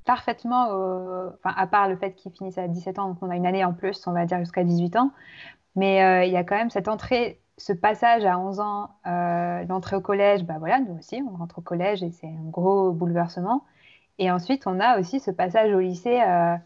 parfaitement 0.05 0.69
au... 0.71 1.29
Enfin, 1.35 1.55
à 1.57 1.67
part 1.67 1.89
le 1.89 1.97
fait 1.97 2.13
qu'ils 2.15 2.33
finissent 2.33 2.59
à 2.59 2.69
17 2.69 2.99
ans, 2.99 3.09
donc 3.09 3.19
on 3.23 3.31
a 3.31 3.37
une 3.37 3.47
année 3.47 3.65
en 3.65 3.73
plus, 3.73 4.07
on 4.07 4.13
va 4.13 4.27
dire 4.27 4.39
jusqu'à 4.41 4.65
18 4.65 4.97
ans. 4.97 5.13
Mais 5.77 6.03
euh, 6.05 6.25
il 6.25 6.33
y 6.33 6.37
a 6.37 6.45
quand 6.45 6.57
même 6.57 6.71
cette 6.71 6.89
entrée, 6.89 7.41
ce 7.59 7.73
passage 7.73 8.25
à 8.25 8.39
11 8.39 8.61
ans, 8.61 8.91
euh, 9.07 9.65
l'entrée 9.65 9.97
au 9.97 10.01
collège, 10.01 10.45
bah 10.45 10.57
voilà, 10.59 10.81
nous 10.81 10.99
aussi, 10.99 11.23
on 11.29 11.37
rentre 11.37 11.59
au 11.59 11.63
collège 11.63 12.03
et 12.03 12.11
c'est 12.13 12.29
un 12.29 12.51
gros 12.51 12.93
bouleversement. 12.93 13.65
Et 14.19 14.31
ensuite, 14.31 14.67
on 14.67 14.81
a 14.81 14.99
aussi 15.01 15.21
ce 15.21 15.31
passage 15.33 15.73
au 15.75 15.81
lycée 15.81 16.21
euh, 16.23 16.57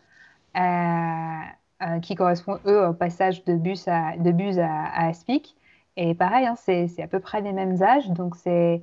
euh, 1.82 2.00
qui 2.00 2.14
correspond, 2.14 2.58
eux, 2.66 2.86
au 2.88 2.94
passage 2.94 3.44
de 3.44 3.54
bus 3.54 3.88
à, 3.88 4.16
de 4.16 4.32
bus 4.32 4.58
à, 4.58 4.66
à 4.66 5.08
Aspic. 5.08 5.56
Et 5.96 6.14
pareil, 6.14 6.46
hein, 6.46 6.54
c'est 6.56 6.90
à 7.02 7.08
peu 7.08 7.20
près 7.20 7.40
les 7.40 7.52
mêmes 7.52 7.82
âges, 7.82 8.08
donc 8.10 8.36
c'est... 8.36 8.82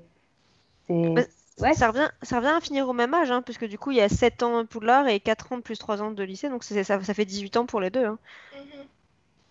Bah, 1.15 1.21
Ouais. 1.61 1.73
Ça 1.73 1.87
revient, 1.87 2.09
ça 2.21 2.37
revient 2.39 2.49
à 2.49 2.59
finir 2.59 2.89
au 2.89 2.93
même 2.93 3.13
âge, 3.13 3.31
hein, 3.31 3.41
puisque 3.41 3.63
du 3.65 3.77
coup, 3.77 3.91
il 3.91 3.97
y 3.97 4.01
a 4.01 4.09
7 4.09 4.43
ans 4.43 4.61
de 4.63 4.67
Poudlard 4.67 5.07
et 5.07 5.21
4 5.21 5.53
ans 5.53 5.61
plus 5.61 5.77
3 5.77 6.01
ans 6.01 6.11
de 6.11 6.21
lycée, 6.23 6.49
donc 6.49 6.65
ça, 6.65 6.83
ça 6.83 7.13
fait 7.13 7.23
18 7.25 7.55
ans 7.55 7.65
pour 7.65 7.79
les 7.79 7.89
deux. 7.89 8.05
hein. 8.05 8.19
Mhm. 8.51 8.89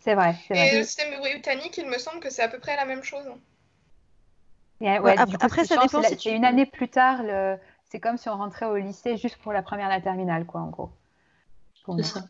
C'est 0.05 0.15
vrai, 0.15 0.37
Et 0.53 0.55
vrai. 0.55 0.79
le 0.79 0.85
système 0.85 1.19
britannique, 1.21 1.77
il 1.77 1.87
me 1.87 1.99
semble 1.99 2.21
que 2.21 2.31
c'est 2.31 2.43
à 2.43 2.49
peu 2.49 2.59
près 2.59 2.77
la 2.77 2.87
même 2.87 3.03
chose. 3.03 3.27
Et, 4.81 4.99
ouais, 5.01 5.01
Ouais, 5.01 5.19
du 5.19 5.21
ap- 5.21 5.37
coup, 5.37 5.41
après, 5.41 5.65
ça 5.65 5.79
dépend 5.79 6.03
c'est 6.03 6.17
si 6.17 6.17
tu- 6.17 6.31
c'est 6.31 6.37
une 6.37 6.45
année 6.45 6.65
plus 6.67 6.89
tard, 6.89 7.23
le... 7.25 7.59
c'est 7.87 7.99
comme 8.01 8.17
si 8.17 8.29
on 8.29 8.37
rentrait 8.37 8.67
au 8.67 8.77
lycée 8.77 9.17
juste 9.17 9.39
pour 9.39 9.53
la 9.53 9.63
première, 9.63 9.89
la 9.89 10.01
terminale, 10.01 10.47
quoi, 10.47 10.61
en 10.61 10.69
gros. 10.71 10.91
C'est 11.97 12.03
ça. 12.03 12.29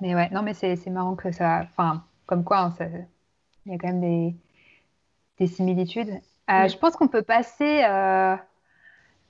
Mais 0.00 0.14
ouais, 0.14 0.28
non, 0.30 0.42
mais 0.42 0.54
c'est 0.54 0.76
c'est 0.76 0.90
marrant 0.90 1.16
que 1.16 1.32
ça... 1.32 1.60
Enfin, 1.64 2.04
comme 2.26 2.44
quoi, 2.44 2.58
hein, 2.60 2.70
ça- 2.72 2.86
il 3.66 3.72
y 3.72 3.74
a 3.74 3.78
quand 3.78 3.88
même 3.88 4.00
des, 4.00 4.36
des 5.38 5.46
similitudes. 5.46 6.10
Euh, 6.50 6.68
Oui. 6.68 6.68
Je 6.68 6.76
pense 6.78 6.96
qu'on 6.96 7.08
peut 7.08 7.22
passer 7.22 7.82
euh, 7.84 8.36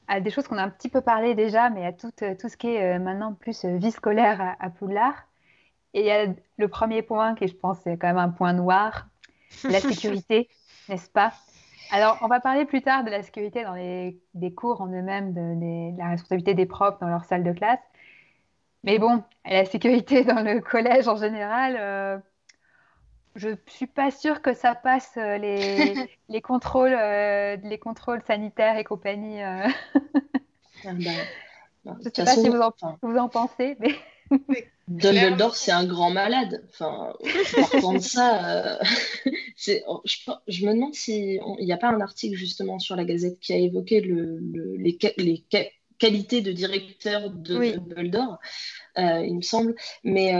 à 0.09 0.21
des 0.21 0.31
choses 0.31 0.47
qu'on 0.49 0.59
a 0.59 0.63
un 0.63 0.71
petit 0.71 0.89
peu 0.89 1.01
parlé 1.01 1.35
déjà, 1.35 1.71
mais 1.71 1.85
à 1.85 1.93
tout, 1.93 2.13
euh, 2.23 2.35
tout 2.39 2.49
ce 2.49 2.57
qui 2.57 2.69
est 2.69 2.97
euh, 2.97 2.99
maintenant 2.99 3.35
plus 3.35 3.65
euh, 3.65 3.77
vie 3.77 3.91
scolaire 3.91 4.41
à, 4.41 4.57
à 4.61 4.71
Poudlard. 4.71 5.27
Et 5.95 6.01
il 6.01 6.07
y 6.07 6.11
a 6.11 6.27
le 6.59 6.69
premier 6.69 7.03
point 7.03 7.35
qui, 7.35 7.49
je 7.49 7.55
pense, 7.55 7.79
c'est 7.83 7.97
quand 7.97 8.09
même 8.09 8.19
un 8.19 8.29
point 8.29 8.53
noir, 8.53 9.09
la 9.65 9.81
sécurité, 9.81 10.49
n'est-ce 10.89 11.11
pas? 11.11 11.33
Alors, 11.91 12.19
on 12.23 12.27
va 12.27 12.41
parler 12.41 12.65
plus 12.65 12.83
tard 12.83 13.05
de 13.05 13.11
la 13.11 13.23
sécurité 13.23 13.63
dans 13.63 13.75
les 13.75 14.21
des 14.35 14.53
cours 14.53 14.81
en 14.81 14.89
eux-mêmes, 14.89 15.33
de, 15.33 15.97
la 15.97 16.11
responsabilité 16.11 16.55
des 16.55 16.67
profs 16.67 16.99
dans 17.01 17.09
leur 17.09 17.25
salle 17.25 17.45
de 17.45 17.53
classe. 17.53 17.81
Mais 18.85 18.99
bon, 18.99 19.23
la 19.45 19.65
sécurité 19.65 20.25
dans 20.25 20.43
le 20.43 20.61
collège 20.61 21.09
en 21.09 21.17
général, 21.17 21.77
euh, 21.79 22.19
je 23.37 23.51
suis 23.67 23.87
pas 23.87 24.11
sûre 24.11 24.43
que 24.43 24.55
ça 24.55 24.75
passe 24.75 25.13
euh, 25.17 25.39
les, 25.39 25.95
les 26.29 26.41
contrôles, 26.41 26.97
euh, 26.99 27.57
les 27.63 27.79
contrôles 27.79 28.23
sanitaires 28.27 28.77
et 28.79 28.85
compagnie. 28.85 29.43
euh. 29.43 29.69
Ah 30.85 30.93
bah, 30.95 31.11
de 31.85 31.93
Je 31.99 32.05
toute 32.05 32.17
sais 32.17 32.25
pas 32.25 32.35
si 32.35 32.49
vous 32.49 32.61
en, 32.61 32.69
enfin, 32.69 32.99
vous 33.03 33.17
en 33.17 33.29
pensez, 33.29 33.77
mais 33.81 33.95
Dumbledore, 34.89 35.55
c'est 35.57 35.73
un 35.73 35.85
grand 35.85 36.11
malade. 36.11 36.65
Enfin, 36.71 37.13
ça, 38.01 38.75
euh, 38.75 38.79
je, 39.57 40.65
me 40.67 40.75
demande 40.75 40.95
s'il 40.95 41.41
n'y 41.61 41.73
a 41.73 41.77
pas 41.77 41.89
un 41.89 42.01
article 42.01 42.37
justement 42.37 42.79
sur 42.79 42.97
la 42.97 43.05
Gazette 43.05 43.39
qui 43.41 43.53
a 43.53 43.57
évoqué 43.57 44.01
le, 44.01 44.39
les, 44.79 44.99
les 45.19 45.45
qualités 45.99 46.41
de 46.41 46.53
directeur 46.53 47.31
de 47.31 47.73
Dumbledore, 47.77 48.39
il 48.97 49.37
me 49.37 49.43
semble. 49.43 49.75
Mais 50.05 50.35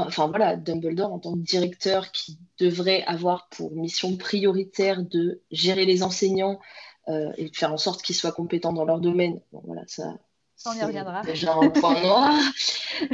enfin 0.00 0.28
voilà, 0.28 0.56
Dumbledore 0.56 1.12
en 1.12 1.18
tant 1.18 1.32
que 1.32 1.38
directeur 1.38 2.12
qui 2.12 2.38
devrait 2.58 3.02
avoir 3.06 3.48
pour 3.48 3.72
mission 3.72 4.16
prioritaire 4.16 5.02
de 5.02 5.42
gérer 5.50 5.86
les 5.86 6.02
enseignants 6.02 6.60
et 7.08 7.50
de 7.50 7.56
faire 7.56 7.72
en 7.72 7.76
sorte 7.76 8.02
qu'ils 8.02 8.16
soient 8.16 8.32
compétents 8.32 8.72
dans 8.72 8.84
leur 8.84 8.98
domaine. 8.98 9.40
Bon, 9.52 9.62
voilà, 9.64 9.82
ça, 9.86 10.16
on 10.64 10.72
y 10.74 10.82
reviendra. 10.82 11.22
Déjà 11.22 11.54
un 11.54 11.68
point 11.70 12.00
noir. 12.02 12.34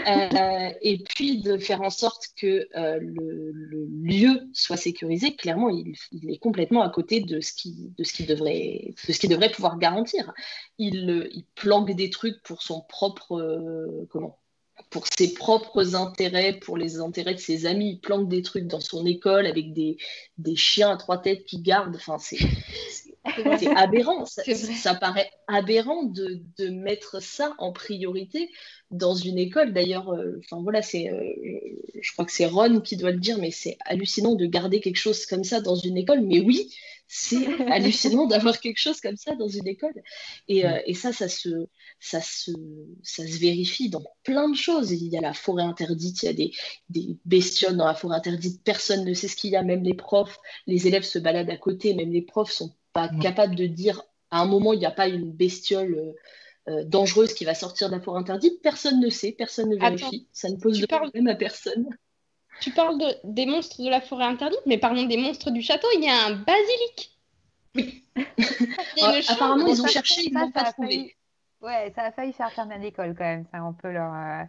Euh, 0.07 0.71
et 0.81 1.03
puis 1.03 1.43
de 1.43 1.59
faire 1.59 1.83
en 1.83 1.91
sorte 1.91 2.29
que 2.37 2.69
euh, 2.77 3.01
le, 3.01 3.87
lieu 3.91 4.49
soit 4.53 4.77
sécurisé. 4.77 5.35
Clairement, 5.35 5.71
il, 5.71 5.97
est 6.31 6.39
complètement 6.39 6.83
à 6.83 6.89
côté 6.89 7.19
de 7.21 7.41
ce 7.41 7.53
qu'il 7.53 7.93
de 7.95 8.27
devrait, 8.27 8.95
de 9.09 9.13
ce 9.13 9.27
devrait 9.27 9.51
pouvoir 9.51 9.79
garantir. 9.79 10.33
Il, 10.79 11.29
il, 11.33 11.45
planque 11.57 11.91
des 11.91 12.11
trucs 12.11 12.41
pour 12.45 12.63
son 12.63 12.83
propre. 12.83 13.41
Euh, 13.41 14.07
comment 14.09 14.39
pour 14.91 15.07
ses 15.07 15.35
propres 15.35 15.95
intérêts, 15.95 16.53
pour 16.53 16.77
les 16.77 16.99
intérêts 16.99 17.35
de 17.35 17.41
ses 17.41 17.67
amis. 17.67 17.93
Il 17.93 18.01
planque 18.01 18.29
des 18.29 18.43
trucs 18.43 18.67
dans 18.67 18.81
son 18.81 19.07
école 19.07 19.47
avec 19.47 19.73
des, 19.73 19.97
des 20.39 20.57
chiens 20.57 20.91
à 20.91 20.97
trois 20.97 21.19
têtes 21.19 21.45
qui 21.45 21.61
gardent. 21.61 21.97
Enfin, 21.97 22.19
c'est 22.19 22.39
c'est 23.59 23.69
aberrant. 23.77 24.25
Ça, 24.27 24.95
paraît 24.95 25.31
aberrant 25.47 26.05
de, 26.05 26.43
de, 26.59 26.69
mettre 26.69 27.23
ça 27.23 27.55
en 27.59 27.73
priorité 27.73 28.51
dans 28.91 29.15
une 29.15 29.39
école. 29.39 29.73
D'ailleurs, 29.73 30.13
euh, 30.13 30.41
voilà, 30.51 30.83
c'est, 30.83 31.09
euh, 31.09 31.23
je 32.01 32.13
crois 32.13 32.25
que 32.25 32.33
c'est 32.33 32.47
Ron 32.47 32.81
qui 32.81 32.97
doit 32.97 33.13
le 33.13 33.21
dire, 33.21 33.39
mais 33.39 33.51
c'est 33.51 33.77
hallucinant 33.85 34.35
de 34.35 34.47
garder 34.47 34.81
quelque 34.81 34.97
chose 34.97 35.25
comme 35.27 35.45
ça 35.45 35.61
dans 35.61 35.77
une 35.77 35.97
école. 35.97 36.21
Mais 36.23 36.41
oui, 36.41 36.75
c'est 37.15 37.47
hallucinant 37.71 38.27
d'avoir 38.27 38.59
quelque 38.59 38.79
chose 38.79 39.03
comme 39.03 39.19
ça 39.19 39.35
dans 39.35 39.47
une 39.47 39.69
école. 39.69 39.93
Et, 40.49 40.67
euh, 40.67 40.81
et, 40.87 40.95
ça, 40.95 41.13
ça 41.13 41.29
se, 41.29 41.69
ça, 42.01 42.23
se, 42.23 42.53
ça 43.03 43.27
se 43.27 43.39
vérifie 43.39 43.91
dans 43.91 44.03
plein 44.25 44.49
de 44.49 44.57
choses. 44.57 44.93
Il 44.93 45.09
y 45.09 45.19
a 45.19 45.21
la 45.21 45.35
forêt 45.35 45.63
interdite, 45.63 46.23
il 46.23 46.27
y 46.27 46.29
a 46.31 46.33
des, 46.33 46.53
des 46.89 47.19
bestioles 47.27 47.77
dans 47.77 47.85
la 47.85 47.95
forêt 47.95 48.17
interdite, 48.17 48.65
personne 48.65 49.05
ne 49.05 49.13
sait 49.13 49.29
ce 49.29 49.37
qu'il 49.37 49.51
y 49.51 49.57
a, 49.57 49.63
même 49.63 49.83
les 49.83 49.93
profs, 49.93 50.39
les 50.67 50.87
élèves 50.87 51.03
se 51.03 51.19
baladent 51.19 51.51
à 51.51 51.59
côté, 51.59 51.93
même 51.93 52.13
les 52.13 52.23
profs 52.23 52.51
sont 52.51 52.75
pas 52.95 53.11
capable 53.21 53.57
de 53.57 53.67
dire 53.67 54.03
à 54.31 54.41
un 54.41 54.47
moment 54.47 54.73
il 54.73 54.79
n'y 54.79 54.87
a 54.87 54.91
pas 54.91 55.09
une 55.09 55.33
bestiole 55.33 55.95
euh, 55.95 56.73
euh, 56.73 56.85
dangereuse 56.85 57.35
qui 57.35 57.45
va 57.45 57.55
sortir 57.55 57.91
d'un 57.91 58.01
fort 58.01 58.17
interdit, 58.17 58.59
personne 58.63 59.01
ne 59.01 59.11
sait, 59.11 59.33
personne 59.33 59.69
ne 59.69 59.77
vérifie, 59.77 60.29
ça 60.33 60.49
ne 60.49 60.57
pose 60.57 60.81
de 60.81 60.87
problème 60.87 61.29
à 61.29 61.35
personne. 61.35 61.91
Tu 62.63 62.71
parles 62.71 62.99
de, 62.99 63.07
des 63.25 63.45
monstres 63.45 63.83
de 63.83 63.91
la 63.91 64.01
forêt 64.01 64.25
interdite, 64.25 64.61
mais 64.67 64.79
parlons 64.79 65.05
des 65.05 65.17
monstres 65.17 65.51
du 65.51 65.63
château, 65.63 65.89
il 65.97 66.05
y 66.05 66.09
a 66.09 66.27
un 66.27 66.33
basilic. 66.33 67.19
Oui. 67.75 68.05
apparemment, 69.29 69.67
ils 69.67 69.83
ont 69.83 69.87
cherché, 69.87 70.23
ils 70.27 70.33
n'ont 70.33 70.51
pas 70.51 70.73
trouvé. 70.73 71.17
Ouais, 71.61 71.93
ça 71.95 72.03
a 72.03 72.13
failli 72.13 72.33
faire 72.33 72.53
fermer 72.53 72.79
l'école 72.79 73.15
quand 73.17 73.25
même. 73.25 73.45
Ça, 73.53 73.65
on 73.65 73.73
peut 73.73 73.91
leur, 73.91 74.13
euh, 74.15 74.43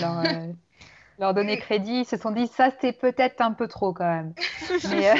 leur, 0.00 0.22
leur, 1.18 1.34
donner 1.34 1.58
crédit. 1.58 2.00
Ils 2.00 2.06
se 2.06 2.16
sont 2.16 2.32
dit, 2.32 2.46
ça, 2.46 2.70
c'était 2.70 2.92
peut-être 2.92 3.40
un 3.40 3.52
peu 3.52 3.66
trop 3.66 3.92
quand 3.92 4.10
même. 4.10 4.34
Mais, 4.90 5.14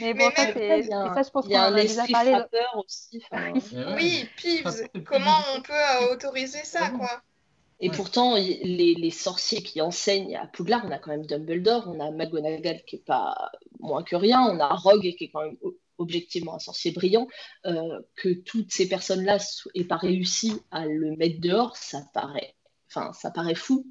mais 0.00 0.14
bon, 0.14 0.30
ça, 0.34 0.46
c'est 0.54 0.82
ça, 0.84 1.22
je 1.22 1.30
pense 1.30 1.46
qu'on 1.46 1.54
en 1.54 1.74
a 1.74 1.82
déjà 1.82 2.04
parlé. 2.10 2.34
Aussi, 2.74 3.22
oui, 3.94 4.28
Pives, 4.36 4.88
comment 5.04 5.36
on 5.54 5.60
peut 5.60 5.72
euh, 5.74 6.12
autoriser 6.12 6.64
ça, 6.64 6.88
quoi? 6.88 7.22
Et 7.82 7.90
pourtant, 7.90 8.36
les, 8.36 8.94
les, 8.94 9.10
sorciers 9.10 9.60
qui 9.60 9.80
enseignent 9.80 10.36
à 10.36 10.46
Poudlard, 10.46 10.84
on 10.86 10.92
a 10.92 10.98
quand 10.98 11.10
même 11.10 11.26
Dumbledore, 11.26 11.88
on 11.88 11.98
a 11.98 12.12
McGonagall 12.12 12.84
qui 12.86 12.96
est 12.96 13.04
pas 13.04 13.50
moins 13.80 14.04
que 14.04 14.14
rien, 14.14 14.40
on 14.40 14.60
a 14.60 14.68
Rogue 14.68 15.00
qui 15.18 15.24
est 15.24 15.30
quand 15.30 15.42
même 15.42 15.56
objectivement 15.98 16.54
un 16.54 16.58
sorcier 16.60 16.92
brillant. 16.92 17.26
Euh, 17.66 18.00
que 18.14 18.32
toutes 18.32 18.70
ces 18.70 18.88
personnes-là 18.88 19.38
aient 19.74 19.82
pas 19.82 19.96
réussi 19.96 20.62
à 20.70 20.86
le 20.86 21.16
mettre 21.16 21.40
dehors, 21.40 21.76
ça 21.76 22.02
paraît, 22.14 22.54
enfin, 22.88 23.12
ça 23.14 23.32
paraît 23.32 23.56
fou. 23.56 23.84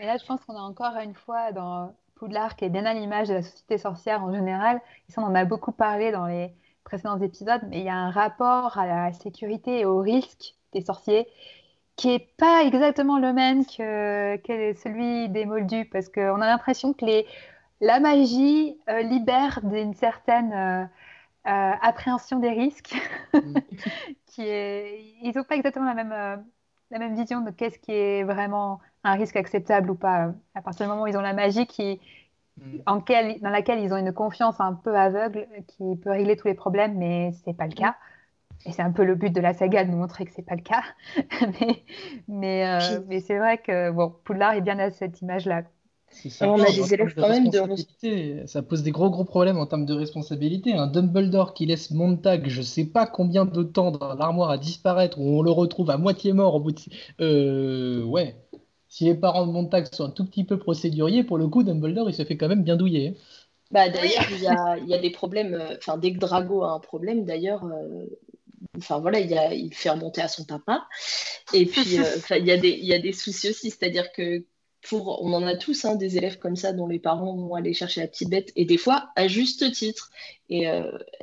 Et 0.00 0.06
là, 0.06 0.16
je 0.16 0.26
pense 0.26 0.44
qu'on 0.44 0.56
a 0.56 0.60
encore 0.60 0.96
une 0.96 1.14
fois 1.14 1.52
dans 1.52 1.94
Poudlard 2.16 2.56
qui 2.56 2.64
est 2.64 2.70
bien 2.70 2.86
à 2.86 2.94
l'image 2.94 3.28
de 3.28 3.34
la 3.34 3.42
société 3.42 3.78
sorcière 3.78 4.24
en 4.24 4.32
général. 4.32 4.80
Et 5.08 5.12
ça, 5.12 5.22
on 5.22 5.26
en 5.26 5.34
a 5.36 5.44
beaucoup 5.44 5.72
parlé 5.72 6.10
dans 6.10 6.26
les 6.26 6.52
précédents 6.82 7.20
épisodes, 7.20 7.60
mais 7.68 7.78
il 7.78 7.84
y 7.84 7.88
a 7.88 7.94
un 7.94 8.10
rapport 8.10 8.78
à 8.78 8.86
la 8.86 9.12
sécurité 9.12 9.80
et 9.80 9.84
au 9.84 9.98
risque 9.98 10.54
des 10.72 10.80
sorciers 10.80 11.28
qui 11.98 12.08
n'est 12.08 12.28
pas 12.38 12.62
exactement 12.62 13.18
le 13.18 13.32
même 13.32 13.66
que, 13.66 14.36
que 14.36 14.72
celui 14.78 15.28
des 15.28 15.44
Moldus, 15.44 15.84
parce 15.86 16.08
qu'on 16.08 16.40
a 16.40 16.46
l'impression 16.46 16.92
que 16.92 17.04
les, 17.04 17.26
la 17.80 17.98
magie 17.98 18.78
euh, 18.88 19.02
libère 19.02 19.60
d'une 19.64 19.94
certaine 19.94 20.52
euh, 20.52 20.84
euh, 21.50 21.72
appréhension 21.82 22.38
des 22.38 22.50
risques. 22.50 22.94
Mm. 23.34 23.54
qui 24.26 24.42
est... 24.42 25.02
Ils 25.22 25.32
n'ont 25.34 25.42
pas 25.42 25.56
exactement 25.56 25.92
la 25.92 25.94
même, 25.94 26.44
la 26.90 26.98
même 26.98 27.16
vision 27.16 27.40
de 27.40 27.50
qu'est-ce 27.50 27.80
qui 27.80 27.92
est 27.92 28.22
vraiment 28.22 28.78
un 29.02 29.14
risque 29.14 29.36
acceptable 29.36 29.90
ou 29.90 29.96
pas. 29.96 30.32
À 30.54 30.62
partir 30.62 30.86
du 30.86 30.90
moment 30.90 31.02
où 31.02 31.06
ils 31.08 31.16
ont 31.16 31.20
la 31.20 31.34
magie 31.34 31.66
qui, 31.66 32.00
mm. 32.58 32.78
dans 32.86 33.50
laquelle 33.50 33.80
ils 33.80 33.92
ont 33.92 33.96
une 33.96 34.12
confiance 34.12 34.60
un 34.60 34.74
peu 34.74 34.96
aveugle 34.96 35.48
qui 35.66 35.96
peut 35.96 36.10
régler 36.10 36.36
tous 36.36 36.46
les 36.46 36.54
problèmes, 36.54 36.96
mais 36.96 37.32
ce 37.32 37.50
n'est 37.50 37.56
pas 37.56 37.66
le 37.66 37.74
cas. 37.74 37.96
Et 38.66 38.72
c'est 38.72 38.82
un 38.82 38.92
peu 38.92 39.04
le 39.04 39.14
but 39.14 39.32
de 39.34 39.40
la 39.40 39.54
saga 39.54 39.84
de 39.84 39.90
nous 39.90 39.96
montrer 39.96 40.24
que 40.24 40.32
c'est 40.34 40.42
pas 40.42 40.56
le 40.56 40.62
cas. 40.62 40.82
mais 41.60 41.84
mais, 42.28 42.66
euh, 42.66 43.00
mais 43.08 43.20
c'est 43.20 43.38
vrai 43.38 43.58
que 43.58 43.90
bon, 43.90 44.12
Poudlard 44.24 44.54
est 44.54 44.60
bien 44.60 44.78
à 44.78 44.90
cette 44.90 45.20
image-là. 45.20 45.62
Ça, 46.10 46.50
on 46.50 46.60
a 46.60 46.70
des 46.70 46.94
élèves 46.94 47.14
quand 47.14 47.28
même 47.28 47.48
de... 47.50 48.46
Ça 48.46 48.62
pose 48.62 48.82
des 48.82 48.90
gros 48.90 49.10
gros 49.10 49.24
problèmes 49.24 49.58
en 49.58 49.66
termes 49.66 49.84
de 49.84 49.94
responsabilité. 49.94 50.72
Un 50.72 50.86
Dumbledore 50.86 51.54
qui 51.54 51.66
laisse 51.66 51.90
Montag, 51.90 52.48
je 52.48 52.62
sais 52.62 52.86
pas 52.86 53.06
combien 53.06 53.44
de 53.44 53.62
temps 53.62 53.90
dans 53.90 54.14
l'armoire 54.14 54.50
à 54.50 54.58
disparaître, 54.58 55.18
où 55.20 55.38
on 55.38 55.42
le 55.42 55.50
retrouve 55.50 55.90
à 55.90 55.98
moitié 55.98 56.32
mort 56.32 56.54
au 56.54 56.60
bout 56.60 56.72
de... 56.72 56.80
Euh, 57.20 58.04
ouais, 58.04 58.36
si 58.88 59.04
les 59.04 59.14
parents 59.14 59.46
de 59.46 59.52
Montag 59.52 59.86
sont 59.92 60.04
un 60.04 60.10
tout 60.10 60.24
petit 60.24 60.44
peu 60.44 60.58
procéduriers, 60.58 61.24
pour 61.24 61.38
le 61.38 61.46
coup, 61.48 61.62
Dumbledore, 61.62 62.08
il 62.08 62.14
se 62.14 62.24
fait 62.24 62.36
quand 62.36 62.48
même 62.48 62.64
bien 62.64 62.76
douiller. 62.76 63.14
Bah, 63.70 63.90
d'ailleurs, 63.90 64.24
il 64.30 64.88
y 64.88 64.94
a, 64.94 64.98
des 64.98 65.10
problèmes. 65.10 65.54
Euh, 65.54 65.76
enfin, 65.76 65.98
dès 65.98 66.12
que 66.14 66.18
Drago 66.18 66.62
a 66.62 66.72
un 66.72 66.80
problème, 66.80 67.24
d'ailleurs, 67.24 67.64
euh, 67.64 68.06
enfin 68.78 68.98
voilà, 69.00 69.20
il, 69.20 69.36
a, 69.36 69.54
il 69.54 69.74
fait 69.74 69.90
remonter 69.90 70.20
à 70.20 70.28
son 70.28 70.44
papa. 70.44 70.86
Et 71.52 71.66
puis, 71.66 71.98
euh, 71.98 72.04
il 72.36 72.46
y, 72.46 72.52
a 72.52 72.56
des, 72.56 72.70
il 72.70 72.84
y 72.84 72.94
a 72.94 72.98
des 72.98 73.12
soucis 73.12 73.50
aussi, 73.50 73.70
c'est-à-dire 73.70 74.12
que 74.12 74.44
pour, 74.88 75.22
on 75.24 75.32
en 75.32 75.42
a 75.42 75.56
tous 75.56 75.84
hein, 75.84 75.96
des 75.96 76.16
élèves 76.16 76.38
comme 76.38 76.56
ça 76.56 76.72
dont 76.72 76.86
les 76.86 77.00
parents 77.00 77.36
vont 77.36 77.54
aller 77.54 77.74
chercher 77.74 78.00
la 78.00 78.06
petite 78.06 78.30
bête, 78.30 78.52
et 78.54 78.64
des 78.64 78.78
fois 78.78 79.10
à 79.16 79.26
juste 79.26 79.72
titre. 79.72 80.10
Et 80.50 80.66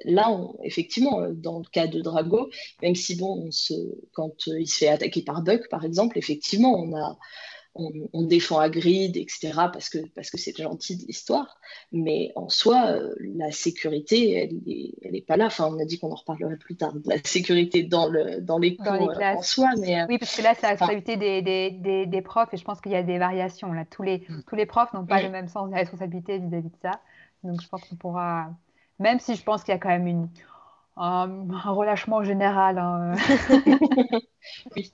là, 0.03 0.37
effectivement, 0.63 1.21
dans 1.31 1.59
le 1.59 1.65
cas 1.71 1.87
de 1.87 2.01
Drago, 2.01 2.49
même 2.83 2.95
si 2.95 3.15
bon, 3.15 3.45
on 3.47 3.51
se, 3.51 3.73
quand 4.11 4.45
il 4.47 4.67
se 4.67 4.79
fait 4.79 4.87
attaquer 4.89 5.23
par 5.23 5.41
Buck, 5.41 5.67
par 5.69 5.83
exemple, 5.85 6.17
effectivement, 6.17 6.75
on 6.75 6.95
a 6.95 7.17
on, 7.75 8.23
défend 8.23 8.59
Hagrid, 8.59 9.17
etc., 9.17 9.51
parce 9.71 9.89
que 9.89 9.97
parce 10.15 10.29
que 10.29 10.37
c'est 10.37 10.55
gentil 10.55 10.97
de 10.97 11.05
l'histoire. 11.05 11.59
Mais 11.91 12.31
en 12.35 12.47
soi, 12.47 12.87
euh, 12.87 13.13
la 13.19 13.51
sécurité, 13.51 14.31
elle 14.33 14.55
n'est 14.65 14.93
elle 15.03 15.15
est 15.15 15.25
pas 15.25 15.35
là. 15.35 15.47
Enfin, 15.47 15.67
on 15.69 15.79
a 15.79 15.85
dit 15.85 15.99
qu'on 15.99 16.11
en 16.11 16.15
reparlerait 16.15 16.57
plus 16.57 16.77
tard. 16.77 16.93
La 17.05 17.17
sécurité 17.23 17.83
dans, 17.83 18.07
le, 18.07 18.39
dans 18.39 18.57
les 18.57 18.77
cours 18.77 19.11
euh, 19.11 19.35
en 19.35 19.41
soi. 19.41 19.69
Mais, 19.77 20.01
euh, 20.01 20.05
oui, 20.07 20.17
parce 20.17 20.35
que 20.35 20.41
là, 20.41 20.53
c'est 20.55 20.63
la 20.63 20.69
responsabilité 20.69 21.17
des, 21.17 21.41
des, 21.41 22.05
des, 22.05 22.21
profs, 22.21 22.53
et 22.53 22.57
je 22.57 22.63
pense 22.63 22.79
qu'il 22.79 22.93
y 22.93 22.95
a 22.95 23.03
des 23.03 23.17
variations. 23.17 23.73
Là. 23.73 23.83
Tous, 23.85 24.03
les, 24.03 24.19
mm. 24.19 24.43
tous 24.47 24.55
les 24.55 24.65
profs 24.65 24.93
n'ont 24.93 25.05
pas 25.05 25.21
le 25.21 25.29
même 25.29 25.47
sens 25.47 25.67
de 25.67 25.73
la 25.73 25.79
responsabilité 25.79 26.39
vis-à-vis 26.39 26.69
de 26.69 26.77
ça. 26.81 27.01
Donc, 27.43 27.61
je 27.61 27.67
pense 27.67 27.83
qu'on 27.83 27.95
pourra... 27.95 28.49
Même 28.99 29.19
si 29.19 29.35
je 29.35 29.43
pense 29.43 29.63
qu'il 29.63 29.73
y 29.73 29.75
a 29.75 29.79
quand 29.79 29.89
même 29.89 30.07
une 30.07 30.29
un, 30.97 31.45
relâchement 31.71 32.23
général. 32.23 32.77
Hein. 32.77 33.15
oui. 34.75 34.91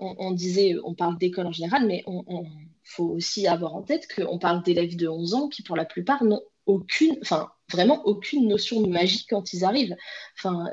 on, 0.00 0.32
disait, 0.32 0.76
on 0.84 0.94
parle 0.94 1.18
d'école 1.18 1.46
en 1.46 1.52
général, 1.52 1.86
mais 1.86 2.02
on, 2.06 2.46
faut 2.84 3.06
aussi 3.06 3.48
avoir 3.48 3.74
en 3.74 3.82
tête 3.82 4.06
qu'on 4.14 4.38
parle 4.38 4.62
d'élèves 4.62 4.96
de 4.96 5.08
11 5.08 5.34
ans 5.34 5.48
qui, 5.48 5.62
pour 5.62 5.76
la 5.76 5.84
plupart, 5.84 6.22
n'ont 6.22 6.42
aucune, 6.66 7.16
enfin, 7.20 7.50
vraiment 7.70 8.04
aucune 8.04 8.46
notion 8.48 8.80
de 8.80 8.88
magie 8.88 9.26
quand 9.28 9.52
ils 9.52 9.64
arrivent. 9.64 9.96
Enfin, 10.38 10.70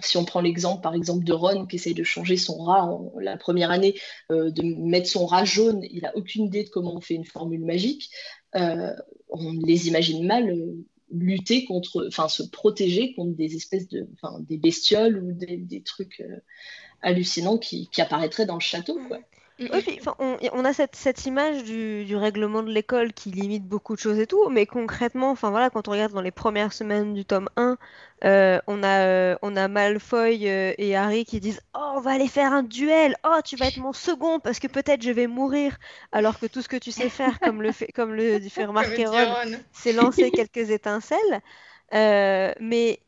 si 0.00 0.16
on 0.16 0.24
prend 0.24 0.40
l'exemple, 0.40 0.82
par 0.82 0.94
exemple, 0.94 1.24
de 1.24 1.32
Ron 1.32 1.66
qui 1.66 1.76
essaye 1.76 1.94
de 1.94 2.02
changer 2.02 2.36
son 2.36 2.58
rat 2.58 2.84
en, 2.84 3.12
la 3.20 3.36
première 3.36 3.70
année, 3.70 3.94
euh, 4.30 4.50
de 4.50 4.62
mettre 4.62 5.08
son 5.08 5.26
rat 5.26 5.44
jaune, 5.44 5.82
il 5.84 6.02
n'a 6.02 6.16
aucune 6.16 6.46
idée 6.46 6.64
de 6.64 6.68
comment 6.68 6.96
on 6.96 7.00
fait 7.00 7.14
une 7.14 7.24
formule 7.24 7.64
magique. 7.64 8.10
Euh, 8.56 8.92
on 9.30 9.52
les 9.52 9.88
imagine 9.88 10.26
mal 10.26 10.50
euh, 10.50 10.84
lutter 11.12 11.64
contre, 11.64 12.06
enfin 12.08 12.28
se 12.28 12.42
protéger 12.42 13.14
contre 13.14 13.36
des 13.36 13.54
espèces 13.56 13.88
de, 13.88 14.08
bestioles 14.56 15.18
ou 15.18 15.32
des, 15.32 15.82
trucs 15.82 16.20
euh, 16.20 16.38
hallucinants 17.02 17.58
qui, 17.58 17.88
qui, 17.88 18.00
apparaîtraient 18.00 18.46
dans 18.46 18.54
le 18.54 18.60
château. 18.60 18.98
Oui, 19.70 20.00
on, 20.52 20.64
a 20.64 20.72
cette, 20.72 21.26
image 21.26 21.64
du, 21.64 22.16
règlement 22.16 22.62
de 22.62 22.70
l'école 22.70 23.12
qui 23.12 23.30
limite 23.30 23.64
beaucoup 23.64 23.94
de 23.94 24.00
choses 24.00 24.18
et 24.18 24.26
tout, 24.26 24.48
mais 24.48 24.66
concrètement, 24.66 25.30
enfin 25.30 25.50
voilà, 25.50 25.70
quand 25.70 25.88
on 25.88 25.90
regarde 25.90 26.12
dans 26.12 26.20
les 26.20 26.30
premières 26.30 26.72
semaines 26.72 27.14
du 27.14 27.24
tome 27.24 27.48
1, 27.56 27.76
euh, 28.24 28.60
on, 28.66 28.82
a, 28.82 29.06
euh, 29.06 29.36
on 29.42 29.56
a 29.56 29.68
Malfoy 29.68 30.48
euh, 30.48 30.74
et 30.78 30.96
Harry 30.96 31.24
qui 31.24 31.40
disent 31.40 31.60
Oh, 31.74 31.94
on 31.96 32.00
va 32.00 32.12
aller 32.12 32.28
faire 32.28 32.52
un 32.52 32.62
duel, 32.62 33.16
oh, 33.24 33.38
tu 33.44 33.56
vas 33.56 33.66
être 33.66 33.78
mon 33.78 33.92
second 33.92 34.40
parce 34.40 34.58
que 34.58 34.68
peut-être 34.68 35.02
je 35.02 35.10
vais 35.10 35.26
mourir, 35.26 35.76
alors 36.12 36.38
que 36.38 36.46
tout 36.46 36.62
ce 36.62 36.68
que 36.68 36.76
tu 36.76 36.92
sais 36.92 37.08
faire, 37.08 37.40
comme 37.40 37.62
le 37.62 37.72
fait, 37.72 37.92
comme 37.92 38.14
le 38.14 38.40
fait 38.48 38.64
remarquer 38.64 39.06
Ron, 39.06 39.34
c'est 39.72 39.92
lancer 39.92 40.30
quelques 40.30 40.70
étincelles. 40.70 41.42
mais 41.92 43.00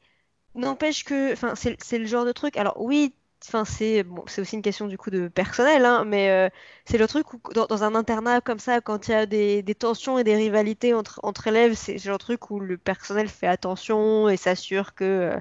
n'empêche 0.55 1.05
que, 1.05 1.33
enfin, 1.33 1.55
c'est 1.55 1.99
le 1.99 2.07
genre 2.07 2.25
de 2.25 2.33
truc. 2.33 2.57
Alors 2.57 2.81
oui, 2.81 3.15
Enfin, 3.47 3.65
c'est 3.67 4.03
bon, 4.05 4.25
c'est 4.27 4.41
aussi 4.41 4.57
une 4.57 4.63
question 4.63 4.87
du 4.87 4.97
coup 4.97 5.11
de 5.11 5.29
personnel, 5.29 5.85
hein, 5.85 6.05
mais 6.07 6.31
euh, 6.31 6.49
c'est 6.87 6.97
le 6.97 7.07
truc 7.07 7.35
où 7.35 7.41
dans, 7.53 7.85
un 7.85 7.95
internat 7.95 8.41
comme 8.41 8.59
ça, 8.59 8.81
quand 8.81 9.09
il 9.09 9.11
y 9.11 9.15
a 9.15 9.27
des, 9.27 9.63
tensions 9.79 10.19
et 10.19 10.25
des 10.25 10.35
rivalités 10.35 10.95
entre, 10.95 11.47
élèves, 11.47 11.75
c'est 11.75 12.03
le 12.05 12.17
truc 12.19 12.51
où 12.51 12.59
le 12.59 12.79
personnel 12.79 13.29
fait 13.29 13.47
attention 13.47 14.29
et 14.31 14.39
s'assure 14.39 14.95
que, 14.95 15.39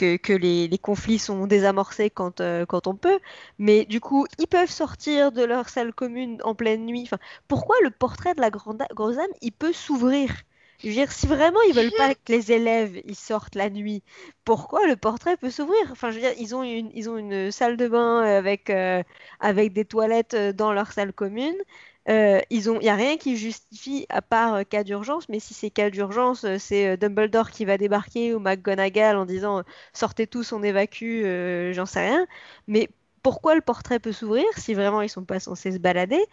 euh, 0.00 0.18
que, 0.18 0.32
les, 0.32 0.78
conflits 0.78 1.18
sont 1.18 1.46
désamorcés 1.46 2.08
quand, 2.08 2.40
euh, 2.40 2.66
quand 2.66 2.86
on 2.86 2.94
peut. 2.94 3.18
Mais 3.58 3.84
du 3.84 4.00
coup, 4.00 4.26
ils 4.38 4.46
peuvent 4.46 4.70
sortir 4.70 5.32
de 5.32 5.42
leur 5.42 5.68
salle 5.68 5.92
commune 5.92 6.40
en 6.44 6.54
pleine 6.54 6.86
nuit. 6.86 7.02
Enfin, 7.02 7.18
pourquoi 7.48 7.76
le 7.82 7.90
portrait 7.90 8.34
de 8.34 8.40
la 8.40 8.50
grande, 8.50 8.82
grosse 8.94 9.18
âme, 9.18 9.26
il 9.42 9.52
peut 9.52 9.72
s'ouvrir? 9.72 10.30
Je 10.82 10.88
veux 10.88 10.94
dire, 10.94 11.12
si 11.12 11.26
vraiment 11.26 11.60
ils 11.68 11.74
veulent 11.74 11.92
pas 11.92 12.14
que 12.14 12.32
les 12.32 12.52
élèves 12.52 13.00
ils 13.04 13.16
sortent 13.16 13.54
la 13.54 13.70
nuit, 13.70 14.02
pourquoi 14.44 14.86
le 14.86 14.96
portrait 14.96 15.36
peut 15.36 15.50
s'ouvrir? 15.50 15.80
Enfin, 15.90 16.10
je 16.10 16.16
veux 16.16 16.20
dire, 16.22 16.32
ils 16.38 16.54
ont 16.54 16.62
une, 16.62 16.90
ils 16.94 17.08
ont 17.10 17.16
une 17.18 17.50
salle 17.50 17.76
de 17.76 17.88
bain 17.88 18.20
avec, 18.22 18.70
euh, 18.70 19.02
avec 19.40 19.72
des 19.72 19.84
toilettes 19.84 20.34
euh, 20.34 20.52
dans 20.52 20.72
leur 20.72 20.92
salle 20.92 21.12
commune. 21.12 21.56
Euh, 22.08 22.40
ils 22.50 22.70
ont, 22.70 22.80
il 22.80 22.84
n'y 22.84 22.88
a 22.88 22.94
rien 22.94 23.18
qui 23.18 23.36
justifie 23.36 24.06
à 24.08 24.22
part 24.22 24.66
cas 24.68 24.82
d'urgence, 24.84 25.28
mais 25.28 25.38
si 25.38 25.54
c'est 25.54 25.70
cas 25.70 25.90
d'urgence, 25.90 26.46
c'est 26.58 26.96
Dumbledore 26.96 27.50
qui 27.50 27.64
va 27.66 27.76
débarquer 27.78 28.34
ou 28.34 28.40
McGonagall 28.40 29.16
en 29.16 29.26
disant 29.26 29.62
sortez 29.92 30.26
tous, 30.26 30.52
on 30.52 30.62
évacue, 30.62 31.24
j'en 31.72 31.86
sais 31.86 32.00
rien. 32.08 32.26
Mais 32.68 32.88
pourquoi 33.22 33.54
le 33.54 33.60
portrait 33.60 33.98
peut 34.00 34.12
s'ouvrir 34.12 34.44
si 34.56 34.74
vraiment 34.74 35.02
ils 35.02 35.10
sont 35.10 35.24
pas 35.24 35.40
censés 35.40 35.72
se 35.72 35.78
balader? 35.78 36.24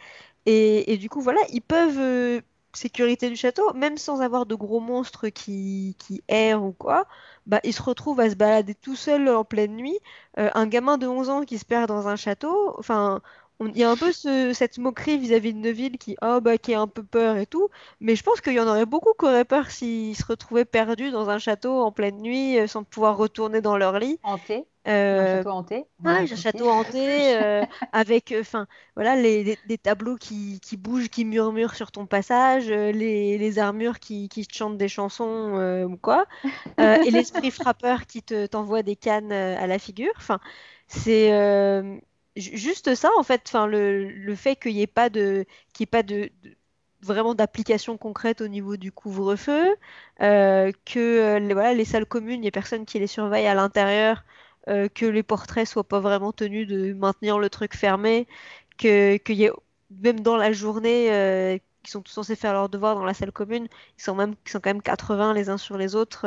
Et, 0.46 0.94
et, 0.94 0.98
du 0.98 1.10
coup, 1.10 1.22
voilà, 1.22 1.42
ils 1.52 1.62
peuvent 1.62 2.42
sécurité 2.78 3.30
du 3.30 3.36
château, 3.36 3.74
même 3.74 3.98
sans 3.98 4.22
avoir 4.22 4.46
de 4.46 4.56
gros 4.56 4.80
monstres 4.80 5.30
qui, 5.30 5.96
qui 6.00 6.24
errent 6.28 6.64
ou 6.64 6.74
quoi, 6.74 7.08
bah, 7.46 7.60
il 7.64 7.74
se 7.74 7.82
retrouve 7.82 8.20
à 8.20 8.30
se 8.30 8.36
balader 8.36 8.76
tout 8.76 8.96
seul 8.96 9.28
en 9.30 9.44
pleine 9.46 9.76
nuit. 9.76 9.98
Euh, 10.40 10.50
un 10.54 10.68
gamin 10.68 10.98
de 10.98 11.08
11 11.08 11.30
ans 11.30 11.44
qui 11.44 11.58
se 11.58 11.66
perd 11.66 11.88
dans 11.88 12.08
un 12.08 12.16
château, 12.16 12.76
enfin, 12.80 13.22
il 13.60 13.78
y 13.78 13.84
a 13.84 13.90
un 13.90 13.96
peu 13.96 14.12
cette 14.12 14.78
moquerie 14.78 15.18
vis-à-vis 15.18 15.54
de 15.54 15.60
Neville 15.60 15.98
qui, 15.98 16.16
oh, 16.22 16.40
bah, 16.42 16.58
qui 16.58 16.74
a 16.74 16.82
un 16.82 16.88
peu 16.88 17.04
peur 17.04 17.38
et 17.38 17.48
tout, 17.48 17.70
mais 18.00 18.16
je 18.16 18.24
pense 18.24 18.40
qu'il 18.42 18.54
y 18.54 18.60
en 18.60 18.68
aurait 18.68 18.86
beaucoup 18.86 19.14
qui 19.18 19.26
auraient 19.26 19.46
peur 19.46 19.72
s'ils 19.72 20.16
se 20.16 20.26
retrouvaient 20.26 20.66
perdus 20.66 21.10
dans 21.10 21.30
un 21.30 21.40
château 21.40 21.82
en 21.82 21.92
pleine 21.92 22.18
nuit 22.18 22.60
euh, 22.60 22.68
sans 22.68 22.84
pouvoir 22.84 23.18
retourner 23.18 23.62
dans 23.62 23.78
leur 23.78 24.00
lit. 24.00 24.20
Hanté 24.24 24.66
euh, 24.88 25.20
un 25.22 25.38
château 25.38 25.50
hanté. 25.50 25.86
un 26.06 26.26
château 26.28 26.70
hanté 26.70 27.36
euh, 27.36 27.66
avec, 27.92 28.34
enfin, 28.40 28.68
voilà, 28.96 29.18
les, 29.18 29.58
tableaux 29.82 30.16
qui, 30.16 30.62
bougent, 30.78 31.10
qui 31.10 31.26
murmurent 31.26 31.76
sur 31.76 31.92
ton 31.92 32.06
passage, 32.06 32.70
les, 32.70 33.60
armures 33.60 34.00
qui, 34.00 34.30
qui, 34.30 34.48
chantent 34.50 34.78
des 34.78 34.88
chansons 34.88 35.84
ou 35.90 35.98
quoi, 35.98 36.26
et 36.78 37.12
l'esprit 37.12 37.52
frappeur 37.52 38.06
qui 38.06 38.24
te 38.24 38.46
t'envoie 38.46 38.82
des 38.82 38.96
cannes 38.96 39.34
à 39.34 39.68
la 39.68 39.78
figure. 39.78 40.14
Enfin, 40.16 40.40
c'est 40.88 41.32
juste 42.38 42.96
ça 42.96 43.10
en 43.18 43.24
fait 43.24 43.54
le, 43.54 44.06
le 44.10 44.36
fait 44.36 44.56
qu'il 44.56 44.74
n'y 44.74 44.82
ait 44.82 44.88
pas 44.88 45.10
vraiment 47.02 47.36
d'application 47.36 47.98
concrète 47.98 48.42
au 48.42 48.48
niveau 48.48 48.78
du 48.78 48.92
couvre-feu 48.92 49.76
euh, 50.22 50.72
que 50.86 51.00
euh, 51.00 51.54
voilà 51.54 51.74
les 51.74 51.86
salles 51.86 52.06
communes 52.06 52.44
ait 52.44 52.52
personne 52.52 52.86
qui 52.86 53.00
les 53.00 53.08
surveille 53.08 53.48
à 53.48 53.54
l'intérieur 53.54 54.24
euh, 54.68 54.90
que 54.90 55.06
les 55.06 55.24
portraits 55.24 55.68
soient 55.68 55.88
pas 55.88 56.00
vraiment 56.00 56.32
tenus 56.34 56.68
de 56.68 56.94
maintenir 56.94 57.40
le 57.40 57.50
truc 57.50 57.76
fermé 57.76 58.28
que 58.78 59.18
même 59.92 60.20
dans 60.22 60.38
la 60.38 60.52
journée 60.52 61.62
qui 61.84 61.92
sont 61.92 62.02
tous 62.02 62.12
censés 62.12 62.36
faire 62.36 62.54
leur 62.54 62.70
devoir 62.70 62.96
dans 62.96 63.06
la 63.06 63.14
salle 63.14 63.32
commune 63.32 63.68
ils 63.98 64.04
sont 64.04 64.16
même 64.16 64.36
ils 64.46 64.52
sont 64.52 64.60
quand 64.60 64.70
même 64.72 64.82
80 64.82 65.34
les 65.34 65.50
uns 65.50 65.58
sur 65.58 65.78
les 65.78 65.96
autres 65.96 66.26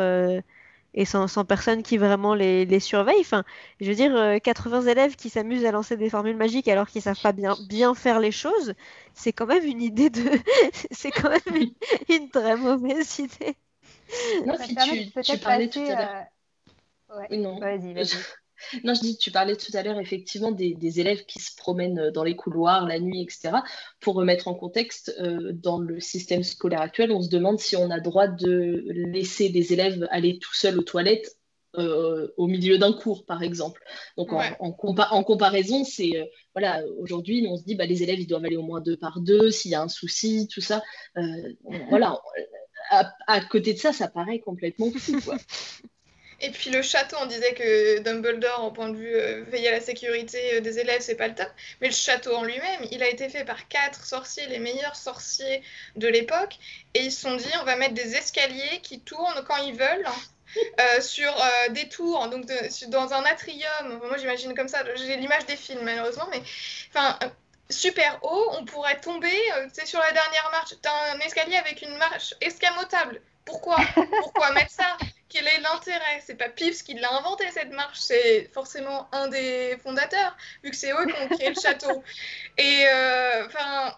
et 0.94 1.04
sans, 1.04 1.28
sans, 1.28 1.44
personne 1.44 1.82
qui 1.82 1.96
vraiment 1.98 2.34
les, 2.34 2.64
les, 2.64 2.80
surveille. 2.80 3.20
Enfin, 3.20 3.44
je 3.80 3.88
veux 3.88 3.94
dire, 3.94 4.40
80 4.42 4.82
euh, 4.86 4.90
élèves 4.90 5.16
qui 5.16 5.30
s'amusent 5.30 5.64
à 5.64 5.70
lancer 5.70 5.96
des 5.96 6.10
formules 6.10 6.36
magiques 6.36 6.68
alors 6.68 6.88
qu'ils 6.88 7.02
savent 7.02 7.20
pas 7.20 7.32
bien, 7.32 7.56
bien 7.68 7.94
faire 7.94 8.20
les 8.20 8.32
choses, 8.32 8.74
c'est 9.14 9.32
quand 9.32 9.46
même 9.46 9.64
une 9.64 9.82
idée 9.82 10.10
de... 10.10 10.22
c'est 10.90 11.10
quand 11.10 11.30
même 11.30 11.70
une, 12.08 12.28
très 12.30 12.56
mauvaise 12.56 13.18
idée. 13.18 13.56
Non, 14.46 14.54
si 14.58 14.74
tu, 14.74 15.22
tu 15.22 15.38
parlais 15.38 15.68
tout 15.68 15.78
à 15.80 15.94
l'heure. 15.94 16.24
Euh, 17.10 17.20
ouais. 17.20 17.36
Non, 17.36 17.58
vas-y, 17.58 17.94
vas-y. 17.94 18.16
Non, 18.84 18.94
je 18.94 19.00
dis, 19.00 19.16
tu 19.16 19.30
parlais 19.30 19.56
tout 19.56 19.72
à 19.74 19.82
l'heure 19.82 19.98
effectivement 19.98 20.52
des, 20.52 21.00
élèves 21.00 21.24
qui 21.24 21.38
se 21.38 21.54
promènent 21.56 21.98
euh, 21.98 22.10
dans 22.10 22.24
les 22.24 22.36
couloirs 22.36 22.86
la 22.86 22.98
nuit, 22.98 23.22
etc. 23.22 23.58
Pour 24.00 24.14
remettre 24.14 24.48
en 24.48 24.54
contexte, 24.54 25.14
euh, 25.20 25.52
dans 25.52 25.78
le 25.78 26.00
système 26.00 26.42
scolaire 26.42 26.80
actuel, 26.80 27.12
on 27.12 27.22
se 27.22 27.28
demande 27.28 27.58
si 27.60 27.76
on 27.76 27.90
a 27.90 28.00
droit 28.00 28.26
de 28.26 28.84
laisser 28.88 29.48
des 29.48 29.72
élèves 29.72 30.06
aller 30.10 30.38
tout 30.38 30.54
seuls 30.54 30.78
aux 30.78 30.82
toilettes 30.82 31.36
euh, 31.78 32.28
au 32.36 32.48
milieu 32.48 32.78
d'un 32.78 32.92
cours, 32.92 33.24
par 33.24 33.42
exemple. 33.42 33.82
Donc 34.16 34.32
en, 34.32 34.72
comparaison, 35.22 35.84
c'est 35.84 36.30
voilà, 36.54 36.82
aujourd'hui, 36.98 37.46
on 37.48 37.56
se 37.56 37.62
dit 37.62 37.76
bah, 37.76 37.86
les 37.86 38.02
élèves 38.02 38.18
ils 38.18 38.26
doivent 38.26 38.44
aller 38.44 38.56
au 38.56 38.62
moins 38.62 38.80
deux 38.80 38.96
par 38.96 39.20
deux 39.20 39.50
s'il 39.50 39.70
y 39.70 39.74
a 39.76 39.82
un 39.82 39.88
souci, 39.88 40.48
tout 40.52 40.60
ça. 40.60 40.82
voilà, 41.88 42.18
à, 42.90 43.12
à, 43.28 43.40
côté 43.44 43.72
de 43.72 43.78
ça, 43.78 43.92
ça 43.92 44.08
paraît 44.08 44.40
complètement 44.40 44.90
fou. 44.90 45.20
Quoi. 45.24 45.36
Et 46.42 46.50
puis 46.50 46.70
le 46.70 46.80
château, 46.80 47.16
on 47.20 47.26
disait 47.26 47.52
que 47.52 47.98
Dumbledore, 47.98 48.64
en 48.64 48.70
point 48.70 48.88
de 48.88 48.96
vue 48.96 49.14
euh, 49.14 49.44
veiller 49.48 49.68
à 49.68 49.72
la 49.72 49.80
sécurité 49.80 50.54
euh, 50.54 50.60
des 50.60 50.78
élèves, 50.78 51.02
c'est 51.02 51.14
pas 51.14 51.28
le 51.28 51.34
top. 51.34 51.48
Mais 51.80 51.88
le 51.88 51.94
château 51.94 52.34
en 52.34 52.44
lui-même, 52.44 52.86
il 52.90 53.02
a 53.02 53.08
été 53.08 53.28
fait 53.28 53.44
par 53.44 53.68
quatre 53.68 54.06
sorciers, 54.06 54.46
les 54.46 54.58
meilleurs 54.58 54.96
sorciers 54.96 55.62
de 55.96 56.08
l'époque. 56.08 56.58
Et 56.94 57.00
ils 57.00 57.12
se 57.12 57.20
sont 57.20 57.36
dit, 57.36 57.50
on 57.60 57.64
va 57.64 57.76
mettre 57.76 57.94
des 57.94 58.16
escaliers 58.16 58.80
qui 58.82 59.00
tournent 59.00 59.44
quand 59.46 59.58
ils 59.58 59.74
veulent. 59.74 60.06
Euh, 60.80 61.00
sur 61.00 61.32
des 61.70 61.88
tours, 61.88 62.26
donc 62.26 62.44
dans 62.88 63.12
un 63.12 63.22
atrium. 63.22 64.00
Moi, 64.08 64.16
j'imagine 64.18 64.52
comme 64.52 64.66
ça. 64.66 64.82
J'ai 64.96 65.16
l'image 65.16 65.46
des 65.46 65.54
films, 65.54 65.82
malheureusement, 65.84 66.26
mais 66.32 66.42
enfin, 66.88 67.16
super 67.68 68.18
haut, 68.24 68.50
on 68.58 68.64
pourrait 68.64 68.98
tomber. 68.98 69.38
c'est 69.72 69.86
sur 69.86 70.00
la 70.00 70.10
dernière 70.10 70.48
marche. 70.50 70.74
T'as 70.82 71.14
un 71.14 71.20
escalier 71.20 71.54
avec 71.54 71.82
une 71.82 71.96
marche 71.98 72.34
escamotable. 72.40 73.22
Pourquoi? 73.44 73.76
Pourquoi 73.94 74.50
mettre 74.50 74.72
ça? 74.72 74.96
Quel 75.30 75.46
est 75.46 75.60
l'intérêt? 75.60 76.22
C'est 76.26 76.34
pas 76.34 76.48
Pips 76.48 76.82
qui 76.82 76.94
l'a 76.94 77.12
inventé 77.14 77.50
cette 77.52 77.70
marche, 77.70 77.98
c'est 78.00 78.50
forcément 78.52 79.08
un 79.12 79.28
des 79.28 79.78
fondateurs, 79.82 80.36
vu 80.62 80.70
que 80.70 80.76
c'est 80.76 80.92
eux 80.92 81.06
qui 81.06 81.14
ont 81.22 81.28
créé 81.28 81.48
le 81.48 81.60
château. 81.60 82.02
Et 82.58 82.84
euh, 82.88 83.46
enfin, 83.46 83.96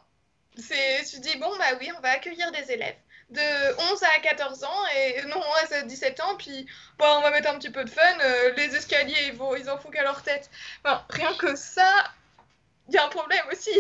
c'est, 0.57 1.05
tu 1.11 1.19
dis 1.21 1.37
bon 1.39 1.51
bah 1.59 1.77
oui, 1.81 1.91
on 1.97 2.01
va 2.01 2.11
accueillir 2.11 2.53
des 2.53 2.71
élèves 2.71 2.97
de 3.31 3.93
11 3.93 4.03
à 4.03 4.21
14 4.21 4.65
ans 4.65 4.87
et 4.95 5.23
non 5.23 5.41
11 5.65 5.73
à 5.73 5.83
17 5.83 6.21
ans 6.21 6.37
puis 6.37 6.67
bon, 6.99 7.07
on 7.07 7.23
va 7.23 7.31
mettre 7.31 7.49
un 7.49 7.59
petit 7.59 7.71
peu 7.71 7.83
de 7.83 7.89
fun 7.89 8.03
euh, 8.21 8.53
les 8.57 8.77
escaliers 8.77 9.29
ils, 9.29 9.33
vont, 9.33 9.57
ils 9.57 9.71
en 9.71 9.79
font 9.79 9.91
qu'à 9.91 10.03
leur 10.03 10.23
tête. 10.23 10.51
Enfin, 10.85 11.05
rien 11.09 11.33
que 11.35 11.57
ça 11.57 12.13
il 12.89 12.95
y 12.95 12.99
a 12.99 13.07
un 13.07 13.09
problème 13.09 13.45
aussi 13.51 13.71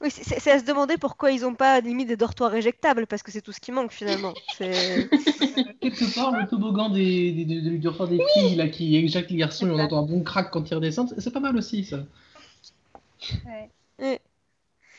oui, 0.00 0.10
c'est 0.10 0.50
à 0.50 0.58
se 0.58 0.64
demander 0.64 0.96
pourquoi 0.96 1.30
ils 1.30 1.42
n'ont 1.42 1.54
pas 1.54 1.80
limite 1.80 2.08
des 2.08 2.16
dortoirs 2.16 2.54
éjectables, 2.54 3.06
parce 3.06 3.22
que 3.22 3.30
c'est 3.30 3.42
tout 3.42 3.52
ce 3.52 3.60
qui 3.60 3.72
manque 3.72 3.92
finalement. 3.92 4.32
Quelque 4.58 6.14
part, 6.14 6.32
le 6.32 6.46
toboggan 6.46 6.90
des, 6.90 7.32
des, 7.32 7.44
des, 7.44 7.78
dortoirs 7.78 8.08
des 8.08 8.20
filles 8.34 8.56
là, 8.56 8.68
qui 8.68 8.96
éjecte 8.96 9.30
les 9.30 9.38
garçons 9.38 9.66
et 9.68 9.70
on 9.70 9.78
entend 9.78 9.98
un 9.98 10.06
bon 10.06 10.22
crack 10.22 10.50
quand 10.50 10.70
ils 10.70 10.74
redescendent, 10.74 11.14
c'est 11.18 11.32
pas 11.32 11.40
mal 11.40 11.56
aussi 11.56 11.84
ça. 11.84 11.98
Ouais. 13.46 14.20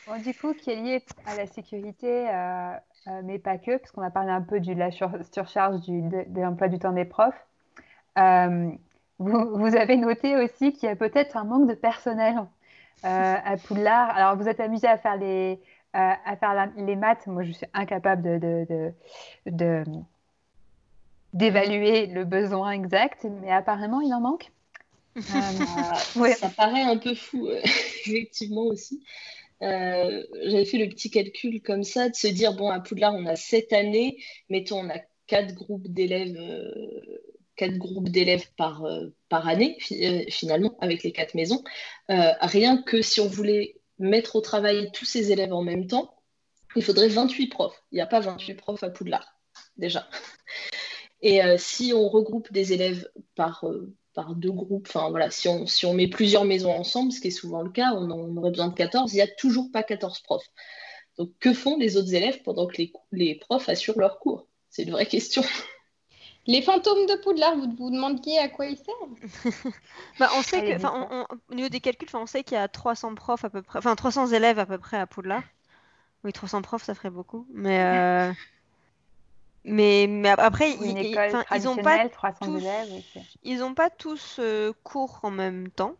Bon, 0.06 0.20
du 0.20 0.34
coup, 0.34 0.52
qui 0.52 0.70
est 0.70 0.76
lié 0.76 1.04
à 1.26 1.36
la 1.36 1.46
sécurité, 1.46 2.28
euh, 2.28 2.72
euh, 3.06 3.20
mais 3.24 3.38
pas 3.38 3.58
que, 3.58 3.76
parce 3.76 3.92
qu'on 3.92 4.02
a 4.02 4.10
parlé 4.10 4.30
un 4.30 4.42
peu 4.42 4.58
de 4.58 4.72
la 4.72 4.90
surcharge 4.90 5.80
du, 5.80 6.02
de, 6.02 6.24
de 6.26 6.40
l'emploi 6.40 6.68
du 6.68 6.78
temps 6.78 6.92
des 6.92 7.04
profs. 7.04 7.46
Euh, 8.18 8.70
vous, 9.18 9.56
vous, 9.56 9.76
avez 9.76 9.96
noté 9.96 10.36
aussi 10.36 10.72
qu'il 10.72 10.88
y 10.88 10.92
a 10.92 10.96
peut-être 10.96 11.36
un 11.36 11.44
manque 11.44 11.68
de 11.68 11.74
personnel 11.74 12.36
à 13.02 13.56
Poudlard. 13.56 14.10
Alors, 14.10 14.36
vous 14.36 14.48
êtes 14.48 14.60
amusé 14.60 14.86
à 14.86 14.98
faire 14.98 15.16
les, 15.16 15.58
euh, 15.94 16.12
à 16.24 16.36
faire 16.36 16.70
les 16.78 16.96
maths. 16.96 17.26
Moi, 17.26 17.42
je 17.42 17.52
suis 17.52 17.66
incapable 17.74 18.40
de, 18.40 18.92
d'évaluer 21.34 22.06
le 22.06 22.24
besoin 22.24 22.70
exact, 22.70 23.26
mais 23.42 23.50
apparemment, 23.50 24.00
il 24.00 24.14
en 24.14 24.20
manque. 24.20 24.50
Euh, 25.18 25.20
ça 26.34 26.48
paraît 26.48 26.80
un 26.80 26.96
peu 26.96 27.14
fou, 27.14 27.46
effectivement 28.06 28.62
aussi. 28.62 29.04
J'avais 29.60 30.64
fait 30.64 30.78
le 30.78 30.88
petit 30.88 31.10
calcul 31.10 31.60
comme 31.60 31.84
ça, 31.84 32.08
de 32.08 32.14
se 32.14 32.28
dire, 32.28 32.54
bon, 32.54 32.70
à 32.70 32.80
Poudlard, 32.80 33.14
on 33.14 33.26
a 33.26 33.36
sept 33.36 33.74
années, 33.74 34.16
mettons, 34.48 34.86
on 34.86 34.88
a 34.88 34.98
quatre 35.26 35.54
groupes 35.54 35.88
d'élèves 35.88 36.38
quatre 37.62 37.78
groupes 37.78 38.08
d'élèves 38.08 38.48
par, 38.56 38.84
euh, 38.84 39.14
par 39.28 39.46
année, 39.46 39.78
euh, 39.92 40.24
finalement, 40.28 40.76
avec 40.80 41.04
les 41.04 41.12
quatre 41.12 41.34
maisons. 41.34 41.62
Euh, 42.10 42.32
rien 42.40 42.82
que 42.82 43.02
si 43.02 43.20
on 43.20 43.28
voulait 43.28 43.76
mettre 44.00 44.34
au 44.34 44.40
travail 44.40 44.90
tous 44.92 45.04
ces 45.04 45.30
élèves 45.30 45.52
en 45.52 45.62
même 45.62 45.86
temps, 45.86 46.12
il 46.74 46.82
faudrait 46.82 47.06
28 47.06 47.46
profs. 47.46 47.80
Il 47.92 47.96
n'y 47.96 48.00
a 48.00 48.06
pas 48.06 48.18
28 48.18 48.54
profs 48.54 48.82
à 48.82 48.90
Poudlard, 48.90 49.38
déjà. 49.76 50.08
Et 51.20 51.40
si 51.56 51.92
on 51.94 52.08
regroupe 52.08 52.52
des 52.52 52.72
élèves 52.72 53.08
par, 53.36 53.64
par 54.12 54.34
deux 54.34 54.50
groupes, 54.50 54.88
enfin 54.88 55.08
voilà, 55.10 55.30
si 55.30 55.46
on, 55.46 55.66
si 55.68 55.86
on 55.86 55.94
met 55.94 56.08
plusieurs 56.08 56.44
maisons 56.44 56.72
ensemble, 56.72 57.12
ce 57.12 57.20
qui 57.20 57.28
est 57.28 57.30
souvent 57.30 57.62
le 57.62 57.70
cas, 57.70 57.92
on, 57.94 58.10
on 58.10 58.36
aurait 58.38 58.50
besoin 58.50 58.66
de 58.66 58.74
14, 58.74 59.12
il 59.12 59.16
n'y 59.16 59.22
a 59.22 59.28
toujours 59.28 59.70
pas 59.70 59.84
14 59.84 60.18
profs. 60.22 60.50
Donc 61.16 61.30
que 61.38 61.54
font 61.54 61.78
les 61.78 61.96
autres 61.96 62.12
élèves 62.12 62.42
pendant 62.42 62.66
que 62.66 62.78
les, 62.78 62.92
les 63.12 63.36
profs 63.36 63.68
assurent 63.68 64.00
leurs 64.00 64.18
cours? 64.18 64.48
C'est 64.68 64.82
une 64.82 64.90
vraie 64.90 65.06
question. 65.06 65.44
Les 66.46 66.62
fantômes 66.62 67.06
de 67.06 67.16
Poudlard, 67.22 67.56
vous 67.56 67.74
vous 67.76 67.90
demandiez 67.90 68.38
à 68.38 68.48
quoi 68.48 68.66
ils 68.66 68.76
servent 68.76 69.16
bah, 70.18 70.28
on 70.36 70.42
sait 70.42 70.62
que, 70.62 70.86
on, 70.86 71.26
au 71.50 71.54
niveau 71.54 71.68
des 71.68 71.80
calculs, 71.80 72.08
on 72.14 72.26
sait 72.26 72.42
qu'il 72.44 72.56
y 72.56 72.60
a 72.60 72.68
300 72.68 73.14
profs 73.14 73.44
à 73.44 73.50
peu 73.50 73.62
près, 73.62 73.78
enfin 73.78 73.94
300 73.94 74.28
élèves 74.28 74.58
à 74.58 74.66
peu 74.66 74.78
près 74.78 74.98
à 74.98 75.06
Poudlard. 75.06 75.44
Oui, 76.24 76.32
300 76.32 76.62
profs, 76.62 76.84
ça 76.84 76.94
ferait 76.94 77.10
beaucoup. 77.10 77.46
Mais, 77.52 77.80
euh... 77.84 78.32
mais, 79.64 80.06
mais 80.08 80.30
après, 80.30 80.72
Une 80.72 80.96
ils, 80.96 81.06
école 81.06 81.44
ils 81.54 81.68
ont 81.68 81.76
pas 81.76 82.08
300 82.08 82.46
tous, 82.46 82.58
élèves. 82.58 82.88
oui, 82.92 83.04
c'est- 83.12 83.26
ils 83.44 83.62
ont 83.62 83.74
pas 83.74 83.90
tous 83.90 84.36
euh, 84.40 84.72
cours 84.82 85.20
en 85.22 85.30
même 85.30 85.70
temps. 85.70 85.94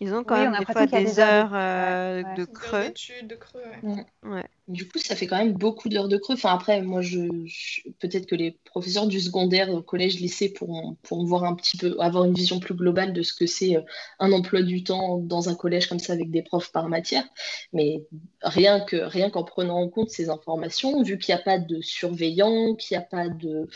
Ils 0.00 0.14
ont 0.14 0.24
quand 0.24 0.36
Oui, 0.36 0.42
même 0.42 0.56
des 0.56 0.66
fois 0.66 0.86
des 0.86 1.04
des 1.04 1.18
heures 1.18 1.20
heures 1.20 1.52
de- 1.54 1.54
euh, 1.54 2.22
ouais, 2.22 2.34
de 2.36 2.44
Des 2.46 2.52
heures 2.52 2.54
creux. 2.54 2.80
d'études, 2.80 3.28
de 3.28 3.36
creux, 3.36 3.62
ouais. 3.82 4.06
Ouais. 4.22 4.44
Du 4.68 4.88
coup, 4.88 4.98
ça 4.98 5.16
fait 5.16 5.26
quand 5.26 5.36
même 5.38 5.54
beaucoup 5.54 5.88
d'heures 5.88 6.08
de 6.08 6.16
creux. 6.18 6.34
Enfin, 6.34 6.50
après, 6.54 6.82
moi, 6.82 7.02
je, 7.02 7.18
je- 7.46 7.82
peut-être 7.98 8.26
que 8.26 8.36
les 8.36 8.52
professeurs 8.64 9.08
du 9.08 9.20
secondaire, 9.20 9.70
au 9.70 9.82
collège, 9.82 10.20
lycée, 10.20 10.52
pourront, 10.52 10.96
pourront 11.02 11.24
voir 11.24 11.44
un 11.44 11.54
petit 11.56 11.76
peu, 11.76 11.96
avoir 12.00 12.24
une 12.24 12.34
vision 12.34 12.60
plus 12.60 12.74
globale 12.74 13.12
de 13.12 13.22
ce 13.22 13.34
que 13.34 13.46
c'est 13.46 13.76
euh, 13.76 13.82
un 14.20 14.32
emploi 14.32 14.62
du 14.62 14.84
temps 14.84 15.18
dans 15.18 15.48
un 15.48 15.56
collège 15.56 15.88
comme 15.88 15.98
ça 15.98 16.12
avec 16.12 16.30
des 16.30 16.42
profs 16.42 16.70
par 16.72 16.88
matière. 16.88 17.24
Mais 17.72 18.06
rien 18.42 18.80
que, 18.80 18.96
rien 18.96 19.30
qu'en 19.30 19.44
prenant 19.44 19.80
en 19.80 19.88
compte 19.88 20.10
ces 20.10 20.30
informations, 20.30 21.02
vu 21.02 21.18
qu'il 21.18 21.34
n'y 21.34 21.40
a 21.40 21.44
pas 21.44 21.58
de 21.58 21.80
surveillant, 21.80 22.74
qu'il 22.76 22.96
n'y 22.96 23.02
a 23.02 23.06
pas 23.06 23.28
de, 23.28 23.68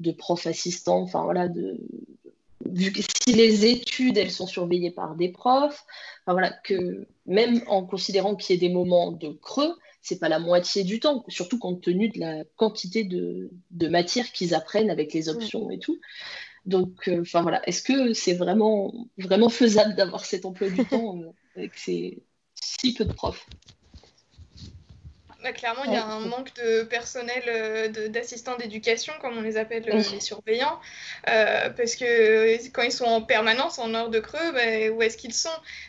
de 0.00 0.12
prof 0.12 0.46
assistant, 0.46 1.00
enfin 1.02 1.22
voilà, 1.24 1.48
de, 1.48 1.78
vu 2.66 2.92
que 2.92 3.00
si 3.02 3.32
les 3.32 3.66
études, 3.66 4.16
elles 4.18 4.30
sont 4.30 4.46
surveillées 4.46 4.90
par 4.90 5.14
des 5.16 5.28
profs, 5.30 5.84
enfin, 6.24 6.32
voilà, 6.32 6.50
que 6.64 7.06
même 7.26 7.62
en 7.66 7.84
considérant 7.84 8.36
qu'il 8.36 8.54
y 8.54 8.56
ait 8.56 8.68
des 8.68 8.72
moments 8.72 9.12
de 9.12 9.30
creux, 9.30 9.74
c'est 10.00 10.18
pas 10.18 10.28
la 10.28 10.40
moitié 10.40 10.82
du 10.82 11.00
temps, 11.00 11.24
surtout 11.28 11.58
compte 11.58 11.80
tenu 11.80 12.08
de 12.08 12.18
la 12.18 12.44
quantité 12.56 13.04
de, 13.04 13.50
de 13.70 13.88
matières 13.88 14.32
qu'ils 14.32 14.54
apprennent 14.54 14.90
avec 14.90 15.12
les 15.12 15.28
options 15.28 15.70
et 15.70 15.78
tout. 15.78 16.00
Donc, 16.66 17.08
euh, 17.08 17.22
enfin 17.22 17.42
voilà, 17.42 17.66
est-ce 17.68 17.82
que 17.82 18.12
c'est 18.12 18.34
vraiment, 18.34 18.92
vraiment 19.18 19.48
faisable 19.48 19.94
d'avoir 19.94 20.24
cet 20.24 20.44
emploi 20.44 20.70
du 20.70 20.84
temps 20.86 21.18
euh, 21.18 21.30
avec 21.56 21.76
ces 21.76 22.22
si 22.54 22.94
peu 22.94 23.04
de 23.04 23.12
profs? 23.12 23.46
Bah, 25.42 25.52
clairement, 25.52 25.84
il 25.84 25.92
y 25.92 25.96
a 25.96 26.04
un 26.04 26.20
manque 26.20 26.54
de 26.54 26.84
personnel 26.84 27.42
euh, 27.48 28.08
d'assistants 28.08 28.56
d'éducation, 28.56 29.12
comme 29.20 29.36
on 29.36 29.40
les 29.42 29.56
appelle 29.56 29.84
euh, 29.88 30.02
les 30.12 30.20
surveillants, 30.20 30.78
euh, 31.28 31.68
parce 31.70 31.96
que 31.96 32.68
quand 32.70 32.82
ils 32.82 32.92
sont 32.92 33.06
en 33.06 33.22
permanence 33.22 33.78
en 33.80 33.92
heure 33.94 34.08
de 34.08 34.20
creux, 34.20 34.52
bah, 34.52 34.90
où 34.94 35.02
est-ce 35.02 35.16
qu'ils 35.16 35.34
sont? 35.34 35.48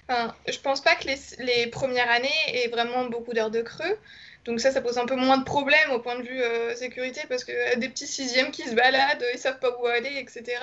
Enfin, 0.09 0.35
Je 0.47 0.57
pense 0.59 0.81
pas 0.81 0.95
que 0.95 1.05
les, 1.07 1.17
les 1.39 1.67
premières 1.67 2.09
années 2.09 2.29
aient 2.47 2.67
vraiment 2.69 3.05
beaucoup 3.05 3.33
d'heures 3.33 3.51
de 3.51 3.61
creux. 3.61 3.97
Donc 4.45 4.59
ça, 4.59 4.71
ça 4.71 4.81
pose 4.81 4.97
un 4.97 5.05
peu 5.05 5.15
moins 5.15 5.37
de 5.37 5.43
problèmes 5.45 5.91
au 5.91 5.99
point 5.99 6.17
de 6.17 6.23
vue 6.23 6.41
euh, 6.41 6.75
sécurité, 6.75 7.21
parce 7.29 7.43
que 7.43 7.77
des 7.77 7.89
petits 7.89 8.07
sixièmes 8.07 8.51
qui 8.51 8.63
se 8.63 8.75
baladent, 8.75 9.23
ils 9.33 9.39
savent 9.39 9.59
pas 9.59 9.77
où 9.79 9.85
aller, 9.85 10.17
etc. 10.17 10.57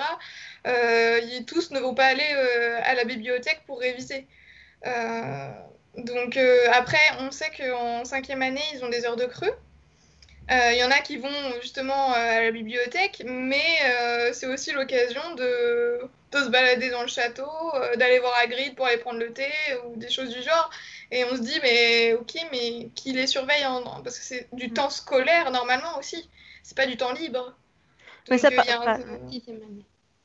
Euh, 0.67 1.19
ils 1.23 1.45
tous 1.45 1.71
ne 1.71 1.79
vont 1.79 1.95
pas 1.95 2.05
aller 2.05 2.29
euh, 2.35 2.79
à 2.83 2.93
la 2.93 3.05
bibliothèque 3.05 3.61
pour 3.65 3.79
réviser. 3.79 4.27
Euh, 5.97 6.03
donc 6.03 6.37
euh, 6.37 6.67
après, 6.73 6.97
on 7.19 7.31
sait 7.31 7.51
qu'en 7.51 8.05
cinquième 8.05 8.41
année, 8.41 8.61
ils 8.73 8.83
ont 8.83 8.89
des 8.89 9.05
heures 9.05 9.15
de 9.17 9.25
creux. 9.25 9.53
Euh, 10.51 10.71
Il 10.73 10.77
y 10.79 10.83
en 10.83 10.91
a 10.91 10.99
qui 10.99 11.17
vont 11.17 11.61
justement 11.61 12.11
euh, 12.13 12.15
à 12.15 12.41
la 12.41 12.51
bibliothèque, 12.51 13.23
mais 13.25 13.63
euh, 13.85 14.33
c'est 14.33 14.47
aussi 14.47 14.71
l'occasion 14.73 15.35
de, 15.35 16.01
de 16.31 16.37
se 16.39 16.49
balader 16.49 16.89
dans 16.89 17.03
le 17.03 17.07
château, 17.07 17.49
euh, 17.75 17.95
d'aller 17.95 18.19
voir 18.19 18.35
Hagrid 18.37 18.75
pour 18.75 18.85
aller 18.85 18.97
prendre 18.97 19.19
le 19.19 19.31
thé 19.31 19.49
ou 19.85 19.95
des 19.95 20.09
choses 20.09 20.29
du 20.29 20.41
genre. 20.41 20.69
Et 21.11 21.23
on 21.25 21.35
se 21.35 21.41
dit, 21.41 21.59
mais 21.61 22.13
ok, 22.13 22.33
mais 22.51 22.89
qui 22.95 23.13
les 23.13 23.27
surveille 23.27 23.65
en... 23.65 24.01
Parce 24.01 24.17
que 24.19 24.25
c'est 24.25 24.47
du 24.53 24.71
temps 24.73 24.89
scolaire 24.89 25.51
normalement 25.51 25.97
aussi. 25.97 26.29
C'est 26.63 26.75
pas 26.75 26.85
du 26.87 26.97
temps 26.97 27.13
libre. 27.13 27.55
Mais 28.29 28.37
ça, 28.37 28.49
euh, 28.49 28.51
par- 28.55 28.87
un 28.87 29.19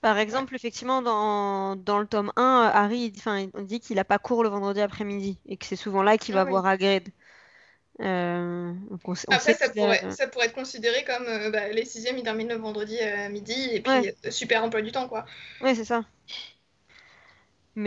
par- 0.01 0.19
exemple, 0.19 0.55
effectivement, 0.55 1.03
dans, 1.03 1.77
dans 1.77 1.99
le 1.99 2.07
tome 2.07 2.33
1, 2.37 2.69
euh, 2.69 2.71
Harry, 2.75 3.13
enfin, 3.17 3.47
on 3.55 3.63
dit 3.63 3.81
qu'il 3.81 3.97
n'a 3.97 4.05
pas 4.05 4.19
cours 4.19 4.43
le 4.43 4.49
vendredi 4.49 4.81
après-midi 4.81 5.39
et 5.47 5.57
que 5.57 5.67
c'est 5.67 5.77
souvent 5.77 6.03
là 6.03 6.19
qu'il 6.19 6.35
Ah 6.35 6.37
va 6.37 6.45
oui. 6.45 6.45
voir 6.45 6.67
Hagrid. 6.67 7.09
Euh, 8.03 8.75
on, 8.91 8.99
on 9.05 9.15
Après, 9.29 9.55
ça 9.55 9.69
a- 9.69 9.71
pourrait, 9.71 10.05
ça 10.09 10.29
pourrait 10.29 10.47
être 10.47 10.55
considéré 10.55 11.05
comme 11.05 11.27
euh, 11.27 11.51
bah, 11.51 11.69
les 11.69 11.85
sixièmes, 11.85 12.17
ils 12.19 12.23
terminent 12.25 12.55
le 12.55 12.61
vendredi 12.61 12.99
à 13.01 13.29
midi, 13.29 13.55
et 13.73 13.81
puis 13.81 13.97
Ouais. 13.97 14.13
euh, 14.25 14.31
super 14.31 14.63
emploi 14.63 14.83
du 14.83 14.93
temps, 14.93 15.09
quoi. 15.09 15.25
Ouais, 15.61 15.75
c'est 15.75 15.85
ça. 15.85 16.05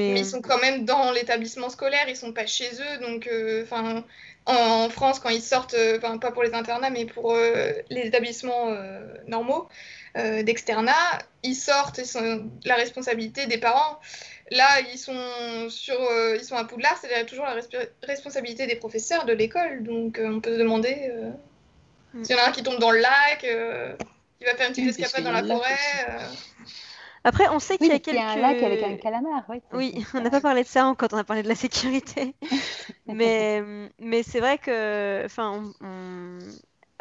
Mais, 0.08 0.22
Mais 0.22 0.22
ils 0.22 0.26
sont 0.26 0.42
quand 0.42 0.60
même 0.60 0.86
dans 0.86 1.12
l'établissement 1.12 1.70
scolaire, 1.70 2.08
ils 2.08 2.16
sont 2.16 2.34
pas 2.34 2.48
chez 2.48 2.70
eux, 2.82 2.98
donc 3.02 3.28
euh, 3.28 3.64
enfin 3.64 4.04
en, 4.46 4.54
en 4.86 4.90
France 4.90 5.20
quand 5.20 5.30
ils 5.30 5.42
sortent, 5.42 5.74
euh, 5.76 6.00
pas 6.00 6.32
pour 6.32 6.42
les 6.44 6.54
internats, 6.54 6.90
mais 6.90 7.06
pour 7.06 7.34
euh, 7.36 7.72
les 7.90 8.02
établissements 8.08 8.70
euh, 8.70 9.14
normaux 9.28 9.68
euh, 10.18 10.44
d'externat, 10.44 10.94
ils 11.44 11.56
sortent, 11.56 12.00
ils 12.00 12.06
sont 12.06 12.50
la 12.66 12.76
responsabilité 12.76 13.46
des 13.48 13.58
parents. 13.58 14.00
Là, 14.52 14.68
ils 14.92 14.98
sont 14.98 15.70
sur, 15.70 16.00
euh, 16.02 16.36
ils 16.38 16.44
sont 16.44 16.56
à 16.56 16.66
Poudlard, 16.66 16.98
c'est 17.02 17.26
toujours 17.26 17.46
la 17.46 17.56
responsabilité 18.08 18.68
des 18.68 18.76
professeurs 18.76 19.26
de 19.26 19.34
l'école, 19.34 19.84
donc 19.84 20.18
euh, 20.20 20.28
on 20.36 20.40
peut 20.42 20.54
se 20.54 20.60
demander 20.60 21.10
euh, 21.12 21.32
Mm. 22.14 22.24
s'il 22.24 22.36
y 22.36 22.40
en 22.40 22.44
a 22.44 22.48
un 22.50 22.52
qui 22.52 22.64
tombe 22.64 22.80
dans 22.80 22.92
le 22.92 23.00
lac, 23.00 23.44
euh, 23.44 23.96
qui 24.40 24.46
va 24.46 24.56
faire 24.56 24.68
une 24.68 24.74
petite 24.74 24.86
Oui, 24.86 25.04
escapade 25.04 25.24
dans 25.24 25.32
la 25.32 25.44
forêt. 25.44 25.78
Après, 27.24 27.48
on 27.50 27.60
sait 27.60 27.78
qu'il 27.78 27.88
y 27.88 27.92
a 27.92 28.00
qu'il 28.00 28.16
y 28.16 28.18
a 28.18 28.30
un 28.30 28.36
quelques... 28.36 28.42
lac 28.42 28.64
avec 28.64 28.84
un 28.84 28.96
calamar. 28.98 29.44
Oui, 29.50 29.62
Oui, 29.74 30.06
on 30.14 30.22
n'a 30.22 30.30
pas 30.30 30.42
parlé 30.42 30.64
de 30.64 30.68
ça 30.68 30.94
quand 30.98 31.14
on 31.14 31.18
a 31.18 31.24
parlé 31.24 31.44
de 31.44 31.48
la 31.48 31.56
sécurité. 31.66 32.34
mais 33.08 33.62
mais 34.00 34.24
c'est 34.24 34.40
vrai 34.40 34.58
que, 34.58 35.24
enfin, 35.26 35.74
on, 35.82 35.86
on- 35.86 36.40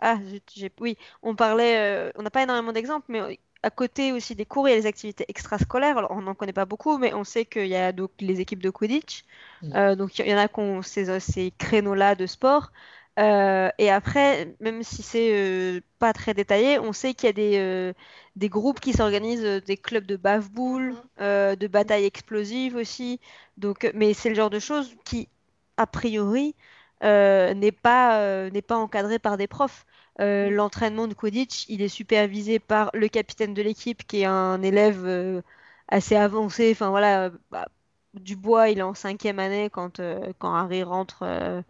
ah, 0.00 0.18
j'ai, 0.54 0.72
oui, 0.80 0.96
on 1.22 1.34
parlait, 1.34 1.76
euh, 1.78 2.10
on 2.16 2.22
n'a 2.22 2.30
pas 2.30 2.42
énormément 2.42 2.72
d'exemples, 2.72 3.06
mais 3.08 3.38
à 3.62 3.70
côté 3.70 4.12
aussi 4.12 4.34
des 4.34 4.46
cours, 4.46 4.68
il 4.68 4.70
y 4.72 4.74
a 4.74 4.76
les 4.76 4.86
activités 4.86 5.24
extrascolaires. 5.28 5.98
Alors, 5.98 6.12
on 6.12 6.22
n'en 6.22 6.34
connaît 6.34 6.52
pas 6.52 6.64
beaucoup, 6.64 6.98
mais 6.98 7.12
on 7.14 7.24
sait 7.24 7.44
qu'il 7.44 7.66
y 7.66 7.76
a 7.76 7.92
donc 7.92 8.10
les 8.20 8.40
équipes 8.40 8.62
de 8.62 8.70
Quidditch. 8.70 9.24
Mm. 9.62 9.72
Euh, 9.74 9.96
donc, 9.96 10.18
il 10.18 10.28
y 10.28 10.34
en 10.34 10.38
a 10.38 10.48
qui 10.48 10.60
ont 10.60 10.82
ces, 10.82 11.18
ces 11.20 11.52
créneaux-là 11.58 12.14
de 12.14 12.26
sport. 12.26 12.70
Euh, 13.18 13.68
et 13.78 13.90
après, 13.90 14.54
même 14.60 14.84
si 14.84 15.02
c'est 15.02 15.30
euh, 15.32 15.80
pas 15.98 16.12
très 16.12 16.34
détaillé, 16.34 16.78
on 16.78 16.92
sait 16.92 17.14
qu'il 17.14 17.26
y 17.26 17.30
a 17.30 17.32
des, 17.32 17.58
euh, 17.58 17.92
des 18.36 18.48
groupes 18.48 18.78
qui 18.78 18.92
s'organisent, 18.92 19.44
euh, 19.44 19.60
des 19.60 19.76
clubs 19.76 20.06
de 20.06 20.16
bave-boule, 20.16 20.94
euh, 21.20 21.56
de 21.56 21.66
batailles 21.66 22.04
explosives 22.04 22.76
aussi. 22.76 23.18
Donc, 23.56 23.90
mais 23.94 24.14
c'est 24.14 24.28
le 24.28 24.36
genre 24.36 24.50
de 24.50 24.60
choses 24.60 24.94
qui, 25.04 25.28
a 25.76 25.86
priori, 25.88 26.54
euh, 26.54 26.77
n'est 27.02 27.72
pas, 27.72 28.20
euh, 28.22 28.50
n'est 28.50 28.62
pas 28.62 28.76
encadré 28.76 29.18
par 29.18 29.36
des 29.36 29.46
profs. 29.46 29.86
Euh, 30.20 30.50
l'entraînement 30.50 31.06
de 31.08 31.14
Quidditch, 31.14 31.66
il 31.68 31.82
est 31.82 31.88
supervisé 31.88 32.58
par 32.58 32.90
le 32.94 33.08
capitaine 33.08 33.54
de 33.54 33.62
l'équipe, 33.62 34.06
qui 34.06 34.22
est 34.22 34.24
un 34.24 34.62
élève 34.62 35.04
euh, 35.06 35.42
assez 35.88 36.16
avancé. 36.16 36.70
Enfin 36.72 36.90
voilà, 36.90 37.26
euh, 37.26 37.30
bah, 37.50 37.68
Dubois, 38.14 38.70
il 38.70 38.78
est 38.78 38.82
en 38.82 38.94
cinquième 38.94 39.38
année 39.38 39.70
quand, 39.70 40.00
euh, 40.00 40.32
quand 40.38 40.54
Harry 40.54 40.82
rentre 40.82 41.20
euh, 41.22 41.62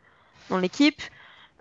dans 0.51 0.59
l'équipe. 0.59 1.03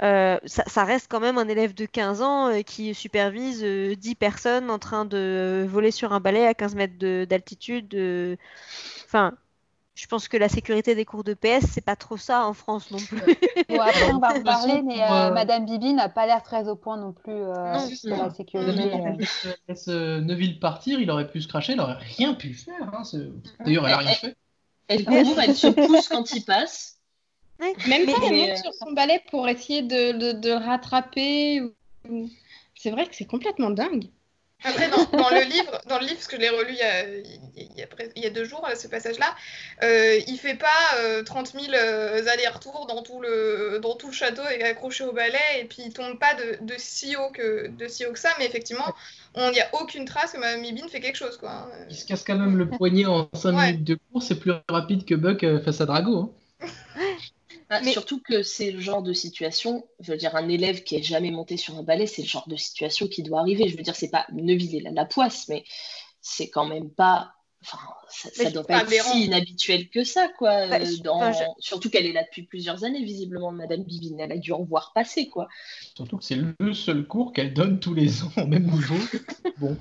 Euh, 0.04 0.38
ça, 0.46 0.64
ça 0.68 0.84
reste 0.84 1.08
quand 1.10 1.20
même 1.20 1.38
un 1.40 1.48
élève 1.48 1.74
de 1.74 1.86
15 1.88 2.22
ans 2.22 2.50
euh, 2.50 2.62
qui 2.62 2.94
supervise 2.94 3.64
euh, 3.64 3.96
10 3.96 4.16
personnes 4.16 4.70
en 4.70 4.80
train 4.80 5.06
de 5.06 5.66
voler 5.70 5.92
sur 5.92 6.14
un 6.14 6.20
balai 6.20 6.46
à 6.46 6.54
15 6.54 6.76
mètres 6.76 6.98
de- 7.00 7.26
d'altitude. 7.30 7.94
euh. 7.96 8.36
Enfin, 9.06 9.34
je 9.98 10.06
pense 10.08 10.28
que 10.28 10.38
la 10.38 10.48
sécurité 10.48 10.94
des 10.94 11.06
cours 11.06 11.24
de 11.24 11.34
PS, 11.34 11.66
c'est 11.72 11.82
pas 11.84 11.96
trop 11.96 12.18
ça 12.18 12.46
en 12.46 12.54
France 12.54 12.92
non 12.92 13.00
plus. 13.00 13.18
Bon, 13.70 13.82
après, 13.82 14.12
on 14.14 14.20
va 14.20 14.38
en 14.38 14.44
parler, 14.44 14.82
mais 14.84 15.02
euh, 15.02 15.06
euh, 15.30 15.32
Madame 15.34 15.66
Bibi 15.66 15.94
n'a 15.94 16.08
pas 16.08 16.26
l'air 16.28 16.44
très 16.44 16.70
au 16.70 16.76
point 16.76 16.98
non 16.98 17.12
plus 17.14 17.34
euh, 17.34 17.74
Non, 17.74 17.90
sur 17.90 18.16
la 18.16 18.30
sécurité. 18.30 18.94
Euh. 18.94 19.52
laisse, 19.68 19.88
euh, 19.88 20.22
Neville 20.22 20.60
partir, 20.60 21.00
il 21.02 21.10
aurait 21.10 21.28
pu 21.28 21.42
se 21.42 21.48
cracher, 21.48 21.74
il 21.74 21.82
aurait 21.82 21.98
rien 22.16 22.36
pu 22.36 22.54
faire. 22.54 22.76
hein, 22.94 23.02
D'ailleurs, 23.66 23.88
elle 23.88 23.94
a 23.94 23.98
rien 23.98 24.14
fait. 24.14 24.36
Elle 24.88 25.04
court, 25.04 25.40
elle 25.42 25.56
se 25.56 25.68
pousse 25.68 26.08
quand 26.08 26.32
il 26.32 26.46
passe. 26.46 27.00
Ouais. 27.60 27.74
Même 27.90 28.06
Mais- 28.06 28.14
pas, 28.14 28.20
elle 28.24 28.36
monte 28.50 28.58
sur 28.58 28.74
son 28.76 28.92
balai 28.94 29.22
pour 29.32 29.48
essayer 29.50 29.82
de, 29.82 30.12
de, 30.12 30.32
de 30.40 30.50
le 30.50 30.56
rattraper. 30.56 31.62
C'est 32.76 32.92
vrai 32.92 33.08
que 33.08 33.16
c'est 33.16 33.26
complètement 33.26 33.72
dingue. 33.72 34.06
Après, 34.64 34.90
dans, 34.90 35.06
dans 35.18 35.30
le 35.30 35.44
livre, 35.44 35.82
dans 35.88 36.00
le 36.00 36.04
livre, 36.06 36.16
parce 36.16 36.28
que 36.28 36.36
je 36.36 36.42
l'ai 36.42 36.50
relu 36.50 36.72
il 36.72 36.78
y 36.78 36.82
a, 36.82 37.08
il 37.08 37.78
y 37.78 37.82
a 37.84 37.86
pres- 37.86 38.12
il 38.16 38.24
y 38.24 38.26
a 38.26 38.32
deux 38.32 38.44
jours, 38.44 38.68
ce 38.76 38.88
passage-là, 38.88 39.36
euh, 39.84 40.20
il 40.28 40.38
fait 40.38 40.56
pas 40.56 40.68
euh, 40.98 41.24
30 41.24 41.54
000 41.54 41.74
euh, 41.74 42.26
allers-retours 42.28 42.88
dans 42.88 43.04
tout 43.04 43.22
le 43.22 43.80
dans 43.82 43.96
tout 43.96 44.08
le 44.08 44.14
château 44.14 44.42
et 44.50 44.64
accroché 44.64 45.04
au 45.04 45.14
balai, 45.14 45.38
et 45.60 45.66
puis 45.66 45.84
il 45.86 45.94
tombe 45.94 46.18
pas 46.18 46.34
de, 46.34 46.58
de 46.66 46.74
si 46.78 47.16
haut 47.16 47.30
que 47.32 47.68
de 47.68 47.88
si 47.88 48.06
haut 48.06 48.12
que 48.14 48.20
ça, 48.20 48.30
mais 48.40 48.46
effectivement, 48.48 48.94
il 49.36 49.52
n'y 49.52 49.62
a 49.62 49.70
aucune 49.80 50.06
trace 50.06 50.32
que 50.34 50.40
Mme 50.40 50.62
Mibine 50.62 50.90
fait 50.90 51.00
quelque 51.02 51.18
chose, 51.18 51.38
quoi. 51.38 51.70
Il 51.90 51.96
se 51.96 52.06
casse 52.06 52.24
quand 52.24 52.38
même 52.38 52.58
le 52.58 52.68
poignet 52.68 53.06
en 53.06 53.30
5 53.34 53.56
Ouais. 53.56 53.72
minutes 53.74 53.84
de 53.84 54.00
course, 54.12 54.26
c'est 54.28 54.40
plus 54.40 54.54
rapide 54.68 55.06
que 55.06 55.14
Buck 55.16 55.44
euh, 55.44 55.62
face 55.62 55.82
à 55.82 55.86
Drago. 55.86 56.34
hein. 56.62 56.68
Ah, 57.70 57.84
surtout 57.84 58.22
que 58.22 58.44
c'est 58.44 58.72
le 58.72 58.80
genre 58.80 59.04
de 59.04 59.12
situation, 59.12 59.86
je 60.00 60.12
veux 60.12 60.18
dire, 60.18 60.36
un 60.36 60.48
élève 60.48 60.84
qui 60.84 60.96
est 60.96 61.04
jamais 61.04 61.32
monté 61.32 61.58
sur 61.58 61.78
un 61.78 61.84
balai, 61.84 62.08
c'est 62.08 62.22
le 62.22 62.28
genre 62.28 62.48
de 62.48 62.56
situation 62.56 63.08
qui 63.08 63.24
doit 63.24 63.42
arriver. 63.42 63.68
Je 63.68 63.76
veux 63.76 63.84
dire, 63.84 63.96
c'est 63.96 64.10
pas 64.10 64.26
Neuville 64.32 64.76
et 64.76 64.80
la, 64.80 64.92
la 64.92 65.06
poisse, 65.06 65.50
mais 65.50 65.66
c'est 66.22 66.50
quand 66.50 66.66
même 66.66 66.90
pas 66.90 67.34
Enfin, 67.64 67.80
ça, 68.10 68.46
ne 68.46 68.52
doit 68.52 68.64
pas 68.64 68.84
être 68.84 69.04
si 69.04 69.26
inhabituel 69.26 69.90
que 69.90 70.04
ça, 70.04 70.28
quoi. 70.38 70.68
Bah, 70.68 70.80
euh, 70.80 71.32
surtout 71.60 71.90
qu'elle 71.90 72.06
est 72.06 72.14
là 72.14 72.24
depuis 72.24 72.44
plusieurs 72.44 72.84
années, 72.84 73.04
visiblement, 73.04 73.52
Madame 73.52 73.84
Bivine. 73.84 74.20
Elle 74.20 74.32
a 74.32 74.38
dû 74.38 74.54
en 74.54 74.64
voir 74.64 74.92
passer, 74.94 75.28
quoi. 75.28 75.48
Surtout 75.96 76.18
que 76.18 76.24
c'est 76.24 76.38
le 76.60 76.74
seul 76.74 77.08
cours 77.08 77.34
qu'elle 77.34 77.54
donne 77.54 77.80
tous 77.80 77.94
les 77.94 78.24
ans 78.24 78.32
au 78.38 78.46
même 78.46 78.70
niveau. 78.70 78.96
bon. 79.58 79.76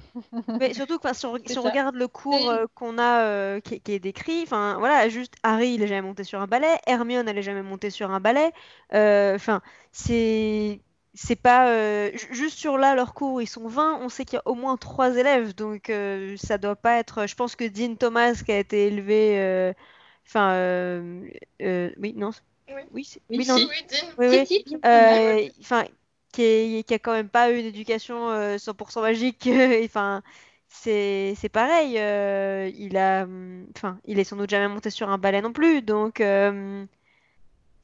Mais 0.59 0.73
surtout 0.73 0.99
que 0.99 1.13
si, 1.15 1.27
on, 1.27 1.63
regarde 1.63 1.97
le 1.97 2.09
cours 2.09 2.51
euh, 2.51 2.65
qu'on 2.75 2.99
a, 2.99 3.25
euh, 3.25 3.61
qui, 3.61 3.81
est 3.87 4.01
décrit, 4.01 4.43
enfin, 4.43 4.77
voilà, 4.79 5.09
juste 5.09 5.35
Harry, 5.43 5.75
il 5.75 5.83
est 5.83 5.89
jamais 5.89 6.09
monté 6.09 6.25
sur 6.25 6.41
un 6.41 6.47
balai, 6.47 6.79
Hermione, 6.87 7.29
elle 7.29 7.39
est 7.39 7.43
jamais 7.43 7.63
montée 7.63 7.91
sur 7.91 8.11
un 8.11 8.21
balai. 8.21 8.51
Enfin, 8.91 9.61
c'est 9.93 10.81
c'est 11.17 11.37
pas 11.37 11.71
euh, 11.71 12.11
juste 12.31 12.59
sur 12.59 12.77
là 12.77 12.95
leur 12.95 13.15
cours 13.15 13.41
ils 13.41 13.47
sont 13.47 13.67
20 13.67 14.01
on 14.03 14.09
sait 14.11 14.27
qu'il 14.27 14.37
y 14.37 14.39
a 14.39 14.43
au 14.45 14.55
moins 14.55 14.77
3 14.77 15.17
élèves 15.17 15.55
donc 15.55 15.89
euh, 15.89 16.37
ça 16.37 16.59
doit 16.59 16.77
pas 16.77 16.99
être 16.99 17.27
je 17.27 17.35
pense 17.35 17.57
que 17.57 17.65
Dean 17.65 17.95
Thomas 17.97 18.35
qui 18.45 18.53
a 18.53 18.59
été 18.59 18.87
élevé 18.87 19.41
euh, 19.41 19.73
enfin 20.27 20.55
oui 21.61 22.13
non 22.15 22.31
oui. 22.69 22.83
oui, 22.93 23.19
oui, 23.31 23.47
non. 23.47 23.57
oui, 24.19 25.53
enfin 25.61 25.85
qui, 26.33 26.85
qui, 26.87 26.95
a 26.95 26.99
quand 26.99 27.13
même 27.13 27.31
pas 27.31 27.51
eu 27.51 27.61
une 27.61 27.67
éducation 27.67 28.29
100% 28.57 29.01
magique 29.01 29.49
enfin 29.85 30.23
c'est 30.69 31.35
c'est 31.37 31.49
pareil 31.49 31.93
il 32.79 32.97
a 32.99 33.27
enfin 33.75 33.99
il 34.05 34.19
est 34.19 34.25
sans 34.25 34.37
doute 34.37 34.51
jamais 34.51 34.69
monté 34.69 34.91
sur 34.91 35.09
un 35.09 35.17
balai 35.17 35.41
non 35.41 35.55
plus 35.55 35.81
donc 35.81 36.23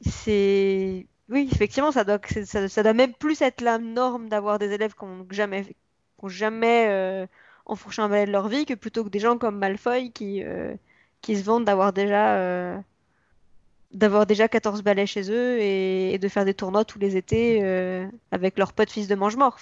c'est 0.03 1.07
oui, 1.33 1.49
effectivement, 1.51 1.93
ça 1.93 2.05
doit, 2.05 2.93
même 2.93 3.15
plus 3.15 3.41
être 3.41 3.63
la 3.63 3.79
norme 3.79 4.29
d'avoir 4.29 4.59
des 4.59 4.71
élèves 4.73 4.95
qui 4.95 5.07
n'ont 5.07 5.27
jamais, 6.29 6.87
euh, 6.89 7.27
enfourché 7.65 8.03
un 8.03 8.09
balai 8.11 8.27
de 8.27 8.33
leur 8.33 8.49
vie 8.49 8.67
que 8.67 8.75
plutôt 8.75 9.03
que 9.03 9.09
des 9.09 9.19
gens 9.19 9.39
comme 9.39 9.59
Malfoy 9.59 10.11
qui, 10.11 10.45
euh, 10.45 10.75
se 11.27 11.43
vantent 11.43 11.65
d'avoir 11.65 11.95
déjà, 11.95 12.37
euh, 12.37 12.77
d'avoir 13.93 14.27
déjà 14.27 14.47
14 14.47 14.83
balais 14.83 15.07
chez 15.07 15.31
eux 15.31 15.59
et, 15.59 16.19
de 16.19 16.29
faire 16.29 16.45
des 16.45 16.53
tournois 16.53 16.85
tous 16.85 16.99
les 16.99 17.17
étés 17.17 17.61
euh, 17.63 18.07
avec 18.31 18.59
leurs 18.59 18.75
potes 18.75 18.91
fils 18.91 19.09
de 19.09 19.15
mange-mort. 19.15 19.59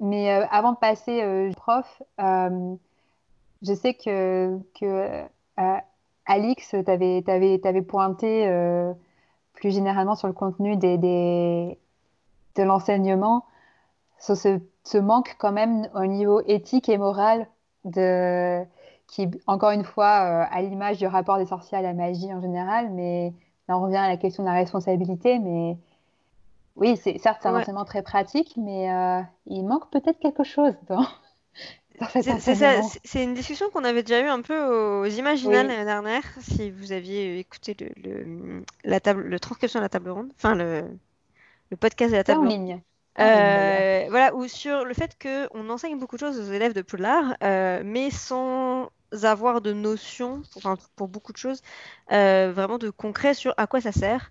Mais 0.00 0.30
avant 0.30 0.72
de 0.72 0.78
passer 0.78 1.50
prof, 1.54 2.02
je 2.18 3.74
sais 3.74 3.92
que, 3.92 4.58
que 4.80 5.24
Alix, 6.24 6.74
t'avais 6.86 7.22
avais, 7.26 7.82
pointé 7.82 8.46
plus 9.58 9.72
généralement 9.72 10.14
sur 10.14 10.28
le 10.28 10.34
contenu 10.34 10.76
des, 10.76 10.96
de 10.98 12.62
l'enseignement, 12.62 13.44
sur 14.18 14.36
ce, 14.36 14.98
manque 14.98 15.36
quand 15.38 15.52
même 15.52 15.88
au 15.94 16.06
niveau 16.06 16.40
éthique 16.46 16.88
et 16.88 16.96
moral 16.96 17.48
de, 17.84 18.62
qui, 19.08 19.28
encore 19.46 19.70
une 19.70 19.84
fois, 19.84 20.22
euh, 20.24 20.44
à 20.50 20.62
l'image 20.62 20.98
du 20.98 21.06
rapport 21.06 21.38
des 21.38 21.46
sorciers 21.46 21.78
à 21.78 21.82
la 21.82 21.92
magie 21.92 22.32
en 22.32 22.40
général, 22.40 22.90
mais 22.92 23.32
là 23.68 23.76
on 23.78 23.82
revient 23.82 23.96
à 23.96 24.08
la 24.08 24.16
question 24.16 24.44
de 24.44 24.48
la 24.48 24.54
responsabilité, 24.54 25.38
mais 25.40 25.76
oui, 26.76 26.96
c'est 26.96 27.18
certes 27.18 27.40
c'est 27.42 27.48
un 27.48 27.60
enseignement 27.60 27.84
très 27.84 28.02
pratique, 28.02 28.54
mais 28.56 28.92
euh, 28.92 29.20
il 29.46 29.64
manque 29.64 29.90
peut-être 29.90 30.20
quelque 30.20 30.44
chose 30.44 30.74
dans, 30.88 31.04
c'est 33.04 33.22
une 33.22 33.34
discussion 33.34 33.70
qu'on 33.70 33.84
avait 33.84 34.02
déjà 34.02 34.20
eu 34.20 34.28
un 34.28 34.42
peu 34.42 34.58
aux 34.64 35.04
Imaginales 35.06 35.66
l'année 35.66 35.84
dernière, 35.84 36.22
si 36.40 36.70
vous 36.70 36.92
aviez 36.92 37.38
écouté 37.38 37.76
le, 37.78 38.62
la 38.84 39.00
table, 39.00 39.22
le 39.22 39.40
transcription 39.40 39.80
de 39.80 39.84
la 39.84 39.88
table 39.88 40.10
ronde, 40.10 40.32
enfin 40.36 40.54
le, 40.54 40.84
le 41.70 41.76
podcast 41.76 42.12
de 42.12 42.16
la 42.16 42.24
table 42.24 42.40
en 42.40 42.42
ronde. 42.42 42.52
ligne. 42.52 42.82
Euh, 43.20 44.06
voilà, 44.10 44.34
ou 44.34 44.46
sur 44.46 44.84
le 44.84 44.94
fait 44.94 45.16
qu'on 45.20 45.70
enseigne 45.70 45.98
beaucoup 45.98 46.16
de 46.16 46.20
choses 46.20 46.38
aux 46.38 46.52
élèves 46.52 46.72
de 46.72 46.82
Poudlard, 46.82 47.36
euh, 47.42 47.82
mais 47.84 48.10
sans 48.10 48.90
avoir 49.22 49.60
de 49.60 49.72
notion, 49.72 50.42
pour 50.94 51.08
beaucoup 51.08 51.32
de 51.32 51.38
choses, 51.38 51.62
euh, 52.12 52.52
vraiment 52.54 52.78
de 52.78 52.90
concret 52.90 53.34
sur 53.34 53.54
à 53.56 53.66
quoi 53.66 53.80
ça 53.80 53.90
sert, 53.92 54.30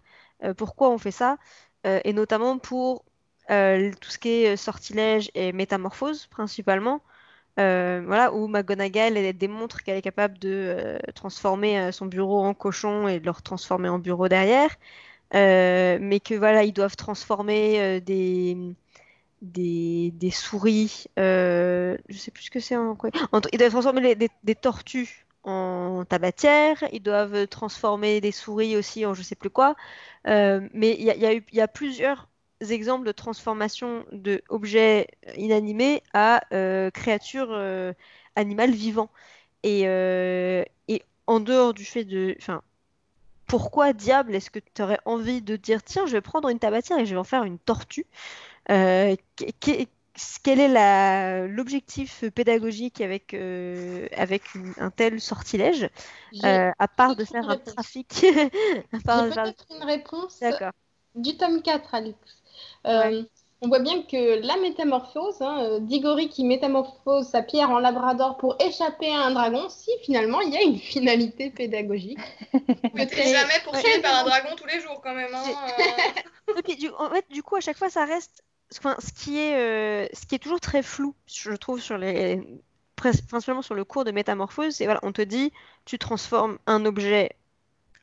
pourquoi 0.55 0.89
on 0.89 0.97
fait 0.97 1.11
ça, 1.11 1.38
et 1.84 2.13
notamment 2.13 2.59
pour 2.59 3.03
tout 3.47 4.09
ce 4.09 4.18
qui 4.18 4.30
est 4.30 4.55
sortilège 4.55 5.32
et 5.34 5.51
métamorphose 5.51 6.28
principalement. 6.28 7.01
Euh, 7.60 8.03
voilà, 8.05 8.34
où 8.34 8.47
McGonagall 8.47 9.34
démontre 9.34 9.82
qu'elle 9.84 9.97
est 9.97 10.03
capable 10.03 10.38
de 10.38 10.49
euh, 10.51 10.99
transformer 11.16 11.80
euh, 11.80 11.91
son 11.91 12.05
bureau 12.05 12.39
en 12.43 12.53
cochon 12.53 13.08
et 13.08 13.20
de 13.20 13.26
le 13.26 13.34
transformer 13.34 13.89
en 13.89 13.97
bureau 13.97 14.28
derrière, 14.28 14.76
mais 15.34 16.20
que 16.24 16.36
voilà, 16.36 16.64
ils 16.64 16.74
doivent 16.74 16.95
transformer 16.95 17.99
des, 18.01 18.58
des, 19.41 20.12
des, 20.14 20.32
souris, 20.32 21.08
je 21.18 21.97
sais 22.12 22.32
plus 22.32 22.43
ce 22.43 22.51
que 22.51 22.60
c'est 22.60 22.76
en 22.78 22.95
quoi. 22.95 23.10
ils 23.51 23.58
doivent 23.58 23.72
transformer 23.72 24.16
des, 24.16 24.55
tortues 24.55 25.26
en 25.43 26.05
tabatière, 26.05 26.84
ils 26.91 27.01
doivent 27.01 27.47
transformer 27.47 28.22
des 28.22 28.32
souris 28.32 28.78
aussi 28.78 29.05
en 29.05 29.14
je 29.16 29.24
sais 29.24 29.36
plus 29.36 29.49
quoi, 29.49 29.76
mais 30.26 30.95
il 30.99 31.45
y 31.53 31.62
a 31.62 31.68
plusieurs 31.68 32.28
exemples 32.62 33.05
de 33.05 33.12
transformation 33.12 34.05
de 34.12 34.41
objets 34.49 35.08
inanimés 35.36 36.01
à 36.14 36.41
euh, 36.53 36.89
créatures 36.91 37.51
euh, 37.51 37.93
animales 38.36 38.72
vivants. 38.72 39.10
Et, 39.64 39.84
euh, 39.86 40.64
et, 40.88 41.03
en 41.28 41.39
dehors 41.39 41.74
du 41.74 41.86
fait 41.86 42.05
de... 42.05 42.36
Enfin, 42.39 42.62
pourquoi 43.47 43.93
diable 43.93 44.36
est-ce 44.36 44.49
que 44.49 44.60
tu 44.60 44.82
aurais 44.82 44.99
envie 45.05 45.41
de 45.41 45.55
dire 45.55 45.84
tiens, 45.84 46.05
je 46.05 46.14
vais 46.14 46.22
prendre 46.22 46.49
une 46.49 46.60
tabatière 46.60 46.99
et 46.99 47.05
je 47.05 47.12
vais 47.12 47.20
en 47.20 47.24
faire 47.24 47.43
une 47.43 47.60
tortue 47.60 48.05
quel 50.43 50.60
est 50.60 51.47
l'objectif 51.47 52.26
pédagogique 52.32 52.99
avec, 53.01 53.34
avec 53.34 54.41
un 54.78 54.89
tel 54.89 55.22
sortilège, 55.22 55.89
à 56.43 56.88
part 56.88 57.16
de 57.16 57.24
faire 57.24 57.49
un 57.49 57.58
trafic 57.58 58.26
à 58.91 58.99
part 59.05 59.30
peut-être 59.30 59.66
une 59.70 59.84
réponse 59.84 60.41
du 61.18 61.36
tome 61.36 61.62
4, 61.62 61.95
Alex. 61.95 62.18
Euh, 62.86 63.24
on 63.62 63.70
voit 63.70 63.80
bien 63.80 64.03
que 64.03 64.39
la 64.45 64.55
métamorphose, 64.58 65.41
hein, 65.41 65.64
euh, 65.64 65.80
Digori 65.80 66.30
qui 66.30 66.45
métamorphose 66.45 67.28
sa 67.28 67.41
pierre 67.41 67.72
en 67.72 67.80
labrador 67.80 68.38
pour 68.38 68.55
échapper 68.62 69.10
à 69.10 69.22
un 69.22 69.32
dragon, 69.32 69.68
si 69.70 69.89
finalement 70.03 70.41
il 70.41 70.53
y 70.53 70.58
a 70.58 70.62
une 70.62 70.78
finalité 70.78 71.49
pédagogique. 71.49 72.20
ne 72.53 73.08
serait 73.08 73.34
jamais 73.34 73.60
poursuivi 73.64 73.99
par 74.01 74.20
un 74.20 74.24
dragon 74.26 74.49
tous 74.55 74.68
les 74.68 74.80
jours 74.80 75.01
quand 75.01 75.16
même. 75.16 75.34
Hein, 75.34 75.43
euh. 76.49 76.62
du, 76.80 76.89
en 76.99 77.10
fait, 77.10 77.26
du 77.32 77.41
coup, 77.41 77.55
à 77.55 77.62
chaque 77.62 77.78
fois, 77.78 77.89
ça 77.89 78.05
reste 78.05 78.43
ce, 78.70 78.80
qui 79.12 79.39
est, 79.39 80.14
ce 80.14 80.26
qui 80.28 80.36
est 80.36 80.39
toujours 80.39 80.60
très 80.60 80.84
flou, 80.84 81.16
je 81.26 81.53
trouve, 81.53 81.82
sur 81.82 81.97
les, 81.97 82.43
principalement 82.95 83.64
sur 83.64 83.74
le 83.74 83.86
cours 83.86 84.05
de 84.05 84.12
métamorphose. 84.12 84.76
C'est 84.76 84.86
voilà, 84.86 84.99
on 85.01 85.14
te 85.14 85.24
dit, 85.24 85.51
tu 85.86 85.97
transformes 85.97 86.60
un 86.68 86.86
objet 86.86 87.32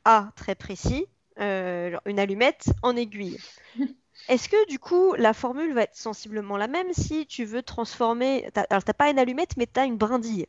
A 0.03 0.31
très 0.35 0.55
précis, 0.55 1.05
genre 1.37 2.01
une 2.05 2.19
allumette, 2.19 2.65
en 2.83 2.97
aiguille. 2.97 3.37
Est-ce 4.27 4.49
que 4.49 4.67
du 4.67 4.79
coup 4.79 5.13
la 5.15 5.33
formule 5.33 5.73
va 5.73 5.83
être 5.83 5.95
sensiblement 5.95 6.57
la 6.57 6.67
même 6.67 6.93
si 6.93 7.25
tu 7.27 7.45
veux 7.45 7.61
transformer. 7.61 8.49
Alors 8.69 8.83
t'as 8.83 8.93
pas 8.93 9.09
une 9.09 9.19
allumette 9.19 9.57
mais 9.57 9.67
tu 9.67 9.79
as 9.79 9.85
une 9.85 9.97
brindille. 9.97 10.47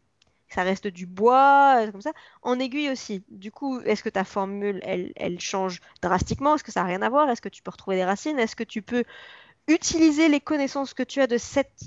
Ça 0.49 0.63
reste 0.63 0.87
du 0.87 1.07
bois, 1.07 1.83
euh, 1.83 1.91
comme 1.91 2.01
ça, 2.01 2.13
en 2.43 2.59
aiguille 2.61 2.91
aussi. 2.91 3.25
Du 3.31 3.51
coup, 3.51 3.81
est-ce 3.81 4.03
que 4.03 4.09
ta 4.09 4.25
formule, 4.25 4.81
elle, 4.85 5.13
elle 5.17 5.41
change 5.41 5.81
drastiquement? 6.03 6.55
Est-ce 6.55 6.65
que 6.65 6.71
ça 6.73 6.83
n'a 6.83 6.87
rien 6.87 7.03
à 7.03 7.09
voir? 7.09 7.29
Est-ce 7.29 7.41
que 7.43 7.49
tu 7.49 7.63
peux 7.63 7.71
retrouver 7.73 7.97
des 7.97 8.05
racines? 8.05 8.39
Est-ce 8.39 8.55
que 8.55 8.65
tu 8.65 8.81
peux 8.81 9.05
utiliser 9.67 10.29
les 10.29 10.41
connaissances 10.41 10.95
que 10.95 11.03
tu 11.03 11.21
as 11.21 11.27
de, 11.27 11.37
cette, 11.37 11.81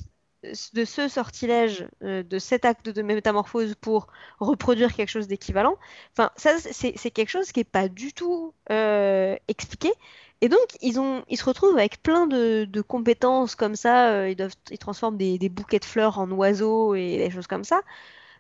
de 0.74 0.84
ce 0.84 1.08
sortilège, 1.08 1.88
euh, 2.04 2.22
de 2.22 2.38
cet 2.38 2.66
acte 2.66 2.90
de 2.90 3.02
métamorphose 3.02 3.76
pour 3.76 4.08
reproduire 4.40 4.94
quelque 4.94 5.10
chose 5.10 5.28
d'équivalent? 5.28 5.78
Enfin, 6.12 6.32
ça, 6.36 6.58
c'est 6.60 7.12
quelque 7.12 7.30
chose 7.30 7.54
qui 7.54 7.62
n'est 7.62 7.64
pas 7.64 7.88
du 7.88 8.12
tout 8.12 8.54
euh, 8.72 9.38
expliqué. 9.48 9.94
Et 10.42 10.50
donc, 10.50 10.60
ils, 10.82 11.00
ont, 11.00 11.24
ils 11.28 11.38
se 11.38 11.44
retrouvent 11.46 11.78
avec 11.78 12.02
plein 12.02 12.28
de, 12.28 12.66
de 12.66 12.82
compétences 12.82 13.56
comme 13.56 13.76
ça. 13.76 14.12
Euh, 14.12 14.30
ils, 14.30 14.36
doivent, 14.36 14.56
ils 14.72 14.78
transforment 14.78 15.18
des, 15.18 15.38
des, 15.38 15.50
bouquets 15.50 15.80
de 15.80 15.86
fleurs 15.86 16.20
en 16.20 16.30
oiseaux 16.32 16.96
et 16.96 17.18
des 17.18 17.30
choses 17.30 17.48
comme 17.48 17.66
ça. 17.66 17.82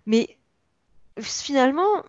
Mais 0.06 0.38
finalement, 1.20 2.04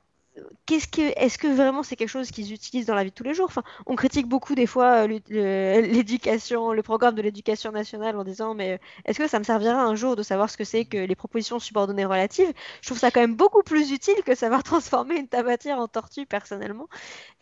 qu'est-ce 0.67 0.89
que, 0.89 1.03
est-ce 1.17 1.39
que 1.39 1.49
vraiment 1.49 1.83
c'est 1.83 1.97
quelque 1.97 2.09
chose 2.09 2.31
qu'ils 2.31 2.53
utilisent 2.53 2.87
dans 2.87 2.95
la 2.95 3.05
vie 3.05 3.11
de 3.11 3.15
tous 3.15 3.25
les 3.25 3.35
jours? 3.35 3.47
Enfin, 3.47 3.63
On 3.87 3.97
critique 3.97 4.27
beaucoup 4.27 4.55
des 4.55 4.67
fois 4.67 5.07
euh, 5.07 5.81
l'éducation, 5.81 6.73
le 6.73 6.83
programme 6.83 7.15
de 7.15 7.23
l'éducation 7.23 7.73
nationale 7.73 8.17
en 8.17 8.25
disant 8.25 8.55
mais 8.55 8.81
est-ce 9.05 9.19
que 9.19 9.29
ça 9.29 9.39
me 9.39 9.45
servira 9.45 9.83
un 9.83 9.95
jour 9.95 10.17
de 10.17 10.23
savoir 10.23 10.51
ce 10.51 10.57
que 10.57 10.65
c'est 10.65 10.85
que 10.85 10.99
les 10.99 11.17
propositions 11.17 11.59
subordonnées 11.59 12.05
relatives? 12.05 12.53
Je 12.83 12.89
trouve 12.89 12.99
ça 12.99 13.11
quand 13.11 13.21
même 13.21 13.37
beaucoup 13.37 13.63
plus 13.63 13.93
utile 13.93 14.23
que 14.25 14.35
savoir 14.35 14.63
transformer 14.65 15.17
une 15.17 15.29
tabatière 15.29 15.79
en 15.79 15.89
tortue 15.89 16.27
personnellement. 16.27 16.89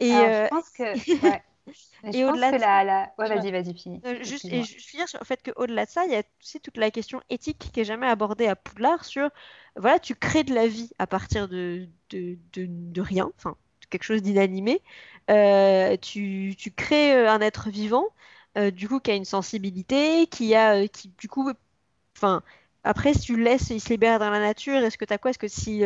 Et 0.01 0.13
Alors, 0.13 0.27
je 0.27 0.33
euh, 0.33 0.49
pense 0.49 0.71
que... 0.71 1.39
et 2.13 2.25
au-delà 2.25 2.53
de 2.53 2.59
la, 2.59 2.85
la... 2.85 3.13
Ouais, 3.19 3.29
vas-y, 3.29 3.51
vas-y, 3.51 3.75
finis. 3.77 4.01
Euh, 4.05 4.23
juste, 4.23 4.45
et 4.47 4.63
je 4.63 4.79
suis 4.79 4.99
dire 4.99 5.07
le 5.19 5.25
fait 5.25 5.43
qu'au-delà 5.43 5.87
de 5.87 5.91
ça, 5.91 6.05
il 6.05 6.13
y 6.13 6.17
a 6.17 6.23
aussi 6.41 6.61
toute 6.61 6.77
la 6.77 6.91
question 6.91 7.21
éthique 7.31 7.71
qui 7.73 7.81
est 7.81 7.85
jamais 7.85 8.07
abordée 8.07 8.47
à 8.47 8.57
Poudlard 8.57 9.05
sur, 9.05 9.31
voilà, 9.77 9.99
tu 9.99 10.15
crées 10.15 10.45
de 10.45 10.55
la 10.55 10.67
vie 10.67 10.91
à 10.99 11.07
partir 11.07 11.49
de, 11.49 11.89
de, 12.11 12.39
de, 12.53 13.01
rien, 13.01 13.31
enfin, 13.37 13.57
quelque 13.91 14.05
chose 14.05 14.23
d'inanimé, 14.23 14.83
tu, 16.01 16.55
tu, 16.59 16.71
crées 16.71 17.27
un 17.27 17.41
être 17.41 17.71
vivant, 17.71 18.07
du 18.73 18.89
coup, 18.89 19.01
qui 19.01 19.11
a 19.11 19.15
une 19.15 19.25
sensibilité, 19.25 20.27
qui 20.27 20.55
a, 20.55 20.87
qui, 20.89 21.13
du 21.19 21.29
coup, 21.29 21.51
enfin, 22.17 22.43
après, 22.85 23.15
si 23.15 23.21
tu 23.21 23.37
le 23.37 23.45
laisses, 23.45 23.71
il 23.71 23.81
se 23.81 23.91
libère 23.91 24.19
dans 24.19 24.31
la 24.31 24.41
nature, 24.41 24.77
est-ce 24.77 24.99
que 24.99 25.05
tu 25.05 25.13
as 25.13 25.19
quoi? 25.19 25.31
Est-ce 25.31 25.39
que 25.39 25.49
si, 25.49 25.83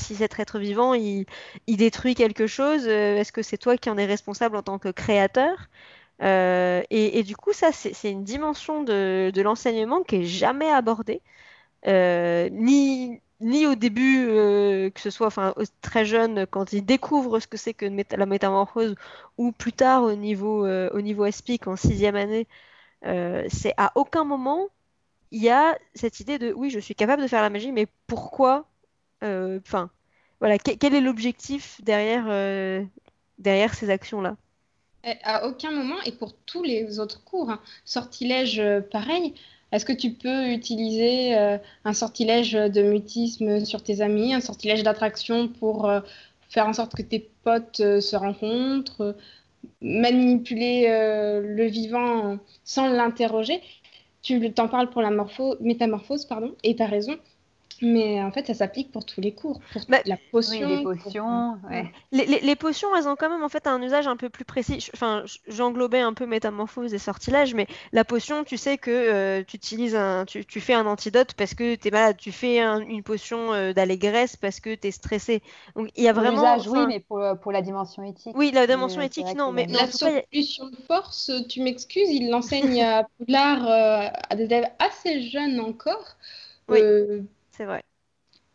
si 0.00 0.16
cet 0.16 0.38
être 0.38 0.58
vivant, 0.58 0.94
il, 0.94 1.26
il 1.66 1.76
détruit 1.76 2.14
quelque 2.14 2.46
chose, 2.46 2.86
est-ce 2.86 3.32
que 3.32 3.42
c'est 3.42 3.58
toi 3.58 3.76
qui 3.76 3.90
en 3.90 3.98
es 3.98 4.06
responsable 4.06 4.56
en 4.56 4.62
tant 4.62 4.78
que 4.78 4.88
créateur? 4.88 5.68
Euh, 6.22 6.82
et, 6.90 7.22
du 7.24 7.36
coup, 7.36 7.52
ça, 7.52 7.72
c'est 7.72 8.10
une 8.10 8.24
dimension 8.24 8.82
de, 8.82 9.32
l'enseignement 9.42 10.02
qui 10.02 10.16
est 10.16 10.24
jamais 10.24 10.70
abordée, 10.70 11.22
euh, 11.88 12.48
ni, 12.52 13.20
ni 13.40 13.66
au 13.66 13.74
début, 13.74 14.28
euh, 14.28 14.90
que 14.90 15.00
ce 15.00 15.10
soit 15.10 15.30
très 15.82 16.04
jeune, 16.06 16.46
quand 16.46 16.72
ils 16.72 16.84
découvrent 16.84 17.40
ce 17.40 17.48
que 17.48 17.56
c'est 17.56 17.74
que 17.74 17.86
la 18.16 18.26
métamorphose, 18.26 18.94
ou 19.38 19.52
plus 19.52 19.72
tard 19.72 20.04
au 20.04 20.14
niveau, 20.14 20.66
au 20.66 21.00
niveau 21.00 21.26
ESPIC 21.26 21.66
en 21.68 21.76
sixième 21.76 22.16
année, 22.16 22.46
c'est 23.04 23.74
à 23.76 23.92
aucun 23.96 24.24
moment 24.24 24.68
il 25.32 25.42
y 25.42 25.50
a 25.50 25.76
cette 25.94 26.20
idée 26.20 26.38
de 26.38 26.52
oui, 26.52 26.70
je 26.70 26.78
suis 26.78 26.94
capable 26.94 27.22
de 27.22 27.26
faire 27.28 27.42
la 27.42 27.50
magie, 27.50 27.72
mais 27.72 27.86
pourquoi 28.06 28.68
Enfin, 29.22 29.90
voilà, 30.40 30.58
quel 30.58 30.94
est 30.94 31.00
l'objectif 31.00 31.80
derrière, 31.82 32.26
derrière 33.38 33.74
ces 33.74 33.90
actions-là? 33.90 34.36
À 35.24 35.48
aucun 35.48 35.72
moment, 35.72 36.00
et 36.06 36.12
pour 36.12 36.32
tous 36.46 36.62
les 36.62 37.00
autres 37.00 37.24
cours, 37.24 37.50
hein, 37.50 37.60
sortilège 37.84 38.60
euh, 38.60 38.80
pareil, 38.80 39.34
est-ce 39.72 39.84
que 39.84 39.92
tu 39.92 40.12
peux 40.12 40.48
utiliser 40.52 41.36
euh, 41.36 41.58
un 41.84 41.92
sortilège 41.92 42.52
de 42.52 42.82
mutisme 42.82 43.64
sur 43.64 43.82
tes 43.82 44.00
amis, 44.00 44.32
un 44.32 44.40
sortilège 44.40 44.84
d'attraction 44.84 45.48
pour 45.48 45.88
euh, 45.88 46.00
faire 46.50 46.66
en 46.68 46.72
sorte 46.72 46.94
que 46.94 47.02
tes 47.02 47.30
potes 47.42 47.78
se 47.78 48.14
rencontrent, 48.14 49.16
manipuler 49.80 50.86
le 50.88 51.64
vivant 51.66 52.38
sans 52.64 52.88
l'interroger? 52.88 53.60
Tu 54.22 54.52
t'en 54.54 54.68
parles 54.68 54.90
pour 54.90 55.02
la 55.02 55.10
morpho 55.10 55.56
métamorphose, 55.60 56.24
pardon, 56.26 56.56
et 56.64 56.74
tu 56.76 56.82
as 56.82 56.86
raison. 56.86 57.16
Mais 57.80 58.22
en 58.22 58.30
fait, 58.30 58.46
ça 58.46 58.54
s'applique 58.54 58.92
pour 58.92 59.04
tous 59.04 59.20
les 59.20 59.32
cours, 59.32 59.60
pour 59.72 59.82
bah, 59.88 59.98
la 60.04 60.16
potion. 60.30 60.68
les 60.68 60.82
potions, 60.82 61.58
ouais. 61.70 61.90
les, 62.12 62.26
les, 62.26 62.40
les, 62.40 62.56
potions, 62.56 62.94
elles 62.96 63.08
ont 63.08 63.16
quand 63.16 63.30
même 63.30 63.42
en 63.42 63.48
fait 63.48 63.66
un 63.66 63.80
usage 63.82 64.06
un 64.06 64.16
peu 64.16 64.28
plus 64.28 64.44
précis. 64.44 64.88
Enfin, 64.94 65.24
j'englobais 65.48 66.00
un 66.00 66.12
peu 66.12 66.26
métamorphose 66.26 66.92
et 66.94 66.98
sortilège, 66.98 67.54
mais 67.54 67.66
la 67.92 68.04
potion, 68.04 68.44
tu 68.44 68.56
sais 68.56 68.78
que 68.78 68.90
euh, 68.90 69.44
tu 69.46 69.56
utilises 69.56 69.94
un, 69.94 70.24
tu, 70.24 70.44
tu, 70.44 70.60
fais 70.60 70.74
un 70.74 70.86
antidote 70.86 71.34
parce 71.34 71.54
que 71.54 71.74
tu 71.74 71.88
es 71.88 71.90
malade, 71.90 72.16
tu 72.16 72.32
fais 72.32 72.60
une 72.60 73.02
potion 73.02 73.52
euh, 73.52 73.72
d'allégresse 73.72 74.36
parce 74.36 74.60
que 74.60 74.74
tu 74.74 74.88
es 74.88 74.90
stressé. 74.90 75.42
Donc 75.76 75.88
il 75.96 76.04
y 76.04 76.08
a 76.08 76.12
vraiment. 76.12 76.54
L'usage, 76.56 76.68
oui, 76.68 76.86
mais 76.86 77.00
pour, 77.00 77.22
pour, 77.42 77.52
la 77.52 77.62
dimension 77.62 78.02
éthique. 78.02 78.36
Oui, 78.36 78.50
la 78.52 78.66
dimension 78.66 79.00
éthique, 79.00 79.34
non, 79.36 79.52
mais, 79.52 79.66
la 79.66 79.90
solution 79.90 80.66
de 80.66 80.76
force, 80.86 81.30
tu 81.48 81.60
m'excuses, 81.60 82.08
il 82.10 82.30
l'enseigne 82.30 82.82
à 82.82 83.04
Poudlard 83.18 83.66
euh, 83.66 84.08
à 84.30 84.36
des 84.36 84.44
élèves 84.44 84.70
assez 84.78 85.22
jeunes 85.22 85.60
encore. 85.60 86.16
Oui. 86.68 86.80
C'est 87.52 87.64
vrai. 87.64 87.82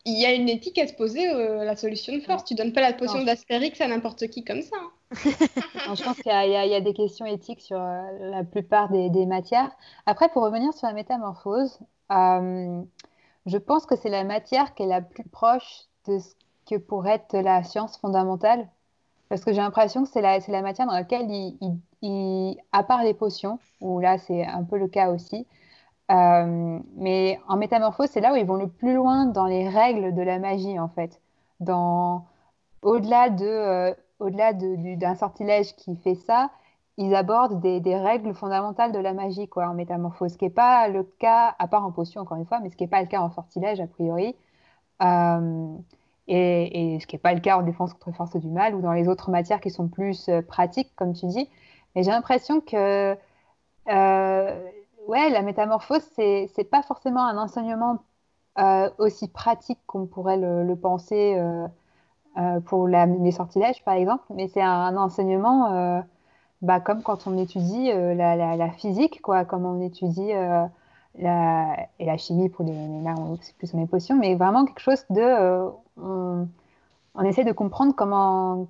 Il 0.05 0.19
y 0.19 0.25
a 0.25 0.33
une 0.33 0.47
éthique 0.47 0.77
à 0.77 0.87
se 0.87 0.93
poser 0.93 1.29
euh, 1.29 1.65
la 1.65 1.75
solution 1.75 2.15
de 2.15 2.21
force. 2.21 2.45
Tu 2.45 2.55
donnes 2.55 2.71
pas 2.71 2.81
la 2.81 2.93
potion 2.93 3.23
d'Astérix 3.23 3.79
à 3.81 3.87
n'importe 3.87 4.27
qui 4.27 4.43
comme 4.43 4.61
ça. 4.61 4.77
Hein. 4.77 4.91
je 5.95 6.03
pense 6.03 6.17
qu'il 6.17 6.31
y, 6.31 6.75
a 6.75 6.81
des 6.81 6.93
questions 6.93 7.25
éthiques 7.25 7.61
sur 7.61 7.79
euh, 7.79 8.01
la 8.19 8.43
plupart 8.43 8.89
des, 8.89 9.25
matières. 9.25 9.69
Après, 10.05 10.29
pour 10.29 10.43
revenir 10.43 10.73
sur 10.73 10.87
la 10.87 10.93
métamorphose, 10.93 11.79
euh, 12.11 12.81
je 13.45 13.57
pense 13.57 13.85
que 13.85 13.95
c'est 13.95 14.09
la 14.09 14.23
matière 14.23 14.73
qui 14.75 14.83
est 14.83 14.87
la 14.87 15.01
plus 15.01 15.23
proche 15.25 15.87
de 16.07 16.19
ce 16.19 16.35
que 16.69 16.77
pourrait 16.77 17.15
être 17.15 17.37
la 17.37 17.63
science 17.63 17.97
fondamentale. 17.97 18.67
Parce 19.29 19.43
que 19.43 19.51
j'ai 19.51 19.61
l'impression 19.61 20.03
que 20.03 20.09
c'est 20.09 20.21
la, 20.21 20.39
la, 20.39 20.61
matière 20.61 20.87
dans 20.87 20.93
laquelle, 20.93 21.27
il, 22.01 22.57
à 22.71 22.83
part 22.83 23.03
les 23.03 23.13
potions, 23.13 23.59
où 23.81 23.99
là 23.99 24.17
c'est 24.17 24.45
un 24.45 24.63
peu 24.63 24.77
le 24.77 24.87
cas 24.87 25.09
aussi, 25.11 25.45
euh, 26.10 26.80
mais 26.95 27.39
en 27.47 27.58
métamorphose, 27.58 28.10
c'est 28.10 28.22
là 28.22 28.34
où 28.34 28.36
ils 28.36 28.45
vont 28.45 28.55
le 28.55 28.70
plus 28.70 28.93
loin 28.93 29.26
dans 29.26 29.45
les 29.45 29.68
règles 29.68 30.14
de 30.14 30.22
la 30.22 30.39
magie, 30.39 30.80
en 30.80 30.88
fait. 30.88 31.22
Dans... 31.60 32.26
Au-delà 32.82 33.30
de, 33.30 33.45
euh, 33.45 33.93
au-delà 34.20 34.53
d'un 34.53 35.16
sortilège 35.16 35.76
qui 35.76 35.95
fait 35.97 36.16
ça, 36.16 36.49
ils 36.97 37.14
abordent 37.16 37.60
des, 37.60 37.95
règles 37.95 38.34
fondamentales 38.34 38.91
de 38.91 38.99
la 38.99 39.14
magie, 39.14 39.47
quoi, 39.47 39.68
en 39.68 39.74
métamorphose. 39.74 40.34
Ce 40.34 40.38
qui 40.38 40.45
n'est 40.45 40.51
pas 40.51 40.88
le 40.88 41.03
cas, 41.03 41.55
à 41.60 41.68
part 41.68 41.86
en 41.86 41.91
potion, 41.91 42.22
encore 42.22 42.38
une 42.38 42.45
fois, 42.45 42.60
mais 42.60 42.70
ce 42.70 42.76
qui 42.78 42.84
n'est 42.84 42.89
pas 42.89 43.01
le 43.01 43.08
cas 43.08 43.22
en 43.22 43.30
sortilège, 43.30 43.80
a 43.80 43.88
priori. 43.88 44.36
Euh, 45.03 45.76
et, 46.28 46.95
et, 46.95 46.99
ce 46.99 47.08
qui 47.08 47.16
n'est 47.16 47.22
pas 47.22 47.34
le 47.34 47.39
cas 47.39 47.58
en 47.58 47.62
défense 47.64 47.93
contre 47.93 48.10
les 48.10 48.16
forces 48.16 48.36
du 48.38 48.49
mal 48.49 48.76
ou 48.76 48.82
dans 48.82 48.93
les 48.93 49.08
autres 49.08 49.30
matières 49.30 49.62
qui 49.62 49.70
sont 49.72 49.88
plus 49.88 50.30
pratiques, 50.47 50.91
comme 50.95 51.14
tu 51.14 51.28
dis. 51.28 51.49
Mais 51.95 52.03
j'ai 52.03 52.12
l'impression 52.12 52.62
que 52.62 53.18
ouais, 55.08 55.30
la 55.30 55.41
métamorphose, 55.41 56.03
c'est 56.16 56.49
n'est 56.58 56.64
pas 56.64 56.84
forcément 56.84 57.26
un 57.26 57.38
enseignement 57.38 57.99
euh, 58.60 58.89
aussi 58.97 59.28
pratique 59.28 59.80
qu'on 59.86 60.05
pourrait 60.08 60.38
le, 60.38 60.76
penser 60.76 61.36
euh, 61.38 61.68
euh, 62.38 62.60
pour 62.62 62.88
les 62.88 63.32
sortilèges, 63.32 63.84
par 63.84 63.93
exemple, 63.95 64.24
mais 64.32 64.47
c'est 64.47 64.62
un, 64.62 64.97
enseignement 64.97 66.03
bah, 66.62 66.80
comme 66.80 67.03
quand 67.03 67.28
on 67.28 67.38
étudie 67.38 67.91
la, 67.91 68.70
physique, 68.72 69.22
quoi, 69.22 69.45
comme 69.45 69.66
on 69.66 69.82
étudie 69.82 70.32
la, 71.20 71.76
et 71.99 72.05
la 72.05 72.18
chimie 72.18 72.49
pour 72.49 72.66
les, 72.66 73.01
là, 73.03 73.16
c'est 73.41 73.55
plus 73.58 73.74
les 73.74 73.88
potions, 73.88 74.16
mais 74.16 74.36
vraiment 74.36 74.66
quelque 74.66 74.82
chose 74.82 75.05
de. 75.10 75.70
On, 75.99 77.24
essaie 77.24 77.43
de 77.43 77.51
comprendre 77.51 77.93
comment. 77.95 78.68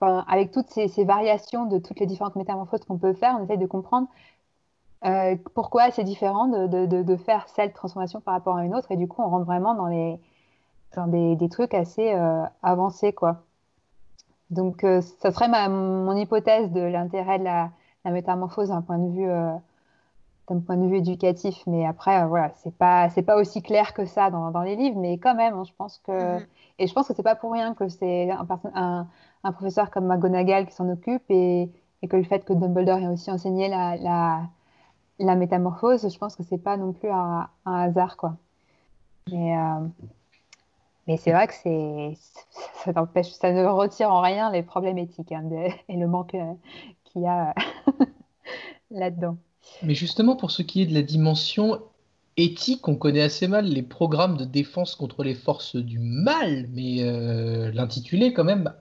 avec 0.00 0.50
toutes 0.52 0.68
ces, 0.70 0.88
ces, 0.88 1.04
variations 1.04 1.66
de 1.66 1.78
toutes 1.78 2.00
les 2.00 2.06
différentes 2.06 2.36
métamorphoses 2.36 2.84
qu'on 2.84 2.98
peut 2.98 3.14
faire, 3.14 3.36
on 3.40 3.44
essaie 3.44 3.58
de 3.58 3.66
comprendre 3.66 4.08
euh, 5.06 5.36
pourquoi 5.54 5.90
c'est 5.90 6.04
différent 6.04 6.48
de, 6.48 6.86
de, 6.86 7.02
de, 7.02 7.16
faire 7.16 7.46
cette 7.48 7.74
transformation 7.74 8.20
par 8.20 8.34
rapport 8.34 8.56
à 8.56 8.64
une 8.64 8.74
autre? 8.74 8.90
Et 8.90 8.96
du 8.96 9.06
coup, 9.06 9.22
on 9.22 9.28
rentre 9.28 9.46
vraiment 9.46 9.74
dans, 9.74 9.86
les, 9.86 10.18
dans 10.96 11.06
des, 11.06 11.36
des 11.36 11.48
trucs 11.48 11.74
assez 11.74 12.12
euh, 12.12 12.42
avancés. 12.62 13.12
Quoi. 13.12 13.42
Donc, 14.50 14.82
euh, 14.82 15.00
ça 15.20 15.30
serait 15.30 15.48
ma, 15.48 15.68
mon 15.68 16.16
hypothèse 16.16 16.72
de 16.72 16.80
l'intérêt 16.80 17.38
de 17.38 17.44
la, 17.44 17.70
la 18.04 18.10
métamorphose 18.10 18.70
d'un 18.70 18.82
point 18.82 18.98
de 18.98 19.10
vue 19.10 19.30
d'un 20.48 20.60
point 20.60 20.76
de 20.76 20.86
vue 20.86 20.98
éducatif. 20.98 21.62
Mais 21.66 21.86
après, 21.86 22.26
voilà, 22.26 22.52
c'est 22.56 22.76
pas 22.76 23.08
c'est 23.10 23.22
pas 23.22 23.36
aussi 23.36 23.62
clair 23.62 23.94
que 23.94 24.06
ça 24.06 24.30
dans, 24.30 24.50
dans 24.50 24.62
les 24.62 24.76
livres, 24.76 24.98
mais 24.98 25.18
quand 25.18 25.34
même, 25.34 25.54
hein, 25.54 25.64
je 25.64 25.72
pense 25.76 25.98
que 25.98 26.12
mm-hmm. 26.12 26.46
et 26.78 26.86
je 26.86 26.94
pense 26.94 27.08
que 27.08 27.14
c'est 27.14 27.22
pas 27.22 27.34
pour 27.36 27.52
rien 27.52 27.74
que 27.74 27.88
c'est 27.88 28.30
un, 28.30 28.46
un, 28.74 29.06
un, 29.44 29.52
professeur 29.52 29.90
comme 29.90 30.06
McGonagall 30.06 30.66
qui 30.66 30.72
s'en 30.72 30.88
occupe 30.88 31.24
et, 31.30 31.70
et, 32.02 32.08
que 32.08 32.16
le 32.16 32.22
fait 32.24 32.44
que 32.44 32.52
Dumbledore 32.52 32.98
ait 32.98 33.08
aussi 33.08 33.30
enseigné 33.30 33.68
la, 33.68 33.96
la 33.96 34.42
la 35.18 35.34
métamorphose, 35.34 36.12
je 36.12 36.18
pense 36.18 36.36
que 36.36 36.42
c'est 36.42 36.58
pas 36.58 36.76
non 36.76 36.92
plus 36.92 37.10
un, 37.10 37.48
hasard, 37.64 38.16
quoi. 38.16 38.36
Mais, 39.30 39.56
euh, 39.56 39.86
mais 41.06 41.16
c'est 41.16 41.32
vrai 41.32 41.46
que 41.46 41.54
c'est, 41.54 42.12
ça, 42.84 43.52
ne 43.52 43.66
retire 43.66 44.12
en 44.12 44.20
rien 44.20 44.50
les 44.50 44.62
problèmes 44.62 44.98
éthiques 44.98 45.32
hein, 45.32 45.48
et 45.88 45.96
le 45.96 46.06
manque 46.06 46.34
euh, 46.34 46.52
qu'il 47.04 47.22
y 47.22 47.26
a 47.26 47.54
là-dedans. 48.90 49.36
Mais 49.82 49.94
justement, 49.94 50.36
pour 50.36 50.50
ce 50.50 50.62
qui 50.62 50.82
est 50.82 50.86
de 50.86 50.94
la 50.94 51.02
dimension 51.02 51.80
éthique, 52.36 52.86
on 52.86 52.94
connaît 52.94 53.22
assez 53.22 53.48
mal 53.48 53.66
les 53.66 53.82
programmes 53.82 54.36
de 54.36 54.44
défense 54.44 54.94
contre 54.94 55.24
les 55.24 55.34
forces 55.34 55.76
du 55.76 55.98
mal, 55.98 56.66
mais 56.72 57.02
euh, 57.02 57.70
l'intitulé 57.72 58.32
quand 58.32 58.44
même 58.44 58.72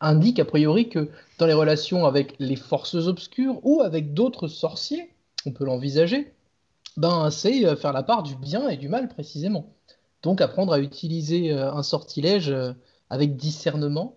indique 0.00 0.38
a 0.38 0.44
priori 0.44 0.88
que 0.88 1.10
dans 1.38 1.46
les 1.46 1.52
relations 1.52 2.06
avec 2.06 2.36
les 2.38 2.56
forces 2.56 2.94
obscures 2.94 3.58
ou 3.64 3.80
avec 3.80 4.14
d'autres 4.14 4.48
sorciers, 4.48 5.10
on 5.46 5.52
peut 5.52 5.64
l'envisager, 5.64 6.32
ben, 6.96 7.30
c'est 7.30 7.66
euh, 7.66 7.76
faire 7.76 7.92
la 7.92 8.02
part 8.02 8.22
du 8.22 8.36
bien 8.36 8.68
et 8.68 8.76
du 8.76 8.88
mal 8.88 9.08
précisément. 9.08 9.66
Donc 10.22 10.40
apprendre 10.40 10.72
à 10.72 10.78
utiliser 10.78 11.52
euh, 11.52 11.72
un 11.72 11.82
sortilège 11.82 12.50
euh, 12.50 12.72
avec 13.10 13.36
discernement. 13.36 14.16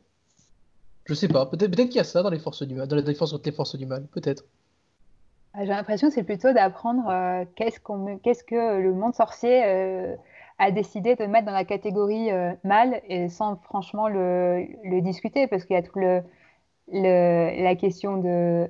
Je 1.06 1.14
sais 1.14 1.28
pas, 1.28 1.45
peut-être 1.45 1.76
peut 1.76 1.84
qu'il 1.86 1.95
y 1.95 1.99
a 1.99 2.04
ça 2.04 2.22
dans 2.22 2.30
les 2.30 2.40
forces 2.40 2.64
du 2.64 2.76
mal, 2.76 2.88
dans 2.88 2.95
la 2.95 3.02
défense 3.02 3.32
contre 3.32 3.45
les 3.45 3.56
forces 3.56 3.76
du 3.76 3.86
mal, 3.86 4.06
peut-être. 4.08 4.44
Ah, 5.54 5.64
j'ai 5.64 5.72
l'impression 5.72 6.10
que 6.10 6.14
c'est 6.14 6.24
plutôt 6.24 6.52
d'apprendre 6.54 7.45
qu'est-ce, 7.56 7.80
que 7.80 8.80
le 8.80 8.94
monde 8.94 9.16
sorcier 9.16 9.64
a 10.60 10.72
décidé 10.72 11.16
de 11.16 11.26
mettre 11.26 11.45
dans 11.45 11.54
la 11.54 11.64
catégorie 11.64 12.30
mal 12.66 13.02
et 13.08 13.30
sans 13.30 13.56
franchement 13.56 14.10
le, 14.10 14.68
discuter 15.02 15.48
parce 15.48 15.64
qu'il 15.64 15.76
y 15.76 15.80
a 15.80 15.82
tout 15.82 15.98
le, 15.98 16.22
la 16.91 17.76
question 17.76 18.18
de 18.18 18.70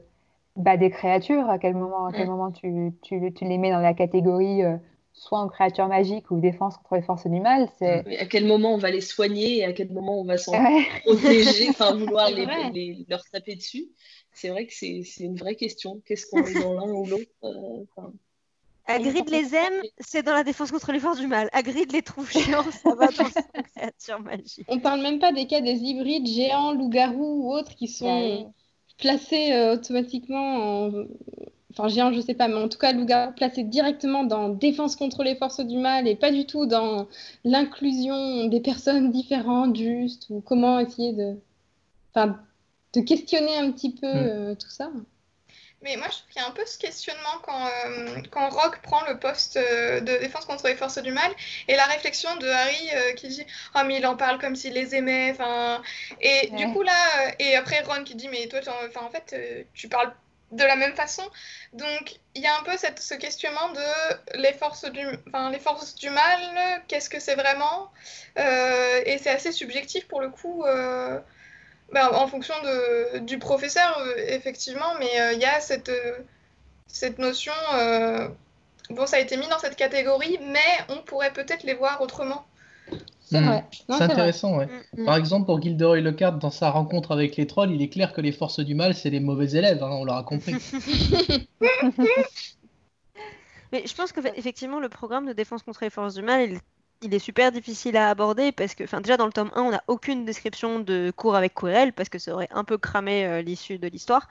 bah, 0.58 0.76
des 0.76 0.90
créatures, 0.90 1.50
à 1.50 1.60
quel 1.60 1.76
moment, 1.76 2.08
à 2.08 2.12
quel 2.12 2.26
mm. 2.26 2.30
moment 2.30 2.52
tu, 2.52 2.92
tu, 3.04 3.34
tu, 3.34 3.46
les 3.46 3.58
mets 3.58 3.72
dans 3.72 3.80
la 3.80 3.94
catégorie 3.94 4.64
euh, 4.64 4.76
soit 5.14 5.40
en 5.40 5.48
créature 5.48 5.88
magique 5.88 6.30
ou 6.32 6.40
défense 6.40 6.78
contre 6.78 6.96
les 6.96 7.02
forces 7.02 7.28
du 7.28 7.40
mal. 7.40 7.70
C'est... 7.78 8.20
À 8.20 8.26
quel 8.26 8.46
moment 8.46 8.74
on 8.74 8.78
va 8.78 8.92
les 8.92 9.02
soigner 9.02 9.58
et 9.58 9.66
à 9.66 9.74
quel 9.74 9.92
moment 9.92 10.20
on 10.20 10.26
va 10.26 10.38
s'en 10.38 10.54
protéger, 11.06 11.70
enfin 11.70 11.96
vouloir 11.96 12.30
les, 12.74 13.06
leur 13.08 13.24
taper 13.32 13.56
dessus? 13.56 13.88
C'est 14.34 14.50
vrai 14.50 14.66
que 14.66 14.74
c'est, 14.74 15.04
c'est 15.04 15.24
une 15.24 15.36
vraie 15.36 15.56
question. 15.56 16.02
Qu'est-ce 16.06 16.28
qu'on 16.28 16.42
met 16.42 16.54
dans 16.54 16.74
l'un 16.74 16.92
ou 16.92 17.06
l'autre 17.06 17.32
euh, 17.44 18.02
Hagrid 18.90 19.30
les 19.30 19.54
aime, 19.54 19.82
c'est 20.00 20.24
dans 20.24 20.34
la 20.34 20.44
défense 20.44 20.72
contre 20.72 20.92
les 20.92 21.00
forces 21.00 21.20
du 21.20 21.28
mal. 21.28 21.50
Hagrid 21.52 21.92
les 21.92 22.02
trouve 22.02 22.32
chiants, 22.32 22.64
ça 22.72 22.96
va 22.96 23.08
dans 23.08 23.30
sa 23.30 23.42
créature 23.42 24.22
magique. 24.22 24.66
On 24.70 24.80
parle 24.80 25.02
même 25.02 25.20
pas 25.20 25.34
des 25.34 25.46
cas 25.46 25.62
des 25.62 25.82
hybrides 25.84 26.28
géants, 26.28 26.72
loups-garous 26.72 27.44
ou 27.44 27.54
autres 27.54 27.76
qui 27.76 27.88
sont 27.88 28.54
placés 28.98 29.54
euh, 29.54 29.76
automatiquement 29.76 30.86
en... 30.88 30.92
Enfin, 31.72 31.90
géants, 31.90 32.12
je 32.12 32.22
sais 32.22 32.34
pas, 32.34 32.48
mais 32.48 32.56
en 32.56 32.70
tout 32.70 32.80
cas, 32.80 32.94
loup-garou 32.94 33.34
placé 33.34 33.64
directement 33.64 34.24
dans 34.24 34.50
défense 34.50 34.96
contre 34.96 35.24
les 35.24 35.36
forces 35.36 35.60
du 35.60 35.78
mal 35.78 36.08
et 36.08 36.16
pas 36.16 36.32
du 36.32 36.46
tout 36.48 36.66
dans 36.66 37.08
l'inclusion 37.44 38.48
des 38.48 38.62
personnes 38.62 39.12
différentes, 39.12 39.76
juste, 39.76 40.28
ou 40.30 40.42
comment 40.42 40.80
essayer 40.80 41.14
de... 41.14 41.36
Enfin, 42.14 42.40
de 42.94 43.02
questionner 43.02 43.56
un 43.58 43.72
petit 43.72 43.94
peu 43.94 44.08
Mm. 44.08 44.14
euh, 44.16 44.56
tout 44.56 44.70
ça. 44.70 44.92
Mais 45.84 45.96
moi, 45.96 46.08
je 46.10 46.18
trouve 46.18 46.28
qu'il 46.30 46.42
y 46.42 46.46
a 46.46 46.48
un 46.48 46.52
peu 46.52 46.66
ce 46.66 46.78
questionnement 46.80 47.38
quand, 47.44 47.68
euh, 47.68 48.22
quand 48.32 48.50
Rogue 48.50 48.80
prend 48.82 49.06
le 49.08 49.20
poste 49.20 49.58
euh, 49.58 50.00
de 50.00 50.18
défense 50.18 50.46
contre 50.46 50.68
les 50.68 50.76
forces 50.76 50.98
du 50.98 51.12
mal 51.12 51.32
et 51.68 51.76
la 51.76 51.86
réflexion 51.86 52.36
de 52.38 52.48
Harry 52.48 52.90
euh, 52.96 53.14
qui 53.14 53.28
dit 53.28 53.46
Oh, 53.76 53.82
mais 53.86 53.98
il 53.98 54.06
en 54.08 54.18
parle 54.18 54.40
comme 54.40 54.56
s'il 54.56 54.74
les 54.74 54.96
aimait. 54.96 55.32
Enfin, 55.32 55.82
Et 56.20 56.48
du 56.48 56.66
Ouais. 56.66 56.74
coup, 56.74 56.82
là, 56.82 57.28
euh, 57.28 57.32
et 57.40 57.56
après 57.56 57.82
Ron 57.82 58.04
qui 58.04 58.16
dit 58.16 58.28
Mais 58.28 58.48
toi, 58.48 58.60
enfin, 58.88 59.06
en 59.06 59.12
fait, 59.12 59.36
tu 59.74 59.88
parles 59.88 60.14
de 60.52 60.64
la 60.64 60.76
même 60.78 60.96
façon. 60.96 61.24
Donc, 61.74 62.16
il 62.34 62.42
y 62.42 62.48
a 62.48 62.58
un 62.58 62.64
peu 62.64 62.76
cette, 62.78 63.00
ce 63.00 63.14
questionnement 63.14 63.70
de 63.74 64.40
les 64.40 64.54
forces 64.54 64.86
du, 64.86 65.06
enfin, 65.28 65.52
les 65.52 65.60
forces 65.60 65.94
du 65.96 66.10
mal, 66.10 66.84
qu'est-ce 66.88 67.10
que 67.10 67.20
c'est 67.20 67.36
vraiment 67.36 67.92
Et 68.38 69.18
c'est 69.20 69.30
assez 69.30 69.52
subjectif 69.52 70.08
pour 70.08 70.22
le 70.22 70.30
coup. 70.30 70.64
Ben, 71.94 72.10
en 72.14 72.28
fonction 72.28 72.54
de, 72.64 73.20
du 73.20 73.40
professeur, 73.40 73.98
euh, 74.00 74.16
effectivement, 74.28 74.96
mais 75.00 75.20
euh, 75.22 75.34
il 75.34 75.40
y 75.40 75.46
a 75.46 75.60
cette, 75.60 75.90
euh, 75.90 76.18
cette 76.88 77.18
notion. 77.20 77.54
euh, 77.74 78.28
bon, 78.90 79.06
ça 79.06 79.18
a 79.18 79.20
été 79.20 79.38
mis 79.38 79.48
dans 79.48 79.60
cette 79.60 79.76
catégorie, 79.76 80.40
mais 80.42 80.60
on 80.90 81.02
pourrait 81.02 81.34
peut-être 81.34 81.64
les 81.64 81.74
voir 81.74 82.02
autrement. 82.02 82.46
C'est 83.22 83.42
Mm. 83.42 83.62
Non, 83.90 83.98
C'est 83.98 84.06
vrai. 84.06 84.14
intéressant, 84.14 84.58
ouais. 84.58 84.68
Mm. 84.96 85.06
Par 85.06 85.18
exemple, 85.18 85.46
pour 85.46 85.62
Gilderoy 85.62 86.00
Lockhart, 86.00 86.38
dans 86.40 86.50
sa 86.52 86.70
rencontre 86.72 87.12
avec 87.12 87.36
les 87.36 87.46
trolls, 87.46 87.72
il 87.72 87.82
est 87.82 87.90
clair 87.90 88.14
que 88.14 88.22
les 88.22 88.32
forces 88.32 88.62
du 88.62 88.74
mal, 88.76 88.96
c'est 88.96 89.10
les 89.10 89.20
mauvais 89.20 89.52
élèves, 89.52 89.84
hein, 89.84 89.90
on 89.92 90.06
l'aura 90.06 90.24
compris. 90.24 90.56
Mais 93.74 93.84
je 93.86 93.94
pense 93.96 94.14
qu'effectivement, 94.14 94.80
le 94.80 94.88
programme 94.90 95.26
de 95.26 95.34
défense 95.34 95.64
contre 95.64 95.84
les 95.84 95.90
forces 95.90 96.14
du 96.14 96.22
mal, 96.22 96.52
il, 96.52 96.60
il 97.02 97.14
est 97.14 97.20
super 97.20 97.52
difficile 97.52 97.98
à 97.98 98.10
aborder 98.10 98.52
parce 98.52 98.76
que, 98.76 98.84
enfin, 98.84 99.02
déjà 99.02 99.18
dans 99.18 99.26
le 99.26 99.32
tome 99.34 99.52
1, 99.56 99.62
on 99.64 99.72
n'a 99.72 99.84
aucune 99.88 100.26
description 100.26 100.80
de 100.80 101.12
cours 101.16 101.36
avec 101.36 101.54
Quirrell 101.54 101.94
parce 101.94 102.10
que 102.10 102.20
ça 102.20 102.34
aurait 102.34 102.48
un 102.52 102.64
peu 102.64 102.78
cramé 102.78 103.26
euh, 103.26 103.42
l'issue 103.42 103.78
de 103.78 103.88
l'histoire. 103.88 104.28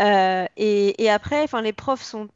Euh, 0.00 0.46
et, 0.56 1.10
après, 1.10 1.42
enfin, 1.42 1.62
les 1.62 1.72
profs 1.72 2.02
sont 2.02 2.28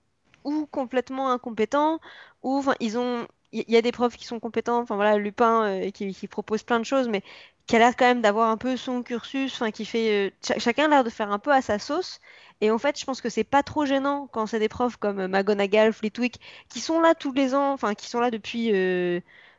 ou 0.44 0.66
complètement 0.66 1.30
incompétents 1.30 2.00
ou, 2.42 2.64
ils 2.80 2.98
ont. 2.98 3.26
Il 3.52 3.64
y, 3.68 3.76
a 3.76 3.82
des 3.82 3.90
profs 3.92 4.16
qui 4.16 4.26
sont 4.26 4.38
compétents, 4.38 4.78
enfin 4.78 4.94
voilà, 4.94 5.18
Lupin 5.18 5.64
euh, 5.64 5.90
qui, 5.90 6.28
propose 6.28 6.62
plein 6.62 6.78
de 6.78 6.84
choses, 6.84 7.08
mais 7.08 7.24
qui 7.66 7.74
a 7.74 7.80
l'air 7.80 7.96
quand 7.96 8.04
même 8.06 8.20
d'avoir 8.22 8.48
un 8.48 8.56
peu 8.56 8.76
son 8.76 9.02
cursus, 9.02 9.52
enfin 9.54 9.72
qui 9.72 9.84
fait. 9.84 10.32
cha- 10.44 10.58
chacun 10.60 10.84
a 10.86 10.88
l'air 10.88 11.04
de 11.04 11.10
faire 11.10 11.32
un 11.32 11.38
peu 11.40 11.52
à 11.52 11.60
sa 11.62 11.78
sauce. 11.80 12.20
Et 12.60 12.70
en 12.70 12.78
fait, 12.78 12.98
je 12.98 13.04
pense 13.04 13.20
que 13.20 13.28
c'est 13.28 13.42
pas 13.44 13.62
trop 13.64 13.86
gênant 13.86 14.28
quand 14.32 14.46
c'est 14.46 14.60
des 14.60 14.68
profs 14.68 14.96
comme 14.96 15.26
McGonagall, 15.26 15.92
Flitwick, 15.92 16.40
qui 16.68 16.80
sont 16.80 17.00
là 17.00 17.14
tous 17.14 17.32
les 17.32 17.54
ans, 17.54 17.72
enfin 17.72 17.94
qui 17.94 18.08
sont 18.08 18.20
là 18.20 18.30
depuis, 18.30 18.70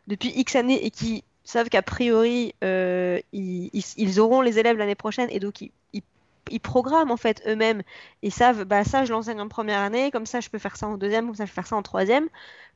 depuis 0.07 0.29
X 0.35 0.55
années 0.55 0.85
et 0.85 0.91
qui 0.91 1.23
savent 1.43 1.69
qu'a 1.69 1.81
priori 1.81 2.53
euh, 2.63 3.19
ils, 3.33 3.69
ils- 3.73 3.83
ils 3.97 4.19
auront 4.19 4.41
les 4.41 4.59
élèves 4.59 4.77
l'année 4.77 4.95
prochaine 4.95 5.29
et 5.31 5.39
donc 5.39 5.61
ils, 5.61 5.71
programment 6.59 7.11
en 7.11 7.17
fait 7.17 7.41
eux-mêmes. 7.47 7.81
Ils 8.23 8.31
savent, 8.33 8.65
bah 8.65 8.83
ça 8.83 9.05
je 9.05 9.11
l'enseigne 9.13 9.39
en 9.39 9.47
première 9.47 9.79
année, 9.79 10.11
comme 10.11 10.25
ça 10.25 10.39
je 10.41 10.49
peux 10.49 10.59
faire 10.59 10.75
ça 10.75 10.87
en 10.87 10.97
deuxième, 10.97 11.25
comme 11.27 11.35
ça 11.35 11.45
je 11.45 11.51
peux 11.51 11.55
faire 11.55 11.67
ça 11.67 11.75
en 11.77 11.81
troisième. 11.83 12.27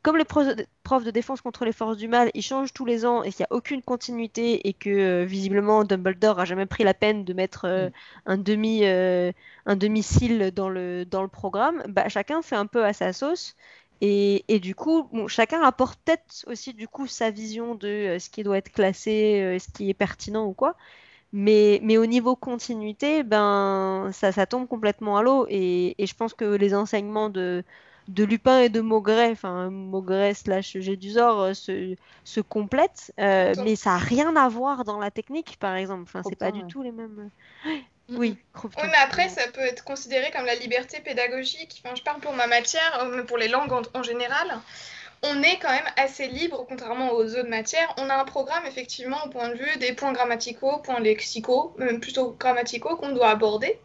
Comme 0.01 0.17
les 0.17 0.23
profs 0.25 1.03
de, 1.03 1.11
défense 1.11 1.41
contre 1.41 1.65
les 1.65 1.71
forces 1.73 1.97
du 1.97 2.07
mal, 2.07 2.29
ils 2.35 2.43
changent 2.43 2.73
tous 2.73 2.85
les 2.85 3.05
ans 3.05 3.23
et 3.23 3.31
qu'il 3.31 3.41
n'y 3.43 3.47
a 3.51 3.55
aucune 3.55 3.81
continuité 3.81 4.67
et 4.67 4.73
que 4.73 4.89
euh, 4.89 5.25
visiblement 5.25 5.83
Dumbledore 5.83 6.39
a 6.39 6.45
jamais 6.45 6.67
pris 6.67 6.83
la 6.83 6.93
peine 6.93 7.25
de 7.25 7.33
mettre 7.33 7.65
euh, 7.65 7.89
un 8.27 8.37
demi 8.37 8.81
euh, 8.83 9.31
un 9.65 9.75
demi-cil 9.75 10.51
dans 10.51 10.69
le, 10.69 11.05
dans 11.05 11.23
le 11.23 11.27
programme, 11.27 11.83
bah, 11.89 12.07
chacun 12.07 12.41
fait 12.43 12.55
un 12.55 12.67
peu 12.67 12.85
à 12.85 12.93
sa 12.93 13.13
sauce. 13.13 13.55
Et, 14.01 14.45
et 14.47 14.59
du 14.59 14.75
coup, 14.75 15.03
bon, 15.13 15.27
chacun 15.27 15.61
apporte 15.61 15.99
peut-être 16.03 16.43
aussi 16.47 16.73
du 16.73 16.87
coup 16.87 17.07
sa 17.07 17.31
vision 17.31 17.75
de 17.75 17.87
euh, 17.87 18.19
ce 18.19 18.29
qui 18.29 18.43
doit 18.43 18.57
être 18.57 18.71
classé, 18.71 19.41
euh, 19.41 19.59
ce 19.59 19.69
qui 19.71 19.89
est 19.89 19.93
pertinent 19.93 20.45
ou 20.47 20.53
quoi. 20.53 20.75
Mais, 21.33 21.79
mais 21.83 21.97
au 21.97 22.05
niveau 22.05 22.35
continuité, 22.35 23.23
ben, 23.23 24.09
ça, 24.13 24.31
ça 24.31 24.45
tombe 24.45 24.67
complètement 24.67 25.17
à 25.17 25.23
l'eau. 25.23 25.45
Et, 25.49 26.01
et 26.01 26.07
je 26.07 26.15
pense 26.15 26.33
que 26.33 26.45
les 26.45 26.73
enseignements 26.75 27.29
de, 27.29 27.63
de 28.07 28.23
Lupin 28.23 28.59
et 28.61 28.69
de 28.69 28.81
Maugret, 28.81 29.31
enfin 29.31 29.69
Maugret 29.69 30.33
slash 30.33 30.77
Gédusor, 30.79 31.41
euh, 31.41 31.53
se, 31.53 31.95
se 32.23 32.39
complètent. 32.41 33.13
euh, 33.19 33.55
mais 33.57 33.75
ça 33.75 33.91
n'a 33.91 33.97
rien 33.97 34.35
à 34.35 34.47
voir 34.49 34.85
dans 34.85 34.99
la 34.99 35.11
technique, 35.11 35.57
par 35.59 35.75
exemple. 35.75 36.03
Enfin, 36.03 36.23
c'est 36.23 36.35
pas 36.37 36.51
du 36.51 36.63
tout 36.65 36.81
les 36.83 36.91
mêmes. 36.91 37.31
Mhm. 38.09 38.19
Oui, 38.19 38.37
mais 38.77 38.97
après, 39.03 39.29
ça 39.29 39.47
peut 39.47 39.61
être 39.61 39.83
considéré 39.83 40.31
comme 40.31 40.45
la 40.45 40.55
liberté 40.55 40.99
pédagogique. 40.99 41.81
Enfin, 41.83 41.95
je 41.95 42.03
parle 42.03 42.19
pour 42.21 42.33
ma 42.33 42.47
matière, 42.47 43.03
euh, 43.03 43.15
mais 43.15 43.23
pour 43.23 43.37
les 43.37 43.47
langues 43.47 43.71
en, 43.73 43.81
en 43.93 44.03
général. 44.03 44.59
On 45.23 45.41
est 45.41 45.57
quand 45.59 45.71
même 45.71 45.89
assez 45.97 46.27
libre, 46.27 46.65
contrairement 46.69 47.11
aux 47.13 47.35
autres 47.35 47.49
matières. 47.49 47.93
On 47.97 48.09
a 48.09 48.15
un 48.15 48.25
programme, 48.25 48.65
effectivement, 48.67 49.25
au 49.25 49.29
point 49.29 49.49
de 49.49 49.55
vue 49.55 49.77
des 49.77 49.93
points 49.93 50.13
grammaticaux, 50.13 50.77
points 50.79 50.99
lexicaux, 50.99 51.73
même 51.77 51.99
plutôt 51.99 52.35
grammaticaux, 52.39 52.95
qu'on 52.97 53.11
doit 53.11 53.29
aborder 53.29 53.79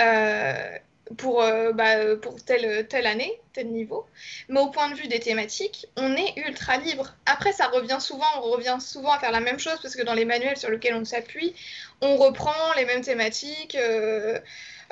euh, 0.00 0.78
pour, 1.18 1.42
euh, 1.42 1.72
bah, 1.72 2.16
pour 2.16 2.42
telle, 2.42 2.86
telle 2.88 3.06
année, 3.06 3.40
tel 3.52 3.68
niveau. 3.68 4.06
Mais 4.48 4.60
au 4.60 4.68
point 4.68 4.90
de 4.90 4.94
vue 4.96 5.06
des 5.08 5.20
thématiques, 5.20 5.86
on 5.96 6.16
est 6.16 6.34
ultra 6.36 6.78
libre. 6.78 7.14
Après, 7.26 7.52
ça 7.52 7.68
revient 7.68 7.98
souvent, 8.00 8.26
on 8.38 8.50
revient 8.50 8.78
souvent 8.80 9.12
à 9.12 9.18
faire 9.18 9.32
la 9.32 9.40
même 9.40 9.58
chose, 9.58 9.78
parce 9.82 9.96
que 9.96 10.02
dans 10.02 10.14
les 10.14 10.24
manuels 10.24 10.56
sur 10.56 10.70
lesquels 10.70 10.94
on 10.94 11.04
s'appuie, 11.04 11.54
on 12.00 12.16
reprend 12.16 12.72
les 12.76 12.84
mêmes 12.86 13.02
thématiques 13.02 13.74
euh, 13.76 14.40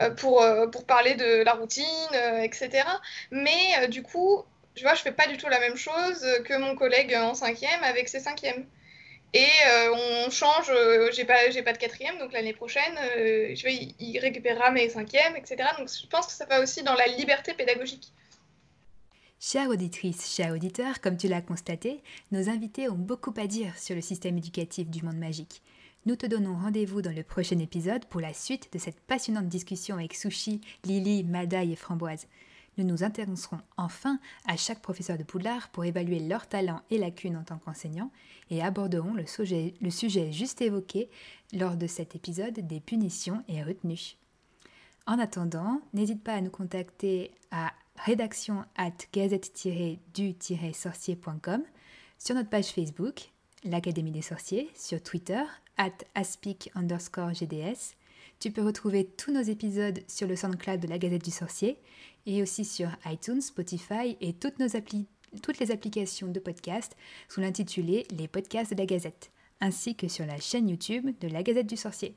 euh, 0.00 0.10
pour, 0.10 0.42
euh, 0.42 0.66
pour 0.66 0.84
parler 0.86 1.14
de 1.14 1.42
la 1.42 1.52
routine, 1.54 1.84
euh, 2.14 2.42
etc. 2.42 2.84
Mais 3.30 3.50
euh, 3.80 3.86
du 3.88 4.02
coup, 4.02 4.42
tu 4.74 4.82
vois, 4.84 4.94
je 4.94 5.02
fais 5.02 5.12
pas 5.12 5.26
du 5.26 5.36
tout 5.36 5.48
la 5.48 5.60
même 5.60 5.76
chose 5.76 6.26
que 6.44 6.56
mon 6.58 6.74
collègue 6.76 7.14
en 7.14 7.34
cinquième 7.34 7.82
avec 7.84 8.08
ses 8.08 8.20
cinquièmes. 8.20 8.66
Et 9.34 9.46
euh, 9.66 9.94
on 10.26 10.30
change, 10.30 10.68
euh, 10.68 11.10
j'ai 11.12 11.24
pas, 11.24 11.38
pas 11.64 11.72
de 11.72 11.78
quatrième, 11.78 12.18
donc 12.18 12.32
l'année 12.32 12.52
prochaine, 12.52 12.98
euh, 13.16 13.54
je 13.54 13.64
vais, 13.64 14.18
récupérera 14.20 14.70
mes 14.70 14.90
cinquièmes, 14.90 15.36
etc. 15.36 15.56
Donc 15.78 15.88
je 15.88 16.06
pense 16.06 16.26
que 16.26 16.32
ça 16.32 16.44
va 16.44 16.60
aussi 16.60 16.82
dans 16.82 16.94
la 16.94 17.06
liberté 17.06 17.54
pédagogique. 17.54 18.12
Chère 19.40 19.70
auditrice, 19.70 20.34
chers 20.36 20.52
auditeurs, 20.52 21.00
comme 21.00 21.16
tu 21.16 21.28
l'as 21.28 21.40
constaté, 21.40 22.02
nos 22.30 22.50
invités 22.50 22.88
ont 22.90 22.94
beaucoup 22.94 23.34
à 23.38 23.46
dire 23.46 23.76
sur 23.78 23.94
le 23.94 24.02
système 24.02 24.36
éducatif 24.36 24.88
du 24.88 25.02
monde 25.02 25.16
magique. 25.16 25.62
Nous 26.04 26.16
te 26.16 26.26
donnons 26.26 26.56
rendez-vous 26.56 27.00
dans 27.00 27.14
le 27.14 27.22
prochain 27.22 27.58
épisode 27.58 28.04
pour 28.06 28.20
la 28.20 28.34
suite 28.34 28.72
de 28.72 28.78
cette 28.78 29.00
passionnante 29.00 29.48
discussion 29.48 29.96
avec 29.96 30.14
Sushi, 30.14 30.60
Lily, 30.84 31.24
Madaï 31.24 31.72
et 31.72 31.76
Framboise. 31.76 32.26
Nous 32.78 32.84
nous 32.84 33.04
intéresserons 33.04 33.60
enfin 33.76 34.18
à 34.46 34.56
chaque 34.56 34.80
professeur 34.80 35.18
de 35.18 35.24
Poudlard 35.24 35.68
pour 35.68 35.84
évaluer 35.84 36.20
leurs 36.20 36.48
talents 36.48 36.80
et 36.90 36.96
lacunes 36.98 37.36
en 37.36 37.44
tant 37.44 37.58
qu'enseignants 37.58 38.10
et 38.50 38.62
aborderons 38.62 39.12
le 39.14 39.26
sujet, 39.26 39.74
juste 40.32 40.62
évoqué 40.62 41.10
lors 41.52 41.76
de 41.76 41.86
cet 41.86 42.16
épisode 42.16 42.66
des 42.66 42.80
punitions 42.80 43.44
et 43.48 43.62
retenues. 43.62 44.16
En 45.06 45.18
attendant, 45.18 45.82
n'hésite 45.92 46.22
pas 46.22 46.32
à 46.34 46.40
nous 46.40 46.50
contacter 46.50 47.32
à 47.50 47.72
rédaction 47.96 48.64
at 48.76 48.92
gazette-du-sorcier.com, 49.12 51.62
sur 52.18 52.34
notre 52.34 52.50
page 52.50 52.68
Facebook, 52.68 53.32
l'Académie 53.64 54.12
des 54.12 54.22
sorciers, 54.22 54.70
sur 54.74 55.02
Twitter, 55.02 55.42
at 55.76 55.92
aspic 56.14 56.70
underscore 56.74 57.34
GDS. 57.34 57.96
Tu 58.38 58.50
peux 58.50 58.64
retrouver 58.64 59.04
tous 59.06 59.30
nos 59.32 59.42
épisodes 59.42 60.00
sur 60.08 60.26
le 60.26 60.36
SoundCloud 60.36 60.80
de 60.80 60.88
la 60.88 60.96
Gazette 60.98 61.24
du 61.24 61.30
Sorcier 61.30 61.76
et 62.26 62.42
aussi 62.42 62.64
sur 62.64 62.88
iTunes, 63.06 63.40
Spotify 63.40 64.16
et 64.20 64.32
toutes, 64.32 64.58
les 64.58 65.70
applications 65.70 66.28
de 66.28 66.40
podcast 66.40 66.96
sous 67.28 67.40
l'intitulé 67.40 68.06
Les 68.16 68.28
podcasts 68.28 68.72
de 68.72 68.78
la 68.78 68.86
Gazette, 68.86 69.30
ainsi 69.60 69.94
que 69.94 70.08
sur 70.08 70.26
la 70.26 70.38
chaîne 70.38 70.68
YouTube 70.68 71.10
de 71.20 71.28
la 71.28 71.42
Gazette 71.42 71.68
du 71.68 71.76
Sorcier. 71.76 72.16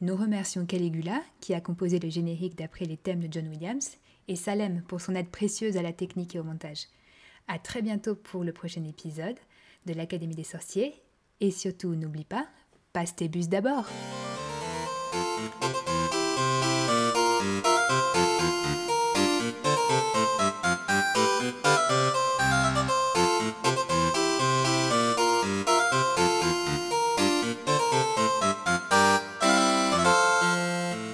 Nous 0.00 0.16
remercions 0.16 0.66
Caligula, 0.66 1.22
qui 1.40 1.54
a 1.54 1.60
composé 1.60 1.98
le 1.98 2.08
générique 2.08 2.56
d'après 2.56 2.84
les 2.84 2.96
thèmes 2.96 3.20
de 3.20 3.32
John 3.32 3.48
Williams, 3.48 3.98
et 4.28 4.36
Salem 4.36 4.82
pour 4.86 5.00
son 5.00 5.14
aide 5.14 5.30
précieuse 5.30 5.76
à 5.76 5.82
la 5.82 5.92
technique 5.92 6.36
et 6.36 6.38
au 6.38 6.44
montage. 6.44 6.86
À 7.48 7.58
très 7.58 7.82
bientôt 7.82 8.14
pour 8.14 8.44
le 8.44 8.52
prochain 8.52 8.84
épisode 8.84 9.38
de 9.86 9.94
l'Académie 9.94 10.34
des 10.34 10.44
sorciers, 10.44 10.94
et 11.40 11.50
surtout 11.50 11.94
n'oublie 11.94 12.24
pas, 12.24 12.46
passe 12.92 13.16
tes 13.16 13.28
bus 13.28 13.48
d'abord. 13.48 13.86